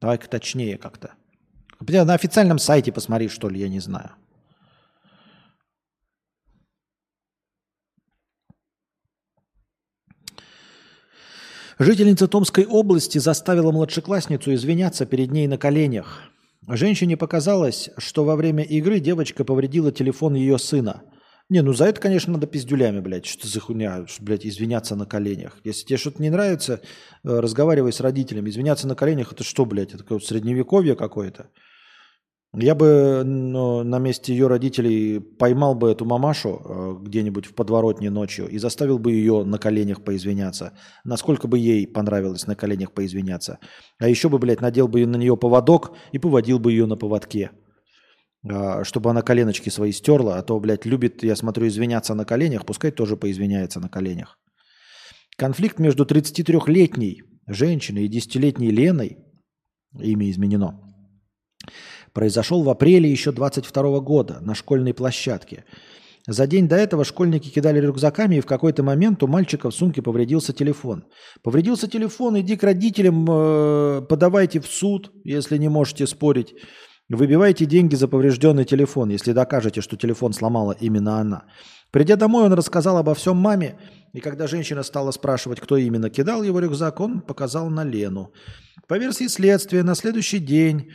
[0.00, 1.16] Давай-ка точнее как-то.
[1.88, 4.10] На официальном сайте посмотри, что ли, я не знаю.
[11.78, 16.22] Жительница Томской области заставила младшеклассницу извиняться перед ней на коленях.
[16.68, 21.02] Женщине показалось, что во время игры девочка повредила телефон ее сына.
[21.48, 23.26] Не, ну за это, конечно, надо пиздюлями, блядь.
[23.26, 25.58] Что за хуйня, блядь, извиняться на коленях.
[25.64, 26.78] Если тебе что-то не нравится, э,
[27.24, 28.48] разговаривай с родителями.
[28.48, 31.48] Извиняться на коленях, это что, блядь, это средневековье какое-то?
[32.54, 38.10] Я бы ну, на месте ее родителей поймал бы эту мамашу э, где-нибудь в подворотне
[38.10, 40.74] ночью и заставил бы ее на коленях поизвиняться.
[41.02, 43.58] Насколько бы ей понравилось на коленях поизвиняться.
[43.98, 47.52] А еще бы, блядь, надел бы на нее поводок и поводил бы ее на поводке.
[48.48, 50.38] Э, чтобы она коленочки свои стерла.
[50.38, 52.66] А то, блядь, любит, я смотрю, извиняться на коленях.
[52.66, 54.38] Пускай тоже поизвиняется на коленях.
[55.36, 59.18] Конфликт между 33-летней женщиной и 10-летней Леной,
[59.98, 60.91] имя изменено,
[62.12, 65.64] произошел в апреле еще 22 года на школьной площадке.
[66.28, 70.02] За день до этого школьники кидали рюкзаками, и в какой-то момент у мальчика в сумке
[70.02, 71.04] повредился телефон.
[71.42, 76.54] Повредился телефон, иди к родителям, э, подавайте в суд, если не можете спорить.
[77.08, 81.44] Выбивайте деньги за поврежденный телефон, если докажете, что телефон сломала именно она.
[81.90, 83.76] Придя домой, он рассказал обо всем маме,
[84.12, 88.32] и когда женщина стала спрашивать, кто именно кидал его рюкзак, он показал на Лену.
[88.86, 90.92] По версии следствия, на следующий день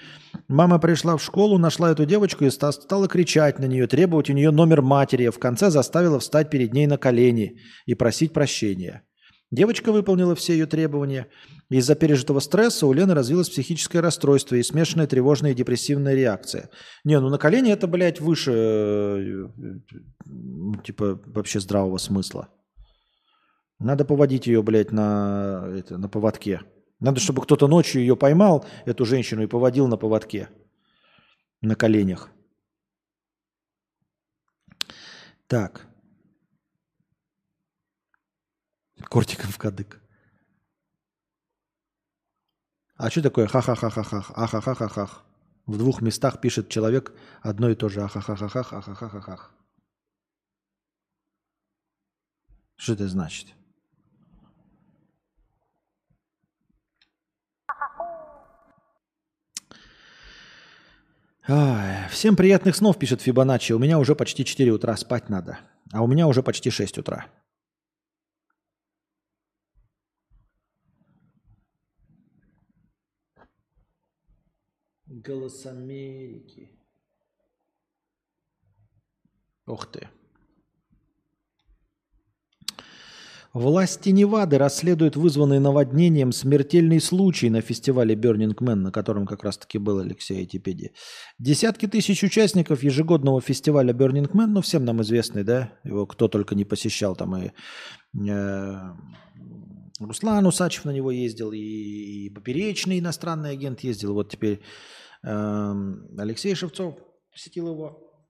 [0.48, 4.52] мама пришла в школу, нашла эту девочку и стала кричать на нее, требовать у нее
[4.52, 9.04] номер матери, а в конце заставила встать перед ней на колени и просить прощения.
[9.50, 11.28] Девочка выполнила все ее требования.
[11.70, 16.70] Из-за пережитого стресса у Лены развилось психическое расстройство и смешанная тревожная и депрессивная реакция.
[17.06, 19.48] Не, ну на колени это, блядь, выше, э,
[20.84, 22.50] типа, вообще здравого смысла.
[23.80, 26.62] Надо поводить ее, блядь, на, это, на поводке.
[27.00, 30.50] Надо, чтобы кто-то ночью ее поймал, эту женщину, и поводил на поводке.
[31.62, 32.30] На коленях.
[35.48, 35.88] Так.
[39.10, 40.02] Кортиков кадык.
[42.96, 44.34] А что такое ха-ха-ха-ха-ха?
[44.34, 45.24] Ахахахахах.
[45.68, 49.54] В двух местах пишет человек одно и то же ахахахахах, ахахахахах.
[52.76, 53.57] Что это значит?
[61.48, 63.72] Всем приятных снов, пишет Фибоначчи.
[63.72, 65.60] У меня уже почти 4 утра спать надо.
[65.94, 67.28] А у меня уже почти 6 утра.
[75.06, 76.70] Голос Америки.
[79.66, 80.10] Ух ты.
[83.58, 89.80] Власти Невады расследуют вызванный наводнением смертельный случай на фестивале Burning Man, на котором как раз-таки
[89.80, 90.92] был Алексей Этипеди.
[91.40, 96.54] Десятки тысяч участников ежегодного фестиваля Burning Man, ну всем нам известный, да, его кто только
[96.54, 97.52] не посещал, там и
[98.30, 98.76] э,
[100.00, 104.62] Руслан Усачев на него ездил, и, и поперечный иностранный агент ездил, вот теперь
[105.24, 105.74] э,
[106.20, 107.00] Алексей Шевцов
[107.32, 108.24] посетил его.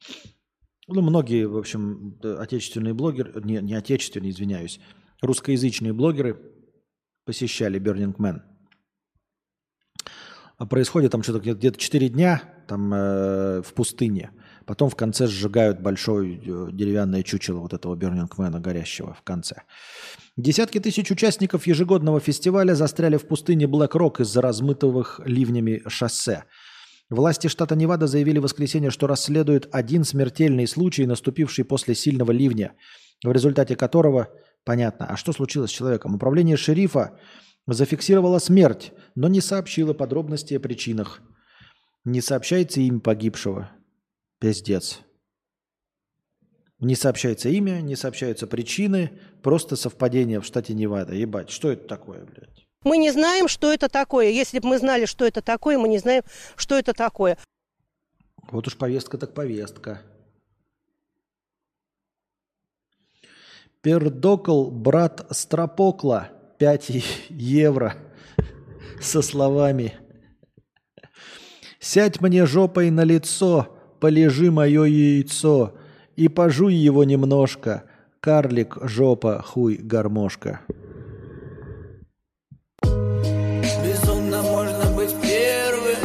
[0.87, 4.79] Ну, многие, в общем, отечественные блогеры, не, не отечественные, извиняюсь,
[5.21, 6.39] русскоязычные блогеры
[7.25, 8.41] посещали Burning Man.
[10.57, 14.31] А происходит там что-то где-то 4 дня там, э, в пустыне.
[14.65, 19.61] Потом в конце сжигают большое э, деревянное чучело вот этого Man горящего в конце.
[20.35, 26.43] Десятки тысяч участников ежегодного фестиваля застряли в пустыне Блэк-Рок из-за размытых ливнями шоссе.
[27.09, 32.73] Власти штата Невада заявили в воскресенье, что расследуют один смертельный случай, наступивший после сильного ливня,
[33.23, 34.27] в результате которого
[34.67, 35.05] Понятно.
[35.05, 36.15] А что случилось с человеком?
[36.15, 37.17] Управление шерифа
[37.67, 41.21] зафиксировало смерть, но не сообщило подробности о причинах.
[42.03, 43.71] Не сообщается имя погибшего.
[44.39, 44.99] Пиздец.
[46.79, 51.15] Не сообщается имя, не сообщаются причины, просто совпадение в штате Невада.
[51.15, 52.67] Ебать, что это такое, блядь?
[52.83, 54.31] Мы не знаем, что это такое.
[54.31, 56.23] Если бы мы знали, что это такое, мы не знаем,
[56.57, 57.37] что это такое.
[58.51, 60.01] Вот уж повестка так повестка.
[63.81, 66.89] Пердокл брат Стропокла 5
[67.29, 67.93] евро
[68.99, 69.93] со словами
[71.79, 73.67] «Сядь мне жопой на лицо,
[73.99, 75.75] полежи мое яйцо,
[76.15, 77.83] и пожуй его немножко,
[78.19, 80.61] карлик, жопа, хуй, гармошка».
[82.81, 85.97] Безумно можно быть первым,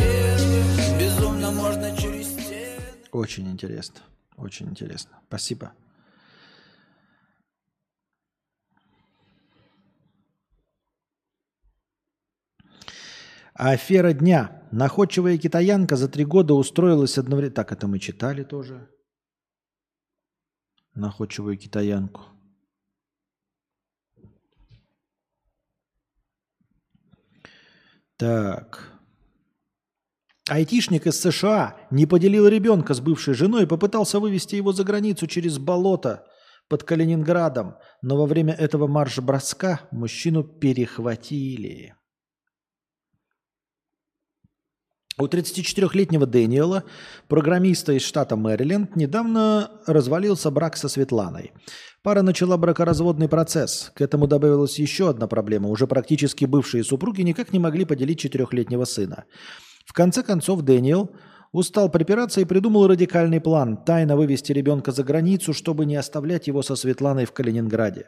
[1.00, 2.66] безумно можно через стены.
[3.12, 4.00] Очень интересно,
[4.36, 5.18] очень интересно.
[5.26, 5.72] Спасибо.
[13.54, 14.62] Афера дня.
[14.72, 17.54] Находчивая китаянка за три года устроилась одновременно...
[17.54, 18.88] Так, это мы читали тоже.
[20.94, 22.22] Находчивую китаянку.
[28.16, 28.92] Так.
[30.48, 35.26] Айтишник из США не поделил ребенка с бывшей женой и попытался вывести его за границу
[35.26, 36.26] через болото
[36.68, 41.94] под Калининградом, но во время этого марш-броска мужчину перехватили.
[45.18, 46.84] У 34-летнего Дэниела,
[47.28, 51.52] программиста из штата Мэриленд, недавно развалился брак со Светланой.
[52.02, 53.92] Пара начала бракоразводный процесс.
[53.94, 55.68] К этому добавилась еще одна проблема.
[55.68, 59.24] Уже практически бывшие супруги никак не могли поделить четырехлетнего сына.
[59.84, 61.10] В конце концов Дэниел
[61.52, 66.62] устал припираться и придумал радикальный план– тайно вывести ребенка за границу, чтобы не оставлять его
[66.62, 68.06] со Светланой в Калининграде.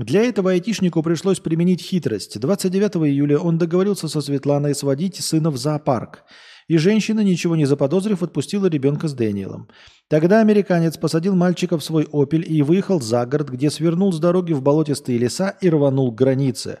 [0.00, 2.40] Для этого айтишнику пришлось применить хитрость.
[2.40, 6.24] 29 июля он договорился со Светланой сводить сына в зоопарк.
[6.68, 9.68] И женщина, ничего не заподозрив, отпустила ребенка с Дэниелом.
[10.08, 14.54] Тогда американец посадил мальчика в свой «Опель» и выехал за город, где свернул с дороги
[14.54, 16.78] в болотистые леса и рванул к границе.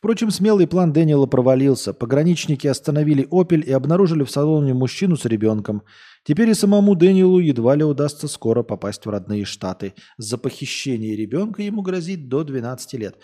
[0.00, 1.92] Впрочем, смелый план Дэниела провалился.
[1.92, 5.82] Пограничники остановили «Опель» и обнаружили в салоне мужчину с ребенком.
[6.24, 9.92] Теперь и самому Дэниелу едва ли удастся скоро попасть в родные штаты.
[10.16, 13.16] За похищение ребенка ему грозит до 12 лет.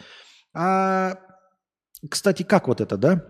[0.52, 1.14] А,
[2.10, 3.24] кстати, как вот это, да?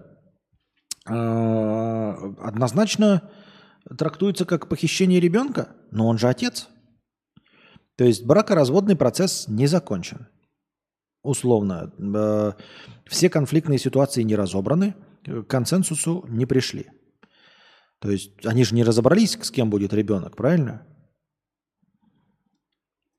[1.09, 3.31] А, однозначно
[3.97, 6.67] трактуется как похищение ребенка, но он же отец.
[7.97, 10.27] То есть бракоразводный процесс не закончен.
[11.27, 11.93] Условно.
[11.99, 12.53] Э,
[13.07, 16.87] все конфликтные ситуации не разобраны, к консенсусу не пришли.
[17.99, 20.87] То есть они же не разобрались, с кем будет ребенок, правильно?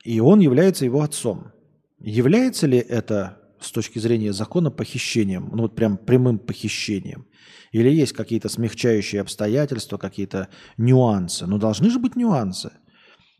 [0.06, 1.52] И он является его отцом.
[2.00, 7.28] Является ли это с точки зрения закона похищением, ну вот прям прямым похищением?
[7.74, 11.46] Или есть какие-то смягчающие обстоятельства, какие-то нюансы?
[11.46, 12.72] Ну должны же быть нюансы.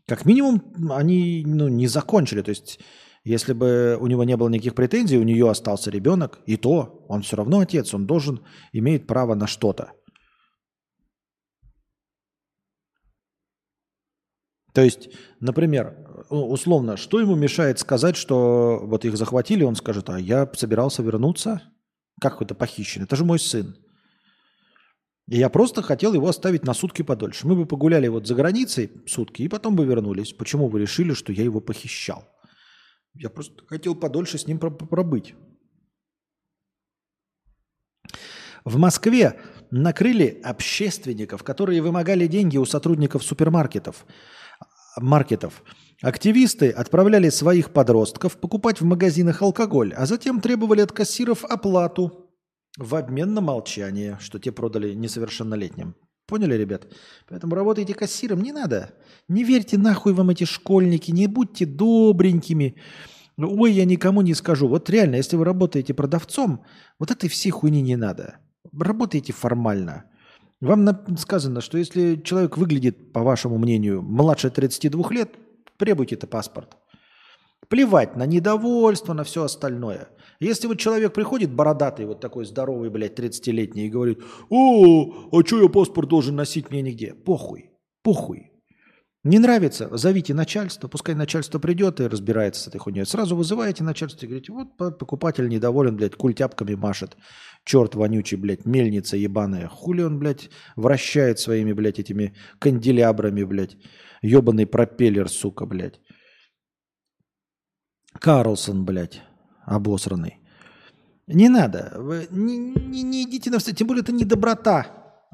[0.06, 2.42] Как минимум они ну, не закончили.
[2.42, 2.80] То есть
[3.28, 7.20] если бы у него не было никаких претензий, у нее остался ребенок, и то он
[7.20, 8.40] все равно отец, он должен,
[8.72, 9.92] имеет право на что-то.
[14.72, 20.18] То есть, например, условно, что ему мешает сказать, что вот их захватили, он скажет, а
[20.18, 21.62] я собирался вернуться?
[22.20, 23.02] Как это похищен?
[23.02, 23.76] Это же мой сын.
[25.26, 27.46] И я просто хотел его оставить на сутки подольше.
[27.46, 30.32] Мы бы погуляли вот за границей сутки и потом бы вернулись.
[30.32, 32.24] Почему вы решили, что я его похищал?
[33.18, 35.34] Я просто хотел подольше с ним пробыть.
[38.64, 39.40] В Москве
[39.70, 44.06] накрыли общественников, которые вымогали деньги у сотрудников супермаркетов
[45.00, 45.62] маркетов.
[46.02, 52.30] Активисты отправляли своих подростков покупать в магазинах алкоголь, а затем требовали от кассиров оплату
[52.76, 55.96] в обмен на молчание, что те продали несовершеннолетним.
[56.28, 56.86] Поняли, ребят?
[57.26, 58.90] Поэтому работайте кассиром не надо.
[59.28, 62.76] Не верьте нахуй вам эти школьники, не будьте добренькими.
[63.38, 64.68] Ой, я никому не скажу.
[64.68, 66.66] Вот реально, если вы работаете продавцом,
[66.98, 68.40] вот этой всей хуйни не надо.
[68.78, 70.04] Работайте формально.
[70.60, 75.30] Вам сказано, что если человек выглядит, по вашему мнению, младше 32 лет,
[75.78, 76.76] требуйте это паспорт.
[77.68, 80.08] Плевать на недовольство, на все остальное.
[80.40, 85.60] Если вот человек приходит бородатый, вот такой здоровый, блядь, 30-летний, и говорит, о, а что
[85.60, 87.14] я паспорт должен носить мне нигде?
[87.14, 87.70] Похуй,
[88.02, 88.52] похуй.
[89.24, 93.04] Не нравится, зовите начальство, пускай начальство придет и разбирается с этой хуйней.
[93.04, 97.16] Сразу вызываете начальство и говорите, вот покупатель недоволен, блядь, культяпками машет.
[97.64, 99.66] Черт вонючий, блядь, мельница ебаная.
[99.66, 103.76] Хули он, блядь, вращает своими, блядь, этими канделябрами, блядь.
[104.22, 106.00] Ебаный пропеллер, сука, блядь.
[108.20, 109.20] Карлсон, блядь,
[109.68, 110.40] обосранный.
[111.26, 111.92] Не надо.
[111.96, 113.78] Вы не, не, не идите навстречу.
[113.78, 114.86] Тем более это не доброта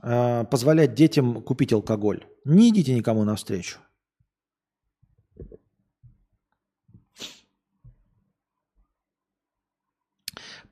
[0.03, 2.25] э, позволять детям купить алкоголь.
[2.45, 3.79] Не идите никому навстречу.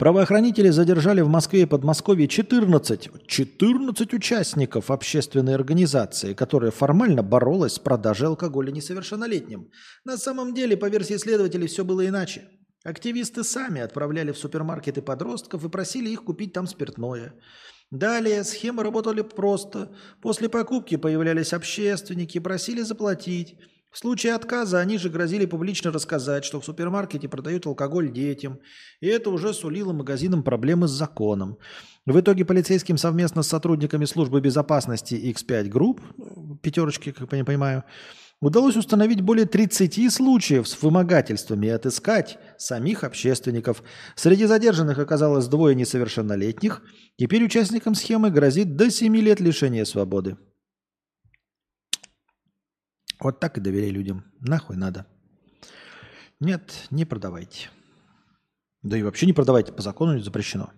[0.03, 7.79] Правоохранители задержали в Москве и Подмосковье 14, 14 участников общественной организации, которая формально боролась с
[7.79, 9.71] продажей алкоголя несовершеннолетним.
[10.05, 12.49] На самом деле, по версии следователей, все было иначе.
[12.85, 17.35] Активисты сами отправляли в супермаркеты подростков и просили их купить там спиртное.
[17.91, 19.95] Далее схемы работали просто.
[20.21, 23.57] После покупки появлялись общественники, просили заплатить.
[23.93, 28.59] В случае отказа они же грозили публично рассказать, что в супермаркете продают алкоголь детям,
[29.01, 31.59] и это уже сулило магазинам проблемы с законом.
[32.07, 37.85] В итоге полицейским совместно с сотрудниками службы безопасности X5 Group, пятерочки, как я понимаю,
[38.43, 43.83] удалось установить более 30 случаев с вымогательствами и отыскать самих общественников.
[44.17, 46.83] Среди задержанных оказалось двое несовершеннолетних.
[47.17, 50.37] Теперь участникам схемы грозит до 7 лет лишения свободы.
[53.21, 54.25] Вот так и доверяй людям.
[54.41, 55.07] Нахуй надо.
[56.41, 57.71] Нет, не продавайте.
[58.83, 60.73] Да и вообще не продавайте, по закону запрещено.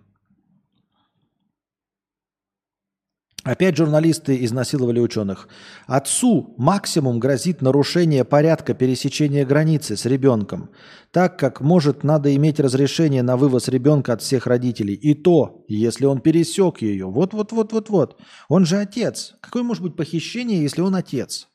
[3.45, 5.47] Опять журналисты изнасиловали ученых.
[5.85, 10.71] Отцу максимум грозит нарушение порядка пересечения границы с ребенком,
[11.11, 14.95] так как может надо иметь разрешение на вывоз ребенка от всех родителей.
[14.95, 17.05] И то, если он пересек ее.
[17.05, 18.19] Вот-вот-вот-вот-вот.
[18.49, 19.35] Он же отец.
[19.41, 21.47] Какое может быть похищение, если он отец?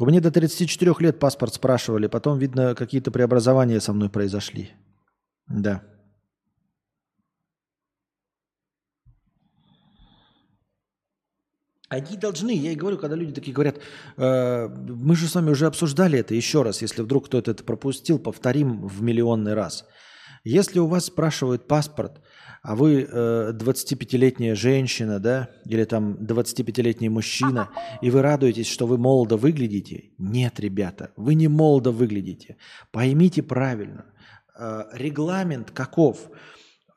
[0.00, 4.72] У меня до 34 лет паспорт спрашивали, потом, видно, какие-то преобразования со мной произошли.
[5.46, 5.84] Да.
[11.88, 13.78] Они должны, я и говорю, когда люди такие говорят,
[14.16, 18.18] э, мы же с вами уже обсуждали это еще раз, если вдруг кто-то это пропустил,
[18.18, 19.86] повторим в миллионный раз.
[20.44, 22.20] Если у вас спрашивают паспорт,
[22.62, 27.70] а вы э, 25-летняя женщина, да, или там 25-летний мужчина,
[28.02, 30.10] и вы радуетесь, что вы молодо выглядите.
[30.18, 32.56] Нет, ребята, вы не молодо выглядите.
[32.90, 34.06] Поймите правильно.
[34.58, 36.30] Э, регламент каков?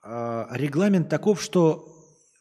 [0.03, 1.87] Э, регламент таков, что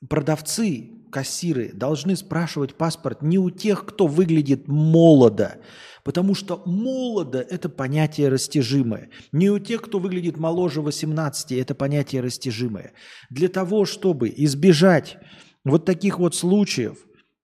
[0.08, 5.60] продавцы, кассиры должны спрашивать паспорт не у тех, кто выглядит молодо,
[6.04, 9.10] Потому что молодо– это понятие растяжимое.
[9.32, 12.92] Не у тех, кто выглядит моложе 18, это понятие растяжимое.
[13.28, 15.18] Для того, чтобы избежать
[15.64, 16.96] вот таких вот случаев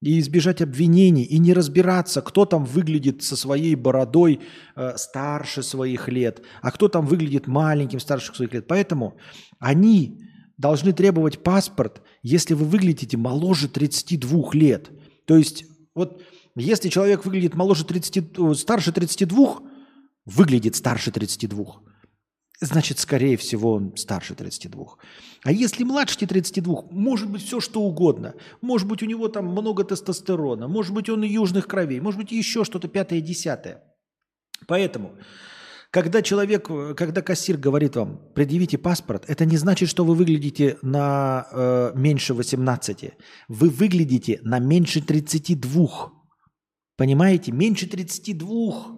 [0.02, 4.40] и избежать обвинений, и не разбираться, кто там выглядит со своей бородой
[4.74, 8.66] э, старше своих лет, а кто там выглядит маленьким старше своих лет.
[8.66, 9.18] Поэтому
[9.58, 10.20] они
[10.58, 14.90] должны требовать паспорт, если вы выглядите моложе 32 лет.
[15.26, 15.64] То есть
[15.94, 16.22] вот
[16.56, 19.60] если человек выглядит моложе 30, э, старше 32,
[20.24, 21.82] выглядит старше 32,
[22.60, 24.96] значит, скорее всего, он старше 32.
[25.44, 28.34] А если младше 32, может быть все что угодно.
[28.60, 32.64] Может быть у него там много тестостерона, может быть он южных кровей, может быть еще
[32.64, 33.84] что-то пятое-десятое.
[34.66, 35.12] Поэтому,
[35.96, 41.48] когда человек, когда кассир говорит вам, предъявите паспорт, это не значит, что вы выглядите на
[41.50, 43.14] э, меньше 18.
[43.48, 46.12] Вы выглядите на меньше 32.
[46.98, 47.50] Понимаете?
[47.50, 48.88] Меньше 32.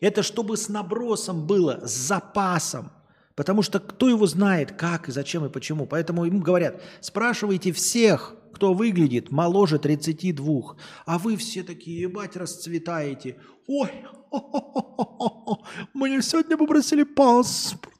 [0.00, 2.90] Это чтобы с набросом было, с запасом.
[3.34, 5.84] Потому что кто его знает, как и зачем и почему.
[5.84, 10.76] Поэтому ему говорят, спрашивайте всех, кто выглядит моложе 32.
[11.04, 13.36] А вы все такие, ебать, расцветаете.
[13.66, 13.90] Ой,
[15.94, 17.96] мне сегодня попросили паспорт.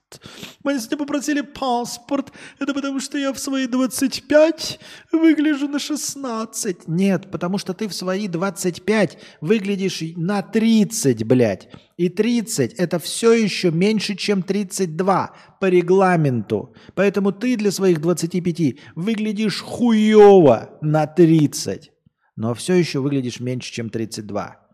[0.62, 2.32] Мы с ним попросили паспорт.
[2.58, 4.80] Это потому, что я в свои 25
[5.12, 6.88] выгляжу на 16.
[6.88, 11.68] Нет, потому что ты в свои 25 выглядишь на 30, блядь.
[11.96, 16.74] И 30 это все еще меньше, чем 32 по регламенту.
[16.94, 21.90] Поэтому ты для своих 25 выглядишь хуево на 30.
[22.36, 24.65] Но все еще выглядишь меньше, чем 32.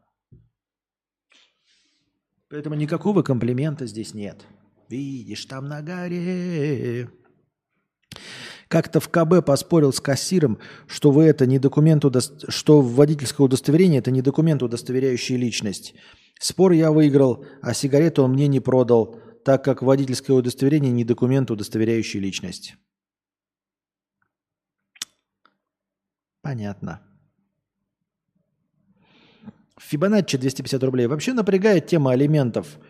[2.53, 4.45] Поэтому никакого комплимента здесь нет.
[4.91, 7.11] Видишь, там на горе.
[8.69, 12.21] Как-то в КБ поспорил с кассиром, что вы это не документ, удо...
[12.21, 15.95] что водительское удостоверение это не документ, удостоверяющий личность.
[16.39, 21.51] Спор я выиграл, а сигарету он мне не продал, так как водительское удостоверение не документ,
[21.51, 22.75] удостоверяющий личность.
[26.43, 27.01] Понятно.
[29.89, 31.07] Фибоначчи 250 рублей.
[31.07, 32.79] Вообще напрягает тема алиментов–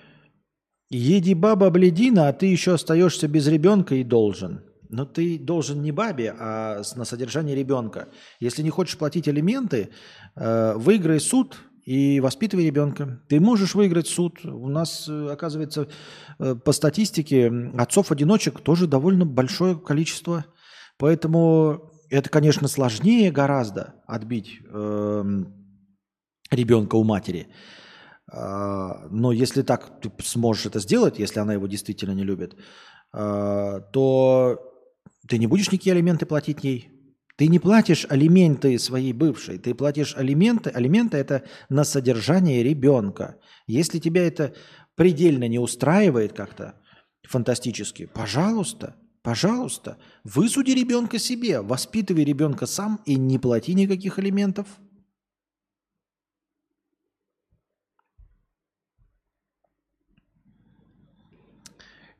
[0.95, 4.61] Еди баба бледина, а ты еще остаешься без ребенка и должен.
[4.91, 8.09] Но ты должен не бабе, а на содержание ребенка.
[8.41, 9.89] Если не хочешь платить алименты,
[10.37, 11.57] э, выиграй суд
[11.87, 13.23] и воспитывай ребенка.
[13.31, 14.45] Ты можешь выиграть суд.
[14.45, 15.89] У нас, э, оказывается,
[16.39, 20.45] э, по статистике отцов-одиночек тоже довольно большое количество.
[20.99, 25.45] Поэтому это, конечно, сложнее гораздо отбить э,
[26.53, 27.49] ребенка у матери.
[28.31, 32.57] А, Но если так ты сможешь это сделать, если она его действительно не любит,
[33.13, 34.59] а, то
[35.29, 36.91] ты не будешь никакие алименты платить ей.
[37.37, 40.71] Ты не платишь алименты своей бывшей, ты платишь алименты.
[40.71, 43.37] Алименты это на содержание ребенка.
[43.67, 44.55] Если тебя это
[44.95, 46.75] предельно не устраивает как-то
[47.27, 54.67] фантастически, пожалуйста, пожалуйста, высуди ребенка себе, воспитывай ребенка сам и не плати никаких алиментов.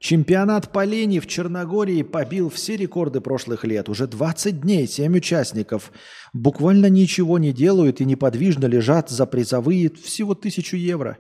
[0.03, 3.89] Чемпионат по лени в Черногории побил все рекорды прошлых лет.
[3.89, 5.93] Уже 20 дней 7 участников
[6.33, 11.19] буквально ничего не делают и неподвижно лежат за призовые всего 1000 евро.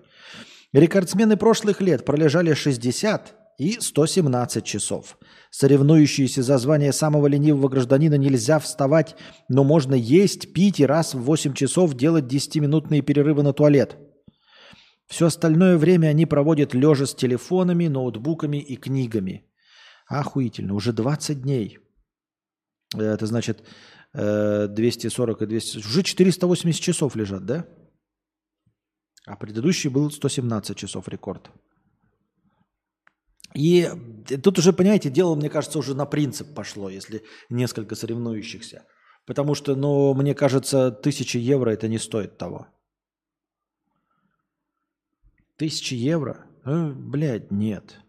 [0.72, 5.16] Рекордсмены прошлых лет пролежали 60 и 117 часов.
[5.52, 9.14] Соревнующиеся за звание самого ленивого гражданина нельзя вставать,
[9.48, 13.96] но можно есть, пить и раз в 8 часов делать 10-минутные перерывы на туалет–
[15.12, 19.44] все остальное время они проводят лежа с телефонами, ноутбуками и книгами.
[20.06, 20.74] Охуительно.
[20.74, 21.78] Уже 20 дней.
[22.94, 23.62] Это значит
[24.14, 25.78] 240 и 200...
[25.78, 27.66] Уже 480 часов лежат, да?
[29.26, 31.50] А предыдущий был 117 часов рекорд.
[33.54, 33.90] И
[34.42, 38.86] тут уже, понимаете, дело, мне кажется, уже на принцип пошло, если несколько соревнующихся.
[39.26, 42.66] Потому что, ну, мне кажется, тысячи евро это не стоит того.
[45.62, 46.44] Тысячи евро?
[46.64, 48.00] Э, блядь, нет.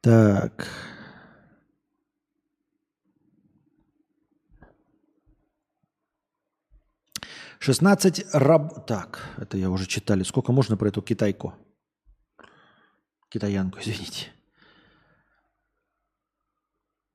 [0.00, 0.66] Так.
[7.60, 8.84] Шестнадцать раб...
[8.88, 10.24] Так, это я уже читали.
[10.24, 11.54] Сколько можно про эту китайку?
[13.28, 14.32] Китаянку, извините.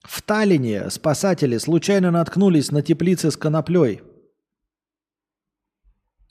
[0.04, 4.02] В Таллине спасатели случайно наткнулись на теплицы с коноплей.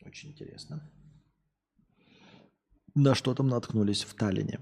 [0.04, 0.90] Очень интересно.
[2.94, 4.58] На что там наткнулись в Таллине?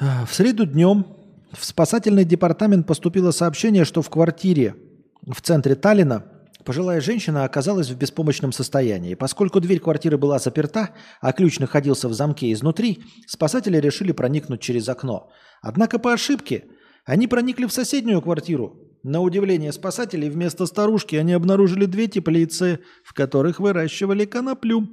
[0.00, 1.06] В среду днем
[1.52, 4.74] в спасательный департамент поступило сообщение, что в квартире
[5.22, 6.24] в центре Таллина
[6.64, 9.14] Пожилая женщина оказалась в беспомощном состоянии.
[9.14, 14.88] Поскольку дверь квартиры была заперта, а ключ находился в замке изнутри, спасатели решили проникнуть через
[14.88, 15.30] окно.
[15.60, 16.64] Однако по ошибке
[17.04, 18.78] они проникли в соседнюю квартиру.
[19.02, 24.88] На удивление спасателей вместо старушки они обнаружили две теплицы, в которых выращивали коноплю.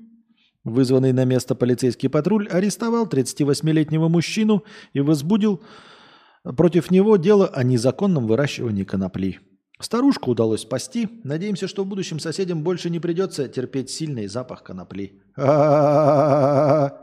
[0.65, 5.63] Вызванный на место полицейский патруль арестовал 38-летнего мужчину и возбудил
[6.43, 9.39] против него дело о незаконном выращивании конопли.
[9.81, 11.09] Старушку удалось спасти.
[11.23, 15.21] Надеемся, что в будущем соседям больше не придется терпеть сильный запах конопли.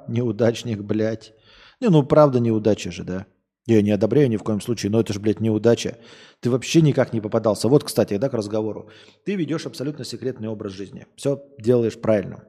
[0.09, 1.35] Неудачник, блядь.
[1.81, 3.27] Не, ну правда неудача же, да?
[3.67, 5.99] Я не одобряю ни в коем случае, но это же, блядь, неудача.
[6.41, 7.69] Ты вообще никак не попадался.
[7.69, 8.89] Вот, кстати, да, к разговору.
[9.27, 11.07] Ты ведешь абсолютно секретный образ жизни.
[11.17, 12.45] Все делаешь правильно.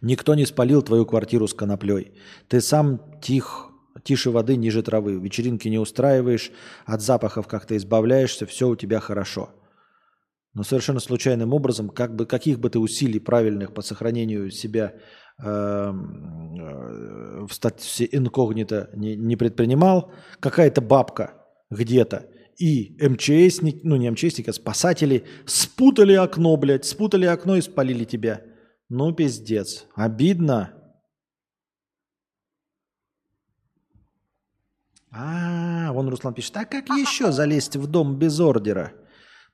[0.00, 2.12] Никто не спалил твою квартиру с коноплей.
[2.48, 3.69] Ты сам тих,
[4.02, 5.14] Тише воды, ниже травы.
[5.14, 6.50] Вечеринки не устраиваешь,
[6.86, 9.50] от запахов как-то избавляешься, все у тебя хорошо.
[10.54, 14.94] Но совершенно случайным образом, как бы, каких бы ты усилий правильных по сохранению себя
[15.38, 21.34] эм, э, в статусе инкогнито не, не предпринимал, какая-то бабка
[21.70, 22.26] где-то
[22.60, 28.42] и МЧСник, ну не МЧСник, а спасатели спутали окно, блядь, спутали окно и спалили тебя.
[28.90, 29.86] Ну, пиздец.
[29.94, 30.72] Обидно.
[35.12, 38.92] А, вон Руслан пишет, а как еще залезть в дом без ордера?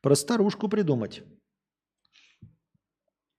[0.03, 1.23] Про старушку придумать.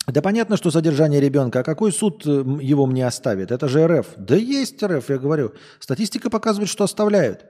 [0.08, 1.60] Да понятно, что содержание ребенка.
[1.60, 2.30] А какой суд э,
[2.62, 3.52] его мне оставит?
[3.52, 4.08] Это же РФ.
[4.16, 5.54] Да есть РФ, я говорю.
[5.80, 7.46] Статистика показывает, что оставляют.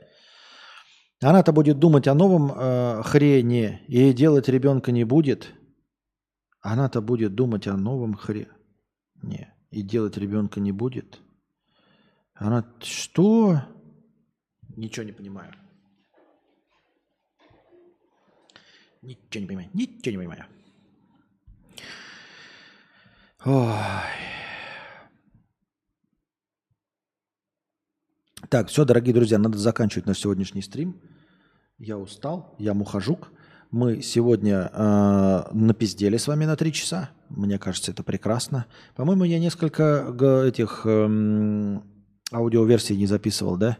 [1.22, 5.54] Она-то будет думать о новом э, хрене и делать ребенка не будет.
[6.62, 11.20] Она-то будет думать о новом хрене и делать ребенка не будет.
[12.34, 13.62] Она что?
[14.78, 15.52] Ничего не понимаю.
[19.02, 19.70] Ничего не понимаю.
[19.74, 20.46] Ничего не понимаю.
[23.44, 23.74] Ой.
[28.50, 31.02] Так, все, дорогие друзья, надо заканчивать наш сегодняшний стрим.
[31.80, 33.32] Я устал, я мухожук.
[33.72, 37.10] Мы сегодня э, напиздели с вами на три часа.
[37.30, 38.68] Мне кажется, это прекрасно.
[38.96, 41.80] По-моему, я несколько этих э,
[42.32, 43.80] аудиоверсий не записывал, да?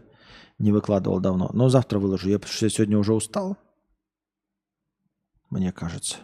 [0.58, 1.50] Не выкладывал давно.
[1.54, 2.30] Но завтра выложу.
[2.30, 3.58] Я, что сегодня уже устал.
[5.50, 6.18] Мне кажется.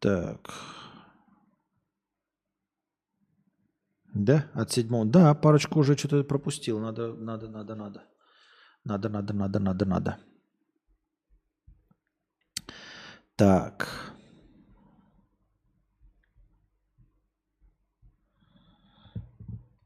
[0.00, 0.50] Так.
[4.12, 5.06] Да, от седьмого.
[5.06, 6.78] Да, парочку уже что-то пропустил.
[6.78, 8.02] Надо, надо, надо, надо.
[8.84, 10.18] Надо, надо, надо, надо, надо.
[13.36, 14.13] Так.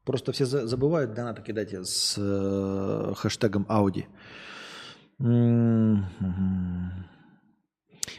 [0.09, 4.07] Просто все за- забывают донаты кидать с э, хэштегом Ауди.
[5.19, 7.05] М, мгм.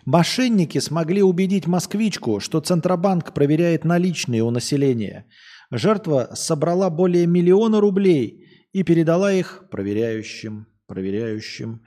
[0.04, 5.24] Мошенники смогли убедить москвичку, что Центробанк проверяет наличные у населения.
[5.72, 10.66] Жертва собрала более миллиона рублей и передала их проверяющим.
[10.86, 11.80] проверяющим.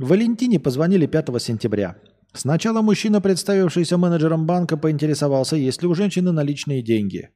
[0.00, 1.94] Валентине позвонили 5 сентября.
[2.32, 7.28] Сначала мужчина, представившийся менеджером банка, поинтересовался, есть ли у женщины наличные деньги.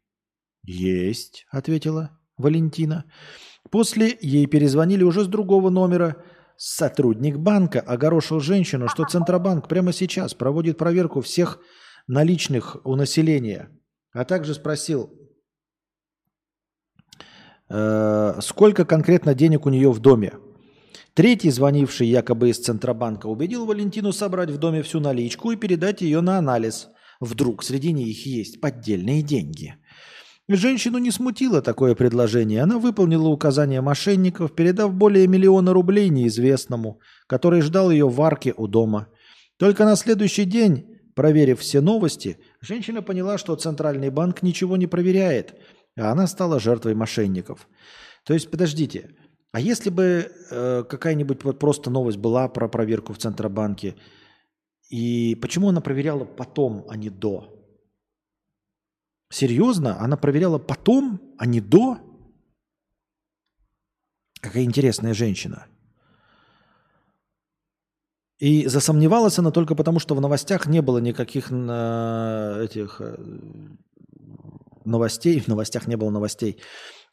[0.65, 3.05] «Есть»,— ответила Валентина.
[3.71, 6.17] После ей перезвонили уже с другого номера.
[6.57, 11.61] Сотрудник банка огорошил женщину, что Центробанк прямо сейчас проводит проверку всех
[12.07, 13.71] наличных у населения,
[14.13, 15.11] а также спросил,
[17.69, 20.35] э, сколько конкретно денег у нее в доме.
[21.15, 26.21] Третий, звонивший якобы из Центробанка, убедил Валентину собрать в доме всю наличку и передать ее
[26.21, 26.89] на анализ.
[27.21, 29.75] Вдруг среди них есть поддельные деньги.
[30.49, 32.63] Женщину не смутило такое предложение.
[32.63, 38.67] Она выполнила указания мошенников, передав более миллиона рублей неизвестному, который ждал ее в арке у
[38.67, 39.09] дома.
[39.57, 45.55] Только на следующий день, проверив все новости, женщина поняла, что Центральный банк ничего не проверяет,
[45.97, 47.69] а она стала жертвой мошенников.
[48.25, 49.11] То есть, подождите,
[49.53, 53.95] а если бы э, какая-нибудь вот просто новость была про проверку в Центробанке,
[54.91, 57.52] и почему она проверяла потом, а не до?
[59.33, 59.99] Серьезно?
[59.99, 61.99] Она проверяла потом, а не до?
[64.43, 65.67] Какая интересная женщина.
[68.39, 73.17] И засомневалась она только потому, что в новостях не было никаких на этих э,
[74.85, 76.61] новостей, в новостях не было новостей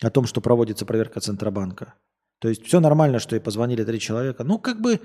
[0.01, 1.93] о том, что проводится проверка Центробанка.
[2.39, 4.43] То есть все нормально, что и позвонили три человека.
[4.43, 4.99] Ну, как бы,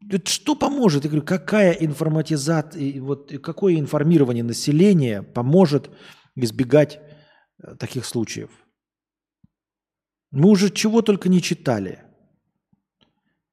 [0.00, 1.04] вот что поможет?
[1.04, 5.90] Я говорю, какая информатизация, вот какое информирование населения поможет
[6.36, 7.00] избегать
[7.62, 8.50] э, таких случаев?
[10.30, 12.04] Мы уже чего только не читали.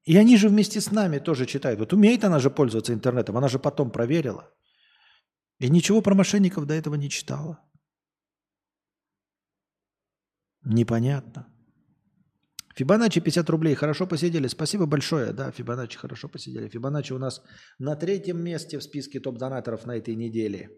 [0.04, 1.80] И они же вместе с нами тоже читают.
[1.80, 4.48] Вот умеет она же пользоваться интернетом, она же потом проверила.
[5.58, 7.58] И ничего про мошенников до этого не читала.
[10.62, 11.48] Непонятно.
[12.76, 13.74] Фибоначчи 50 рублей.
[13.74, 14.48] Хорошо посидели.
[14.48, 15.32] Спасибо большое.
[15.32, 16.68] Да, Фибоначчи хорошо посидели.
[16.68, 17.42] Фибоначчи у нас
[17.78, 20.68] на третьем месте в списке топ-донаторов на этой неделе.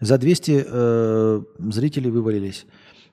[0.00, 1.40] За 200 э,
[1.72, 2.66] зрителей вывалились.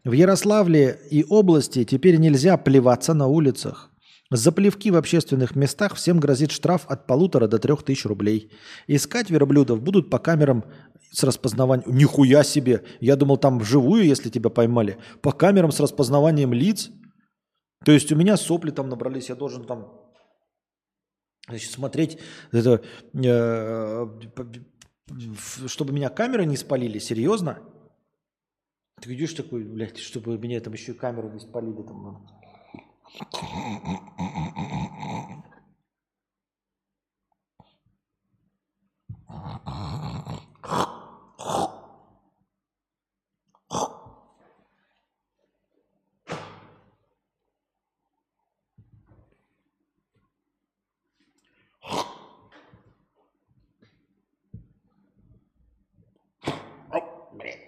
[0.03, 3.94] В Ярославле и области теперь нельзя плеваться на улицах.
[4.31, 8.51] За плевки в общественных местах всем грозит штраф от полутора до трех тысяч рублей.
[8.87, 10.65] Искать верблюдов будут по камерам
[11.11, 11.95] с распознаванием.
[11.95, 12.83] Нихуя себе!
[12.99, 14.97] Я думал, там вживую, если тебя поймали.
[15.21, 16.89] По камерам с распознаванием лиц.
[17.85, 20.05] То есть у меня сопли там набрались, я должен там
[21.47, 22.17] значит, смотреть,
[22.51, 22.81] это,
[23.13, 24.07] э,
[25.67, 27.59] чтобы меня камеры не спалили, серьезно?
[29.01, 31.83] Ты идешь такой, блядь, чтобы меня там еще и камеру не спалили.
[31.83, 32.27] Там,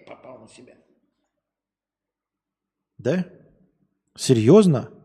[0.05, 0.75] попал на себя.
[2.97, 3.25] Да?
[4.15, 4.96] Серьезно?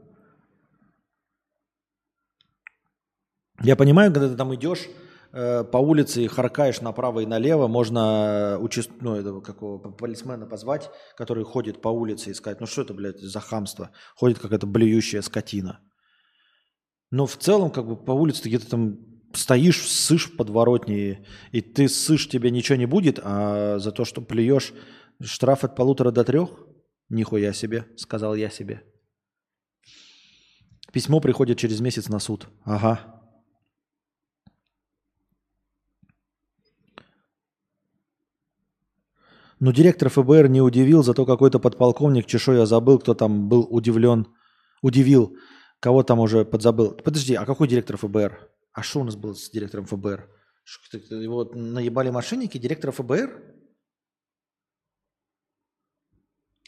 [3.64, 4.88] Я понимаю, когда ты там идешь
[5.32, 8.90] э, по улице и харкаешь направо и налево, можно участ...
[9.00, 13.20] ну, этого, какого, полисмена позвать, который ходит по улице и сказать, ну что это, блядь,
[13.20, 13.90] за хамство?
[14.16, 15.80] Ходит какая-то блюющая скотина.
[17.12, 18.98] Но в целом, как бы по улице ты где-то там
[19.32, 24.22] стоишь, ссышь в подворотне, и, ты ссышь, тебе ничего не будет, а за то, что
[24.22, 24.72] плюешь,
[25.22, 26.50] штраф от полутора до трех?
[27.08, 28.82] Нихуя себе, сказал я себе.
[30.92, 32.48] Письмо приходит через месяц на суд.
[32.64, 33.21] Ага.
[39.62, 44.26] Но директор ФБР не удивил, зато какой-то подполковник, чешой я забыл, кто там был удивлен,
[44.82, 45.36] удивил,
[45.78, 46.94] кого там уже подзабыл.
[46.94, 48.50] Подожди, а какой директор ФБР?
[48.72, 50.28] А что у нас было с директором ФБР?
[51.10, 53.40] Его наебали мошенники, директора ФБР?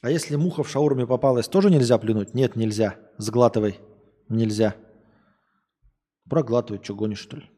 [0.03, 2.33] А если муха в шаурме попалась, тоже нельзя плюнуть?
[2.33, 2.97] Нет, нельзя.
[3.19, 3.81] Сглатывай.
[4.29, 4.77] Нельзя.
[6.31, 7.51] Проглатывай, что гонишь, что ли?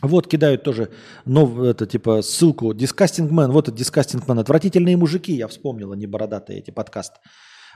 [0.00, 0.90] Вот кидают тоже
[1.24, 2.72] нов, это типа ссылку.
[2.72, 4.40] Disgusting Man, вот это Disgusting Man.
[4.40, 7.14] Отвратительные мужики, я вспомнила, не бородатые эти подкаст.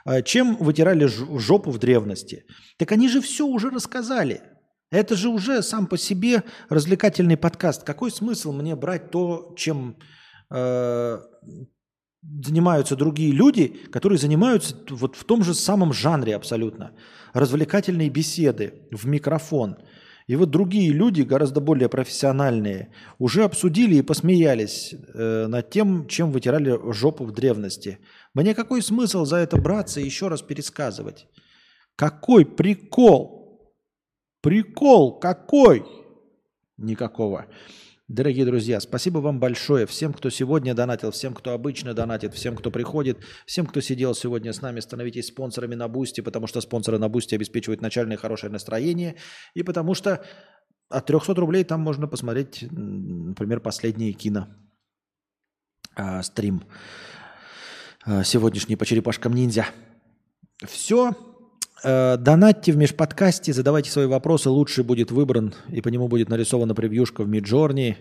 [0.05, 2.45] А, Чем вытирали жопу в древности?
[2.79, 4.41] Так они же все уже рассказали.
[4.91, 7.83] Это же уже сам по себе развлекательный подкаст.
[7.83, 9.97] Какой смысл мне брать то, чем
[10.51, 11.19] э,
[12.23, 16.93] занимаются другие люди, которые занимаются вот в том же самом жанре абсолютно.
[17.33, 19.77] Развлекательные беседы в микрофон.
[20.33, 26.33] И вот другие люди, гораздо более профессиональные, уже обсудили и посмеялись э, над тем, чем
[26.33, 27.99] вытирали жопу в древности.
[28.33, 31.27] Мне какой смысл за это браться и еще раз пересказывать?
[31.97, 33.77] Какой прикол?
[34.41, 35.85] Прикол какой?
[36.79, 37.45] Никакого.
[38.09, 42.71] Дорогие друзья, спасибо вам большое всем, кто сегодня донатил, всем, кто обычно донатит, всем, кто
[42.73, 44.81] приходит, всем, кто сидел сегодня с нами.
[44.81, 49.17] Становитесь спонсорами на Boosty, потому что спонсоры на Boosty обеспечивают начальное хорошее настроение,
[49.55, 50.25] и потому что
[50.89, 54.49] от 300 рублей там можно посмотреть, например, последние кино
[55.95, 56.65] а, стрим
[58.05, 59.67] а, сегодняшний по черепашкам ниндзя.
[60.67, 61.15] Все.
[61.85, 64.51] Э, Донатьте в межподкасте, задавайте свои вопросы.
[64.51, 67.97] Лучший будет выбран, и по нему будет нарисована превьюшка в Миджорни.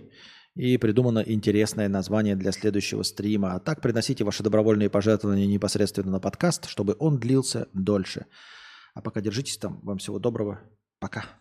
[0.53, 3.53] И придумано интересное название для следующего стрима.
[3.53, 8.25] А так приносите ваши добровольные пожертвования непосредственно на подкаст, чтобы он длился дольше.
[8.93, 9.79] А пока держитесь там.
[9.83, 10.59] Вам всего доброго.
[10.99, 11.40] Пока.